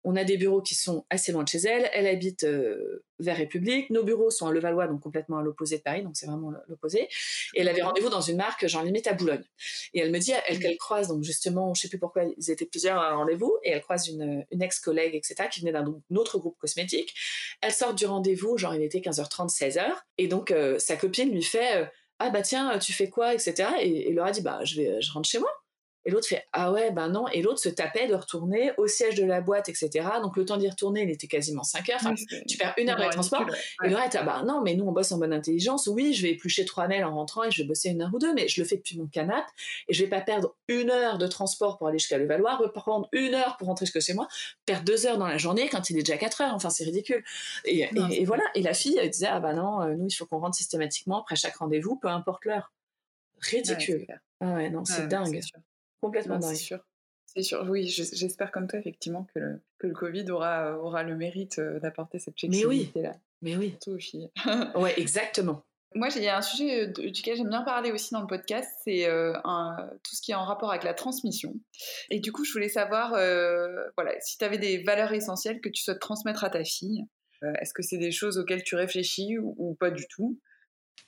on 0.03 0.15
a 0.15 0.23
des 0.23 0.37
bureaux 0.37 0.61
qui 0.61 0.75
sont 0.75 1.05
assez 1.09 1.31
loin 1.31 1.43
de 1.43 1.47
chez 1.47 1.59
elle. 1.59 1.89
Elle 1.93 2.07
habite 2.07 2.43
euh, 2.43 3.03
vers 3.19 3.37
République. 3.37 3.89
Nos 3.89 4.03
bureaux 4.03 4.29
sont 4.29 4.47
à 4.47 4.51
Levallois, 4.51 4.87
donc 4.87 5.01
complètement 5.01 5.37
à 5.37 5.41
l'opposé 5.41 5.77
de 5.77 5.81
Paris, 5.81 6.03
donc 6.03 6.15
c'est 6.15 6.25
vraiment 6.25 6.51
l'opposé. 6.67 7.07
Et 7.53 7.61
elle 7.61 7.69
avait 7.69 7.81
rendez-vous 7.81 8.09
dans 8.09 8.21
une 8.21 8.37
marque, 8.37 8.67
genre 8.67 8.83
limite 8.83 9.07
à 9.07 9.13
Boulogne. 9.13 9.43
Et 9.93 9.99
elle 9.99 10.11
me 10.11 10.19
dit, 10.19 10.33
elle 10.47 10.59
qu'elle 10.59 10.77
croise, 10.77 11.07
donc 11.07 11.23
justement, 11.23 11.73
je 11.73 11.81
sais 11.81 11.89
plus 11.89 11.99
pourquoi 11.99 12.23
ils 12.37 12.51
étaient 12.51 12.65
plusieurs 12.65 12.97
à 12.97 13.11
un 13.11 13.15
rendez-vous, 13.15 13.57
et 13.63 13.71
elle 13.71 13.81
croise 13.81 14.07
une, 14.07 14.45
ex-collègue, 14.59 15.15
etc., 15.15 15.47
qui 15.51 15.61
venait 15.61 15.71
d'un 15.71 15.85
autre 16.15 16.37
groupe 16.37 16.57
cosmétique. 16.59 17.13
Elle 17.61 17.73
sort 17.73 17.93
du 17.93 18.05
rendez-vous, 18.05 18.57
genre 18.57 18.75
il 18.75 18.83
était 18.83 18.99
15h30, 18.99 19.55
16h, 19.55 19.85
et 20.17 20.27
donc 20.27 20.51
euh, 20.51 20.77
sa 20.79 20.97
copine 20.97 21.31
lui 21.31 21.43
fait, 21.43 21.77
euh, 21.77 21.85
ah 22.19 22.29
bah 22.29 22.41
tiens, 22.41 22.77
tu 22.79 22.93
fais 22.93 23.09
quoi, 23.09 23.33
etc. 23.33 23.69
Et, 23.81 24.09
et 24.09 24.13
Laura 24.13 24.31
dit, 24.31 24.41
bah 24.41 24.59
je 24.63 24.75
vais, 24.75 25.01
je 25.01 25.11
rentre 25.11 25.29
chez 25.29 25.39
moi. 25.39 25.49
Et 26.05 26.11
l'autre 26.11 26.27
fait 26.27 26.45
ah 26.51 26.71
ouais 26.71 26.91
ben 26.91 27.09
non. 27.09 27.27
Et 27.29 27.41
l'autre 27.41 27.59
se 27.59 27.69
tapait 27.69 28.07
de 28.07 28.15
retourner 28.15 28.71
au 28.77 28.87
siège 28.87 29.15
de 29.15 29.25
la 29.25 29.41
boîte 29.41 29.69
etc 29.69 30.07
donc 30.21 30.37
le 30.37 30.45
temps 30.45 30.57
d'y 30.57 30.69
retourner 30.69 31.03
il 31.03 31.09
était 31.09 31.27
quasiment 31.27 31.63
5 31.63 31.89
heures. 31.89 31.99
Enfin, 32.01 32.15
tu 32.47 32.57
perds 32.57 32.73
une 32.77 32.89
heure 32.89 32.99
de 32.99 33.09
transport 33.09 33.45
et 33.83 33.89
le 33.89 33.95
reste 33.95 34.15
ah 34.19 34.23
bah 34.23 34.43
non 34.45 34.61
mais 34.61 34.75
nous 34.75 34.85
on 34.85 34.91
bosse 34.91 35.11
en 35.11 35.17
bonne 35.17 35.33
intelligence. 35.33 35.87
Oui 35.87 36.13
je 36.13 36.23
vais 36.23 36.31
éplucher 36.31 36.65
trois 36.65 36.87
mails 36.87 37.03
en 37.03 37.15
rentrant 37.15 37.43
et 37.43 37.51
je 37.51 37.61
vais 37.61 37.67
bosser 37.67 37.89
une 37.89 38.01
heure 38.01 38.11
ou 38.13 38.19
deux 38.19 38.33
mais 38.33 38.47
je 38.47 38.61
le 38.61 38.67
fais 38.67 38.77
depuis 38.77 38.97
mon 38.97 39.07
canapé 39.07 39.47
et 39.87 39.93
je 39.93 40.03
vais 40.03 40.09
pas 40.09 40.21
perdre 40.21 40.55
une 40.67 40.89
heure 40.89 41.17
de 41.17 41.27
transport 41.27 41.77
pour 41.77 41.87
aller 41.87 41.99
jusqu'à 41.99 42.17
Levallois 42.17 42.55
reprendre 42.55 43.07
une 43.11 43.33
heure 43.33 43.57
pour 43.57 43.67
rentrer 43.67 43.85
jusque 43.85 44.01
chez 44.01 44.13
moi 44.13 44.27
perdre 44.65 44.83
deux 44.83 45.05
heures 45.05 45.17
dans 45.17 45.27
la 45.27 45.37
journée 45.37 45.69
quand 45.69 45.89
il 45.89 45.97
est 45.97 46.03
déjà 46.03 46.17
4 46.17 46.41
heures. 46.41 46.53
Enfin 46.53 46.69
c'est 46.69 46.83
ridicule. 46.83 47.23
Et, 47.65 47.89
et, 48.11 48.25
voilà. 48.25 48.43
et 48.55 48.61
la 48.61 48.73
fille 48.73 48.97
elle 48.97 49.09
disait 49.09 49.27
ah 49.27 49.39
bah 49.39 49.53
non 49.53 49.81
euh, 49.81 49.95
nous 49.95 50.07
il 50.07 50.13
faut 50.13 50.25
qu'on 50.25 50.39
rentre 50.39 50.55
systématiquement 50.55 51.21
après 51.21 51.35
chaque 51.35 51.55
rendez-vous 51.55 51.95
peu 51.95 52.07
importe 52.07 52.45
l'heure. 52.45 52.71
Ridicule. 53.41 54.07
ah 54.39 54.53
ouais 54.53 54.69
non 54.69 54.85
c'est 54.85 55.07
dingue 55.07 55.41
Complètement 56.03 56.41
C'est 56.41 56.55
sûr. 56.55 56.79
C'est 57.25 57.41
sûr, 57.41 57.65
oui, 57.67 57.87
j'espère 57.87 58.51
comme 58.51 58.67
toi 58.67 58.77
effectivement 58.77 59.25
que 59.33 59.39
le, 59.39 59.61
que 59.79 59.87
le 59.87 59.93
Covid 59.93 60.29
aura, 60.29 60.77
aura 60.77 61.01
le 61.01 61.15
mérite 61.15 61.59
d'apporter 61.59 62.19
cette 62.19 62.39
flexibilité-là. 62.39 63.15
Mais 63.41 63.55
oui. 63.55 63.69
Surtout 63.69 63.91
aux 63.91 63.99
filles. 63.99 64.29
ouais, 64.75 64.93
exactement. 64.99 65.63
Moi, 65.95 66.09
il 66.15 66.23
y 66.23 66.27
a 66.27 66.37
un 66.37 66.41
sujet 66.41 66.87
duquel 66.87 67.37
j'aime 67.37 67.49
bien 67.49 67.63
parler 67.63 67.91
aussi 67.91 68.13
dans 68.13 68.21
le 68.21 68.27
podcast, 68.27 68.69
c'est 68.83 69.07
euh, 69.07 69.33
tout 70.03 70.15
ce 70.15 70.21
qui 70.21 70.31
est 70.31 70.35
en 70.35 70.43
rapport 70.43 70.69
avec 70.69 70.83
la 70.83 70.93
transmission. 70.93 71.55
Et 72.09 72.19
du 72.19 72.31
coup, 72.31 72.43
je 72.43 72.51
voulais 72.51 72.69
savoir, 72.69 73.11
voilà, 73.11 74.19
si 74.19 74.37
tu 74.37 74.45
avais 74.45 74.57
des 74.57 74.83
valeurs 74.83 75.13
essentielles 75.13 75.61
que 75.61 75.69
tu 75.69 75.81
souhaites 75.81 75.99
transmettre 75.99 76.43
à 76.43 76.49
ta 76.49 76.63
fille, 76.63 77.05
est-ce 77.59 77.73
que 77.73 77.83
c'est 77.83 77.97
des 77.97 78.11
choses 78.11 78.37
auxquelles 78.37 78.63
tu 78.63 78.75
réfléchis 78.75 79.37
ou 79.39 79.75
pas 79.79 79.91
du 79.91 80.07
tout? 80.07 80.39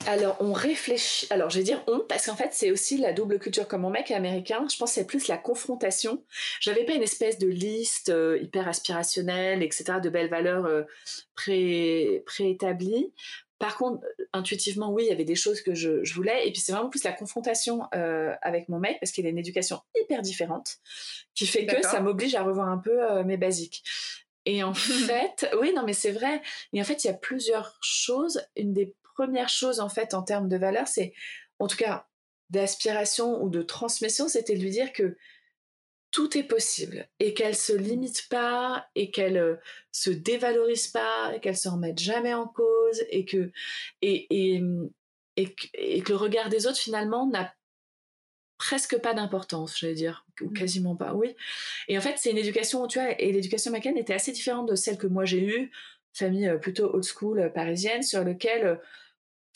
Alors, 0.07 0.37
on 0.39 0.53
réfléchit. 0.53 1.27
Alors, 1.31 1.49
je 1.49 1.57
vais 1.57 1.63
dire 1.63 1.83
on, 1.87 1.99
parce 1.99 2.27
qu'en 2.27 2.35
fait, 2.35 2.49
c'est 2.51 2.71
aussi 2.71 2.97
la 2.97 3.11
double 3.11 3.39
culture. 3.39 3.67
Comme 3.67 3.81
mon 3.81 3.89
mec 3.89 4.11
est 4.11 4.15
américain, 4.15 4.65
je 4.71 4.77
pense 4.77 4.91
que 4.91 4.95
c'est 4.95 5.07
plus 5.07 5.27
la 5.27 5.37
confrontation. 5.37 6.23
J'avais 6.59 6.83
pas 6.83 6.93
une 6.93 7.01
espèce 7.01 7.39
de 7.39 7.47
liste 7.47 8.09
euh, 8.09 8.37
hyper 8.41 8.67
aspirationnelle, 8.67 9.63
etc., 9.63 9.99
de 10.03 10.09
belles 10.09 10.29
valeurs 10.29 10.65
euh, 10.65 10.83
pré 11.35 12.23
préétablies. 12.25 13.13
par 13.57 13.77
contre, 13.77 14.05
intuitivement, 14.33 14.91
oui, 14.91 15.05
il 15.05 15.09
y 15.09 15.11
avait 15.11 15.25
des 15.25 15.35
choses 15.35 15.61
que 15.61 15.73
je, 15.73 16.13
voulais. 16.13 16.47
Et 16.47 16.51
puis, 16.51 16.61
c'est 16.61 16.71
vraiment 16.71 16.89
plus 16.89 17.03
la 17.03 17.13
confrontation 17.13 17.83
avec 17.91 18.69
mon 18.69 18.79
mec, 18.79 18.97
parce 18.99 19.11
qu'il 19.11 19.25
a 19.25 19.29
une 19.29 19.37
éducation 19.37 19.79
hyper 19.99 20.21
différente, 20.21 20.77
qui 21.33 21.47
fait 21.47 21.65
que 21.65 21.81
ça 21.81 21.99
m'oblige 22.01 22.35
à 22.35 22.43
revoir 22.43 22.67
un 22.67 22.77
peu 22.77 23.23
mes 23.23 23.37
basiques. 23.37 23.83
Et 24.45 24.61
en 24.61 24.73
fait, 25.07 25.49
oui, 25.59 25.73
non, 25.73 25.83
mais 25.83 25.93
c'est 25.93 26.11
vrai. 26.11 26.41
Et 26.73 26.81
en 26.81 26.83
fait, 26.83 27.03
il 27.03 27.07
y 27.07 27.09
a 27.09 27.13
plusieurs 27.13 27.77
choses. 27.81 28.41
Une 28.55 28.73
des 28.73 28.93
premières 29.15 29.49
choses, 29.49 29.79
en 29.79 29.89
fait, 29.89 30.13
en 30.13 30.21
termes 30.21 30.49
de 30.49 30.57
valeur, 30.57 30.87
c'est, 30.87 31.13
en 31.59 31.67
tout 31.67 31.77
cas, 31.77 32.07
d'aspiration 32.49 33.41
ou 33.41 33.49
de 33.49 33.61
transmission, 33.61 34.27
c'était 34.27 34.55
de 34.55 34.61
lui 34.61 34.69
dire 34.69 34.93
que 34.93 35.17
tout 36.11 36.37
est 36.37 36.43
possible 36.43 37.09
et 37.19 37.33
qu'elle 37.33 37.55
se 37.55 37.73
limite 37.73 38.29
pas 38.29 38.87
et 38.95 39.11
qu'elle 39.11 39.37
euh, 39.37 39.55
se 39.91 40.09
dévalorise 40.09 40.87
pas 40.87 41.33
et 41.35 41.41
qu'elle 41.41 41.57
se 41.57 41.67
remette 41.67 41.99
jamais 41.99 42.33
en 42.33 42.47
cause 42.47 43.03
et 43.09 43.25
que 43.25 43.51
et, 44.01 44.27
et, 44.29 44.63
et, 45.35 46.01
que 46.01 46.13
le 46.13 46.15
regard 46.15 46.47
des 46.47 46.67
autres 46.67 46.77
finalement 46.77 47.27
n'a 47.27 47.53
presque 48.57 48.97
pas 48.99 49.13
d'importance, 49.13 49.77
j'allais 49.77 49.95
dire, 49.95 50.25
ou 50.39 50.45
mmh. 50.45 50.53
quasiment 50.53 50.95
pas, 50.95 51.13
oui. 51.13 51.35
Et 51.89 51.97
en 51.97 52.01
fait, 52.01 52.13
c'est 52.17 52.31
une 52.31 52.37
éducation, 52.37 52.87
tu 52.87 52.99
vois, 52.99 53.19
et 53.19 53.33
l'éducation 53.33 53.69
américaine 53.71 53.97
était 53.97 54.13
assez 54.13 54.31
différente 54.31 54.69
de 54.69 54.75
celle 54.75 54.97
que 54.97 55.07
moi 55.07 55.25
j'ai 55.25 55.43
eue, 55.43 55.71
famille 56.13 56.47
euh, 56.47 56.57
plutôt 56.57 56.93
old 56.93 57.03
school 57.03 57.39
euh, 57.39 57.49
parisienne, 57.49 58.03
sur 58.03 58.23
lequel 58.23 58.79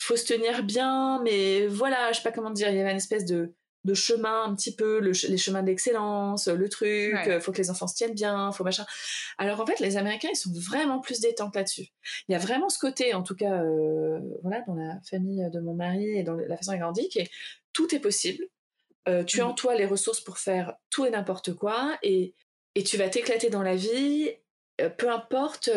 faut 0.00 0.16
se 0.16 0.24
tenir 0.24 0.62
bien, 0.62 1.20
mais 1.22 1.66
voilà, 1.66 2.10
je 2.12 2.16
sais 2.16 2.22
pas 2.22 2.32
comment 2.32 2.50
dire, 2.50 2.70
il 2.70 2.76
y 2.76 2.80
avait 2.80 2.90
une 2.90 2.96
espèce 2.96 3.26
de, 3.26 3.54
de 3.84 3.94
chemin 3.94 4.44
un 4.44 4.54
petit 4.54 4.74
peu, 4.74 4.98
les 4.98 5.36
chemins 5.36 5.62
d'excellence, 5.62 6.48
le 6.48 6.68
truc, 6.68 7.14
il 7.26 7.40
faut 7.40 7.52
que 7.52 7.58
les 7.58 7.70
enfants 7.70 7.86
se 7.86 7.94
tiennent 7.94 8.14
bien, 8.14 8.50
faut 8.52 8.64
machin. 8.64 8.84
Alors 9.38 9.60
en 9.60 9.66
fait, 9.66 9.78
les 9.80 9.96
Américains, 9.96 10.28
ils 10.32 10.36
sont 10.36 10.52
vraiment 10.52 11.00
plus 11.00 11.20
détentes 11.20 11.54
là-dessus. 11.54 11.88
Il 12.28 12.32
y 12.32 12.34
a 12.34 12.38
vraiment 12.38 12.68
ce 12.68 12.78
côté, 12.78 13.14
en 13.14 13.22
tout 13.22 13.34
cas, 13.34 13.62
euh, 13.62 14.18
voilà, 14.42 14.62
dans 14.66 14.74
la 14.74 14.98
famille 15.08 15.46
de 15.50 15.60
mon 15.60 15.74
mari 15.74 16.18
et 16.18 16.22
dans 16.22 16.34
la 16.34 16.56
façon 16.56 16.72
dont 16.72 16.76
il 16.76 16.80
grandit, 16.80 17.08
qui 17.08 17.20
est 17.20 17.30
tout 17.72 17.94
est 17.94 18.00
possible. 18.00 18.44
Euh, 19.08 19.24
tu 19.24 19.40
as 19.40 19.46
en 19.46 19.52
mmh. 19.52 19.56
toi 19.56 19.74
les 19.74 19.86
ressources 19.86 20.20
pour 20.20 20.38
faire 20.38 20.74
tout 20.90 21.06
et 21.06 21.10
n'importe 21.10 21.54
quoi, 21.54 21.98
et, 22.02 22.34
et 22.74 22.82
tu 22.84 22.96
vas 22.96 23.08
t'éclater 23.08 23.48
dans 23.48 23.62
la 23.62 23.76
vie, 23.76 24.30
euh, 24.80 24.90
peu 24.90 25.10
importe 25.10 25.70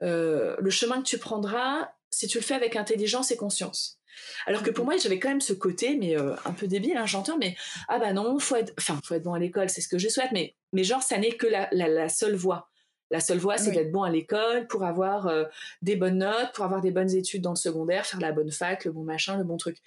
le 0.00 0.70
chemin 0.70 0.98
que 0.98 1.08
tu 1.08 1.18
prendras, 1.18 1.90
si 2.10 2.26
tu 2.26 2.38
le 2.38 2.44
fais 2.44 2.54
avec 2.54 2.76
intelligence 2.76 3.30
et 3.30 3.36
conscience. 3.36 3.98
Alors 4.46 4.62
que 4.62 4.70
pour 4.70 4.84
mhm. 4.84 4.92
moi, 4.92 5.00
j'avais 5.00 5.18
quand 5.18 5.28
même 5.28 5.40
ce 5.40 5.52
côté, 5.52 5.96
mais 5.96 6.18
euh, 6.18 6.34
un 6.44 6.52
peu 6.52 6.66
débile, 6.66 6.96
hein, 6.96 7.06
j'entends, 7.06 7.38
mais 7.38 7.56
ah 7.88 7.98
bah 7.98 8.12
non, 8.12 8.38
faut 8.38 8.56
être, 8.56 8.72
enfin, 8.78 9.00
faut 9.04 9.14
être 9.14 9.22
bon 9.22 9.34
à 9.34 9.38
l'école, 9.38 9.70
c'est 9.70 9.80
ce 9.80 9.88
que 9.88 9.98
je 9.98 10.08
souhaite, 10.08 10.32
mais, 10.32 10.54
mais 10.72 10.84
genre, 10.84 11.02
ça 11.02 11.18
n'est 11.18 11.32
que 11.32 11.46
la, 11.46 12.08
seule 12.08 12.34
voie. 12.34 12.68
La 13.10 13.20
seule 13.20 13.38
voie, 13.38 13.56
c'est 13.56 13.70
d'être 13.70 13.90
bon 13.90 14.02
à 14.02 14.10
l'école 14.10 14.66
pour 14.66 14.84
avoir 14.84 15.28
euh, 15.28 15.44
des 15.80 15.96
bonnes 15.96 16.18
notes, 16.18 16.52
pour 16.52 16.66
avoir 16.66 16.82
des 16.82 16.90
bonnes 16.90 17.14
études 17.14 17.40
dans 17.40 17.52
le 17.52 17.56
secondaire, 17.56 18.04
faire 18.04 18.20
la 18.20 18.32
bonne 18.32 18.52
fac, 18.52 18.84
le 18.84 18.92
bon 18.92 19.02
machin, 19.02 19.38
le 19.38 19.44
bon 19.44 19.56
truc. 19.56 19.78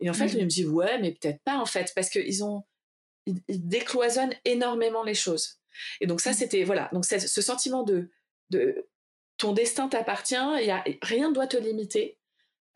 Et 0.00 0.10
en 0.10 0.12
fait, 0.12 0.28
je 0.28 0.36
me 0.36 0.44
dis, 0.44 0.66
ouais, 0.66 0.98
mais 1.00 1.12
peut-être 1.12 1.40
pas, 1.42 1.56
en 1.56 1.64
fait, 1.64 1.92
parce 1.96 2.10
qu'ils 2.10 2.44
ont, 2.44 2.64
ils, 3.24 3.40
décloisonnent 3.48 4.34
énormément 4.44 5.04
les 5.04 5.14
choses. 5.14 5.58
Et 6.02 6.06
donc 6.06 6.20
ça, 6.20 6.32
mm. 6.32 6.34
c'était, 6.34 6.64
voilà, 6.64 6.90
donc 6.92 7.06
ce 7.06 7.40
sentiment 7.40 7.82
de, 7.82 8.10
de 8.50 8.86
ton 9.38 9.52
destin 9.52 9.88
t'appartient, 9.88 10.34
y 10.34 10.70
a, 10.70 10.84
rien 11.02 11.30
ne 11.30 11.34
doit 11.34 11.46
te 11.46 11.56
limiter. 11.56 12.18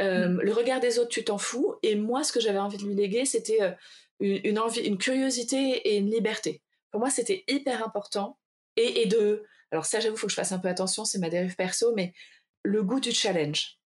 Euh, 0.01 0.29
mm. 0.29 0.41
Le 0.41 0.53
regard 0.53 0.81
des 0.81 0.99
autres, 0.99 1.11
tu 1.11 1.25
t'en 1.25 1.39
fous. 1.39 1.75
Et 1.83 1.95
moi, 1.95 2.25
ce 2.25 2.33
que 2.33 2.41
j'avais 2.41 2.59
envie 2.59 2.79
de 2.79 2.85
lui 2.85 2.95
léguer, 2.95 3.25
c'était 3.25 3.63
euh, 3.63 3.73
une, 4.21 4.59
envie, 4.59 4.81
une 4.81 4.99
curiosité 4.99 5.57
et 5.59 5.97
une 5.97 6.11
liberté. 6.11 6.63
Pour 6.91 7.01
moi, 7.01 7.11
c'était 7.11 7.45
hyper 7.49 7.85
important. 7.85 8.39
Et, 8.77 9.07
de. 9.07 9.45
Alors, 9.73 9.85
ça, 9.85 10.01
j'avoue, 10.01 10.17
il 10.17 10.19
faut 10.19 10.27
que 10.27 10.33
je 10.33 10.37
fasse 10.37 10.53
un 10.53 10.59
peu 10.59 10.69
attention, 10.69 11.05
c'est 11.05 11.19
ma 11.19 11.29
dérive 11.29 11.55
perso, 11.55 11.93
mais 11.95 12.13
le 12.63 12.83
goût 12.83 13.01
du 13.01 13.13
challenge. 13.13 13.79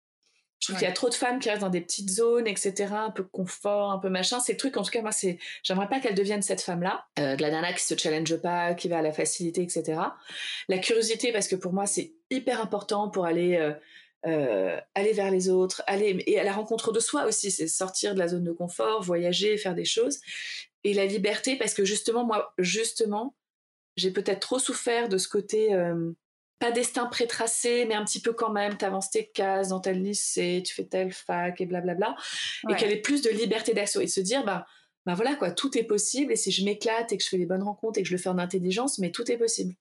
Je 0.64 0.72
trouve 0.72 0.78
qu'il 0.78 0.88
y 0.88 0.90
a 0.90 0.94
trop 0.94 1.10
de 1.10 1.14
femmes 1.14 1.40
qui 1.40 1.50
restent 1.50 1.60
dans 1.60 1.68
des 1.68 1.82
petites 1.82 2.08
zones, 2.08 2.46
etc., 2.46 2.86
un 2.92 3.10
peu 3.10 3.22
confort, 3.22 3.92
un 3.92 3.98
peu 3.98 4.08
machin. 4.08 4.40
Ces 4.40 4.56
trucs, 4.56 4.78
en 4.78 4.82
tout 4.82 4.90
cas, 4.90 5.02
moi, 5.02 5.12
c'est, 5.12 5.38
j'aimerais 5.62 5.88
pas 5.88 6.00
qu'elle 6.00 6.14
devienne 6.14 6.40
cette 6.40 6.62
femme-là, 6.62 7.04
euh, 7.18 7.36
de 7.36 7.42
la 7.42 7.50
nana 7.50 7.72
qui 7.74 7.82
se 7.82 7.94
challenge 7.96 8.36
pas, 8.36 8.72
qui 8.72 8.88
va 8.88 8.98
à 8.98 9.02
la 9.02 9.12
facilité, 9.12 9.62
etc. 9.62 10.00
La 10.68 10.78
curiosité, 10.78 11.32
parce 11.32 11.48
que 11.48 11.56
pour 11.56 11.74
moi, 11.74 11.84
c'est 11.84 12.14
hyper 12.30 12.62
important 12.62 13.10
pour 13.10 13.26
aller 13.26 13.74
euh, 14.26 14.80
aller 14.94 15.12
vers 15.12 15.30
les 15.30 15.50
autres, 15.50 15.82
aller 15.86 16.22
et 16.26 16.40
à 16.40 16.44
la 16.44 16.54
rencontre 16.54 16.92
de 16.92 17.00
soi 17.00 17.26
aussi, 17.26 17.50
c'est 17.50 17.68
sortir 17.68 18.14
de 18.14 18.18
la 18.18 18.28
zone 18.28 18.44
de 18.44 18.52
confort, 18.52 19.02
voyager, 19.02 19.58
faire 19.58 19.74
des 19.74 19.84
choses, 19.84 20.18
et 20.82 20.94
la 20.94 21.04
liberté 21.04 21.56
parce 21.56 21.74
que 21.74 21.84
justement 21.84 22.24
moi, 22.24 22.54
justement, 22.56 23.34
j'ai 23.96 24.10
peut-être 24.10 24.40
trop 24.40 24.58
souffert 24.58 25.10
de 25.10 25.18
ce 25.18 25.28
côté 25.28 25.74
euh, 25.74 26.10
pas 26.58 26.70
destin 26.70 27.06
prétracé, 27.06 27.84
mais 27.86 27.94
un 27.94 28.04
petit 28.04 28.20
peu 28.20 28.32
quand 28.32 28.50
même, 28.50 28.76
t'avances 28.76 29.10
tes 29.10 29.26
cases 29.26 29.68
dans 29.68 29.80
tel 29.80 30.02
lycée, 30.02 30.62
tu 30.64 30.74
fais 30.74 30.84
telle 30.84 31.12
fac 31.12 31.60
et 31.60 31.66
blablabla, 31.66 32.16
et 32.70 32.74
qu'elle 32.76 32.92
ait 32.92 33.00
plus 33.00 33.22
de 33.22 33.30
liberté 33.30 33.74
d'action 33.74 34.00
et 34.00 34.06
de 34.06 34.10
se 34.10 34.20
dire 34.20 34.44
bah 34.44 34.66
bah 35.06 35.14
voilà 35.14 35.34
quoi, 35.34 35.50
tout 35.50 35.76
est 35.76 35.84
possible 35.84 36.32
et 36.32 36.36
si 36.36 36.50
je 36.50 36.64
m'éclate 36.64 37.12
et 37.12 37.18
que 37.18 37.22
je 37.22 37.28
fais 37.28 37.36
les 37.36 37.46
bonnes 37.46 37.62
rencontres 37.62 37.98
et 37.98 38.02
que 38.02 38.08
je 38.08 38.14
le 38.14 38.18
fais 38.18 38.30
en 38.30 38.38
intelligence, 38.38 38.98
mais 38.98 39.10
tout 39.10 39.30
est 39.30 39.36
possible. 39.36 39.74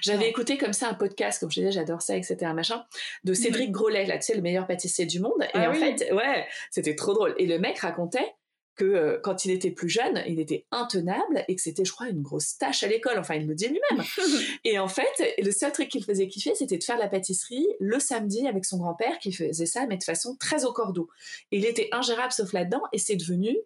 J'avais 0.00 0.28
écouté 0.28 0.56
comme 0.56 0.72
ça 0.72 0.88
un 0.88 0.94
podcast, 0.94 1.40
comme 1.40 1.50
je 1.50 1.60
disais, 1.60 1.72
j'adore 1.72 2.00
ça, 2.00 2.16
etc., 2.16 2.52
machin, 2.54 2.84
de 3.24 3.32
mhm. 3.32 3.36
Cédric 3.36 3.70
Grolet, 3.70 4.06
là, 4.06 4.16
tu 4.16 4.24
sais, 4.24 4.34
le 4.34 4.40
meilleur 4.40 4.66
pâtissier 4.66 5.04
du 5.04 5.20
monde. 5.20 5.42
et 5.42 5.48
ah 5.54 5.70
en 5.70 5.74
fait, 5.74 6.10
ouais, 6.10 6.46
c'était 6.70 6.94
trop 6.94 7.12
drôle. 7.12 7.34
Et 7.38 7.46
le 7.46 7.58
mec 7.58 7.78
racontait 7.80 8.32
que 8.76 8.84
euh, 8.84 9.18
quand 9.22 9.44
il 9.44 9.50
était 9.50 9.70
plus 9.70 9.88
jeune, 9.88 10.22
il 10.26 10.40
était 10.40 10.66
intenable 10.70 11.44
et 11.48 11.54
que 11.54 11.62
c'était, 11.62 11.84
je 11.84 11.92
crois, 11.92 12.08
une 12.08 12.22
grosse 12.22 12.56
tâche 12.58 12.82
à 12.82 12.88
l'école. 12.88 13.18
Enfin, 13.18 13.34
il 13.34 13.46
le 13.46 13.54
dit 13.54 13.68
lui-même. 13.68 14.04
et 14.64 14.78
en 14.78 14.88
fait, 14.88 15.34
le 15.38 15.50
seul 15.50 15.72
truc 15.72 15.88
qu'il 15.88 16.04
faisait 16.04 16.28
kiffer, 16.28 16.54
c'était 16.54 16.78
de 16.78 16.84
faire 16.84 16.98
la 16.98 17.08
pâtisserie 17.08 17.66
le 17.80 17.98
samedi 17.98 18.46
avec 18.46 18.64
son 18.64 18.78
grand-père 18.78 19.18
qui 19.18 19.32
faisait 19.32 19.66
ça, 19.66 19.86
mais 19.86 19.96
de 19.96 20.04
façon 20.04 20.36
très 20.36 20.64
au 20.64 20.72
cordeau. 20.72 21.08
il 21.50 21.64
était 21.64 21.88
ingérable 21.92 22.32
sauf 22.32 22.52
là-dedans 22.52 22.82
et 22.92 22.98
c'est 22.98 23.16
devenu, 23.16 23.56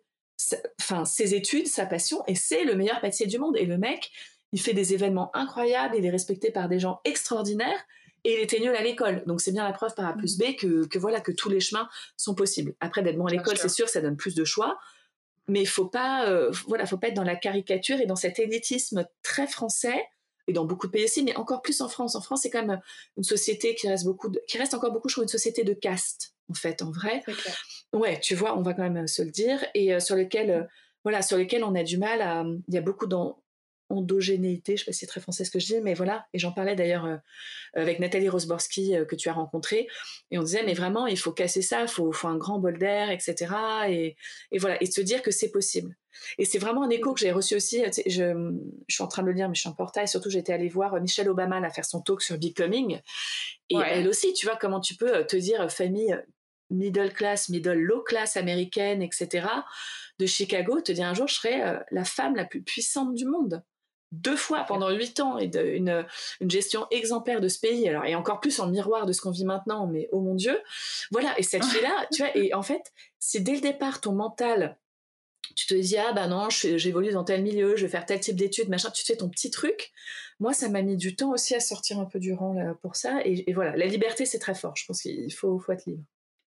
enfin, 0.80 1.04
ses 1.04 1.34
études, 1.34 1.66
sa 1.66 1.86
passion 1.86 2.22
et 2.26 2.34
c'est 2.34 2.64
le 2.64 2.74
meilleur 2.74 3.00
pâtissier 3.00 3.26
du 3.26 3.38
monde. 3.38 3.56
Et 3.56 3.64
le 3.64 3.78
mec, 3.78 4.10
il 4.52 4.60
fait 4.60 4.74
des 4.74 4.94
événements 4.94 5.34
incroyables, 5.34 5.94
il 5.96 6.04
est 6.04 6.10
respecté 6.10 6.50
par 6.50 6.68
des 6.68 6.78
gens 6.78 7.00
extraordinaires 7.04 7.84
et 8.24 8.34
il 8.34 8.40
était 8.40 8.60
nul 8.60 8.74
à 8.74 8.82
l'école. 8.82 9.22
Donc 9.26 9.40
c'est 9.40 9.52
bien 9.52 9.64
la 9.64 9.72
preuve 9.72 9.94
par 9.94 10.06
A 10.06 10.12
plus 10.14 10.38
B 10.38 10.54
que, 10.58 10.98
voilà 10.98 11.20
que 11.20 11.32
tous 11.32 11.48
les 11.48 11.60
chemins 11.60 11.88
sont 12.16 12.34
possibles. 12.34 12.74
Après 12.80 13.02
d'être 13.02 13.16
bon 13.16 13.26
à 13.26 13.30
l'école, 13.30 13.56
c'est 13.56 13.68
sûr, 13.68 13.88
ça 13.88 14.00
donne 14.00 14.16
plus 14.16 14.34
de 14.34 14.44
choix, 14.44 14.78
mais 15.48 15.60
il 15.60 15.66
faut 15.66 15.86
pas 15.86 16.28
euh, 16.28 16.50
voilà, 16.66 16.86
faut 16.86 16.98
pas 16.98 17.08
être 17.08 17.14
dans 17.14 17.24
la 17.24 17.36
caricature 17.36 18.00
et 18.00 18.06
dans 18.06 18.16
cet 18.16 18.38
élitisme 18.38 19.06
très 19.22 19.46
français 19.46 20.04
et 20.46 20.52
dans 20.52 20.64
beaucoup 20.64 20.86
de 20.86 20.92
pays 20.92 21.04
aussi, 21.04 21.22
mais 21.22 21.36
encore 21.36 21.62
plus 21.62 21.80
en 21.80 21.88
France. 21.88 22.14
En 22.14 22.20
France, 22.20 22.42
c'est 22.42 22.50
quand 22.50 22.64
même 22.64 22.80
une 23.16 23.22
société 23.22 23.74
qui 23.74 23.88
reste 23.88 24.04
beaucoup, 24.04 24.32
qui 24.46 24.58
reste 24.58 24.74
encore 24.74 24.92
beaucoup, 24.92 25.08
je 25.08 25.14
trouve, 25.14 25.24
une 25.24 25.28
société 25.28 25.64
de 25.64 25.74
caste 25.74 26.34
en 26.50 26.54
fait, 26.54 26.82
en 26.82 26.90
vrai. 26.90 27.22
Ouais, 27.92 28.18
tu 28.20 28.34
vois, 28.34 28.56
on 28.58 28.62
va 28.62 28.74
quand 28.74 28.88
même 28.88 29.06
se 29.06 29.22
le 29.22 29.30
dire 29.30 29.64
et 29.74 29.94
euh, 29.94 30.00
sur 30.00 30.16
lequel 30.16 30.50
euh, 30.50 30.62
voilà, 31.04 31.22
sur 31.22 31.36
lesquels 31.36 31.64
on 31.64 31.74
a 31.74 31.82
du 31.82 31.98
mal 31.98 32.22
à. 32.22 32.44
Il 32.68 32.74
y 32.74 32.78
a 32.78 32.82
beaucoup 32.82 33.06
dans, 33.06 33.42
endogénéité, 33.90 34.76
je 34.76 34.80
sais 34.80 34.86
pas 34.86 34.92
si 34.92 35.00
c'est 35.00 35.06
très 35.06 35.20
français 35.20 35.44
ce 35.44 35.50
que 35.50 35.58
je 35.58 35.66
dis, 35.66 35.80
mais 35.80 35.94
voilà. 35.94 36.26
Et 36.32 36.38
j'en 36.38 36.52
parlais 36.52 36.76
d'ailleurs 36.76 37.06
euh, 37.06 37.16
avec 37.74 38.00
Nathalie 38.00 38.28
Rosborski 38.28 38.96
euh, 38.96 39.04
que 39.04 39.16
tu 39.16 39.28
as 39.28 39.32
rencontrée, 39.32 39.88
et 40.30 40.38
on 40.38 40.42
disait 40.42 40.62
mais 40.64 40.74
vraiment 40.74 41.06
il 41.06 41.18
faut 41.18 41.32
casser 41.32 41.62
ça, 41.62 41.82
il 41.82 41.88
faut, 41.88 42.12
faut, 42.12 42.28
un 42.28 42.36
grand 42.36 42.58
bol 42.58 42.78
d'air, 42.78 43.10
etc. 43.10 43.46
Et, 43.88 44.16
et, 44.52 44.58
voilà, 44.58 44.82
et 44.82 44.86
se 44.86 45.00
dire 45.00 45.22
que 45.22 45.30
c'est 45.30 45.50
possible. 45.50 45.96
Et 46.36 46.44
c'est 46.44 46.58
vraiment 46.58 46.82
un 46.84 46.90
écho 46.90 47.14
que 47.14 47.20
j'ai 47.20 47.30
reçu 47.32 47.54
aussi. 47.54 47.82
Je, 48.06 48.10
je, 48.88 48.94
suis 48.94 49.04
en 49.04 49.08
train 49.08 49.22
de 49.22 49.28
le 49.28 49.32
lire, 49.32 49.48
mais 49.48 49.54
je 49.54 49.60
suis 49.60 49.68
en 49.68 49.74
portail. 49.74 50.08
Surtout, 50.08 50.30
j'étais 50.30 50.52
allée 50.52 50.68
voir 50.68 51.00
Michelle 51.00 51.28
Obama 51.28 51.58
à 51.58 51.70
faire 51.70 51.84
son 51.84 52.00
talk 52.00 52.22
sur 52.22 52.38
Becoming. 52.38 53.00
Et 53.70 53.76
elle 53.76 54.08
aussi, 54.08 54.32
tu 54.32 54.46
vois, 54.46 54.56
comment 54.56 54.80
tu 54.80 54.96
peux 54.96 55.24
te 55.26 55.36
dire 55.36 55.70
famille 55.70 56.18
middle 56.70 57.12
class, 57.12 57.48
middle 57.48 57.78
low 57.78 58.02
class 58.02 58.36
américaine, 58.36 59.02
etc. 59.02 59.46
de 60.18 60.26
Chicago, 60.26 60.80
te 60.80 60.92
dire 60.92 61.06
un 61.06 61.14
jour, 61.14 61.28
je 61.28 61.34
serai 61.34 61.62
euh, 61.62 61.78
la 61.90 62.04
femme 62.04 62.34
la 62.36 62.44
plus 62.44 62.62
puissante 62.62 63.14
du 63.14 63.24
monde 63.24 63.62
deux 64.12 64.36
fois 64.36 64.64
pendant 64.64 64.90
huit 64.90 65.20
ans 65.20 65.38
et 65.38 65.50
une, 65.76 66.04
gestion 66.42 66.86
exemplaire 66.90 67.40
de 67.40 67.48
ce 67.48 67.58
pays, 67.58 67.88
alors 67.88 68.04
et 68.04 68.14
encore 68.14 68.40
plus 68.40 68.58
en 68.60 68.68
miroir 68.68 69.06
de 69.06 69.12
ce 69.12 69.20
qu'on 69.20 69.30
vit 69.30 69.44
maintenant, 69.44 69.86
mais 69.86 70.08
oh 70.12 70.20
mon 70.20 70.34
Dieu, 70.34 70.60
voilà. 71.10 71.38
Et 71.38 71.42
cette 71.42 71.64
fille-là, 71.66 72.06
tu 72.12 72.22
vois, 72.22 72.36
et 72.36 72.54
en 72.54 72.62
fait, 72.62 72.92
c'est 73.18 73.40
dès 73.40 73.54
le 73.54 73.60
départ 73.60 74.00
ton 74.00 74.12
mental, 74.12 74.78
tu 75.56 75.66
te 75.66 75.74
dis 75.74 75.96
ah 75.96 76.12
bah 76.12 76.26
non, 76.26 76.48
j'évolue 76.50 77.12
dans 77.12 77.24
tel 77.24 77.42
milieu, 77.42 77.76
je 77.76 77.82
vais 77.82 77.90
faire 77.90 78.06
tel 78.06 78.20
type 78.20 78.36
d'études, 78.36 78.68
machin, 78.68 78.90
tu 78.90 79.04
fais 79.04 79.16
ton 79.16 79.28
petit 79.28 79.50
truc. 79.50 79.92
Moi, 80.40 80.52
ça 80.52 80.68
m'a 80.68 80.82
mis 80.82 80.96
du 80.96 81.16
temps 81.16 81.32
aussi 81.32 81.54
à 81.54 81.60
sortir 81.60 81.98
un 81.98 82.04
peu 82.04 82.20
du 82.20 82.32
rang 82.32 82.56
pour 82.80 82.96
ça, 82.96 83.20
et, 83.24 83.52
voilà, 83.52 83.76
la 83.76 83.86
liberté 83.86 84.24
c'est 84.24 84.38
très 84.38 84.54
fort. 84.54 84.74
Je 84.76 84.86
pense 84.86 85.02
qu'il 85.02 85.32
faut, 85.32 85.58
faut 85.58 85.72
être 85.72 85.86
libre. 85.86 86.04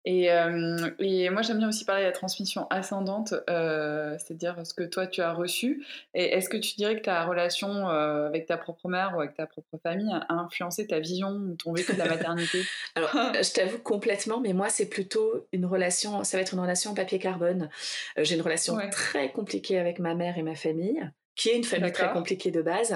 Et, 0.07 0.31
euh, 0.31 0.91
et, 0.99 1.29
moi, 1.31 1.41
j'aime 1.41 1.57
bien 1.57 1.67
aussi 1.67 1.83
parler 1.83 2.03
de 2.03 2.07
la 2.07 2.11
transmission 2.11 2.67
ascendante, 2.69 3.33
euh, 3.49 4.15
c'est-à-dire 4.19 4.55
ce 4.63 4.75
que 4.75 4.83
toi, 4.83 5.07
tu 5.07 5.21
as 5.21 5.33
reçu. 5.33 5.83
Et 6.13 6.25
est-ce 6.25 6.47
que 6.47 6.57
tu 6.57 6.75
dirais 6.75 6.95
que 6.95 7.01
ta 7.01 7.25
relation 7.25 7.89
euh, 7.89 8.27
avec 8.27 8.45
ta 8.45 8.57
propre 8.57 8.87
mère 8.87 9.13
ou 9.15 9.21
avec 9.21 9.33
ta 9.33 9.47
propre 9.47 9.77
famille 9.81 10.11
a 10.13 10.33
influencé 10.35 10.85
ta 10.85 10.99
vision 10.99 11.29
ou 11.29 11.55
ton 11.55 11.73
vécu 11.73 11.93
de 11.93 11.97
la 11.97 12.07
maternité? 12.07 12.61
Alors, 12.95 13.09
je 13.33 13.51
t'avoue 13.51 13.79
complètement, 13.79 14.39
mais 14.39 14.53
moi, 14.53 14.69
c'est 14.69 14.89
plutôt 14.89 15.47
une 15.51 15.65
relation, 15.65 16.23
ça 16.23 16.37
va 16.37 16.41
être 16.41 16.53
une 16.53 16.59
relation 16.59 16.91
en 16.91 16.93
papier 16.93 17.17
carbone. 17.17 17.69
J'ai 18.15 18.35
une 18.35 18.43
relation 18.43 18.77
très 18.91 19.31
compliquée 19.31 19.79
avec 19.79 19.97
ma 19.97 20.13
mère 20.13 20.37
et 20.37 20.43
ma 20.43 20.55
famille 20.55 21.03
qui 21.35 21.49
est 21.49 21.57
une 21.57 21.65
famille 21.65 21.91
très 21.91 22.13
compliquée 22.13 22.49
de 22.49 22.61
base, 22.61 22.95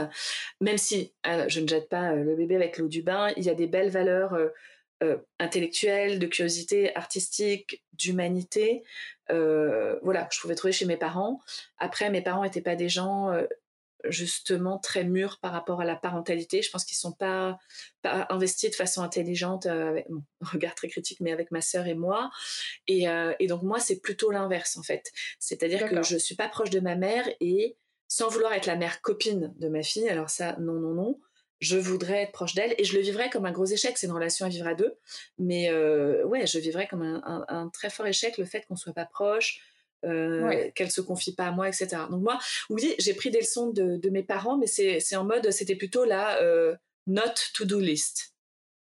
même 0.62 0.78
si 0.78 1.12
je 1.26 1.60
ne 1.60 1.68
jette 1.68 1.90
pas 1.90 2.14
le 2.14 2.38
bébé 2.38 2.56
avec 2.56 2.78
l'eau 2.78 2.88
du 2.88 3.02
bain, 3.02 3.34
il 3.36 3.44
y 3.44 3.50
a 3.50 3.54
des 3.54 3.68
belles 3.68 3.90
valeurs 3.90 4.34
intellectuelle, 5.40 6.20
de 6.20 6.28
curiosité 6.28 6.96
artistique, 6.96 7.84
d'humanité. 7.94 8.84
voilà, 9.30 10.28
je 10.32 10.40
pouvais 10.40 10.56
trouver 10.56 10.74
chez 10.74 10.86
mes 10.86 10.98
parents. 10.98 11.42
Après, 11.78 12.10
mes 12.10 12.22
parents 12.22 12.44
n'étaient 12.44 12.62
pas 12.62 12.76
des 12.76 12.90
gens 12.90 13.34
justement 14.06 14.78
très 14.78 15.04
mûrs 15.04 15.40
par 15.40 15.52
rapport 15.52 15.82
à 15.82 15.86
la 15.86 15.96
parentalité. 15.96 16.62
Je 16.62 16.72
pense 16.72 16.86
qu'ils 16.86 16.98
sont 16.98 17.12
pas, 17.12 17.60
pas 18.02 18.28
investis 18.30 18.70
de 18.70 18.76
façon 18.76 19.02
intelligente, 19.02 19.66
euh, 19.66 20.02
regard 20.42 20.76
très 20.76 20.88
critique, 20.88 21.20
mais 21.20 21.32
avec 21.32 21.52
ma 21.52 21.62
sœur 21.62 21.88
et 21.88 21.96
moi. 21.96 22.32
Et, 22.88 23.10
euh, 23.10 23.34
et 23.40 23.48
donc 23.48 23.64
moi, 23.64 23.80
c'est 23.80 24.00
plutôt 24.00 24.32
l'inverse 24.32 24.78
en 24.78 24.84
fait. 24.84 25.12
C'est-à-dire 25.40 25.90
que 25.90 26.02
je 26.04 26.18
suis 26.18 26.36
pas 26.36 26.48
proche 26.48 26.70
de 26.70 26.80
ma 26.80 26.96
mère 26.96 27.28
et 27.40 27.76
sans 28.08 28.30
vouloir 28.30 28.54
être 28.54 28.66
la 28.66 28.76
mère 28.76 29.02
copine 29.02 29.54
de 29.58 29.68
ma 29.68 29.84
fille, 29.84 30.10
alors 30.10 30.30
ça, 30.30 30.56
non, 30.60 30.74
non, 30.74 30.94
non. 30.94 31.20
Je 31.60 31.78
voudrais 31.78 32.24
être 32.24 32.32
proche 32.32 32.56
d'elle 32.56 32.74
et 32.78 32.84
je 32.84 32.96
le 32.96 33.02
vivrais 33.02 33.30
comme 33.30 33.46
un 33.46 33.52
gros 33.52 33.66
échec. 33.66 33.98
C'est 33.98 34.08
une 34.08 34.14
relation 34.14 34.46
à 34.46 34.50
vivre 34.50 34.68
à 34.68 34.76
deux, 34.76 34.98
mais 35.38 35.70
euh, 35.70 36.24
ouais, 36.26 36.48
je 36.48 36.58
vivrais 36.60 36.88
comme 36.88 37.02
un, 37.02 37.22
un, 37.26 37.46
un, 37.50 37.70
très 37.70 37.90
fort 37.90 38.08
échec 38.08 38.38
le 38.38 38.46
fait 38.46 38.66
qu'on 38.68 38.76
soit 38.76 38.94
pas 38.94 39.06
proche, 39.06 39.62
euh, 40.06 40.70
qu'elle 40.76 40.92
se 40.92 41.02
confie 41.02 41.36
pas 41.36 41.48
à 41.48 41.52
moi, 41.52 41.68
etc. 41.68 42.04
Donc 42.10 42.22
moi, 42.22 42.40
oui, 42.70 42.96
j'ai 43.00 43.14
pris 43.14 43.32
des 43.32 43.40
leçons 43.40 43.70
de, 43.72 43.98
de 43.98 44.10
mes 44.10 44.24
parents, 44.24 44.58
mais 44.58 44.68
c'est 44.68 45.16
en 45.16 45.26
mode, 45.26 45.52
c'était 45.52 45.76
plutôt 45.76 46.06
la 46.06 46.42
euh, 46.42 46.76
not 47.08 47.34
to 47.54 47.66
do 47.66 47.80
list. 47.80 48.34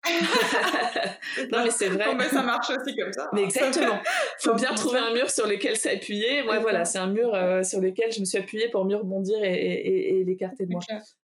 non 1.52 1.64
mais 1.64 1.72
c'est 1.72 1.90
vrai. 1.90 2.16
mais 2.16 2.30
ça 2.30 2.44
marche 2.44 2.70
aussi 2.70 2.96
comme 2.96 3.12
ça. 3.12 3.30
Mais 3.34 3.44
exactement. 3.44 4.00
Faut 4.40 4.54
bien 4.54 4.74
trouver 4.74 5.00
un 5.00 5.14
mur 5.14 5.30
sur 5.30 5.48
lequel 5.48 5.76
s'appuyer. 5.76 6.44
Moi 6.44 6.60
voilà, 6.60 6.86
c'est 6.86 7.00
un 7.00 7.08
mur 7.08 7.34
euh, 7.34 7.64
sur 7.64 7.82
lequel 7.82 8.12
je 8.12 8.20
me 8.20 8.26
suis 8.26 8.38
appuyée 8.38 8.70
pour 8.70 8.86
mieux 8.86 8.96
rebondir 8.96 9.44
et, 9.44 9.54
et, 9.54 10.20
et 10.20 10.24
l'écarter 10.24 10.66
de 10.66 10.72
moi. 10.72 10.82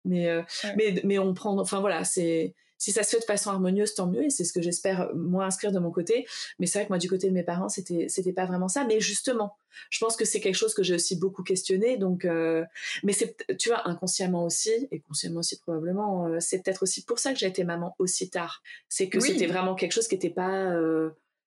Mais, 0.04 0.28
euh, 0.28 0.42
mais 0.76 0.94
mais 1.04 1.18
on 1.18 1.34
prend. 1.34 1.58
Enfin 1.58 1.80
voilà, 1.80 2.04
c'est 2.04 2.54
si 2.80 2.92
ça 2.92 3.02
se 3.02 3.10
fait 3.10 3.20
de 3.20 3.24
façon 3.24 3.50
harmonieuse, 3.50 3.94
tant 3.94 4.06
mieux. 4.06 4.24
Et 4.24 4.30
c'est 4.30 4.42
ce 4.42 4.54
que 4.54 4.62
j'espère 4.62 5.02
euh, 5.02 5.14
moi 5.14 5.44
inscrire 5.44 5.70
de 5.70 5.78
mon 5.78 5.90
côté. 5.90 6.26
Mais 6.58 6.66
c'est 6.66 6.78
vrai 6.78 6.86
que 6.86 6.88
moi, 6.88 6.98
du 6.98 7.10
côté 7.10 7.28
de 7.28 7.34
mes 7.34 7.42
parents, 7.42 7.68
c'était 7.68 8.06
c'était 8.08 8.32
pas 8.32 8.46
vraiment 8.46 8.68
ça. 8.68 8.84
Mais 8.84 9.00
justement, 9.00 9.54
je 9.90 9.98
pense 10.00 10.16
que 10.16 10.24
c'est 10.24 10.40
quelque 10.40 10.56
chose 10.56 10.72
que 10.72 10.82
j'ai 10.82 10.94
aussi 10.94 11.16
beaucoup 11.16 11.42
questionné. 11.42 11.98
Donc, 11.98 12.24
euh, 12.24 12.64
mais 13.04 13.12
c'est 13.12 13.36
tu 13.58 13.68
vois 13.68 13.86
inconsciemment 13.86 14.46
aussi 14.46 14.88
et 14.90 15.00
consciemment 15.00 15.40
aussi 15.40 15.60
probablement, 15.60 16.26
euh, 16.26 16.38
c'est 16.40 16.62
peut-être 16.62 16.82
aussi 16.82 17.04
pour 17.04 17.18
ça 17.18 17.34
que 17.34 17.38
j'ai 17.38 17.46
été 17.46 17.64
maman 17.64 17.94
aussi 17.98 18.30
tard. 18.30 18.62
C'est 18.88 19.10
que 19.10 19.20
c'était 19.20 19.46
vraiment 19.46 19.74
quelque 19.74 19.92
chose 19.92 20.08
qui 20.08 20.14
n'était 20.14 20.30
pas 20.30 20.74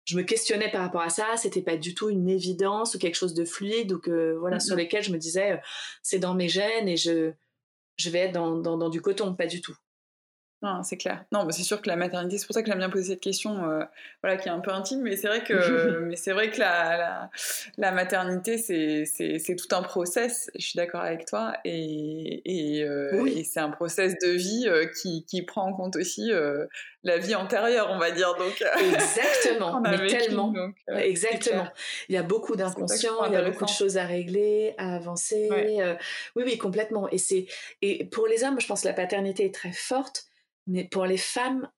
je 0.04 0.16
me 0.16 0.22
questionnais 0.22 0.70
par 0.70 0.80
rapport 0.80 1.02
à 1.02 1.10
ça, 1.10 1.26
c'était 1.36 1.60
pas 1.60 1.76
du 1.76 1.94
tout 1.94 2.08
une 2.08 2.30
évidence 2.30 2.94
ou 2.94 2.98
quelque 2.98 3.16
chose 3.16 3.34
de 3.34 3.44
fluide 3.44 3.92
ou 3.92 3.98
que 3.98 4.34
voilà 4.40 4.58
sur 4.58 4.74
lesquels 4.74 5.02
je 5.02 5.12
me 5.12 5.18
disais 5.18 5.60
c'est 6.02 6.18
dans 6.18 6.32
mes 6.32 6.48
gènes 6.48 6.88
et 6.88 6.96
je 6.96 7.32
je 7.98 8.10
vais 8.10 8.20
être 8.20 8.32
dans, 8.32 8.56
dans, 8.56 8.78
dans, 8.78 8.88
du 8.88 9.02
coton, 9.02 9.34
pas 9.34 9.46
du 9.46 9.60
tout. 9.60 9.76
Non, 10.60 10.82
c'est 10.82 10.96
clair. 10.96 11.24
Non, 11.30 11.44
mais 11.44 11.52
c'est 11.52 11.62
sûr 11.62 11.80
que 11.80 11.88
la 11.88 11.94
maternité, 11.94 12.36
c'est 12.36 12.46
pour 12.46 12.54
ça 12.54 12.62
que 12.62 12.68
j'aime 12.68 12.78
bien 12.78 12.90
poser 12.90 13.12
cette 13.12 13.20
question, 13.20 13.70
euh, 13.70 13.84
voilà, 14.24 14.36
qui 14.36 14.48
est 14.48 14.50
un 14.50 14.58
peu 14.58 14.72
intime, 14.72 15.02
mais 15.02 15.14
c'est 15.14 15.28
vrai 15.28 15.44
que, 15.44 15.52
mais 16.08 16.16
c'est 16.16 16.32
vrai 16.32 16.50
que 16.50 16.58
la, 16.58 16.96
la, 16.96 17.30
la 17.76 17.92
maternité, 17.92 18.58
c'est, 18.58 19.04
c'est, 19.04 19.38
c'est 19.38 19.54
tout 19.54 19.72
un 19.72 19.82
process. 19.82 20.50
Je 20.56 20.66
suis 20.66 20.76
d'accord 20.76 21.02
avec 21.02 21.26
toi, 21.26 21.52
et, 21.64 22.42
et, 22.44 22.82
euh, 22.82 23.24
et 23.26 23.44
c'est 23.44 23.60
un 23.60 23.70
process 23.70 24.18
de 24.18 24.30
vie 24.30 24.64
euh, 24.66 24.86
qui, 25.00 25.24
qui, 25.26 25.42
prend 25.42 25.62
en 25.62 25.72
compte 25.72 25.94
aussi 25.94 26.32
la 27.04 27.18
vie 27.18 27.36
antérieure, 27.36 27.90
on 27.92 27.98
va 27.98 28.10
dire. 28.10 28.34
Donc 28.34 28.64
exactement, 28.80 29.80
mais 29.88 30.08
tellement, 30.08 30.52
exactement. 30.88 31.68
Il 32.08 32.16
y 32.16 32.18
a 32.18 32.24
beaucoup 32.24 32.56
d'inconscients, 32.56 33.24
il 33.26 33.32
y 33.32 33.36
a 33.36 33.48
beaucoup 33.48 33.64
de 33.64 33.70
choses 33.70 33.96
à 33.96 34.04
régler, 34.04 34.74
à 34.76 34.96
avancer. 34.96 35.48
oui, 36.34 36.42
oui, 36.44 36.58
complètement. 36.58 37.08
Et 37.10 37.18
c'est, 37.18 37.46
et 37.80 38.04
pour 38.06 38.26
les 38.26 38.42
hommes, 38.42 38.60
je 38.60 38.66
pense 38.66 38.82
que 38.82 38.88
la 38.88 38.94
paternité 38.94 39.44
est 39.44 39.54
très 39.54 39.72
forte 39.72 40.27
mais 40.68 40.84
pour 40.84 41.06
les 41.06 41.16
femmes, 41.16 41.68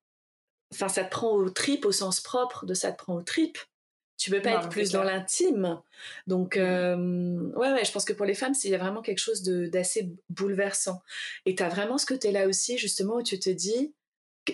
enfin, 0.72 0.88
ça 0.88 1.05
te 1.05 1.11
prend 1.11 1.30
aux 1.30 1.49
tripes 1.49 1.86
au 1.86 1.93
sens 1.93 2.20
propre 2.20 2.66
de 2.66 2.74
ça 2.74 2.93
te 2.93 2.99
prend 2.99 3.14
aux 3.14 3.22
tripes. 3.22 3.59
Tu 4.18 4.30
peux 4.30 4.43
pas 4.43 4.51
être 4.51 4.68
plus 4.68 4.91
dans 4.91 5.03
l'intime. 5.03 5.80
Donc, 6.26 6.57
mmh. 6.57 6.61
euh, 6.61 7.53
ouais, 7.57 7.72
ouais, 7.72 7.84
je 7.86 7.91
pense 7.91 8.05
que 8.05 8.12
pour 8.12 8.26
les 8.26 8.34
femmes, 8.34 8.53
il 8.64 8.70
y 8.70 8.74
a 8.74 8.78
vraiment 8.78 9.01
quelque 9.01 9.18
chose 9.18 9.43
d'assez 9.43 10.12
bouleversant. 10.28 11.01
Et 11.47 11.55
tu 11.55 11.62
as 11.62 11.70
vraiment 11.70 11.97
ce 11.97 12.05
côté-là 12.05 12.47
aussi, 12.47 12.76
justement, 12.76 13.14
où 13.14 13.22
tu 13.22 13.38
te 13.38 13.49
dis, 13.49 13.95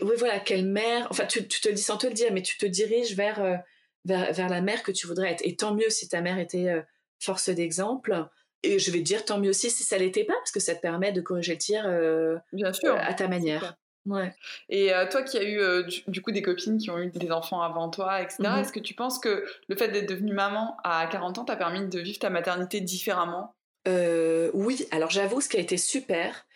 oui, 0.02 0.14
voilà, 0.18 0.38
quelle 0.38 0.66
mère, 0.66 1.08
enfin, 1.10 1.26
tu, 1.26 1.48
te 1.48 1.68
le 1.68 1.74
dis 1.74 1.82
sans 1.82 1.96
te 1.96 2.06
le 2.06 2.12
dire, 2.12 2.32
mais 2.32 2.42
tu 2.42 2.58
te 2.58 2.66
diriges 2.66 3.16
vers, 3.16 3.42
euh, 3.42 3.56
vers, 4.04 4.32
vers, 4.32 4.48
la 4.48 4.60
mère 4.60 4.84
que 4.84 4.92
tu 4.92 5.08
voudrais 5.08 5.32
être. 5.32 5.42
Et 5.44 5.56
tant 5.56 5.74
mieux 5.74 5.90
si 5.90 6.08
ta 6.08 6.20
mère 6.20 6.38
était 6.38 6.68
euh, 6.68 6.82
force 7.18 7.48
d'exemple. 7.48 8.28
Et 8.62 8.78
je 8.78 8.92
vais 8.92 8.98
te 8.98 9.04
dire 9.04 9.24
tant 9.24 9.40
mieux 9.40 9.50
aussi 9.50 9.70
si 9.70 9.82
ça 9.82 9.98
l'était 9.98 10.24
pas, 10.24 10.34
parce 10.34 10.52
que 10.52 10.60
ça 10.60 10.76
te 10.76 10.80
permet 10.80 11.10
de 11.10 11.20
corriger 11.20 11.54
le 11.54 11.58
tir 11.58 12.42
Bien 12.52 12.72
sûr, 12.72 12.94
à 12.96 13.14
ta 13.14 13.26
manière. 13.26 13.76
Ouais. 14.06 14.32
Et 14.68 14.94
euh, 14.94 15.06
toi 15.08 15.22
qui 15.22 15.36
as 15.36 15.42
eu 15.42 15.58
euh, 15.58 15.82
du, 16.06 16.22
coup 16.22 16.30
des 16.30 16.42
copines 16.42 16.78
qui 16.78 16.90
ont 16.90 16.98
eu 16.98 17.10
des 17.10 17.30
enfants 17.30 17.60
avant 17.60 17.90
toi, 17.90 18.22
etc., 18.22 18.36
mmh 18.40 18.58
est-ce 18.60 18.72
que 18.72 18.80
tu 18.80 18.94
penses 18.94 19.18
que 19.18 19.44
le 19.68 19.76
fait 19.76 19.88
d'être 19.88 20.08
devenue 20.08 20.32
maman 20.32 20.76
à 20.84 21.06
40 21.06 21.38
ans 21.38 21.44
t'a 21.44 21.56
permis 21.56 21.86
de 21.86 21.98
vivre 21.98 22.18
ta 22.18 22.30
maternité 22.30 22.80
différemment? 22.80 23.54
Euh, 23.88 24.50
Oui, 24.54 24.86
alors 24.90 25.10
j'avoue, 25.10 25.40
ce 25.40 25.48
qui 25.48 25.56
a 25.56 25.60
été 25.60 25.76
super, 25.76 26.46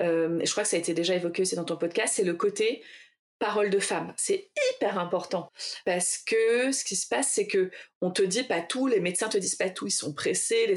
et 0.00 0.06
je 0.06 0.50
crois 0.50 0.62
que 0.62 0.68
ça 0.68 0.76
a 0.76 0.78
été 0.78 0.94
déjà 0.94 1.14
évoqué 1.14 1.42
aussi 1.42 1.56
dans 1.56 1.64
ton 1.64 1.76
podcast, 1.76 2.14
c'est 2.16 2.24
le 2.24 2.32
côté 2.32 2.82
parole 3.40 3.70
de 3.70 3.80
femme. 3.80 4.12
C'est 4.16 4.50
hyper 4.70 4.98
important 4.98 5.50
parce 5.84 6.18
que 6.18 6.70
ce 6.70 6.84
qui 6.84 6.94
se 6.94 7.08
passe, 7.08 7.32
c'est 7.32 7.48
que 7.48 7.70
on 8.00 8.12
te 8.12 8.22
dit 8.22 8.44
pas 8.44 8.60
tout, 8.60 8.86
les 8.86 9.00
médecins 9.00 9.28
te 9.28 9.38
disent 9.38 9.56
pas 9.56 9.70
tout, 9.70 9.88
ils 9.88 9.92
sont 9.92 10.14
pressés. 10.14 10.72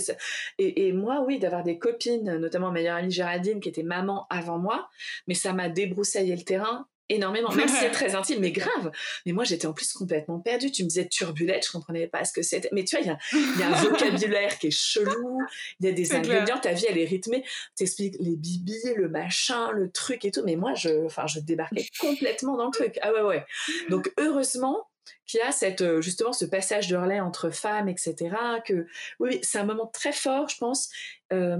Et, 0.57 0.87
et, 0.87 0.93
moi, 0.93 1.23
oui, 1.27 1.37
d'avoir 1.37 1.63
des 1.63 1.77
copines, 1.77 2.37
notamment 2.37 2.67
ma 2.67 2.73
meilleure 2.73 2.97
amie 2.97 3.11
Géraldine, 3.11 3.59
qui 3.59 3.69
était 3.69 3.83
maman 3.83 4.25
avant 4.29 4.57
moi, 4.57 4.89
mais 5.27 5.35
ça 5.35 5.53
m'a 5.53 5.69
débroussaillé 5.69 6.35
le 6.35 6.43
terrain 6.43 6.87
énormément, 7.09 7.51
même 7.55 7.67
si 7.67 7.75
c'est 7.75 7.91
très 7.91 8.15
intime, 8.15 8.39
mais 8.39 8.51
grave. 8.51 8.91
Mais 9.25 9.31
moi, 9.31 9.43
j'étais 9.43 9.67
en 9.67 9.73
plus 9.73 9.91
complètement 9.93 10.39
perdue. 10.39 10.71
Tu 10.71 10.83
me 10.83 10.89
disais 10.89 11.07
turbulette, 11.07 11.65
je 11.65 11.71
comprenais 11.71 12.07
pas 12.07 12.25
ce 12.25 12.33
que 12.33 12.41
c'était. 12.41 12.69
Mais 12.71 12.83
tu 12.83 12.95
vois, 12.95 13.05
il 13.05 13.59
y 13.59 13.63
a, 13.63 13.67
un 13.67 13.71
vocabulaire 13.83 14.57
qui 14.59 14.67
est 14.67 14.71
chelou, 14.71 15.39
il 15.79 15.87
y 15.87 15.89
a 15.89 15.91
des 15.93 16.13
ingrédients, 16.13 16.57
ta 16.59 16.73
vie, 16.73 16.85
elle 16.89 16.97
est 16.97 17.05
rythmée. 17.05 17.43
T'expliques 17.75 18.15
les 18.19 18.35
bibis, 18.35 18.93
le 18.95 19.09
machin, 19.09 19.71
le 19.71 19.91
truc 19.91 20.25
et 20.25 20.31
tout. 20.31 20.43
Mais 20.45 20.55
moi, 20.55 20.73
je, 20.73 21.05
enfin, 21.05 21.27
je 21.27 21.39
débarquais 21.39 21.87
complètement 21.99 22.57
dans 22.57 22.65
le 22.65 22.71
truc. 22.71 22.97
Ah 23.01 23.11
ouais, 23.13 23.21
ouais. 23.21 23.45
Donc, 23.89 24.11
heureusement, 24.19 24.87
qu'il 25.25 25.39
y 25.39 25.43
a 25.43 25.51
cette, 25.51 25.81
euh, 25.81 26.01
justement 26.01 26.33
ce 26.33 26.45
passage 26.45 26.87
de 26.87 26.95
relais 26.95 27.19
entre 27.19 27.49
femmes, 27.49 27.89
etc. 27.89 28.35
Que 28.65 28.87
oui, 29.19 29.39
c'est 29.41 29.57
un 29.57 29.65
moment 29.65 29.87
très 29.87 30.11
fort, 30.11 30.49
je 30.49 30.57
pense, 30.57 30.89
euh, 31.31 31.57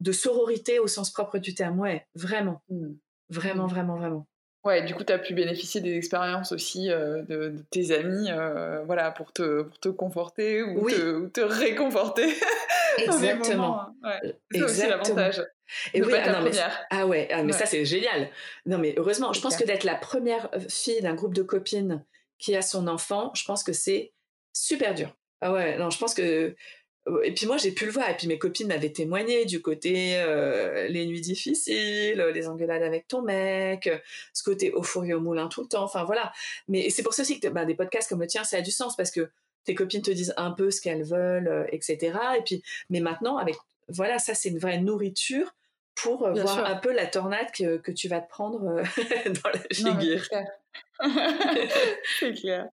de 0.00 0.12
sororité 0.12 0.78
au 0.78 0.86
sens 0.86 1.10
propre 1.10 1.38
du 1.38 1.54
terme. 1.54 1.78
Ouais, 1.78 2.06
vraiment, 2.14 2.62
mmh. 2.68 2.88
vraiment, 3.30 3.66
vraiment, 3.66 3.96
vraiment. 3.96 4.26
Ouais, 4.62 4.82
du 4.82 4.94
coup, 4.94 5.04
tu 5.04 5.12
as 5.12 5.18
pu 5.18 5.32
bénéficier 5.32 5.80
des 5.80 5.96
expériences 5.96 6.52
aussi 6.52 6.90
euh, 6.90 7.22
de, 7.22 7.54
tes 7.70 7.92
amis 7.92 8.30
euh, 8.30 8.82
voilà, 8.84 9.10
pour, 9.10 9.32
te, 9.32 9.62
pour 9.62 9.78
te 9.78 9.88
conforter 9.88 10.62
ou, 10.62 10.90
te, 10.90 11.28
te, 11.28 11.40
réconforter. 11.40 12.28
Exactement. 12.98 13.86
Ouais. 14.04 14.36
C'est 14.52 14.62
aussi 14.62 14.86
l'avantage. 14.86 15.42
Et 15.94 16.02
oui, 16.02 16.12
ah, 16.14 16.42
mais, 16.42 16.50
ah 16.90 17.06
ouais, 17.06 17.28
ah, 17.32 17.42
mais 17.42 17.52
ça 17.52 17.64
c'est 17.64 17.84
génial. 17.84 18.28
Non 18.66 18.76
mais 18.78 18.94
heureusement, 18.98 19.32
je 19.32 19.40
pense 19.40 19.56
que 19.56 19.64
d'être 19.64 19.84
la 19.84 19.94
première 19.94 20.50
fille 20.68 21.00
d'un 21.00 21.14
groupe 21.14 21.32
de 21.32 21.42
copines 21.42 22.04
qui 22.38 22.56
a 22.56 22.62
son 22.62 22.88
enfant, 22.88 23.30
je 23.34 23.44
pense 23.44 23.62
que 23.62 23.72
c'est 23.72 24.12
super 24.52 24.94
dur. 24.94 25.16
Ah 25.40 25.52
ouais, 25.52 25.78
non, 25.78 25.88
je 25.88 25.98
pense 25.98 26.12
que 26.12 26.54
et 27.22 27.32
puis 27.32 27.46
moi 27.46 27.56
j'ai 27.56 27.72
pu 27.72 27.86
le 27.86 27.92
voir. 27.92 28.08
Et 28.10 28.16
puis 28.16 28.26
mes 28.26 28.38
copines 28.38 28.68
m'avaient 28.68 28.92
témoigné 28.92 29.44
du 29.44 29.62
côté 29.62 30.14
euh, 30.16 30.88
les 30.88 31.06
nuits 31.06 31.20
difficiles 31.20 32.20
les 32.34 32.48
engueulades 32.48 32.82
avec 32.82 33.08
ton 33.08 33.22
mec 33.22 33.90
ce 34.32 34.42
côté 34.42 34.72
au 34.72 34.82
four 34.82 35.04
et 35.04 35.14
au 35.14 35.20
moulin 35.20 35.48
tout 35.48 35.62
le 35.62 35.68
temps. 35.68 35.84
Enfin 35.84 36.04
voilà. 36.04 36.32
Mais 36.68 36.90
c'est 36.90 37.02
pour 37.02 37.14
ça 37.14 37.22
aussi 37.22 37.40
que 37.40 37.48
bah, 37.48 37.64
des 37.64 37.74
podcasts 37.74 38.08
comme 38.08 38.20
le 38.20 38.26
tien 38.26 38.44
ça 38.44 38.58
a 38.58 38.60
du 38.60 38.70
sens 38.70 38.96
parce 38.96 39.10
que 39.10 39.28
tes 39.64 39.74
copines 39.74 40.02
te 40.02 40.10
disent 40.10 40.34
un 40.36 40.52
peu 40.52 40.70
ce 40.70 40.80
qu'elles 40.80 41.04
veulent 41.04 41.48
euh, 41.48 41.64
etc 41.70 42.12
et 42.38 42.42
puis 42.42 42.62
mais 42.88 43.00
maintenant 43.00 43.36
avec 43.36 43.56
voilà 43.88 44.18
ça 44.18 44.34
c'est 44.34 44.48
une 44.48 44.58
vraie 44.58 44.78
nourriture 44.78 45.54
pour 45.94 46.26
euh, 46.26 46.32
voir 46.32 46.64
un 46.64 46.76
peu 46.76 46.92
la 46.92 47.06
tornade 47.06 47.50
que, 47.52 47.76
que, 47.76 47.92
tu 47.92 48.08
vas 48.08 48.20
te 48.20 48.28
prendre 48.30 48.60
dans 49.26 49.50
la 49.50 49.60
figure 49.70 50.24
c'est 52.18 52.32
clair. 52.34 52.68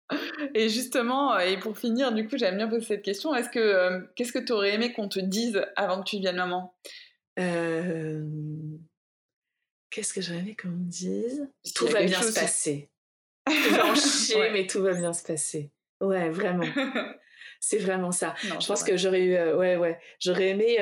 Et 0.53 0.69
justement, 0.69 1.35
euh, 1.35 1.39
et 1.39 1.57
pour 1.57 1.77
finir, 1.77 2.11
du 2.11 2.27
coup, 2.27 2.37
j'aime 2.37 2.57
bien 2.57 2.67
poser 2.67 2.85
cette 2.85 3.01
question. 3.01 3.33
Est-ce 3.33 3.49
que 3.49 3.59
euh, 3.59 4.01
qu'est-ce 4.15 4.33
que 4.33 4.39
tu 4.39 4.51
aurais 4.51 4.73
aimé 4.73 4.91
qu'on 4.91 5.07
te 5.07 5.19
dise 5.19 5.65
avant 5.75 6.03
que 6.03 6.09
tu 6.09 6.17
deviennes 6.17 6.37
maman? 6.37 6.75
Euh... 7.39 8.25
Qu'est-ce 9.89 10.13
que 10.13 10.21
j'aurais 10.21 10.39
aimé 10.39 10.55
qu'on 10.61 10.69
me 10.69 10.89
dise? 10.89 11.47
Tout 11.75 11.87
va 11.87 12.03
bien 12.03 12.21
se 12.21 12.33
passer. 12.33 12.89
Chier, 13.95 14.49
mais 14.51 14.67
tout 14.67 14.81
va 14.81 14.93
bien 14.93 15.13
se 15.13 15.23
passer. 15.23 15.71
Ouais, 16.01 16.29
vraiment. 16.29 16.65
c'est 17.61 17.77
vraiment 17.77 18.11
ça. 18.11 18.35
je 18.43 18.67
pense 18.67 18.83
que 18.83 18.97
j'aurais 18.97 19.23
eu, 19.23 19.35
euh, 19.35 19.55
ouais, 19.55 19.77
ouais, 19.77 19.97
j'aurais 20.19 20.49
aimé 20.49 20.77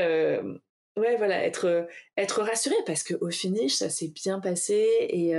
ouais 0.97 1.17
voilà 1.17 1.43
être 1.43 1.87
être 2.17 2.41
rassuré 2.41 2.75
parce 2.85 3.03
que 3.03 3.13
au 3.21 3.29
finish 3.29 3.75
ça 3.75 3.89
s'est 3.89 4.07
bien 4.07 4.39
passé 4.39 4.87
et 4.99 5.33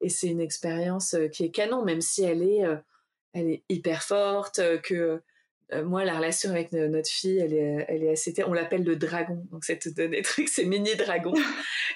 et 0.00 0.08
c'est 0.08 0.28
une 0.28 0.40
expérience 0.40 1.16
qui 1.32 1.44
est 1.44 1.50
canon 1.50 1.84
même 1.84 2.00
si 2.00 2.24
elle 2.24 2.42
est 2.42 2.62
elle 3.34 3.50
est 3.50 3.62
hyper 3.68 4.02
forte 4.02 4.60
que 4.82 5.20
moi 5.84 6.04
la 6.04 6.16
relation 6.16 6.50
avec 6.50 6.72
notre 6.72 7.10
fille 7.10 7.38
elle 7.38 7.52
est 7.52 7.84
elle 7.88 8.02
est 8.02 8.12
assez 8.12 8.34
on 8.46 8.52
l'appelle 8.52 8.84
le 8.84 8.96
dragon. 8.96 9.46
Donc 9.50 9.64
c'est 9.64 9.78
tout 9.78 9.90
des 9.90 10.22
trucs 10.22 10.48
c'est 10.48 10.64
mini 10.64 10.94
dragon. 10.96 11.34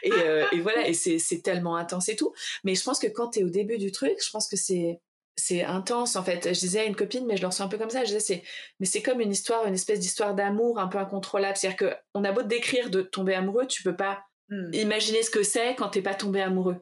Et, 0.03 0.11
et 0.53 0.61
voilà 0.61 0.87
et 0.87 0.95
c'est 0.95 1.43
tellement 1.43 1.77
intense 1.77 2.09
et 2.09 2.17
tout. 2.17 2.35
Mais 2.65 2.75
je 2.75 2.83
pense 2.85 2.99
que 2.99 3.07
quand 3.07 3.31
tu 3.31 3.41
es 3.41 3.45
au 3.45 3.49
début 3.49 3.79
du 3.79 3.91
truc 3.91 4.19
je 4.23 4.31
pense 4.31 4.49
que 4.49 4.57
c'est 4.57 5.01
c'est 5.37 5.65
intense 5.65 6.17
en 6.17 6.23
fait. 6.23 6.53
Je 6.53 6.59
disais 6.59 6.81
à 6.81 6.85
une 6.85 6.97
copine, 6.97 7.27
mais 7.27 7.37
je 7.37 7.43
le 7.43 7.49
ressens 7.49 7.65
un 7.65 7.69
peu 7.69 7.79
comme 7.79 7.91
ça. 7.91 8.01
Je 8.01 8.07
disais, 8.07 8.21
c'est, 8.21 8.43
mais 8.81 8.87
c'est 8.87 9.03
comme 9.03 9.21
une 9.21 9.33
histoire, 9.33 9.67
une 9.67 9.75
espèce 9.75 10.01
d'histoire 10.01 10.35
d'amour 10.35 10.79
un 10.79 10.89
peu 10.89 10.99
incontrôlable. 10.99 11.57
C'est-à-dire 11.57 11.77
que 11.77 11.95
on 12.15 12.25
a 12.25 12.33
beau 12.33 12.43
te 12.43 12.49
décrire 12.49 12.91
de 12.91 13.03
tomber 13.03 13.35
amoureux, 13.35 13.67
tu 13.67 13.83
peux 13.83 13.97
pas 13.97 14.25
hmm. 14.51 14.73
imaginer 14.75 15.23
ce 15.23 15.31
que 15.31 15.43
c'est 15.43 15.75
quand 15.75 15.89
t'es 15.89 16.03
pas 16.03 16.15
tombé 16.15 16.41
amoureux. 16.41 16.77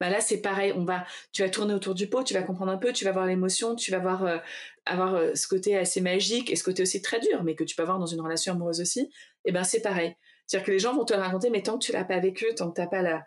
Bah 0.00 0.10
là 0.10 0.20
c'est 0.20 0.40
pareil. 0.40 0.72
On 0.76 0.84
va, 0.84 1.04
tu 1.32 1.42
vas 1.42 1.48
tourner 1.48 1.74
autour 1.74 1.94
du 1.94 2.08
pot, 2.08 2.22
tu 2.24 2.34
vas 2.34 2.42
comprendre 2.42 2.72
un 2.72 2.78
peu, 2.78 2.92
tu 2.92 3.04
vas 3.04 3.12
voir 3.12 3.26
l'émotion, 3.26 3.74
tu 3.74 3.90
vas 3.90 3.98
voir 3.98 4.24
euh, 4.24 4.38
avoir 4.86 5.14
euh, 5.14 5.34
ce 5.34 5.46
côté 5.46 5.76
assez 5.76 6.00
magique 6.00 6.50
et 6.50 6.56
ce 6.56 6.64
côté 6.64 6.82
aussi 6.82 7.00
très 7.00 7.20
dur, 7.20 7.42
mais 7.44 7.54
que 7.54 7.64
tu 7.64 7.76
peux 7.76 7.82
avoir 7.82 7.98
dans 7.98 8.06
une 8.06 8.20
relation 8.20 8.52
amoureuse 8.52 8.80
aussi. 8.80 9.10
Et 9.44 9.52
ben 9.52 9.64
c'est 9.64 9.80
pareil. 9.80 10.16
C'est-à-dire 10.46 10.66
que 10.66 10.72
les 10.72 10.78
gens 10.78 10.94
vont 10.94 11.04
te 11.04 11.14
raconter, 11.14 11.48
mais 11.50 11.62
tant 11.62 11.78
que 11.78 11.84
tu 11.84 11.92
l'as 11.92 12.04
pas 12.04 12.18
vécu, 12.18 12.46
tant 12.54 12.70
que 12.70 12.76
t'as 12.76 12.86
pas 12.86 13.02
la 13.02 13.24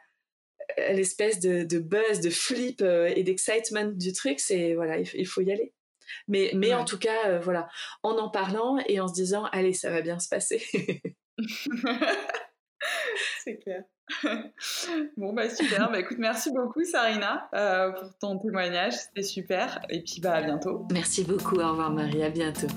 l'espèce 0.78 1.40
de, 1.40 1.80
buzz, 1.80 2.22
de 2.22 2.30
flip 2.30 2.82
euh, 2.82 3.12
et 3.16 3.24
d'excitement 3.24 3.86
du 3.86 4.14
truc, 4.14 4.40
c'est 4.40 4.74
voilà, 4.76 4.98
il, 5.00 5.28
faut 5.28 5.42
y 5.42 5.52
aller. 5.52 5.74
Mais, 6.28 6.52
mais 6.54 6.74
en 6.74 6.86
tout 6.86 6.98
cas, 6.98 7.28
euh, 7.28 7.40
voilà, 7.40 7.68
en 8.04 8.18
en 8.18 8.30
parlant 8.30 8.78
et 8.88 9.00
en 9.00 9.08
se 9.08 9.14
disant, 9.14 9.46
allez, 9.52 9.74
ça 9.74 9.90
va 9.90 10.02
bien 10.02 10.20
se 10.20 10.30
passer. 10.30 10.62
c'est 13.44 13.58
clair. 13.58 13.84
bon, 15.18 15.34
bah 15.34 15.50
super. 15.50 15.92
Bah, 15.92 16.00
écoute, 16.00 16.18
merci 16.20 16.52
beaucoup, 16.52 16.84
Sarina, 16.84 17.50
euh, 17.54 17.92
pour 17.92 18.18
ton 18.20 18.40
témoignage. 18.40 18.94
C'était 18.94 19.24
super. 19.24 19.82
Et 19.90 20.02
puis, 20.02 20.22
bah, 20.22 20.36
à 20.36 20.42
bientôt. 20.42 20.88
Merci 20.92 21.24
beaucoup. 21.24 21.60
Au 21.60 21.72
revoir, 21.72 21.92
Marie. 21.92 22.24
À 22.24 22.30
bientôt. 22.30 22.68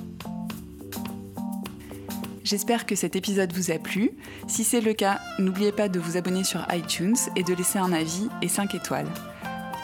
J'espère 2.45 2.86
que 2.86 2.95
cet 2.95 3.16
épisode 3.16 3.53
vous 3.53 3.70
a 3.70 3.78
plu. 3.78 4.12
Si 4.49 4.64
c'est 4.64 4.80
le 4.80 4.95
cas, 4.95 5.20
n'oubliez 5.38 5.72
pas 5.72 5.88
de 5.88 6.01
vous 6.01 6.16
abonner 6.16 6.45
sur 6.45 6.66
iTunes 6.72 7.16
et 7.36 7.43
de 7.43 7.55
laisser 7.55 7.78
un 7.78 7.93
avis 7.93 8.28
et 8.43 8.49
5 8.49 8.74
étoiles. 8.74 9.09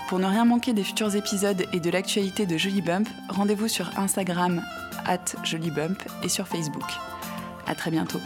Pour 0.08 0.18
ne 0.18 0.26
rien 0.26 0.44
manquer 0.44 0.72
des 0.72 0.84
futurs 0.84 1.16
épisodes 1.16 1.64
et 1.72 1.80
de 1.80 1.90
l'actualité 1.90 2.46
de 2.46 2.56
Jolibump, 2.56 3.08
rendez-vous 3.28 3.68
sur 3.68 3.98
Instagram 3.98 4.62
at 5.04 5.24
Jolibump 5.44 6.00
et 6.22 6.28
sur 6.28 6.46
Facebook. 6.46 6.88
À 7.66 7.74
très 7.74 7.90
bientôt. 7.90 8.20